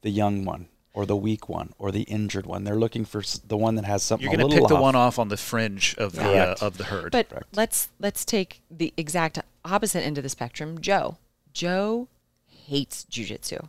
the 0.03 0.11
young 0.11 0.45
one 0.45 0.69
or 0.93 1.07
the 1.07 1.17
weak 1.17 1.49
one 1.49 1.73
or 1.79 1.91
the 1.93 2.03
injured 2.03 2.45
one. 2.47 2.65
They're 2.65 2.75
looking 2.79 3.05
for 3.05 3.23
the 3.47 3.57
one 3.57 3.77
that 3.77 3.85
has 3.87 4.03
something. 4.03 4.25
You're 4.25 4.37
going 4.37 4.41
to 4.49 4.55
little 4.55 4.69
pick 4.69 4.77
the 4.77 4.83
one 4.83 4.97
off 4.97 5.19
on 5.19 5.29
the 5.29 5.37
fringe 5.37 5.95
of 5.99 6.13
the 6.13 6.23
uh, 6.23 6.57
of 6.61 6.77
the 6.79 6.85
herd. 6.85 7.13
But 7.13 7.27
let's 7.55 7.89
let's 7.99 8.25
take 8.25 8.61
the 8.71 8.93
exact 8.97 9.39
opposite 9.65 10.03
end 10.03 10.19
of 10.19 10.23
the 10.23 10.29
spectrum. 10.29 10.81
Joe. 10.81 11.19
Joe 11.53 12.09
hates 12.47 13.05
jujitsu. 13.11 13.69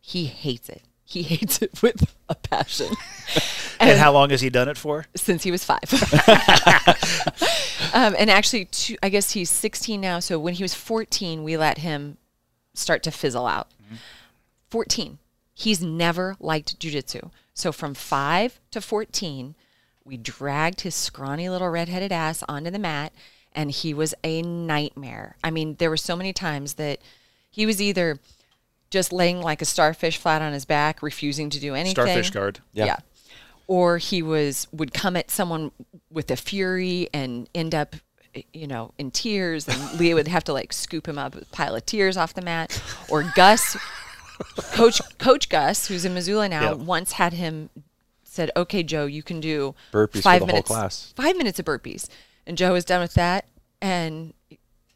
He 0.00 0.26
hates 0.26 0.68
it. 0.68 0.82
He 1.04 1.22
hates 1.34 1.62
it 1.62 1.82
with 1.82 2.14
a 2.28 2.34
passion. 2.34 2.94
and 3.80 3.98
how 3.98 4.12
long 4.12 4.30
has 4.30 4.40
he 4.40 4.50
done 4.50 4.68
it 4.68 4.76
for? 4.76 5.06
since 5.16 5.42
he 5.42 5.50
was 5.50 5.64
five. 5.64 5.92
um, 7.94 8.14
and 8.18 8.30
actually, 8.30 8.66
two, 8.66 8.96
I 9.02 9.08
guess 9.08 9.30
he's 9.30 9.50
16 9.50 10.00
now. 10.00 10.20
So 10.20 10.38
when 10.38 10.54
he 10.54 10.62
was 10.62 10.74
14, 10.74 11.42
we 11.42 11.56
let 11.56 11.78
him 11.78 12.18
start 12.74 13.02
to 13.04 13.10
fizzle 13.10 13.46
out. 13.46 13.68
14. 14.70 15.18
He's 15.54 15.82
never 15.82 16.36
liked 16.38 16.78
jujitsu. 16.78 17.30
So 17.54 17.72
from 17.72 17.94
five 17.94 18.60
to 18.70 18.80
14, 18.80 19.54
we 20.04 20.16
dragged 20.16 20.82
his 20.82 20.94
scrawny 20.94 21.48
little 21.48 21.68
redheaded 21.68 22.12
ass 22.12 22.44
onto 22.48 22.70
the 22.70 22.78
mat 22.78 23.12
and 23.54 23.70
he 23.70 23.92
was 23.94 24.14
a 24.24 24.42
nightmare. 24.42 25.36
I 25.42 25.50
mean, 25.50 25.76
there 25.78 25.90
were 25.90 25.96
so 25.96 26.16
many 26.16 26.32
times 26.32 26.74
that 26.74 27.00
he 27.50 27.66
was 27.66 27.80
either 27.82 28.18
just 28.90 29.12
laying 29.12 29.40
like 29.42 29.60
a 29.60 29.64
starfish 29.64 30.16
flat 30.16 30.40
on 30.42 30.52
his 30.52 30.64
back, 30.64 31.02
refusing 31.02 31.50
to 31.50 31.60
do 31.60 31.74
anything. 31.74 31.94
Starfish 31.94 32.30
guard. 32.30 32.60
Yeah. 32.72 32.96
Or 33.66 33.98
he 33.98 34.22
was 34.22 34.66
would 34.72 34.94
come 34.94 35.16
at 35.16 35.30
someone 35.30 35.72
with 36.10 36.30
a 36.30 36.36
fury 36.36 37.08
and 37.12 37.48
end 37.54 37.74
up 37.74 37.96
you 38.52 38.66
know, 38.66 38.92
in 38.98 39.10
tears 39.10 39.66
and 39.66 39.98
Leah 40.00 40.14
would 40.14 40.28
have 40.28 40.44
to 40.44 40.52
like 40.52 40.72
scoop 40.72 41.08
him 41.08 41.18
up 41.18 41.34
with 41.34 41.44
a 41.44 41.46
pile 41.46 41.74
of 41.74 41.84
tears 41.86 42.16
off 42.16 42.34
the 42.34 42.42
mat. 42.42 42.80
Or 43.08 43.30
Gus 43.34 43.76
Coach 44.72 45.00
Coach 45.18 45.48
Gus, 45.48 45.88
who's 45.88 46.04
in 46.04 46.14
Missoula 46.14 46.48
now, 46.48 46.62
Yeah. 46.62 46.72
once 46.74 47.12
had 47.12 47.32
him 47.32 47.70
said, 48.22 48.50
"Okay, 48.56 48.82
Joe, 48.82 49.06
you 49.06 49.22
can 49.22 49.40
do 49.40 49.74
Burpees 49.92 50.12
for 50.12 50.22
five 50.22 50.40
the 50.40 50.46
whole 50.46 50.52
minutes, 50.52 50.68
class. 50.68 51.12
five 51.16 51.36
minutes 51.36 51.58
of 51.58 51.64
burpees." 51.64 52.08
And 52.48 52.56
Joe 52.58 52.72
was 52.72 52.84
done 52.84 53.00
with 53.02 53.14
that, 53.14 53.44
and 53.80 54.32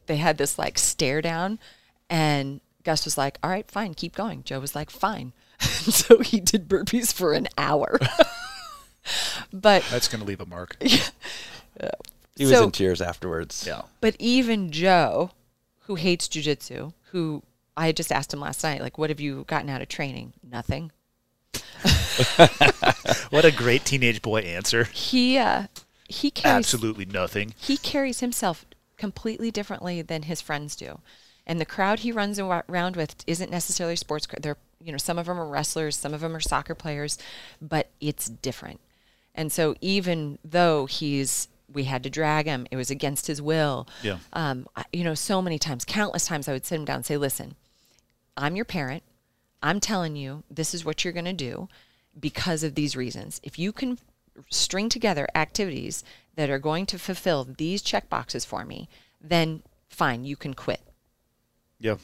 they 0.07 0.17
had 0.17 0.39
this 0.39 0.59
like 0.59 0.79
stare 0.79 1.21
down, 1.21 1.59
and 2.11 2.61
Gus 2.83 3.05
was 3.05 3.17
like, 3.19 3.39
"All 3.43 3.51
right, 3.51 3.71
fine, 3.71 3.93
keep 3.95 4.17
going." 4.17 4.43
Joe 4.43 4.59
was 4.59 4.75
like, 4.75 4.91
"Fine." 4.91 5.35
so 5.61 6.19
he 6.21 6.41
did 6.41 6.67
burpees 6.67 7.13
for 7.13 7.35
an 7.35 7.47
hour. 7.59 8.01
but 9.53 9.85
That's 9.91 10.09
going 10.09 10.21
to 10.23 10.27
leave 10.27 10.41
a 10.41 10.47
mark. 10.47 10.77
He 12.37 12.45
was 12.47 12.55
So- 12.55 12.65
in 12.65 12.71
tears 12.71 13.03
afterwards. 13.03 13.65
Yeah. 13.67 13.83
But 14.01 14.17
even 14.19 14.71
Joe, 14.73 15.33
who 15.81 15.97
hates 15.97 16.29
jujitsu, 16.29 16.95
who 17.11 17.43
I 17.77 17.87
had 17.87 17.97
just 17.97 18.11
asked 18.11 18.33
him 18.33 18.41
last 18.41 18.65
night, 18.65 18.81
like, 18.81 18.97
what 18.97 19.11
have 19.11 19.21
you 19.21 19.45
gotten 19.47 19.69
out 19.69 19.83
of 19.83 19.89
training? 19.89 20.33
Nothing. 20.43 20.93
What 23.31 23.45
a 23.45 23.51
great 23.55 23.85
teenage 23.85 24.23
boy 24.23 24.41
answer. 24.41 24.85
He 24.85 25.37
uh, 25.37 25.67
he 26.13 26.31
carries 26.31 26.67
Absolutely 26.67 27.05
nothing. 27.07 27.55
he 27.59 27.77
carries 27.77 28.21
himself 28.21 28.65
completely 28.97 29.51
differently 29.51 30.03
than 30.03 30.23
his 30.23 30.41
friends 30.41 30.77
do, 30.77 31.01
and 31.47 31.61
the 31.61 31.67
crowd 31.67 32.01
he 32.01 32.13
runs 32.13 32.39
around 32.39 32.97
with 32.97 33.17
isn't 33.27 33.51
necessarily 33.51 33.97
sports. 33.97 34.27
They're 34.41 34.59
you 34.81 34.93
know 34.93 34.99
some 34.99 35.19
of 35.19 35.27
them 35.27 35.41
are 35.41 35.47
wrestlers, 35.47 35.97
some 35.97 36.15
of 36.15 36.21
them 36.21 36.35
are 36.37 36.41
soccer 36.41 36.75
players, 36.75 37.19
but 37.61 37.91
it's 38.01 38.29
different. 38.29 38.81
And 39.35 39.51
so 39.51 39.75
even 39.81 40.39
though 40.45 40.87
he's 40.87 41.49
we 41.73 41.85
had 41.85 42.03
to 42.03 42.11
drag 42.11 42.47
him, 42.47 42.67
it 42.71 42.77
was 42.77 42.91
against 42.91 43.27
his 43.27 43.41
will. 43.41 43.89
Yeah. 44.03 44.19
Um, 44.35 44.67
you 44.93 45.05
know, 45.05 45.15
so 45.15 45.41
many 45.41 45.59
times, 45.59 45.85
countless 45.87 46.27
times, 46.27 46.47
I 46.49 46.53
would 46.53 46.67
sit 46.67 46.77
him 46.77 46.85
down 46.85 46.97
and 46.97 47.07
say, 47.07 47.17
"Listen, 47.17 47.55
I'm 48.37 48.57
your 48.57 48.67
parent. 48.67 49.03
I'm 49.63 49.81
telling 49.81 50.17
you 50.17 50.43
this 50.51 50.75
is 50.75 50.85
what 50.85 51.03
you're 51.03 51.13
going 51.15 51.25
to 51.25 51.33
do 51.33 51.69
because 52.19 52.63
of 52.63 52.75
these 52.75 52.95
reasons. 52.97 53.41
If 53.43 53.59
you 53.59 53.73
can 53.73 53.99
string 54.51 54.89
together 54.89 55.29
activities 55.35 56.03
that 56.37 56.49
are 56.51 56.59
going 56.59 56.87
to 56.87 56.99
fulfill 56.99 57.45
these 57.45 57.83
check 57.83 58.09
boxes 58.09 58.45
for 58.45 58.65
me, 58.65 58.89
then 59.21 59.63
fine, 59.89 60.25
you 60.25 60.37
can 60.37 60.55
quit. 60.55 60.81
Yeah. 61.79 61.97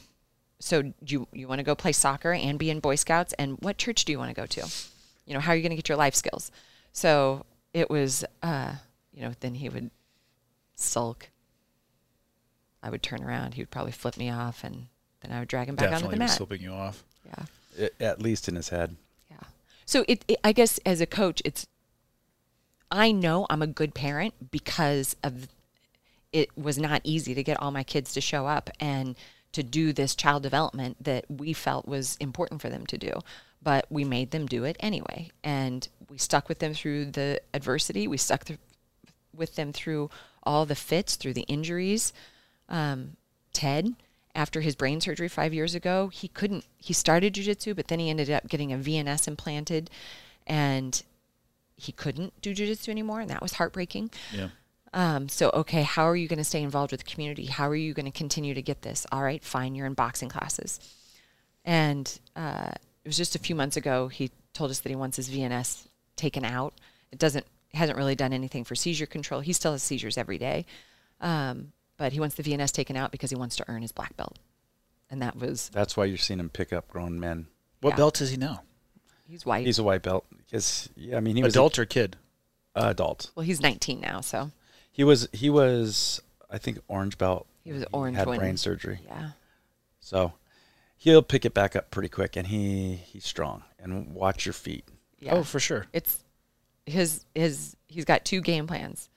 So 0.59 0.81
do 0.81 0.93
you 1.07 1.27
you 1.31 1.47
want 1.47 1.59
to 1.59 1.63
go 1.63 1.73
play 1.75 1.91
soccer 1.93 2.33
and 2.33 2.59
be 2.59 2.69
in 2.69 2.79
Boy 2.79 2.95
Scouts 2.95 3.33
and 3.39 3.57
what 3.61 3.77
church 3.77 4.05
do 4.05 4.11
you 4.11 4.19
want 4.19 4.29
to 4.29 4.39
go 4.39 4.45
to? 4.45 4.67
You 5.25 5.33
know, 5.33 5.39
how 5.39 5.53
are 5.53 5.55
you 5.55 5.61
going 5.61 5.69
to 5.71 5.75
get 5.75 5.87
your 5.89 5.97
life 5.97 6.15
skills? 6.15 6.51
So 6.91 7.45
it 7.73 7.89
was 7.89 8.25
uh, 8.43 8.73
you 9.13 9.21
know, 9.21 9.33
then 9.39 9.55
he 9.55 9.69
would 9.69 9.89
sulk. 10.75 11.29
I 12.81 12.89
would 12.89 13.03
turn 13.03 13.23
around, 13.23 13.55
he 13.55 13.61
would 13.61 13.71
probably 13.71 13.91
flip 13.91 14.17
me 14.17 14.29
off 14.29 14.63
and 14.63 14.87
then 15.21 15.31
I 15.31 15.39
would 15.39 15.47
drag 15.49 15.67
him 15.67 15.75
back 15.75 15.85
onto 15.87 15.95
Definitely 15.95 16.17
the 16.17 16.23
was 16.23 16.29
mat. 16.31 16.37
slipping 16.37 16.61
you 16.61 16.71
off. 16.71 17.03
Yeah. 17.25 17.45
I- 17.99 18.03
At 18.03 18.21
least 18.21 18.47
in 18.47 18.55
his 18.55 18.69
head. 18.69 18.95
Yeah. 19.29 19.37
So 19.85 20.05
it, 20.07 20.23
it, 20.27 20.39
I 20.43 20.51
guess 20.53 20.77
as 20.85 21.01
a 21.01 21.05
coach, 21.05 21.41
it's, 21.43 21.67
I 22.91 23.11
know 23.11 23.45
I'm 23.49 23.61
a 23.61 23.67
good 23.67 23.93
parent 23.93 24.51
because 24.51 25.15
of, 25.23 25.47
it 26.31 26.49
was 26.57 26.77
not 26.77 27.01
easy 27.03 27.33
to 27.33 27.43
get 27.43 27.59
all 27.59 27.71
my 27.71 27.83
kids 27.83 28.13
to 28.13 28.21
show 28.21 28.47
up 28.47 28.69
and 28.79 29.15
to 29.51 29.63
do 29.63 29.93
this 29.93 30.15
child 30.15 30.43
development 30.43 31.03
that 31.03 31.25
we 31.29 31.53
felt 31.53 31.87
was 31.87 32.17
important 32.19 32.61
for 32.61 32.69
them 32.69 32.85
to 32.87 32.97
do. 32.97 33.19
But 33.61 33.85
we 33.89 34.03
made 34.03 34.31
them 34.31 34.45
do 34.45 34.63
it 34.63 34.77
anyway. 34.79 35.31
And 35.43 35.87
we 36.09 36.17
stuck 36.17 36.47
with 36.47 36.59
them 36.59 36.73
through 36.73 37.11
the 37.11 37.41
adversity. 37.53 38.07
We 38.07 38.17
stuck 38.17 38.45
th- 38.45 38.59
with 39.35 39.55
them 39.55 39.73
through 39.73 40.09
all 40.43 40.65
the 40.65 40.75
fits, 40.75 41.15
through 41.15 41.33
the 41.33 41.41
injuries. 41.41 42.13
Um, 42.69 43.17
Ted, 43.53 43.95
after 44.33 44.61
his 44.61 44.75
brain 44.75 45.01
surgery 45.01 45.27
five 45.27 45.53
years 45.53 45.75
ago, 45.75 46.07
he 46.07 46.27
couldn't. 46.27 46.65
He 46.77 46.93
started 46.93 47.33
jujitsu, 47.33 47.75
but 47.75 47.87
then 47.87 47.99
he 47.99 48.09
ended 48.09 48.29
up 48.29 48.47
getting 48.47 48.71
a 48.71 48.77
VNS 48.77 49.27
implanted, 49.27 49.89
and 50.47 51.03
he 51.79 51.91
couldn't 51.91 52.39
do 52.41 52.53
jujitsu 52.53 52.89
anymore, 52.89 53.21
and 53.21 53.29
that 53.29 53.41
was 53.41 53.53
heartbreaking. 53.53 54.11
Yeah. 54.33 54.49
Um, 54.93 55.29
so, 55.29 55.51
okay, 55.53 55.83
how 55.83 56.05
are 56.07 56.15
you 56.15 56.27
going 56.27 56.37
to 56.39 56.43
stay 56.43 56.61
involved 56.63 56.91
with 56.91 57.03
the 57.03 57.09
community? 57.11 57.45
How 57.45 57.67
are 57.69 57.75
you 57.75 57.93
going 57.93 58.05
to 58.07 58.11
continue 58.11 58.53
to 58.53 58.61
get 58.61 58.81
this? 58.81 59.05
All 59.11 59.21
right, 59.21 59.43
fine, 59.43 59.75
you're 59.75 59.85
in 59.85 59.93
boxing 59.93 60.29
classes. 60.29 60.79
And 61.65 62.19
uh, 62.35 62.71
it 63.03 63.07
was 63.07 63.17
just 63.17 63.35
a 63.35 63.39
few 63.39 63.55
months 63.55 63.77
ago, 63.77 64.07
he 64.07 64.31
told 64.53 64.71
us 64.71 64.79
that 64.79 64.89
he 64.89 64.95
wants 64.95 65.17
his 65.17 65.29
VNS 65.29 65.87
taken 66.15 66.43
out. 66.43 66.73
It 67.11 67.19
doesn't, 67.19 67.45
hasn't 67.73 67.97
really 67.97 68.15
done 68.15 68.33
anything 68.33 68.63
for 68.63 68.75
seizure 68.75 69.05
control. 69.05 69.41
He 69.41 69.53
still 69.53 69.73
has 69.73 69.83
seizures 69.83 70.17
every 70.17 70.37
day. 70.37 70.65
Um, 71.21 71.71
but 71.97 72.13
he 72.13 72.19
wants 72.19 72.35
the 72.35 72.43
VNS 72.43 72.71
taken 72.71 72.95
out 72.95 73.11
because 73.11 73.29
he 73.29 73.35
wants 73.35 73.55
to 73.57 73.65
earn 73.67 73.81
his 73.81 73.91
black 73.91 74.15
belt. 74.17 74.39
And 75.11 75.21
that 75.21 75.35
was, 75.35 75.69
That's 75.73 75.97
why 75.97 76.05
you're 76.05 76.17
seeing 76.17 76.39
him 76.39 76.49
pick 76.49 76.71
up 76.73 76.87
grown 76.87 77.19
men. 77.19 77.47
What 77.81 77.91
Yeah. 77.91 77.97
belt 77.97 78.21
is 78.21 78.31
he 78.31 78.37
now? 78.37 78.63
he's 79.27 79.45
white. 79.45 79.65
He's 79.65 79.77
a 79.79 79.83
white 79.83 80.01
belt. 80.01 80.25
Because 80.49 80.89
yeah, 80.95 81.17
I 81.17 81.19
mean 81.19 81.35
he 81.35 81.43
was 81.43 81.53
Adult 81.53 81.77
or 81.79 81.85
kid? 81.85 82.15
a, 82.75 82.89
adult. 82.89 83.31
well, 83.35 83.45
he's 83.45 83.61
19 83.61 83.99
now, 83.99 84.21
so 84.21 84.51
He 84.91 85.03
was 85.03 85.27
he 85.33 85.49
was 85.49 86.21
I 86.49 86.57
think 86.57 86.79
orange 86.87 87.17
belt. 87.17 87.45
he 87.63 87.71
was 87.71 87.85
orange 87.91 88.17
had 88.17 88.27
when, 88.27 88.39
brain 88.39 88.57
surgery. 88.57 88.99
Yeah. 89.05 89.31
So 89.99 90.33
he'll 90.97 91.21
pick 91.21 91.45
it 91.45 91.53
back 91.53 91.75
up 91.75 91.91
pretty 91.91 92.09
quick 92.09 92.35
and 92.35 92.47
he 92.47 92.95
he's 92.95 93.25
strong. 93.25 93.63
And 93.79 94.13
watch 94.13 94.45
your 94.45 94.53
feet. 94.53 94.85
Yeah. 95.19 95.35
Oh, 95.35 95.43
for 95.43 95.59
sure. 95.59 95.85
it's 95.93 96.23
his 96.85 97.25
his 97.35 97.75
he's 97.87 98.05
got 98.05 98.25
two 98.25 98.41
game 98.41 98.65
plans 98.65 99.09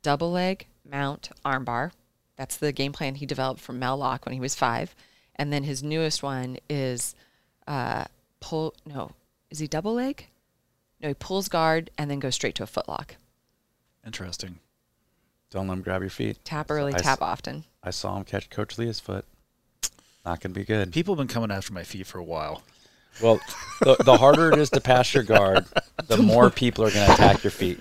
double 0.00 0.32
leg 0.32 0.66
mount 0.88 1.30
armbar 1.44 1.92
that's 2.36 2.56
the 2.56 2.72
game 2.72 2.90
plan 2.90 3.14
he 3.14 3.26
developed 3.26 3.60
from 3.60 3.78
mel 3.78 3.96
lock 3.96 4.24
when 4.24 4.32
he 4.32 4.40
was 4.40 4.56
five 4.56 4.96
and 5.36 5.52
then 5.52 5.62
his 5.62 5.82
newest 5.84 6.22
one 6.24 6.56
is 6.68 7.14
uh 7.68 8.04
pull 8.40 8.74
no 8.84 9.12
is 9.50 9.60
he 9.60 9.68
double 9.68 9.94
leg 9.94 10.26
no 11.02 11.08
he 11.08 11.14
pulls 11.14 11.48
guard 11.48 11.90
and 11.98 12.10
then 12.10 12.18
goes 12.20 12.34
straight 12.34 12.54
to 12.56 12.62
a 12.62 12.66
footlock. 12.66 13.12
Interesting. 14.06 14.58
Don't 15.50 15.68
let 15.68 15.74
him 15.74 15.82
grab 15.82 16.00
your 16.00 16.10
feet. 16.10 16.38
tap 16.44 16.70
early 16.70 16.92
I 16.92 16.96
s- 16.96 17.02
tap 17.02 17.20
often 17.22 17.64
I 17.82 17.90
saw 17.90 18.16
him 18.16 18.24
catch 18.24 18.48
Coach 18.50 18.78
Leah's 18.78 19.00
foot. 19.00 19.24
Not 20.24 20.40
gonna 20.40 20.54
be 20.54 20.64
good. 20.64 20.92
People 20.92 21.14
have 21.14 21.18
been 21.18 21.32
coming 21.32 21.50
after 21.50 21.72
my 21.72 21.82
feet 21.82 22.06
for 22.06 22.18
a 22.18 22.24
while. 22.24 22.62
Well, 23.20 23.40
the, 23.80 23.96
the 24.04 24.16
harder 24.16 24.50
it 24.52 24.58
is 24.58 24.70
to 24.70 24.80
pass 24.80 25.12
your 25.12 25.22
guard, 25.22 25.66
the 26.06 26.16
more 26.16 26.48
people 26.48 26.82
are 26.84 26.90
going 26.90 27.06
to 27.06 27.12
attack 27.12 27.44
your 27.44 27.50
feet. 27.50 27.78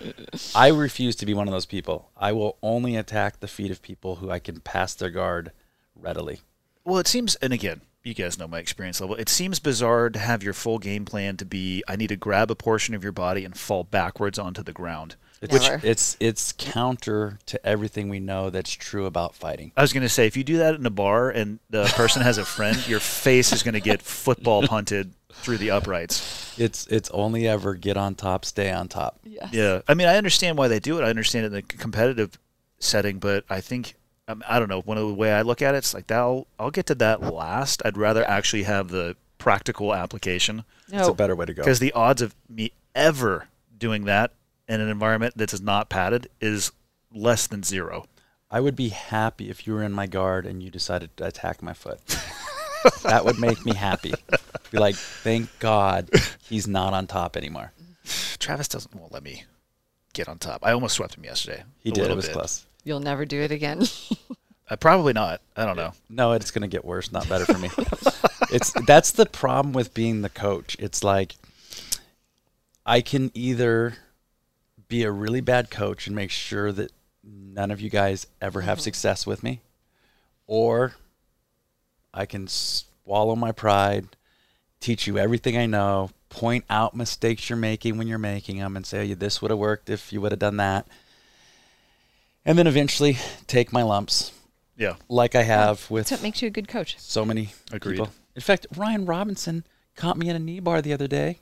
I 0.54 0.68
refuse 0.68 1.16
to 1.16 1.26
be 1.26 1.34
one 1.34 1.48
of 1.48 1.54
those 1.54 1.66
people. 1.66 2.10
I 2.18 2.34
will 2.34 2.58
only 2.62 2.98
attack 2.98 3.40
the 3.40 3.48
feet 3.48 3.72
of 3.72 3.82
people 3.82 4.18
who 4.18 4.30
I 4.30 4.40
can 4.40 4.60
pass 4.60 4.94
their 4.94 5.10
guard 5.10 5.54
readily. 5.96 6.42
Well, 6.84 6.98
it 7.00 7.08
seems, 7.08 7.36
and 7.36 7.54
again, 7.54 7.80
you 8.04 8.14
guys 8.14 8.38
know 8.38 8.48
my 8.48 8.60
experience 8.60 9.00
level. 9.00 9.16
It 9.16 9.30
seems 9.30 9.60
bizarre 9.60 10.10
to 10.10 10.20
have 10.20 10.44
your 10.44 10.54
full 10.54 10.80
game 10.80 11.06
plan 11.06 11.38
to 11.38 11.46
be 11.46 11.84
I 11.88 11.96
need 11.96 12.08
to 12.08 12.16
grab 12.16 12.50
a 12.50 12.56
portion 12.56 12.96
of 12.96 13.04
your 13.04 13.12
body 13.12 13.46
and 13.46 13.58
fall 13.58 13.84
backwards 13.84 14.40
onto 14.40 14.64
the 14.64 14.74
ground. 14.74 15.16
It's, 15.42 15.54
Never. 15.54 15.82
it's 15.84 16.18
it's 16.20 16.54
counter 16.56 17.40
to 17.48 17.66
everything 17.66 18.10
we 18.10 18.20
know 18.20 18.52
that's 18.52 18.72
true 18.72 19.08
about 19.08 19.34
fighting. 19.34 19.72
I 19.76 19.82
was 19.82 19.92
going 19.92 20.04
to 20.04 20.10
say, 20.10 20.28
if 20.28 20.38
you 20.38 20.44
do 20.44 20.58
that 20.58 20.76
in 20.76 20.86
a 20.86 20.92
bar 20.92 21.32
and 21.32 21.60
the 21.72 21.86
person 21.96 22.22
has 22.22 22.38
a 22.38 22.46
friend, 22.46 22.88
your 22.88 23.00
face 23.00 23.52
is 23.52 23.64
going 23.64 23.74
to 23.74 23.82
get 23.82 24.04
football 24.04 24.68
punted 24.68 25.14
through 25.34 25.58
the 25.58 25.72
uprights. 25.72 26.60
It's 26.60 26.86
it's 26.88 27.10
only 27.10 27.48
ever 27.48 27.74
get 27.74 27.98
on 27.98 28.14
top, 28.14 28.46
stay 28.46 28.72
on 28.72 28.88
top. 28.88 29.20
yes 29.24 29.50
Yeah. 29.52 29.82
I 29.88 29.96
mean, 29.96 30.08
I 30.08 30.18
understand 30.18 30.60
why 30.60 30.68
they 30.68 30.80
do 30.80 31.00
it. 31.00 31.04
I 31.04 31.10
understand 31.10 31.46
it 31.46 31.48
in 31.48 31.54
the 31.54 31.62
competitive 31.64 32.38
setting, 32.78 33.18
but 33.18 33.44
I 33.50 33.62
think, 33.62 33.96
um, 34.32 34.44
I 34.48 34.60
don't 34.60 34.70
know, 34.70 34.82
one 34.82 34.98
of 34.98 35.08
the 35.08 35.14
way 35.14 35.34
I 35.34 35.42
look 35.42 35.62
at 35.62 35.76
it, 35.76 35.80
it's 35.80 35.94
like, 35.94 36.08
that 36.08 36.20
I'll, 36.20 36.48
I'll 36.60 36.72
get 36.72 36.86
to 36.88 36.96
that 36.96 37.22
last. 37.22 37.82
I'd 37.86 37.98
rather 37.98 38.28
actually 38.28 38.64
have 38.64 38.90
the 38.90 39.16
practical 39.38 39.94
application 39.94 40.64
It's 40.92 41.08
a 41.08 41.14
better 41.14 41.36
way 41.36 41.46
to 41.46 41.54
go. 41.54 41.64
because 41.64 41.80
the 41.80 41.92
odds 41.94 42.22
of 42.22 42.36
me 42.48 42.72
ever 42.94 43.48
doing 43.78 44.06
that 44.06 44.32
in 44.68 44.80
an 44.80 44.90
environment 44.90 45.38
that 45.38 45.54
is 45.54 45.62
not 45.62 45.90
padded 45.90 46.30
is 46.40 46.72
less 47.14 47.48
than 47.48 47.64
zero. 47.64 48.06
I 48.50 48.60
would 48.60 48.76
be 48.76 48.90
happy 48.90 49.50
if 49.50 49.66
you 49.66 49.74
were 49.74 49.84
in 49.84 49.94
my 49.94 50.08
guard 50.08 50.46
and 50.46 50.62
you 50.62 50.70
decided 50.70 51.16
to 51.18 51.26
attack 51.26 51.64
my 51.64 51.74
foot. 51.74 52.00
that 53.04 53.26
would 53.26 53.40
make 53.40 53.66
me 53.66 53.74
happy. 53.74 54.14
Be 54.72 54.78
like, 54.78 54.96
thank 54.96 55.50
God 55.60 56.10
he's 56.48 56.68
not 56.68 56.94
on 56.94 57.08
top 57.08 57.36
anymore. 57.36 57.72
Travis 58.40 58.68
doesn't 58.68 58.94
won't 58.94 59.12
let 59.12 59.24
me 59.24 59.46
get 60.14 60.28
on 60.28 60.38
top. 60.38 60.62
I 60.64 60.72
almost 60.74 60.96
swept 60.96 61.16
him 61.16 61.24
yesterday. 61.24 61.64
He 61.80 61.92
did. 61.92 62.10
It 62.10 62.16
was 62.16 62.26
bit. 62.28 62.34
close. 62.34 62.66
You'll 62.84 63.00
never 63.00 63.26
do 63.26 63.42
it 63.42 63.52
again 63.52 63.84
Uh, 64.72 64.78
probably 64.78 65.12
not. 65.12 65.42
I 65.58 65.66
don't 65.66 65.76
know. 65.76 65.92
No, 66.10 66.32
it's 66.32 66.50
going 66.50 66.62
to 66.62 66.68
get 66.70 66.86
worse, 66.86 67.12
not 67.12 67.28
better 67.28 67.44
for 67.44 67.58
me. 67.58 67.70
it's 68.54 68.72
that's 68.88 69.12
the 69.12 69.26
problem 69.26 69.74
with 69.74 69.94
being 69.94 70.22
the 70.22 70.30
coach. 70.30 70.78
It's 70.80 71.04
like 71.04 71.36
I 72.86 73.02
can 73.02 73.32
either 73.34 73.96
be 74.88 75.04
a 75.04 75.12
really 75.12 75.42
bad 75.42 75.70
coach 75.72 76.08
and 76.08 76.16
make 76.16 76.32
sure 76.32 76.72
that 76.72 76.94
none 77.22 77.70
of 77.70 77.82
you 77.82 77.90
guys 77.90 78.28
ever 78.42 78.62
have 78.62 78.80
success 78.80 79.28
with 79.28 79.44
me, 79.44 79.60
or 80.48 80.94
I 82.14 82.26
can 82.26 82.48
swallow 82.48 83.36
my 83.36 83.52
pride, 83.52 84.08
teach 84.80 85.06
you 85.06 85.18
everything 85.18 85.58
I 85.58 85.66
know, 85.66 86.12
point 86.30 86.64
out 86.70 86.96
mistakes 86.96 87.50
you're 87.50 87.58
making 87.58 87.98
when 87.98 88.08
you're 88.08 88.18
making 88.18 88.60
them, 88.60 88.78
and 88.78 88.86
say, 88.86 89.12
"Oh, 89.12 89.16
this 89.16 89.42
would 89.42 89.52
have 89.52 89.60
worked 89.60 89.90
if 89.90 90.14
you 90.14 90.22
would 90.22 90.32
have 90.32 90.40
done 90.40 90.58
that. 90.58 90.88
And 92.46 92.58
then 92.58 92.66
eventually 92.68 93.18
take 93.48 93.72
my 93.72 93.84
lumps, 93.84 94.32
Yeah. 94.78 94.96
like 95.10 95.36
I 95.36 95.44
have 95.44 95.90
with 95.92 96.08
That's 96.10 96.22
what 96.22 96.26
makes 96.28 96.42
you 96.42 96.48
a 96.48 96.52
good 96.52 96.68
coach. 96.68 96.98
so 97.00 97.24
many 97.24 97.50
Agreed. 97.72 97.94
people. 97.98 98.12
In 98.36 98.42
fact, 98.42 98.66
Ryan 98.76 99.06
Robinson 99.06 99.64
caught 99.96 100.18
me 100.18 100.30
in 100.30 100.36
a 100.36 100.40
knee 100.40 100.60
bar 100.60 100.82
the 100.82 100.94
other 100.94 101.08
day. 101.08 101.40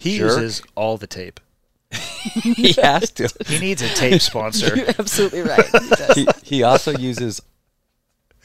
He 0.00 0.18
Jerk. 0.18 0.38
uses 0.40 0.62
all 0.74 0.98
the 0.98 1.06
tape. 1.06 1.40
he 1.92 2.72
has 2.82 3.10
to. 3.12 3.28
He 3.46 3.58
needs 3.58 3.82
a 3.82 3.88
tape 3.88 4.20
sponsor. 4.30 4.76
You're 4.76 4.88
absolutely 4.98 5.42
right. 5.42 5.64
He 5.66 5.88
does. 5.88 6.14
he, 6.16 6.26
he 6.42 6.62
also 6.62 6.90
uses 6.96 7.40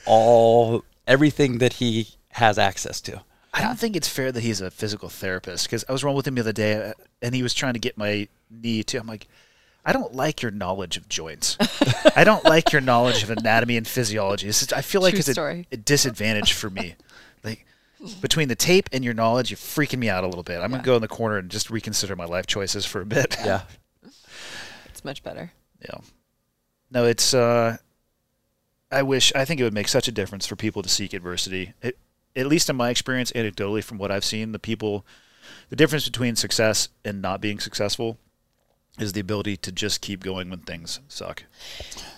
all 0.05 0.83
everything 1.07 1.57
that 1.59 1.73
he 1.73 2.07
has 2.31 2.57
access 2.57 3.01
to. 3.01 3.21
I 3.53 3.61
don't 3.61 3.79
think 3.79 3.95
it's 3.95 4.07
fair 4.07 4.31
that 4.31 4.41
he's 4.43 4.61
a 4.61 4.69
physical 4.69 5.09
therapist 5.09 5.65
because 5.65 5.83
I 5.89 5.91
was 5.91 6.03
wrong 6.03 6.15
with 6.15 6.27
him 6.27 6.35
the 6.35 6.41
other 6.41 6.53
day 6.53 6.89
uh, 6.89 6.93
and 7.21 7.33
he 7.33 7.41
was 7.41 7.53
trying 7.53 7.73
to 7.73 7.79
get 7.79 7.97
my 7.97 8.27
knee 8.51 8.83
too. 8.83 8.99
I'm 8.99 9.07
like, 9.07 9.27
I 9.87 9.93
don't 9.93 10.13
like 10.13 10.41
your 10.41 10.51
knowledge 10.51 10.97
of 10.97 11.07
joints. 11.09 11.55
I 12.15 12.23
don't 12.25 12.43
like 12.43 12.73
your 12.73 12.81
knowledge 12.81 13.23
of 13.23 13.29
anatomy 13.31 13.77
and 13.77 13.87
physiology. 13.87 14.47
It's 14.49 14.59
just- 14.59 14.73
I 14.73 14.81
feel 14.81 15.01
like 15.01 15.13
True 15.13 15.19
it's 15.25 15.37
a, 15.37 15.65
a 15.71 15.77
disadvantage 15.77 16.51
for 16.53 16.69
me. 16.69 16.95
Like 17.43 17.65
between 18.21 18.49
the 18.49 18.55
tape 18.55 18.89
and 18.91 19.03
your 19.03 19.13
knowledge, 19.13 19.49
you're 19.49 19.57
freaking 19.57 19.99
me 19.99 20.09
out 20.09 20.23
a 20.23 20.27
little 20.27 20.43
bit. 20.43 20.57
I'm 20.57 20.71
Yeah. 20.71 20.77
gonna 20.79 20.83
go 20.83 20.95
in 20.97 21.01
the 21.01 21.07
corner 21.07 21.37
and 21.37 21.49
just 21.49 21.69
reconsider 21.69 22.15
my 22.17 22.25
life 22.25 22.45
choices 22.47 22.85
for 22.85 22.99
a 23.01 23.05
bit. 23.05 23.37
Yeah. 23.43 23.61
It's 24.89 25.05
much 25.05 25.21
better. 25.23 25.51
Yeah. 25.81 25.99
No, 26.89 27.05
it's. 27.05 27.33
Uh, 27.33 27.77
I 28.91 29.03
wish. 29.03 29.31
I 29.35 29.45
think 29.45 29.59
it 29.61 29.63
would 29.63 29.73
make 29.73 29.87
such 29.87 30.07
a 30.07 30.11
difference 30.11 30.47
for 30.47 30.55
people 30.55 30.81
to 30.81 30.89
seek 30.89 31.13
adversity. 31.13 31.73
It, 31.83 31.99
at 32.35 32.47
least 32.47 32.67
in 32.69 32.75
my 32.75 32.89
experience, 32.89 33.31
anecdotally, 33.33 33.83
from 33.83 33.99
what 33.99 34.09
I've 34.11 34.25
seen, 34.25 34.53
the 34.53 34.59
people, 34.59 35.05
the 35.69 35.75
difference 35.75 36.05
between 36.05 36.35
success 36.35 36.89
and 37.05 37.21
not 37.21 37.41
being 37.41 37.59
successful, 37.59 38.17
is 38.99 39.13
the 39.13 39.21
ability 39.21 39.57
to 39.57 39.71
just 39.71 40.01
keep 40.01 40.23
going 40.23 40.49
when 40.49 40.59
things 40.59 40.99
suck. 41.07 41.43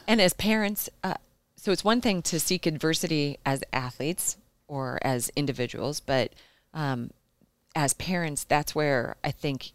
And 0.07 0.21
as 0.21 0.33
parents, 0.33 0.89
uh, 1.03 1.15
so 1.55 1.71
it's 1.71 1.83
one 1.83 2.01
thing 2.01 2.21
to 2.23 2.39
seek 2.39 2.65
adversity 2.65 3.37
as 3.45 3.63
athletes 3.73 4.37
or 4.67 4.99
as 5.01 5.29
individuals, 5.35 5.99
but 5.99 6.33
um, 6.73 7.11
as 7.75 7.93
parents, 7.93 8.43
that's 8.43 8.73
where 8.73 9.15
I 9.23 9.31
think 9.31 9.71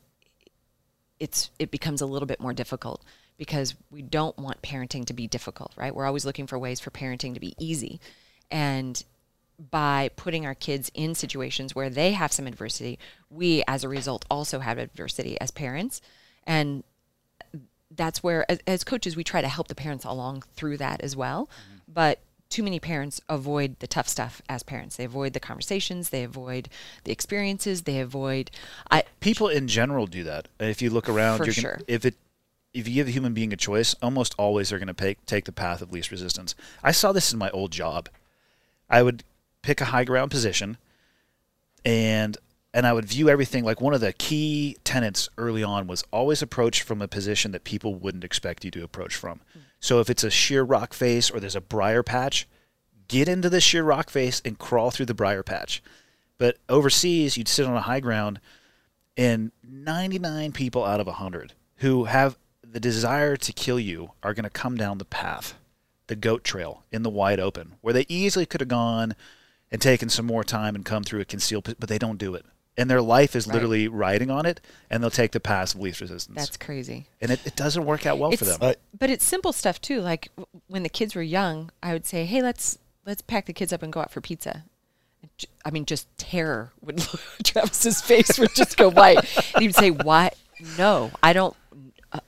it's 1.21 1.51
it 1.59 1.71
becomes 1.71 2.01
a 2.01 2.07
little 2.07 2.27
bit 2.27 2.41
more 2.41 2.53
difficult 2.53 3.03
because 3.37 3.75
we 3.91 4.03
don't 4.03 4.37
want 4.39 4.63
parenting 4.63 5.05
to 5.07 5.13
be 5.13 5.27
difficult, 5.27 5.73
right? 5.77 5.95
We're 5.95 6.07
always 6.07 6.25
looking 6.25 6.47
for 6.47 6.59
ways 6.59 6.81
for 6.81 6.91
parenting 6.91 7.35
to 7.35 7.41
be 7.41 7.55
easy, 7.59 8.01
and 8.51 9.03
by 9.71 10.11
putting 10.17 10.45
our 10.47 10.55
kids 10.55 10.91
in 10.95 11.15
situations 11.15 11.75
where 11.75 11.91
they 11.91 12.13
have 12.13 12.33
some 12.33 12.47
adversity, 12.47 12.99
we 13.31 13.63
as 13.69 13.85
a 13.85 13.89
result 13.89 14.25
also 14.31 14.61
have 14.61 14.79
adversity 14.79 15.41
as 15.41 15.51
parents, 15.51 16.01
and 16.47 16.83
that's 17.97 18.23
where 18.23 18.51
as, 18.51 18.59
as 18.67 18.85
coaches 18.85 19.17
we 19.17 19.25
try 19.25 19.41
to 19.41 19.49
help 19.49 19.69
the 19.69 19.75
parents 19.75 20.05
along 20.05 20.43
through 20.55 20.77
that 20.77 21.01
as 21.01 21.17
well 21.17 21.47
mm-hmm. 21.47 21.93
but 21.93 22.21
too 22.51 22.63
many 22.63 22.79
parents 22.79 23.21
avoid 23.29 23.77
the 23.81 23.87
tough 23.87 24.09
stuff 24.09 24.41
as 24.49 24.63
parents 24.63 24.97
they 24.97 25.05
avoid 25.05 25.33
the 25.33 25.41
conversations 25.41 26.11
they 26.11 26.23
avoid 26.23 26.69
the 27.05 27.11
experiences 27.11 27.83
they 27.83 27.99
avoid 27.99 28.51
i 28.91 29.03
People 29.25 29.49
in 29.49 29.69
general 29.69 30.07
do 30.07 30.23
that. 30.25 30.49
If 30.61 30.83
you 30.83 30.91
look 30.91 31.09
around, 31.09 31.39
For 31.39 31.47
you're 31.47 31.55
gonna, 31.55 31.79
sure. 31.79 31.81
if 31.89 32.05
it 32.05 32.15
if 32.75 32.87
you 32.87 32.93
give 32.93 33.09
a 33.09 33.11
human 33.11 33.33
being 33.33 33.55
a 33.55 33.57
choice, 33.57 33.95
almost 34.03 34.35
always 34.37 34.69
they're 34.69 34.79
going 34.79 34.95
to 34.95 35.15
take 35.25 35.47
the 35.47 35.53
path 35.53 35.81
of 35.81 35.93
least 35.93 36.11
resistance. 36.11 36.55
I 36.83 36.91
saw 36.91 37.13
this 37.13 37.33
in 37.33 37.39
my 37.39 37.49
old 37.51 37.71
job. 37.71 38.11
I 38.91 39.03
would 39.03 39.25
pick 39.63 39.81
a 39.81 39.87
high 39.87 40.05
ground 40.05 40.31
position, 40.31 40.77
and 41.87 42.37
and 42.75 42.89
I 42.89 42.93
would 42.93 43.05
view 43.05 43.29
everything 43.29 43.65
like 43.65 43.81
one 43.81 43.95
of 43.95 44.01
the 44.01 44.13
key 44.13 44.77
tenets 44.83 45.29
early 45.39 45.63
on 45.63 45.87
was 45.87 46.03
always 46.13 46.43
approach 46.43 46.83
from 46.83 47.01
a 47.01 47.07
position 47.07 47.53
that 47.53 47.63
people 47.63 47.95
wouldn't 47.95 48.25
expect 48.25 48.65
you 48.65 48.71
to 48.73 48.83
approach 48.83 49.15
from. 49.15 49.41
Mm. 49.57 49.61
So 49.79 50.01
if 50.01 50.11
it's 50.11 50.25
a 50.25 50.31
sheer 50.31 50.65
rock 50.65 50.93
face 50.93 51.31
or 51.31 51.39
there's 51.39 51.55
a 51.55 51.61
briar 51.61 52.03
patch, 52.03 52.49
get 53.07 53.29
into 53.29 53.49
the 53.49 53.61
sheer 53.61 53.85
rock 53.85 54.11
face 54.11 54.43
and 54.45 54.59
crawl 54.59 54.91
through 54.91 55.07
the 55.07 55.15
briar 55.15 55.45
patch. 55.45 55.85
But 56.37 56.57
overseas, 56.69 57.39
you'd 57.39 57.47
sit 57.47 57.65
on 57.65 57.77
a 57.77 57.83
high 57.83 58.01
ground, 58.01 58.41
and 59.17 59.53
99 59.63 60.51
people 60.51 60.85
out 60.85 60.99
of 60.99 61.07
100 61.07 61.53
who 61.77 62.05
have 62.05 62.37
the 62.63 62.81
desire 62.81 63.37
to 63.37 63.53
kill 63.53 63.79
you 63.79 64.11
are 64.25 64.35
going 64.35 64.43
to 64.43 64.51
come 64.51 64.77
down 64.77 64.99
the 64.99 65.05
path, 65.05 65.55
the 66.09 66.17
goat 66.17 66.43
trail 66.43 66.83
in 66.91 67.05
the 67.05 67.11
wide 67.11 67.39
open, 67.39 67.75
where 67.83 67.95
they 67.95 68.05
easily 68.09 68.47
could 68.47 68.61
have 68.61 68.69
gone 68.69 69.15
and 69.71 69.81
taken 69.81 70.09
some 70.09 70.27
more 70.27 70.43
time 70.43 70.75
and 70.75 70.85
come 70.85 71.05
through 71.05 71.21
a 71.21 71.25
concealed, 71.25 71.77
but 71.79 71.89
they 71.89 71.99
don't 71.99 72.19
do 72.19 72.35
it. 72.35 72.45
And 72.77 72.91
their 72.91 73.01
life 73.03 73.37
is 73.37 73.47
Right. 73.47 73.55
literally 73.55 73.87
riding 73.89 74.31
on 74.31 74.47
it, 74.47 74.61
and 74.91 75.03
they'll 75.03 75.11
take 75.11 75.31
the 75.33 75.39
path 75.41 75.75
of 75.75 75.81
least 75.81 76.01
resistance. 76.01 76.37
that's 76.37 76.57
crazy 76.57 77.07
and 77.21 77.31
it, 77.31 77.41
it 77.47 77.55
doesn't 77.55 77.85
work 77.85 78.05
out 78.05 78.19
well 78.19 78.33
for 78.33 78.45
them. 78.45 78.59
Uh, 78.61 78.75
but 78.99 79.11
it's 79.11 79.25
simple 79.25 79.53
stuff 79.53 79.81
too 79.81 80.01
like 80.01 80.31
when 80.67 80.83
the 80.83 80.89
kids 80.89 81.15
were 81.15 81.23
young 81.23 81.71
i 81.83 81.93
would 81.93 82.05
say 82.05 82.25
hey 82.25 82.43
let's 82.43 82.79
let's 83.07 83.23
pack 83.23 83.47
the 83.47 83.53
kids 83.53 83.73
up 83.73 83.83
and 83.83 83.93
go 83.93 84.01
out 84.01 84.11
for 84.11 84.21
pizza 84.21 84.65
I 85.65 85.71
mean, 85.71 85.87
just 85.87 86.07
terror 86.19 86.73
would 86.83 86.99
Travis's 87.45 88.03
face 88.03 88.39
would 88.39 88.55
just 88.55 88.77
go 88.77 88.91
white. 88.91 89.19
And 89.55 89.63
he'd 89.63 89.75
say, 89.75 89.91
"What? 89.91 90.37
No, 90.77 91.11
I 91.23 91.33
don't. 91.33 91.57
Uh, 92.13 92.21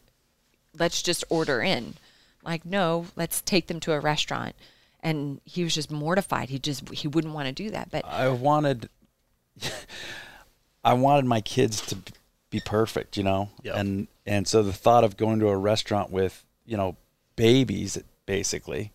let's 0.79 1.03
just 1.03 1.23
order 1.29 1.61
in." 1.61 1.95
Like, 2.43 2.65
no, 2.65 3.07
let's 3.15 3.43
take 3.43 3.67
them 3.67 3.81
to 3.81 3.93
a 3.93 4.01
restaurant. 4.01 4.57
And 5.01 5.43
he 5.45 5.63
was 5.63 5.75
just 5.75 5.91
mortified. 5.91 6.49
He 6.49 6.59
just 6.59 6.89
he 6.89 7.07
wouldn't 7.07 7.35
want 7.35 7.47
to 7.49 7.53
do 7.53 7.71
that. 7.71 7.91
But 7.91 8.07
I 8.07 8.31
wanted 8.31 8.89
I 10.87 10.95
wanted 10.95 11.25
my 11.27 11.41
kids 11.41 11.81
to 11.87 11.97
be 12.51 12.61
perfect, 12.61 13.17
you 13.17 13.25
know. 13.25 13.51
Yeah. 13.63 13.79
And 13.79 14.09
and 14.25 14.47
so 14.49 14.63
the 14.63 14.73
thought 14.73 15.05
of 15.05 15.17
going 15.17 15.41
to 15.41 15.49
a 15.49 15.57
restaurant 15.57 16.11
with, 16.11 16.45
you 16.65 16.77
know, 16.77 16.97
babies 17.37 17.99
basically 18.25 18.93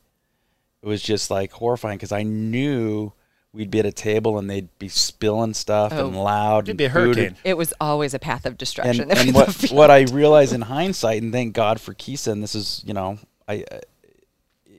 it 0.81 0.87
was 0.87 1.01
just 1.01 1.29
like 1.29 1.51
horrifying 1.51 1.95
because 1.97 2.11
I 2.11 2.23
knew 2.23 3.13
we'd 3.53 3.69
be 3.69 3.79
at 3.79 3.85
a 3.85 3.91
table 3.91 4.39
and 4.39 4.49
they'd 4.49 4.67
be 4.79 4.87
spilling 4.87 5.53
stuff 5.53 5.91
and 5.91 6.15
Oh. 6.15 6.23
loud. 6.23 6.63
It'd 6.65 6.69
and 6.71 6.77
be 6.79 6.85
a 6.85 6.89
food 6.89 7.09
and- 7.09 7.15
hurricane. 7.17 7.37
it 7.43 7.55
was 7.55 7.73
always 7.79 8.13
a 8.15 8.19
path 8.19 8.45
of 8.47 8.57
destruction. 8.57 9.11
and, 9.11 9.11
and 9.19 9.33
what 9.35 9.69
what 9.71 9.91
I 9.91 10.01
realize 10.03 10.53
in 10.53 10.61
hindsight, 10.61 11.21
and 11.21 11.31
thank 11.31 11.53
God 11.53 11.79
for 11.79 11.93
Kisa, 11.93 12.31
and 12.31 12.41
this 12.41 12.55
is 12.55 12.81
you 12.85 12.93
know, 12.95 13.19
I 13.47 13.63
uh, 13.71 13.79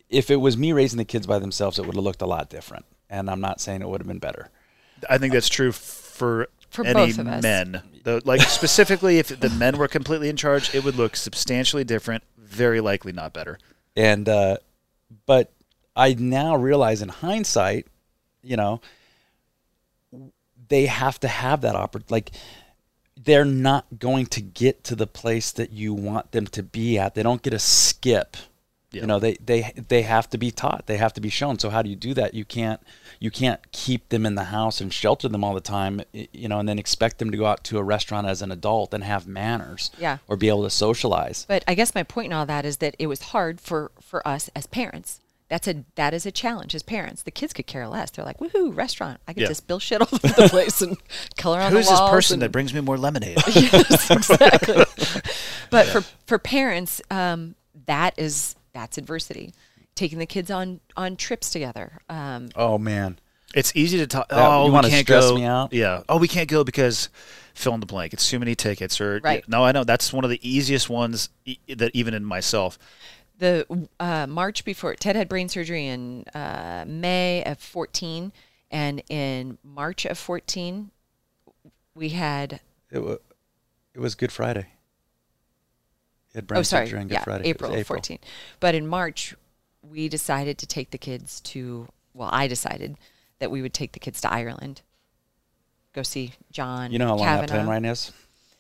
if 0.09 0.31
it 0.31 0.37
was 0.37 0.57
me 0.57 0.73
raising 0.73 0.99
the 0.99 1.05
kids 1.05 1.27
by 1.27 1.39
themselves, 1.39 1.79
it 1.79 1.87
would 1.87 1.95
have 1.95 2.05
looked 2.05 2.23
a 2.23 2.27
lot 2.27 2.51
different. 2.51 2.85
And 3.09 3.31
I'm 3.31 3.41
not 3.41 3.61
saying 3.61 3.81
it 3.83 3.89
would 3.89 4.01
have 4.01 4.09
been 4.09 4.19
better. 4.19 4.51
I 5.09 5.19
think 5.19 5.33
that's 5.33 5.49
true 5.49 5.73
for, 5.73 6.49
For 6.73 6.87
any 6.87 6.95
both 6.95 7.19
of 7.19 7.27
us. 7.29 7.43
men. 7.43 7.83
The, 8.03 8.23
like 8.25 8.41
specifically, 8.41 9.19
if 9.19 9.29
the 9.29 9.51
men 9.51 9.77
were 9.77 9.89
completely 9.89 10.29
in 10.29 10.37
charge, 10.37 10.75
it 10.75 10.83
would 10.85 10.97
look 10.97 11.17
substantially 11.17 11.85
different. 11.85 12.25
Very 12.39 12.81
likely 12.81 13.13
not 13.13 13.33
better. 13.33 13.59
And 13.95 14.29
uh, 14.29 14.57
but 15.27 15.53
I 15.95 16.15
now 16.15 16.57
realize 16.57 17.03
in 17.03 17.11
hindsight, 17.11 17.87
you 18.43 18.57
know, 18.57 18.81
they 20.69 20.87
have 20.87 21.21
to 21.21 21.29
have 21.29 21.61
that 21.61 21.77
opportunity. 21.77 22.13
like 22.13 22.31
they're 23.25 23.45
not 23.45 23.99
going 23.99 24.27
to 24.27 24.41
get 24.41 24.83
to 24.85 24.97
the 24.97 25.07
place 25.07 25.53
that 25.53 25.71
you 25.71 25.95
want 25.95 26.33
them 26.33 26.47
to 26.47 26.63
be 26.63 26.99
at. 26.99 27.15
They 27.15 27.23
don't 27.23 27.43
get 27.43 27.53
a 27.53 27.59
skip. 27.59 28.37
Yeah. 28.93 29.01
You 29.03 29.07
know, 29.07 29.19
they 29.19 29.35
they 29.35 29.73
they 29.89 30.03
have 30.03 30.29
to 30.31 30.39
be 30.39 30.51
taught. 30.51 30.87
They 30.87 30.97
have 30.99 31.13
to 31.15 31.21
be 31.21 31.31
shown. 31.31 31.59
So 31.59 31.71
how 31.71 31.83
do 31.83 31.89
you 31.91 31.97
do 31.97 32.15
that? 32.15 32.35
You 32.35 32.45
can't 32.45 32.81
you 33.21 33.31
can't 33.31 33.61
keep 33.73 34.09
them 34.11 34.27
in 34.27 34.35
the 34.35 34.45
house 34.45 34.81
and 34.81 34.93
shelter 34.93 35.29
them 35.29 35.43
all 35.45 35.55
the 35.55 35.61
time, 35.61 36.03
you 36.13 36.49
know, 36.49 36.59
and 36.59 36.69
then 36.69 36.79
expect 36.79 37.19
them 37.19 37.31
to 37.31 37.37
go 37.37 37.47
out 37.47 37.65
to 37.65 37.79
a 37.79 37.83
restaurant 37.83 38.27
as 38.27 38.43
an 38.43 38.51
adult 38.53 38.93
and 38.93 39.03
have 39.05 39.27
manners. 39.27 39.91
Yeah. 39.99 40.19
Or 40.29 40.37
be 40.37 40.49
able 40.49 40.65
to 40.65 40.71
socialize. 40.71 41.45
But 41.49 41.65
I 41.67 41.75
guess 41.75 41.95
my 41.95 42.03
point 42.03 42.27
in 42.27 42.33
all 42.33 42.47
that 42.47 42.65
is 42.67 42.79
that 42.79 42.95
it 42.99 43.07
was 43.07 43.23
hard 43.23 43.61
for 43.61 43.91
for 44.01 44.27
us 44.29 44.51
as 44.55 44.67
parents. 44.67 45.21
That's 45.49 45.69
a 45.69 45.85
that 45.97 46.15
is 46.15 46.25
a 46.25 46.31
challenge 46.33 46.75
as 46.75 46.83
parents. 46.83 47.23
The 47.23 47.31
kids 47.31 47.53
could 47.53 47.67
care 47.67 47.87
less. 47.87 48.11
They're 48.11 48.25
like, 48.25 48.39
"Woohoo, 48.41 48.75
restaurant! 48.75 49.21
I 49.29 49.35
get 49.35 49.43
Yeah. 49.43 49.49
to 49.49 49.55
spill 49.55 49.79
shit 49.79 50.01
all 50.03 50.09
over 50.11 50.29
the 50.29 50.49
place 50.49 50.81
and 50.81 50.97
color 51.37 51.61
on 51.61 51.73
Who's 51.73 51.87
the 51.87 51.93
this 51.93 52.01
person 52.11 52.35
and- 52.37 52.43
that 52.43 52.53
brings 52.53 52.73
me 52.73 52.81
more 52.81 52.97
lemonade? 52.97 53.37
yes, 53.55 54.11
exactly. 54.11 54.85
but 55.71 55.87
for 55.89 56.01
for 56.27 56.39
parents, 56.39 57.03
um, 57.11 57.55
that 57.87 58.15
is 58.19 58.55
that's 58.73 58.99
adversity. 58.99 59.53
Taking 59.95 60.19
the 60.19 60.27
kids 60.27 60.51
on 60.51 60.81
on 60.97 61.17
trips 61.17 61.51
together. 61.51 62.01
Um, 62.09 62.49
Oh 62.57 62.79
man. 62.79 63.19
It's 63.55 63.71
easy 63.77 63.99
to 63.99 64.07
talk. 64.07 64.29
That- 64.31 64.39
Oh, 64.39 64.67
you 64.67 64.73
we 64.73 64.81
can't 64.89 65.07
stress 65.07 65.25
go. 65.29 65.35
me 65.35 65.45
out? 65.45 65.73
Yeah. 65.75 66.03
Oh, 66.09 66.17
we 66.17 66.27
can't 66.29 66.49
go 66.49 66.65
because 66.65 67.11
fill 67.53 67.75
in 67.75 67.81
the 67.81 67.87
blank. 67.87 68.15
It's 68.15 68.29
too 68.31 68.39
many 68.39 68.55
tickets. 68.55 68.99
Or 68.99 69.21
Right. 69.23 69.47
no, 69.47 69.63
I 69.63 69.73
know 69.73 69.85
that's 69.85 70.11
one 70.13 70.25
of 70.25 70.31
the 70.31 70.41
easiest 70.49 70.89
ones 70.89 71.29
e- 71.45 71.59
that 71.69 71.91
even 71.95 72.15
in 72.15 72.25
myself. 72.25 72.79
the 73.39 73.67
uh, 74.01 74.27
March 74.27 74.65
before 74.65 74.95
Ted 74.95 75.17
had 75.17 75.29
brain 75.29 75.51
surgery 75.51 75.87
in 75.87 76.25
uh, 76.35 76.85
May 76.87 77.43
of 77.45 77.59
14, 77.59 78.33
and 78.71 79.03
in 79.11 79.59
March 79.63 80.07
of 80.07 80.17
14, 80.17 80.91
we 81.95 82.11
had 82.11 82.61
It 82.91 83.01
was, 83.01 83.19
it 83.95 84.01
was 84.01 84.15
Good 84.15 84.33
Friday. 84.33 84.69
You 86.33 86.39
had 86.39 86.45
oh, 86.45 86.47
Brain 86.47 86.65
sorry, 86.65 86.87
Surgery 86.87 87.01
on 87.01 87.09
Good 87.09 87.15
yeah, 87.15 87.25
Friday. 87.25 87.49
It 87.49 87.61
was 87.61 87.71
April, 87.71 87.85
14. 87.85 88.19
But 88.61 88.75
in 88.75 88.87
March, 88.87 89.35
we 89.83 90.09
decided 90.09 90.59
to 90.59 90.67
take 90.67 90.91
the 90.91 90.99
kids 90.99 91.41
to. 91.41 91.89
Well, 92.15 92.29
I 92.33 92.47
decided 92.47 92.97
that 93.39 93.51
we 93.51 93.63
would 93.63 93.75
take 93.75 93.93
the 93.93 93.99
kids 93.99 94.21
to 94.23 94.33
Ireland. 94.33 94.83
Go 95.93 96.03
see 96.03 96.33
John. 96.51 96.93
You 96.93 96.99
know 96.99 97.09
how 97.09 97.17
long 97.17 97.27
that 97.27 97.49
plane 97.49 97.61
Kavanagh. 97.61 97.71
ride 97.71 97.85
is? 97.91 98.13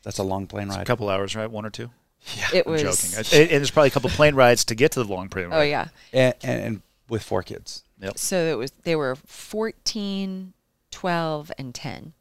That's 0.02 0.18
a 0.18 0.22
long 0.22 0.46
plane 0.46 0.68
A 0.68 0.72
ride. 0.72 0.82
A 0.82 0.84
couple 0.84 1.08
hours, 1.08 1.34
right? 1.36 1.50
One 1.50 1.64
or 1.64 1.70
two. 1.70 1.90
Yeah. 2.36 2.48
It 2.54 2.66
I'm 2.66 2.72
was. 2.72 2.82
joking. 2.82 3.18
And, 3.18 3.50
and 3.50 3.60
there's 3.60 3.70
probably 3.70 3.88
a 3.88 3.92
couple 3.92 4.10
plane 4.10 4.34
rides 4.34 4.64
to 4.66 4.74
get 4.74 4.92
to 4.92 5.02
the 5.02 5.12
long 5.12 5.28
plane 5.28 5.46
oh, 5.46 5.50
ride. 5.50 5.58
Oh 5.58 5.62
yeah. 5.62 5.88
And, 6.12 6.34
and, 6.42 6.62
and 6.62 6.82
with 7.08 7.22
four 7.22 7.42
kids. 7.42 7.84
Yep. 8.00 8.18
So 8.18 8.36
it 8.36 8.58
was 8.58 8.72
they 8.82 8.96
were 8.96 9.16
14, 9.16 10.52
12, 10.90 11.52
and 11.58 11.74
10. 11.74 12.12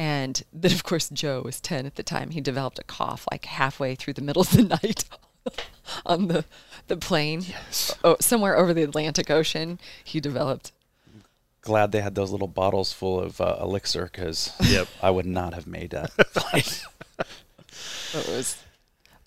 And 0.00 0.42
then 0.50 0.72
of 0.72 0.82
course 0.82 1.10
Joe 1.10 1.42
was 1.44 1.60
10 1.60 1.84
at 1.84 1.96
the 1.96 2.02
time. 2.02 2.30
He 2.30 2.40
developed 2.40 2.78
a 2.78 2.82
cough 2.84 3.26
like 3.30 3.44
halfway 3.44 3.94
through 3.94 4.14
the 4.14 4.22
middle 4.22 4.40
of 4.40 4.50
the 4.50 4.62
night 4.82 5.04
on 6.06 6.28
the 6.28 6.46
the 6.88 6.96
plane. 6.96 7.42
Yes. 7.42 7.94
Oh, 8.02 8.16
somewhere 8.18 8.56
over 8.56 8.72
the 8.72 8.82
Atlantic 8.82 9.28
Ocean, 9.30 9.78
he 10.02 10.18
developed. 10.18 10.72
Glad 11.60 11.92
they 11.92 12.00
had 12.00 12.14
those 12.14 12.30
little 12.30 12.48
bottles 12.48 12.94
full 12.94 13.20
of 13.20 13.42
uh, 13.42 13.58
elixir 13.60 14.08
because 14.10 14.54
Yep. 14.62 14.88
I 15.02 15.10
would 15.10 15.26
not 15.26 15.52
have 15.52 15.66
made 15.66 15.90
that 15.90 16.12
flight. 16.28 16.82
It 18.14 18.26
was 18.26 18.56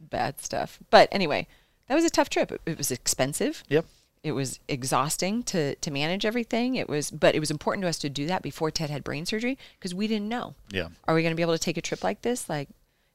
bad 0.01 0.41
stuff. 0.41 0.79
But 0.89 1.07
anyway, 1.11 1.45
that 1.87 1.93
was 1.93 2.03
a 2.03 2.09
tough 2.09 2.31
trip. 2.31 2.51
It, 2.51 2.61
it 2.65 2.77
was 2.79 2.89
expensive. 2.89 3.63
Yep. 3.69 3.85
It 4.23 4.31
was 4.31 4.59
exhausting 4.67 5.43
to 5.43 5.75
to 5.75 5.91
manage 5.91 6.25
everything. 6.25 6.75
It 6.75 6.87
was 6.87 7.11
but 7.11 7.35
it 7.35 7.39
was 7.39 7.51
important 7.51 7.83
to 7.83 7.89
us 7.89 7.99
to 7.99 8.09
do 8.09 8.25
that 8.27 8.41
before 8.41 8.71
Ted 8.71 8.89
had 8.89 9.03
brain 9.03 9.25
surgery 9.25 9.57
because 9.77 9.93
we 9.93 10.07
didn't 10.07 10.29
know. 10.29 10.55
Yeah. 10.69 10.87
Are 11.07 11.13
we 11.13 11.21
going 11.21 11.33
to 11.33 11.35
be 11.35 11.41
able 11.41 11.53
to 11.53 11.59
take 11.59 11.77
a 11.77 11.81
trip 11.81 12.03
like 12.03 12.21
this? 12.21 12.47
Like 12.47 12.69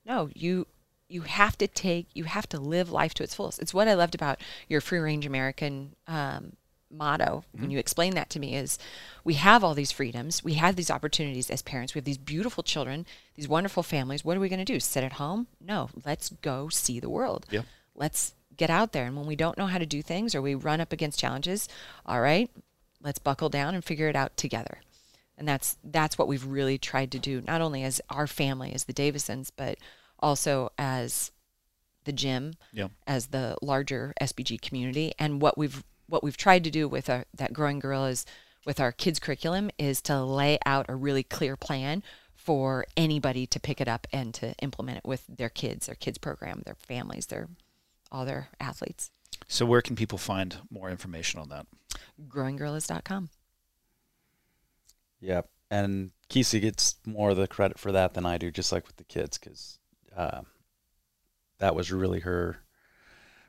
no, 0.04 0.28
you 0.34 0.66
you 1.08 1.22
have 1.22 1.56
to 1.58 1.66
take 1.66 2.08
you 2.12 2.24
have 2.24 2.48
to 2.50 2.60
live 2.60 2.90
life 2.90 3.14
to 3.14 3.22
its 3.22 3.34
fullest. 3.34 3.58
It's 3.58 3.74
what 3.74 3.88
I 3.88 3.94
loved 3.94 4.14
about 4.14 4.40
your 4.68 4.80
free 4.80 4.98
range 4.98 5.24
American 5.24 5.94
um, 6.06 6.52
motto 6.90 7.44
when 7.52 7.70
you 7.70 7.78
explained 7.78 8.16
that 8.16 8.30
to 8.30 8.40
me 8.40 8.54
is 8.54 8.78
we 9.24 9.34
have 9.34 9.62
all 9.62 9.74
these 9.74 9.92
freedoms, 9.92 10.42
we 10.42 10.54
have 10.54 10.76
these 10.76 10.90
opportunities 10.90 11.50
as 11.50 11.62
parents, 11.62 11.94
we 11.94 11.98
have 11.98 12.04
these 12.04 12.18
beautiful 12.18 12.62
children, 12.62 13.06
these 13.34 13.48
wonderful 13.48 13.82
families. 13.82 14.24
What 14.24 14.36
are 14.36 14.40
we 14.40 14.48
going 14.48 14.58
to 14.58 14.64
do? 14.64 14.80
Sit 14.80 15.04
at 15.04 15.14
home? 15.14 15.46
No, 15.60 15.90
let's 16.04 16.30
go 16.42 16.68
see 16.68 17.00
the 17.00 17.10
world. 17.10 17.46
Yeah. 17.50 17.62
Let's 17.94 18.34
get 18.58 18.68
out 18.68 18.92
there 18.92 19.06
and 19.06 19.16
when 19.16 19.26
we 19.26 19.36
don't 19.36 19.56
know 19.56 19.66
how 19.66 19.78
to 19.78 19.86
do 19.86 20.02
things 20.02 20.34
or 20.34 20.42
we 20.42 20.54
run 20.54 20.80
up 20.80 20.92
against 20.92 21.18
challenges, 21.18 21.68
all 22.04 22.20
right, 22.20 22.50
let's 23.02 23.18
buckle 23.18 23.48
down 23.48 23.74
and 23.74 23.82
figure 23.84 24.08
it 24.08 24.16
out 24.16 24.36
together. 24.36 24.82
And 25.38 25.48
that's 25.48 25.78
that's 25.82 26.18
what 26.18 26.28
we've 26.28 26.44
really 26.44 26.76
tried 26.78 27.12
to 27.12 27.18
do, 27.18 27.40
not 27.40 27.60
only 27.62 27.84
as 27.84 28.00
our 28.10 28.26
family, 28.26 28.74
as 28.74 28.84
the 28.84 28.92
Davisons, 28.92 29.50
but 29.56 29.78
also 30.18 30.70
as 30.76 31.30
the 32.04 32.12
gym, 32.12 32.54
Yeah. 32.72 32.88
as 33.06 33.28
the 33.28 33.56
larger 33.62 34.12
SBG 34.20 34.60
community. 34.60 35.12
And 35.18 35.40
what 35.40 35.56
we've 35.56 35.82
what 36.08 36.24
we've 36.24 36.36
tried 36.36 36.64
to 36.64 36.70
do 36.70 36.88
with 36.88 37.08
our, 37.08 37.24
that 37.34 37.52
Growing 37.52 37.78
Gorillas 37.78 38.26
with 38.66 38.80
our 38.80 38.90
kids 38.92 39.18
curriculum 39.20 39.70
is 39.78 40.00
to 40.02 40.22
lay 40.22 40.58
out 40.66 40.86
a 40.88 40.94
really 40.96 41.22
clear 41.22 41.56
plan 41.56 42.02
for 42.34 42.86
anybody 42.96 43.46
to 43.46 43.60
pick 43.60 43.80
it 43.80 43.88
up 43.88 44.06
and 44.12 44.32
to 44.34 44.54
implement 44.60 44.98
it 44.98 45.04
with 45.04 45.22
their 45.28 45.50
kids, 45.50 45.86
their 45.86 45.94
kids 45.94 46.16
program, 46.18 46.62
their 46.64 46.76
families, 46.76 47.26
their 47.26 47.48
all 48.10 48.24
their 48.24 48.48
athletes. 48.60 49.10
So 49.46 49.64
where 49.66 49.82
can 49.82 49.96
people 49.96 50.18
find 50.18 50.56
more 50.70 50.90
information 50.90 51.40
on 51.40 51.48
that? 51.50 51.66
Growinggorillas.com. 52.28 53.30
Yep. 55.20 55.48
And 55.70 56.10
Kisa 56.28 56.60
gets 56.60 56.96
more 57.04 57.30
of 57.30 57.36
the 57.36 57.46
credit 57.46 57.78
for 57.78 57.92
that 57.92 58.14
than 58.14 58.24
I 58.26 58.38
do, 58.38 58.50
just 58.50 58.72
like 58.72 58.86
with 58.86 58.96
the 58.96 59.04
kids, 59.04 59.38
because 59.38 59.78
uh, 60.16 60.42
that 61.58 61.74
was 61.74 61.92
really 61.92 62.20
her 62.20 62.62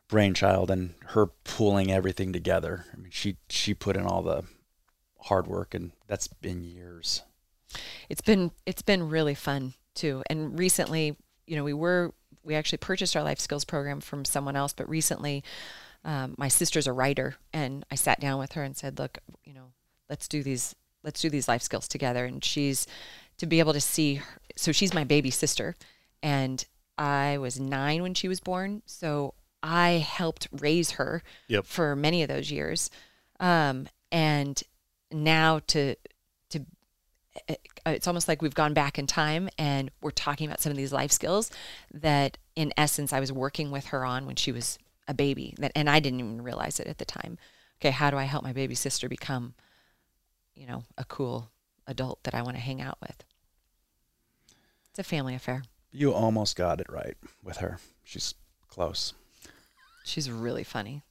brainchild 0.07 0.71
and 0.71 0.95
her 1.07 1.27
pulling 1.43 1.91
everything 1.91 2.33
together. 2.33 2.85
I 2.93 2.97
mean, 2.97 3.11
she 3.11 3.37
she 3.49 3.73
put 3.73 3.95
in 3.95 4.05
all 4.05 4.21
the 4.21 4.43
hard 5.21 5.47
work, 5.47 5.73
and 5.73 5.91
that's 6.07 6.27
been 6.27 6.63
years. 6.63 7.23
it's 8.09 8.21
been 8.21 8.51
it's 8.65 8.81
been 8.81 9.09
really 9.09 9.35
fun 9.35 9.73
too 9.93 10.23
and 10.29 10.57
recently 10.57 11.15
you 11.45 11.55
know 11.55 11.63
we 11.63 11.73
were 11.73 12.13
we 12.43 12.55
actually 12.55 12.77
purchased 12.77 13.15
our 13.15 13.23
life 13.23 13.39
skills 13.39 13.65
program 13.65 13.99
from 14.01 14.25
someone 14.25 14.55
else 14.55 14.73
but 14.73 14.87
recently 14.89 15.43
um, 16.05 16.35
my 16.37 16.47
sister's 16.47 16.87
a 16.87 16.93
writer 16.93 17.35
and 17.53 17.85
i 17.91 17.95
sat 17.95 18.19
down 18.19 18.39
with 18.39 18.53
her 18.53 18.63
and 18.63 18.75
said 18.77 18.97
look 18.99 19.17
you 19.43 19.53
know 19.53 19.71
let's 20.09 20.27
do 20.27 20.41
these 20.43 20.75
let's 21.03 21.21
do 21.21 21.29
these 21.29 21.47
life 21.47 21.61
skills 21.61 21.87
together 21.87 22.25
and 22.25 22.43
she's 22.43 22.87
to 23.37 23.45
be 23.45 23.59
able 23.59 23.71
to 23.73 23.79
see 23.81 24.15
her, 24.15 24.41
so 24.55 24.71
she's 24.71 24.93
my 24.93 25.03
baby 25.03 25.29
sister 25.31 25.75
and 26.23 26.65
i 26.97 27.37
was 27.37 27.59
nine 27.59 28.01
when 28.01 28.13
she 28.13 28.27
was 28.27 28.39
born 28.39 28.81
so 28.85 29.33
i 29.63 29.91
helped 29.91 30.47
raise 30.59 30.91
her 30.91 31.21
Yep. 31.47 31.65
for 31.65 31.95
many 31.95 32.21
of 32.23 32.29
those 32.29 32.49
years 32.51 32.89
um, 33.39 33.87
and 34.11 34.61
now 35.11 35.59
to 35.67 35.95
to 36.49 36.65
it's 37.85 38.07
almost 38.07 38.27
like 38.27 38.41
we've 38.41 38.55
gone 38.55 38.73
back 38.73 38.99
in 38.99 39.07
time 39.07 39.49
and 39.57 39.91
we're 40.01 40.11
talking 40.11 40.47
about 40.47 40.61
some 40.61 40.71
of 40.71 40.77
these 40.77 40.93
life 40.93 41.11
skills 41.11 41.51
that 41.93 42.37
in 42.55 42.73
essence 42.77 43.13
I 43.13 43.19
was 43.19 43.31
working 43.31 43.71
with 43.71 43.87
her 43.87 44.05
on 44.05 44.25
when 44.25 44.35
she 44.35 44.51
was 44.51 44.77
a 45.07 45.13
baby 45.13 45.55
that 45.57 45.71
and 45.75 45.89
I 45.89 45.99
didn't 45.99 46.19
even 46.19 46.41
realize 46.41 46.79
it 46.79 46.87
at 46.87 46.97
the 46.97 47.05
time. 47.05 47.37
Okay, 47.81 47.91
how 47.91 48.11
do 48.11 48.17
I 48.17 48.23
help 48.23 48.43
my 48.43 48.53
baby 48.53 48.75
sister 48.75 49.07
become 49.07 49.53
you 50.59 50.67
know, 50.67 50.83
a 50.97 51.05
cool 51.05 51.49
adult 51.87 52.21
that 52.23 52.35
I 52.35 52.41
want 52.41 52.57
to 52.57 52.61
hang 52.61 52.81
out 52.81 52.97
with? 53.01 53.23
It's 54.91 54.99
a 54.99 55.03
family 55.03 55.33
affair. 55.33 55.63
You 55.91 56.13
almost 56.13 56.55
got 56.57 56.81
it 56.81 56.87
right 56.89 57.15
with 57.41 57.57
her. 57.57 57.79
She's 58.03 58.35
close. 58.67 59.13
She's 60.03 60.29
really 60.29 60.63
funny. 60.63 61.03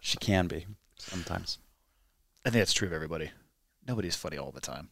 She 0.00 0.18
can 0.18 0.48
be 0.48 0.66
sometimes. 0.98 1.58
I 2.44 2.50
think 2.50 2.60
that's 2.60 2.72
true 2.72 2.88
of 2.88 2.92
everybody. 2.92 3.30
Nobody's 3.86 4.16
funny 4.16 4.36
all 4.36 4.50
the 4.50 4.60
time. 4.60 4.88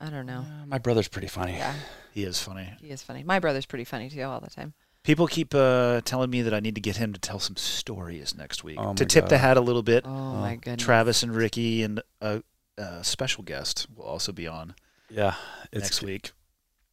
I 0.00 0.10
don't 0.10 0.26
know. 0.26 0.40
Uh, 0.40 0.66
my 0.66 0.78
brother's 0.78 1.08
pretty 1.08 1.28
funny. 1.28 1.54
Yeah, 1.54 1.74
He 2.12 2.24
is 2.24 2.40
funny. 2.42 2.72
he 2.80 2.88
is 2.90 3.02
funny. 3.02 3.22
My 3.24 3.38
brother's 3.38 3.66
pretty 3.66 3.84
funny 3.84 4.10
too 4.10 4.22
all 4.22 4.40
the 4.40 4.50
time. 4.50 4.74
People 5.02 5.26
keep 5.28 5.54
uh, 5.54 6.00
telling 6.04 6.30
me 6.30 6.42
that 6.42 6.52
I 6.52 6.58
need 6.60 6.74
to 6.74 6.80
get 6.80 6.96
him 6.96 7.12
to 7.12 7.20
tell 7.20 7.38
some 7.38 7.56
stories 7.56 8.34
next 8.36 8.64
week 8.64 8.76
Oh 8.78 8.92
to 8.94 9.04
my 9.04 9.08
tip 9.08 9.28
the 9.28 9.38
hat 9.38 9.56
a 9.56 9.60
little 9.60 9.82
bit. 9.84 10.04
Oh 10.06 10.34
my 10.36 10.56
goodness. 10.56 10.84
Travis 10.84 11.22
and 11.22 11.34
Ricky 11.34 11.82
and 11.84 12.02
a, 12.20 12.42
a 12.76 13.04
special 13.04 13.44
guest 13.44 13.86
will 13.94 14.04
also 14.04 14.32
be 14.32 14.46
on 14.48 14.74
Yeah, 15.08 15.34
it's 15.72 15.82
next 15.82 16.02
week 16.02 16.32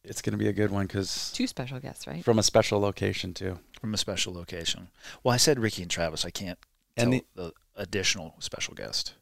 it's 0.04 0.20
gonna 0.22 0.36
be 0.36 0.48
a 0.48 0.52
good 0.52 0.70
one 0.70 0.86
because 0.86 1.32
Two 1.32 1.46
special 1.46 1.80
guests, 1.80 2.06
right? 2.06 2.22
from 2.24 2.38
a 2.38 2.42
special 2.42 2.78
location 2.78 3.32
too. 3.34 3.58
from 3.80 3.94
a 3.94 3.96
special 3.98 4.32
location. 4.34 4.88
Well, 5.22 5.34
I 5.34 5.38
said 5.38 5.58
Ricky 5.58 5.82
and 5.82 5.90
Travis. 5.90 6.24
I 6.24 6.30
can't 6.30 6.58
tell 6.96 7.10
And 7.12 7.22
the, 7.34 7.52
additional 7.74 8.34
special 8.38 8.74
guest. 8.74 9.14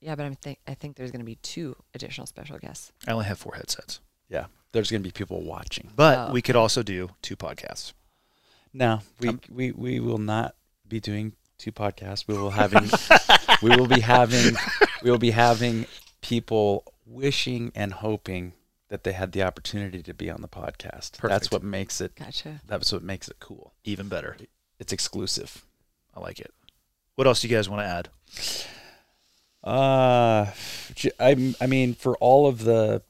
Yeah, 0.00 0.14
but 0.14 0.24
I'm 0.26 0.34
think 0.34 0.58
I 0.66 0.74
think 0.74 0.96
there's 0.96 1.10
going 1.10 1.20
to 1.20 1.26
be 1.26 1.36
two 1.36 1.76
additional 1.94 2.26
special 2.26 2.58
guests. 2.58 2.92
I 3.06 3.12
only 3.12 3.26
have 3.26 3.38
four 3.38 3.54
headsets, 3.54 4.00
Yeah, 4.28 4.46
there's 4.72 4.90
gonna 4.90 5.00
be 5.02 5.10
people 5.10 5.42
watching. 5.42 5.90
but 5.94 6.30
Oh, 6.30 6.32
we 6.32 6.40
could 6.42 6.56
also 6.56 6.82
do 6.82 7.10
two 7.22 7.36
podcasts. 7.36 7.92
No, 8.72 9.00
we, 9.18 9.28
Um, 9.28 9.40
we 9.50 9.72
we 9.72 10.00
will 10.00 10.18
not 10.18 10.54
be 10.88 11.00
doing 11.00 11.32
two 11.58 11.72
podcasts. 11.72 12.26
We 12.26 12.34
will 12.38 12.50
having 12.50 12.88
we 13.62 13.76
will 13.76 13.86
be 13.88 14.00
having 14.00 14.56
we 15.02 15.10
will 15.10 15.18
be 15.18 15.32
having 15.32 15.86
people 16.22 16.84
wishing 17.04 17.72
and 17.74 17.92
hoping 17.92 18.52
that 18.88 19.04
they 19.04 19.12
had 19.12 19.32
the 19.32 19.42
opportunity 19.42 20.02
to 20.02 20.14
be 20.14 20.30
on 20.30 20.40
the 20.40 20.48
podcast. 20.48 21.18
Perfect. 21.18 21.28
That's 21.28 21.50
what 21.50 21.62
makes 21.62 22.00
it 22.00 22.14
Gotcha. 22.14 22.60
that's 22.66 22.92
what 22.92 23.02
makes 23.02 23.28
it 23.28 23.36
cool. 23.40 23.74
Even 23.84 24.08
better. 24.08 24.36
It's 24.78 24.92
exclusive. 24.92 25.64
I 26.14 26.20
like 26.20 26.40
it. 26.40 26.52
What 27.16 27.26
else 27.26 27.40
do 27.42 27.48
you 27.48 27.54
guys 27.54 27.68
want 27.68 27.82
to 27.82 27.86
add? 27.86 28.08
Uh 29.62 30.46
I 31.18 31.66
mean 31.66 31.94
for 31.94 32.16
all 32.16 32.46
of 32.46 32.64
the 32.64 33.02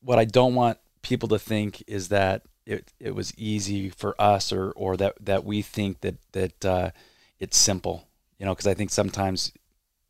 what 0.00 0.18
I 0.18 0.24
don't 0.24 0.54
want 0.54 0.78
people 1.02 1.28
to 1.28 1.38
think 1.38 1.82
is 1.86 2.08
that 2.08 2.42
it 2.64 2.92
it 2.98 3.14
was 3.14 3.36
easy 3.36 3.90
for 3.90 4.14
us 4.20 4.52
or 4.52 4.70
or 4.72 4.96
that 4.96 5.14
that 5.20 5.44
we 5.44 5.62
think 5.62 6.00
that 6.00 6.16
that 6.32 6.64
uh 6.64 6.90
it's 7.38 7.56
simple. 7.56 8.08
You 8.38 8.46
know, 8.46 8.52
because 8.52 8.66
I 8.66 8.74
think 8.74 8.90
sometimes 8.90 9.52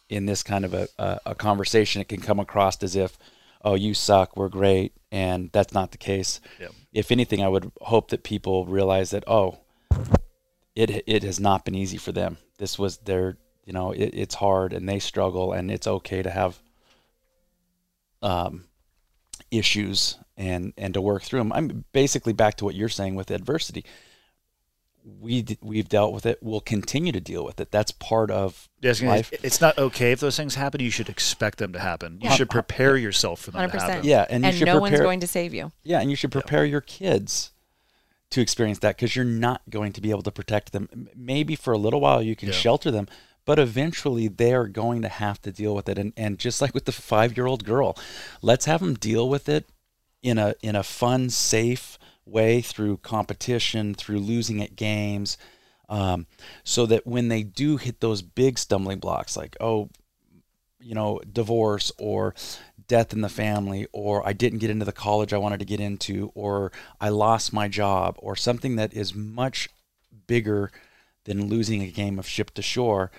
in 0.09 0.27
this 0.27 0.43
kind 0.43 0.65
of 0.65 0.75
a, 0.75 0.89
a 0.99 1.21
a 1.27 1.35
conversation 1.35 2.01
it 2.01 2.09
can 2.09 2.21
come 2.21 2.41
across 2.41 2.83
as 2.83 2.95
if 2.95 3.19
oh 3.65 3.75
you 3.75 3.95
suck, 3.95 4.37
we're 4.37 4.49
great 4.49 4.93
and 5.11 5.51
that's 5.53 5.73
not 5.73 5.91
the 5.91 5.99
case. 5.99 6.41
Yep. 6.61 6.73
If 6.93 7.11
anything 7.11 7.43
I 7.43 7.49
would 7.49 7.73
hope 7.81 8.11
that 8.11 8.23
people 8.23 8.67
realize 8.67 9.11
that 9.11 9.25
oh 9.27 9.59
it 10.77 11.03
it 11.07 11.25
has 11.25 11.41
not 11.41 11.65
been 11.65 11.75
easy 11.75 11.97
for 11.97 12.13
them. 12.13 12.39
This 12.59 12.79
was 12.79 12.99
their 12.99 13.39
you 13.69 13.75
know 13.75 13.93
it, 13.93 14.11
it's 14.15 14.35
hard 14.37 14.73
and 14.73 14.89
they 14.89 14.99
struggle 14.99 15.53
and 15.53 15.71
it's 15.71 15.87
okay 15.87 16.23
to 16.23 16.31
have 16.31 16.59
um 18.23 18.65
issues 19.51 20.17
and 20.39 20.73
and 20.79 20.95
to 20.95 21.01
work 21.03 21.23
through 21.23 21.41
them. 21.41 21.53
I'm 21.53 21.85
basically 21.93 22.33
back 22.33 22.57
to 22.57 22.65
what 22.65 22.75
you're 22.75 22.89
saying 22.89 23.15
with 23.15 23.31
adversity. 23.31 23.85
We 25.21 25.43
d- 25.43 25.59
we've 25.63 25.89
dealt 25.89 26.13
with 26.13 26.27
it. 26.27 26.39
We'll 26.43 26.61
continue 26.61 27.13
to 27.13 27.21
deal 27.21 27.45
with 27.45 27.61
it. 27.61 27.71
That's 27.71 27.93
part 27.93 28.31
of 28.31 28.69
Yeah, 28.81 28.89
I 28.89 28.91
was 28.91 29.01
gonna- 29.01 29.13
life. 29.13 29.33
It's 29.43 29.61
not 29.61 29.79
okay 29.79 30.13
if 30.13 30.21
those 30.21 30.37
things 30.37 30.55
happen. 30.55 30.81
You 30.81 30.91
should 30.91 31.09
expect 31.09 31.59
them 31.59 31.73
to 31.75 31.79
happen. 31.79 32.19
You 32.23 32.29
Yeah. 32.31 32.37
should 32.37 32.51
prepare 32.51 32.97
yourself 32.97 33.41
for 33.41 33.51
them 33.51 33.61
100%. 33.71 33.91
happen. 33.91 34.07
Yeah, 34.09 34.27
and 34.31 34.45
you 34.45 34.49
And 34.49 34.59
should 34.59 34.67
no 34.67 34.81
one's 34.81 34.99
going 35.01 35.21
to 35.21 35.27
save 35.27 35.55
you. 35.55 35.73
Yeah, 35.83 36.01
and 36.01 36.11
you 36.11 36.17
should 36.17 36.33
prepare 36.33 36.65
your 36.65 36.81
kids 36.83 37.53
to 38.31 38.43
experience 38.43 38.81
that 38.81 38.97
because 38.97 39.17
you're 39.17 39.25
not 39.25 39.63
going 39.71 39.93
to 39.95 40.01
be 40.03 40.11
able 40.11 40.23
to 40.23 40.31
protect 40.33 40.73
them. 40.73 41.09
Maybe 41.17 41.55
for 41.57 41.73
a 41.73 41.79
little 41.79 42.01
while 42.01 42.23
you 42.23 42.37
can 42.37 42.49
Yeah. 42.49 42.55
shelter 42.55 42.91
them, 42.91 43.09
but 43.49 43.59
eventually 43.59 44.29
they 44.29 44.53
are 44.53 44.69
going 44.69 45.01
to 45.01 45.09
have 45.09 45.41
to 45.41 45.51
deal 45.51 45.75
with 45.75 45.89
it. 45.89 45.97
And 45.97 46.13
and 46.19 46.39
just 46.39 46.61
like 46.61 46.75
with 46.75 46.85
the 46.85 46.93
five 46.93 47.35
year 47.35 47.47
old 47.47 47.65
girl, 47.65 47.97
let's 48.43 48.67
have 48.67 48.81
them 48.81 48.93
deal 48.93 49.27
with 49.27 49.49
it 49.49 49.65
in 50.23 50.37
a 50.37 50.55
in 50.63 50.77
a 50.77 50.83
fun, 50.83 51.31
safe 51.31 51.99
way 52.27 52.61
through 52.61 52.99
competition, 52.99 53.95
through 53.95 54.19
losing 54.19 54.63
at 54.63 54.77
games, 54.77 55.39
um, 55.89 56.27
so 56.63 56.85
that 56.85 57.07
when 57.07 57.29
they 57.29 57.43
do 57.43 57.79
hit 57.79 58.01
those 58.01 58.21
big 58.21 58.59
stumbling 58.59 58.99
blocks, 58.99 59.35
like 59.35 59.57
oh, 59.61 59.89
you 60.79 60.95
know, 60.95 61.19
divorce 61.33 61.91
or 61.97 62.35
death 62.87 63.15
in 63.15 63.23
the 63.23 63.31
family, 63.31 63.87
or 63.93 64.29
I 64.29 64.35
didn't 64.35 64.59
get 64.59 64.69
into 64.69 64.85
the 64.85 64.93
college 64.93 65.33
I 65.33 65.39
wanted 65.39 65.61
to 65.61 65.65
get 65.65 65.81
into, 65.81 66.33
or 66.35 66.71
I 67.01 67.09
lost 67.09 67.55
my 67.55 67.67
job, 67.67 68.17
or 68.19 68.37
something 68.37 68.77
that 68.77 68.93
is 68.93 69.15
much 69.15 69.71
bigger 70.27 70.71
than 71.25 71.49
losing 71.49 71.81
a 71.81 71.91
game 71.91 72.19
of 72.19 72.29
ship 72.29 72.51
to 72.53 72.61
shore, 72.63 73.11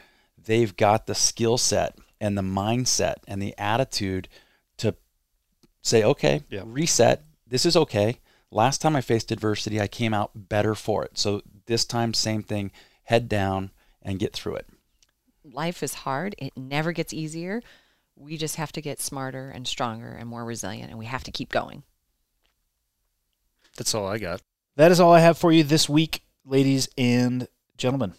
they've 0.50 0.76
got 0.76 1.06
the 1.06 1.14
skill 1.14 1.60
set 1.60 1.96
and 2.20 2.36
the 2.36 2.42
mindset 2.42 3.18
and 3.28 3.40
the 3.40 3.54
attitude 3.60 4.28
to 4.78 4.96
say, 5.84 6.04
okay, 6.04 6.42
Yeah. 6.50 6.64
reset. 6.66 7.24
This 7.46 7.68
is 7.68 7.78
okay. 7.78 8.20
Last 8.50 8.82
time 8.82 8.96
I 8.96 9.02
faced 9.02 9.32
adversity, 9.32 9.80
I 9.80 9.88
came 9.88 10.12
out 10.12 10.32
better 10.34 10.74
for 10.74 11.06
it. 11.06 11.20
So 11.20 11.44
this 11.68 11.86
time, 11.86 12.16
same 12.16 12.42
thing, 12.42 12.72
head 13.04 13.30
down 13.30 13.70
and 14.02 14.18
get 14.18 14.34
through 14.34 14.56
it. 14.56 14.68
Life 15.44 15.84
is 15.84 15.94
hard. 15.94 16.34
It 16.40 16.58
never 16.58 16.94
gets 16.94 17.14
easier. 17.14 17.62
We 18.16 18.36
just 18.36 18.56
have 18.56 18.72
to 18.72 18.82
get 18.82 19.00
smarter 19.00 19.52
and 19.52 19.68
stronger 19.68 20.10
and 20.10 20.28
more 20.28 20.44
resilient, 20.44 20.90
and 20.90 20.98
we 20.98 21.06
have 21.06 21.24
to 21.26 21.32
keep 21.32 21.52
going. 21.52 21.84
That's 23.78 23.94
all 23.94 24.08
I 24.08 24.18
got. 24.18 24.42
That 24.78 24.90
is 24.92 25.00
all 25.00 25.14
I 25.14 25.20
have 25.20 25.38
for 25.38 25.52
you 25.52 25.64
this 25.64 25.88
week, 25.88 26.24
ladies 26.44 26.90
and 26.98 27.48
gentlemen. 27.78 28.16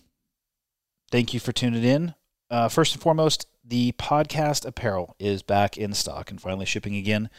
Thank 1.10 1.34
you 1.34 1.40
for 1.40 1.50
tuning 1.50 1.82
in. 1.82 2.14
Uh, 2.50 2.68
first 2.68 2.94
and 2.94 3.02
foremost, 3.02 3.46
the 3.64 3.92
podcast 3.92 4.66
apparel 4.66 5.14
is 5.20 5.42
back 5.42 5.78
in 5.78 5.94
stock 5.94 6.30
and 6.30 6.40
finally 6.40 6.66
shipping 6.66 6.96
again. 6.96 7.30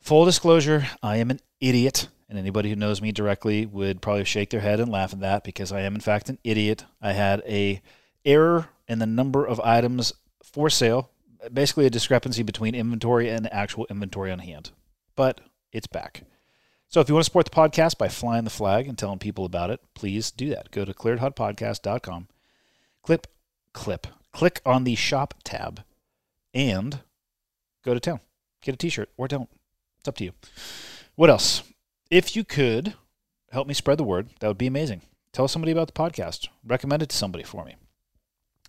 Full 0.00 0.26
disclosure, 0.26 0.86
I 1.02 1.16
am 1.16 1.30
an 1.30 1.40
idiot, 1.60 2.08
and 2.28 2.38
anybody 2.38 2.68
who 2.68 2.76
knows 2.76 3.00
me 3.00 3.12
directly 3.12 3.64
would 3.64 4.02
probably 4.02 4.24
shake 4.24 4.50
their 4.50 4.60
head 4.60 4.78
and 4.78 4.92
laugh 4.92 5.14
at 5.14 5.20
that 5.20 5.42
because 5.42 5.72
I 5.72 5.80
am 5.80 5.94
in 5.94 6.02
fact 6.02 6.28
an 6.28 6.38
idiot. 6.44 6.84
I 7.00 7.12
had 7.12 7.42
a 7.46 7.80
error 8.24 8.68
in 8.86 8.98
the 8.98 9.06
number 9.06 9.46
of 9.46 9.58
items 9.60 10.12
for 10.42 10.68
sale, 10.68 11.10
basically 11.52 11.86
a 11.86 11.90
discrepancy 11.90 12.42
between 12.42 12.74
inventory 12.74 13.30
and 13.30 13.50
actual 13.52 13.86
inventory 13.88 14.30
on 14.30 14.40
hand. 14.40 14.70
But 15.14 15.40
it's 15.72 15.86
back. 15.86 16.24
So 16.88 17.00
if 17.00 17.08
you 17.08 17.14
want 17.14 17.24
to 17.24 17.30
support 17.30 17.46
the 17.46 17.50
podcast 17.50 17.96
by 17.96 18.08
flying 18.08 18.44
the 18.44 18.50
flag 18.50 18.86
and 18.86 18.98
telling 18.98 19.18
people 19.18 19.46
about 19.46 19.70
it, 19.70 19.80
please 19.94 20.30
do 20.30 20.50
that. 20.50 20.70
Go 20.70 20.84
to 20.84 20.92
clearedhotpodcast.com, 20.92 22.28
clip, 23.02 23.26
clip, 23.72 24.06
click 24.36 24.60
on 24.66 24.84
the 24.84 24.94
shop 24.94 25.32
tab, 25.44 25.82
and 26.52 27.00
go 27.82 27.94
to 27.94 28.00
town. 28.00 28.20
Get 28.60 28.74
a 28.74 28.76
t-shirt 28.76 29.08
or 29.16 29.28
don't. 29.28 29.48
It's 29.98 30.08
up 30.08 30.16
to 30.16 30.24
you. 30.24 30.32
What 31.14 31.30
else? 31.30 31.62
If 32.10 32.36
you 32.36 32.44
could 32.44 32.92
help 33.50 33.66
me 33.66 33.72
spread 33.72 33.96
the 33.96 34.04
word, 34.04 34.28
that 34.40 34.48
would 34.48 34.58
be 34.58 34.66
amazing. 34.66 35.00
Tell 35.32 35.48
somebody 35.48 35.72
about 35.72 35.86
the 35.86 35.94
podcast. 35.94 36.48
Recommend 36.62 37.02
it 37.02 37.08
to 37.08 37.16
somebody 37.16 37.44
for 37.44 37.64
me. 37.64 37.76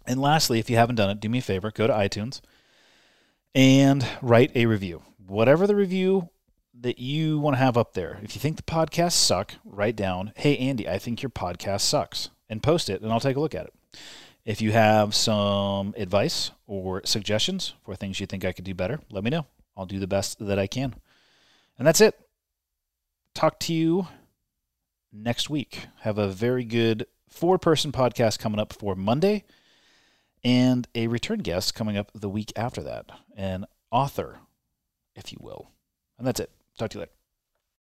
And 0.06 0.22
lastly, 0.22 0.58
if 0.58 0.70
you 0.70 0.78
haven't 0.78 0.96
done 0.96 1.10
it, 1.10 1.20
do 1.20 1.28
me 1.28 1.40
a 1.40 1.42
favor, 1.42 1.70
go 1.70 1.86
to 1.86 1.92
iTunes 1.92 2.40
and 3.54 4.08
write 4.22 4.56
a 4.56 4.68
review. 4.68 5.02
Whatever 5.28 5.68
the 5.68 5.76
review 5.76 6.30
that 6.80 6.98
you 6.98 7.40
want 7.40 7.56
to 7.56 7.60
have 7.60 7.76
up 7.78 7.94
there. 7.94 8.20
If 8.24 8.36
you 8.36 8.40
think 8.40 8.56
the 8.56 8.64
podcasts 8.64 9.14
suck, 9.14 9.56
write 9.66 9.98
down, 9.98 10.32
hey, 10.38 10.56
Andy, 10.58 10.88
I 10.88 10.98
think 10.98 11.22
your 11.22 11.30
podcast 11.30 11.82
sucks, 11.82 12.30
and 12.48 12.64
post 12.64 12.90
it, 12.90 13.02
and 13.02 13.12
I'll 13.12 13.20
take 13.20 13.36
a 13.36 13.42
look 13.42 13.56
at 13.56 13.66
it. 13.66 13.74
If 14.48 14.62
you 14.62 14.72
have 14.72 15.14
some 15.14 15.94
advice 15.98 16.52
or 16.68 17.02
suggestions 17.04 17.74
for 17.84 17.96
things 17.96 18.22
you 18.22 18.26
think 18.26 18.46
I 18.46 18.54
could 18.54 18.64
do 18.64 18.74
better, 18.74 19.02
let 19.12 19.26
me 19.26 19.30
know. 19.30 19.46
I'll 19.76 19.86
do 19.86 20.00
the 20.00 20.08
best 20.08 20.40
that 20.40 20.58
I 20.58 20.68
can. 20.68 20.96
And 21.78 21.86
that's 21.86 22.00
it. 22.00 22.18
Talk 23.36 23.60
to 23.60 23.74
you 23.74 24.08
next 25.12 25.50
week. 25.50 25.88
Have 26.00 26.18
a 26.18 26.30
very 26.30 26.64
good 26.64 27.08
four 27.28 27.58
person 27.58 27.92
podcast 27.92 28.40
coming 28.40 28.58
up 28.58 28.72
for 28.72 28.96
Monday 28.96 29.44
and 30.46 30.88
a 30.96 31.08
return 31.08 31.40
guest 31.40 31.76
coming 31.76 31.98
up 31.98 32.10
the 32.16 32.30
week 32.30 32.54
after 32.56 32.82
that, 32.84 33.08
an 33.36 33.66
author, 33.92 34.40
if 35.14 35.34
you 35.34 35.40
will. 35.42 35.72
And 36.18 36.26
that's 36.26 36.40
it. 36.40 36.52
Talk 36.78 36.92
to 36.92 37.00
you 37.00 37.02
later. 37.02 37.17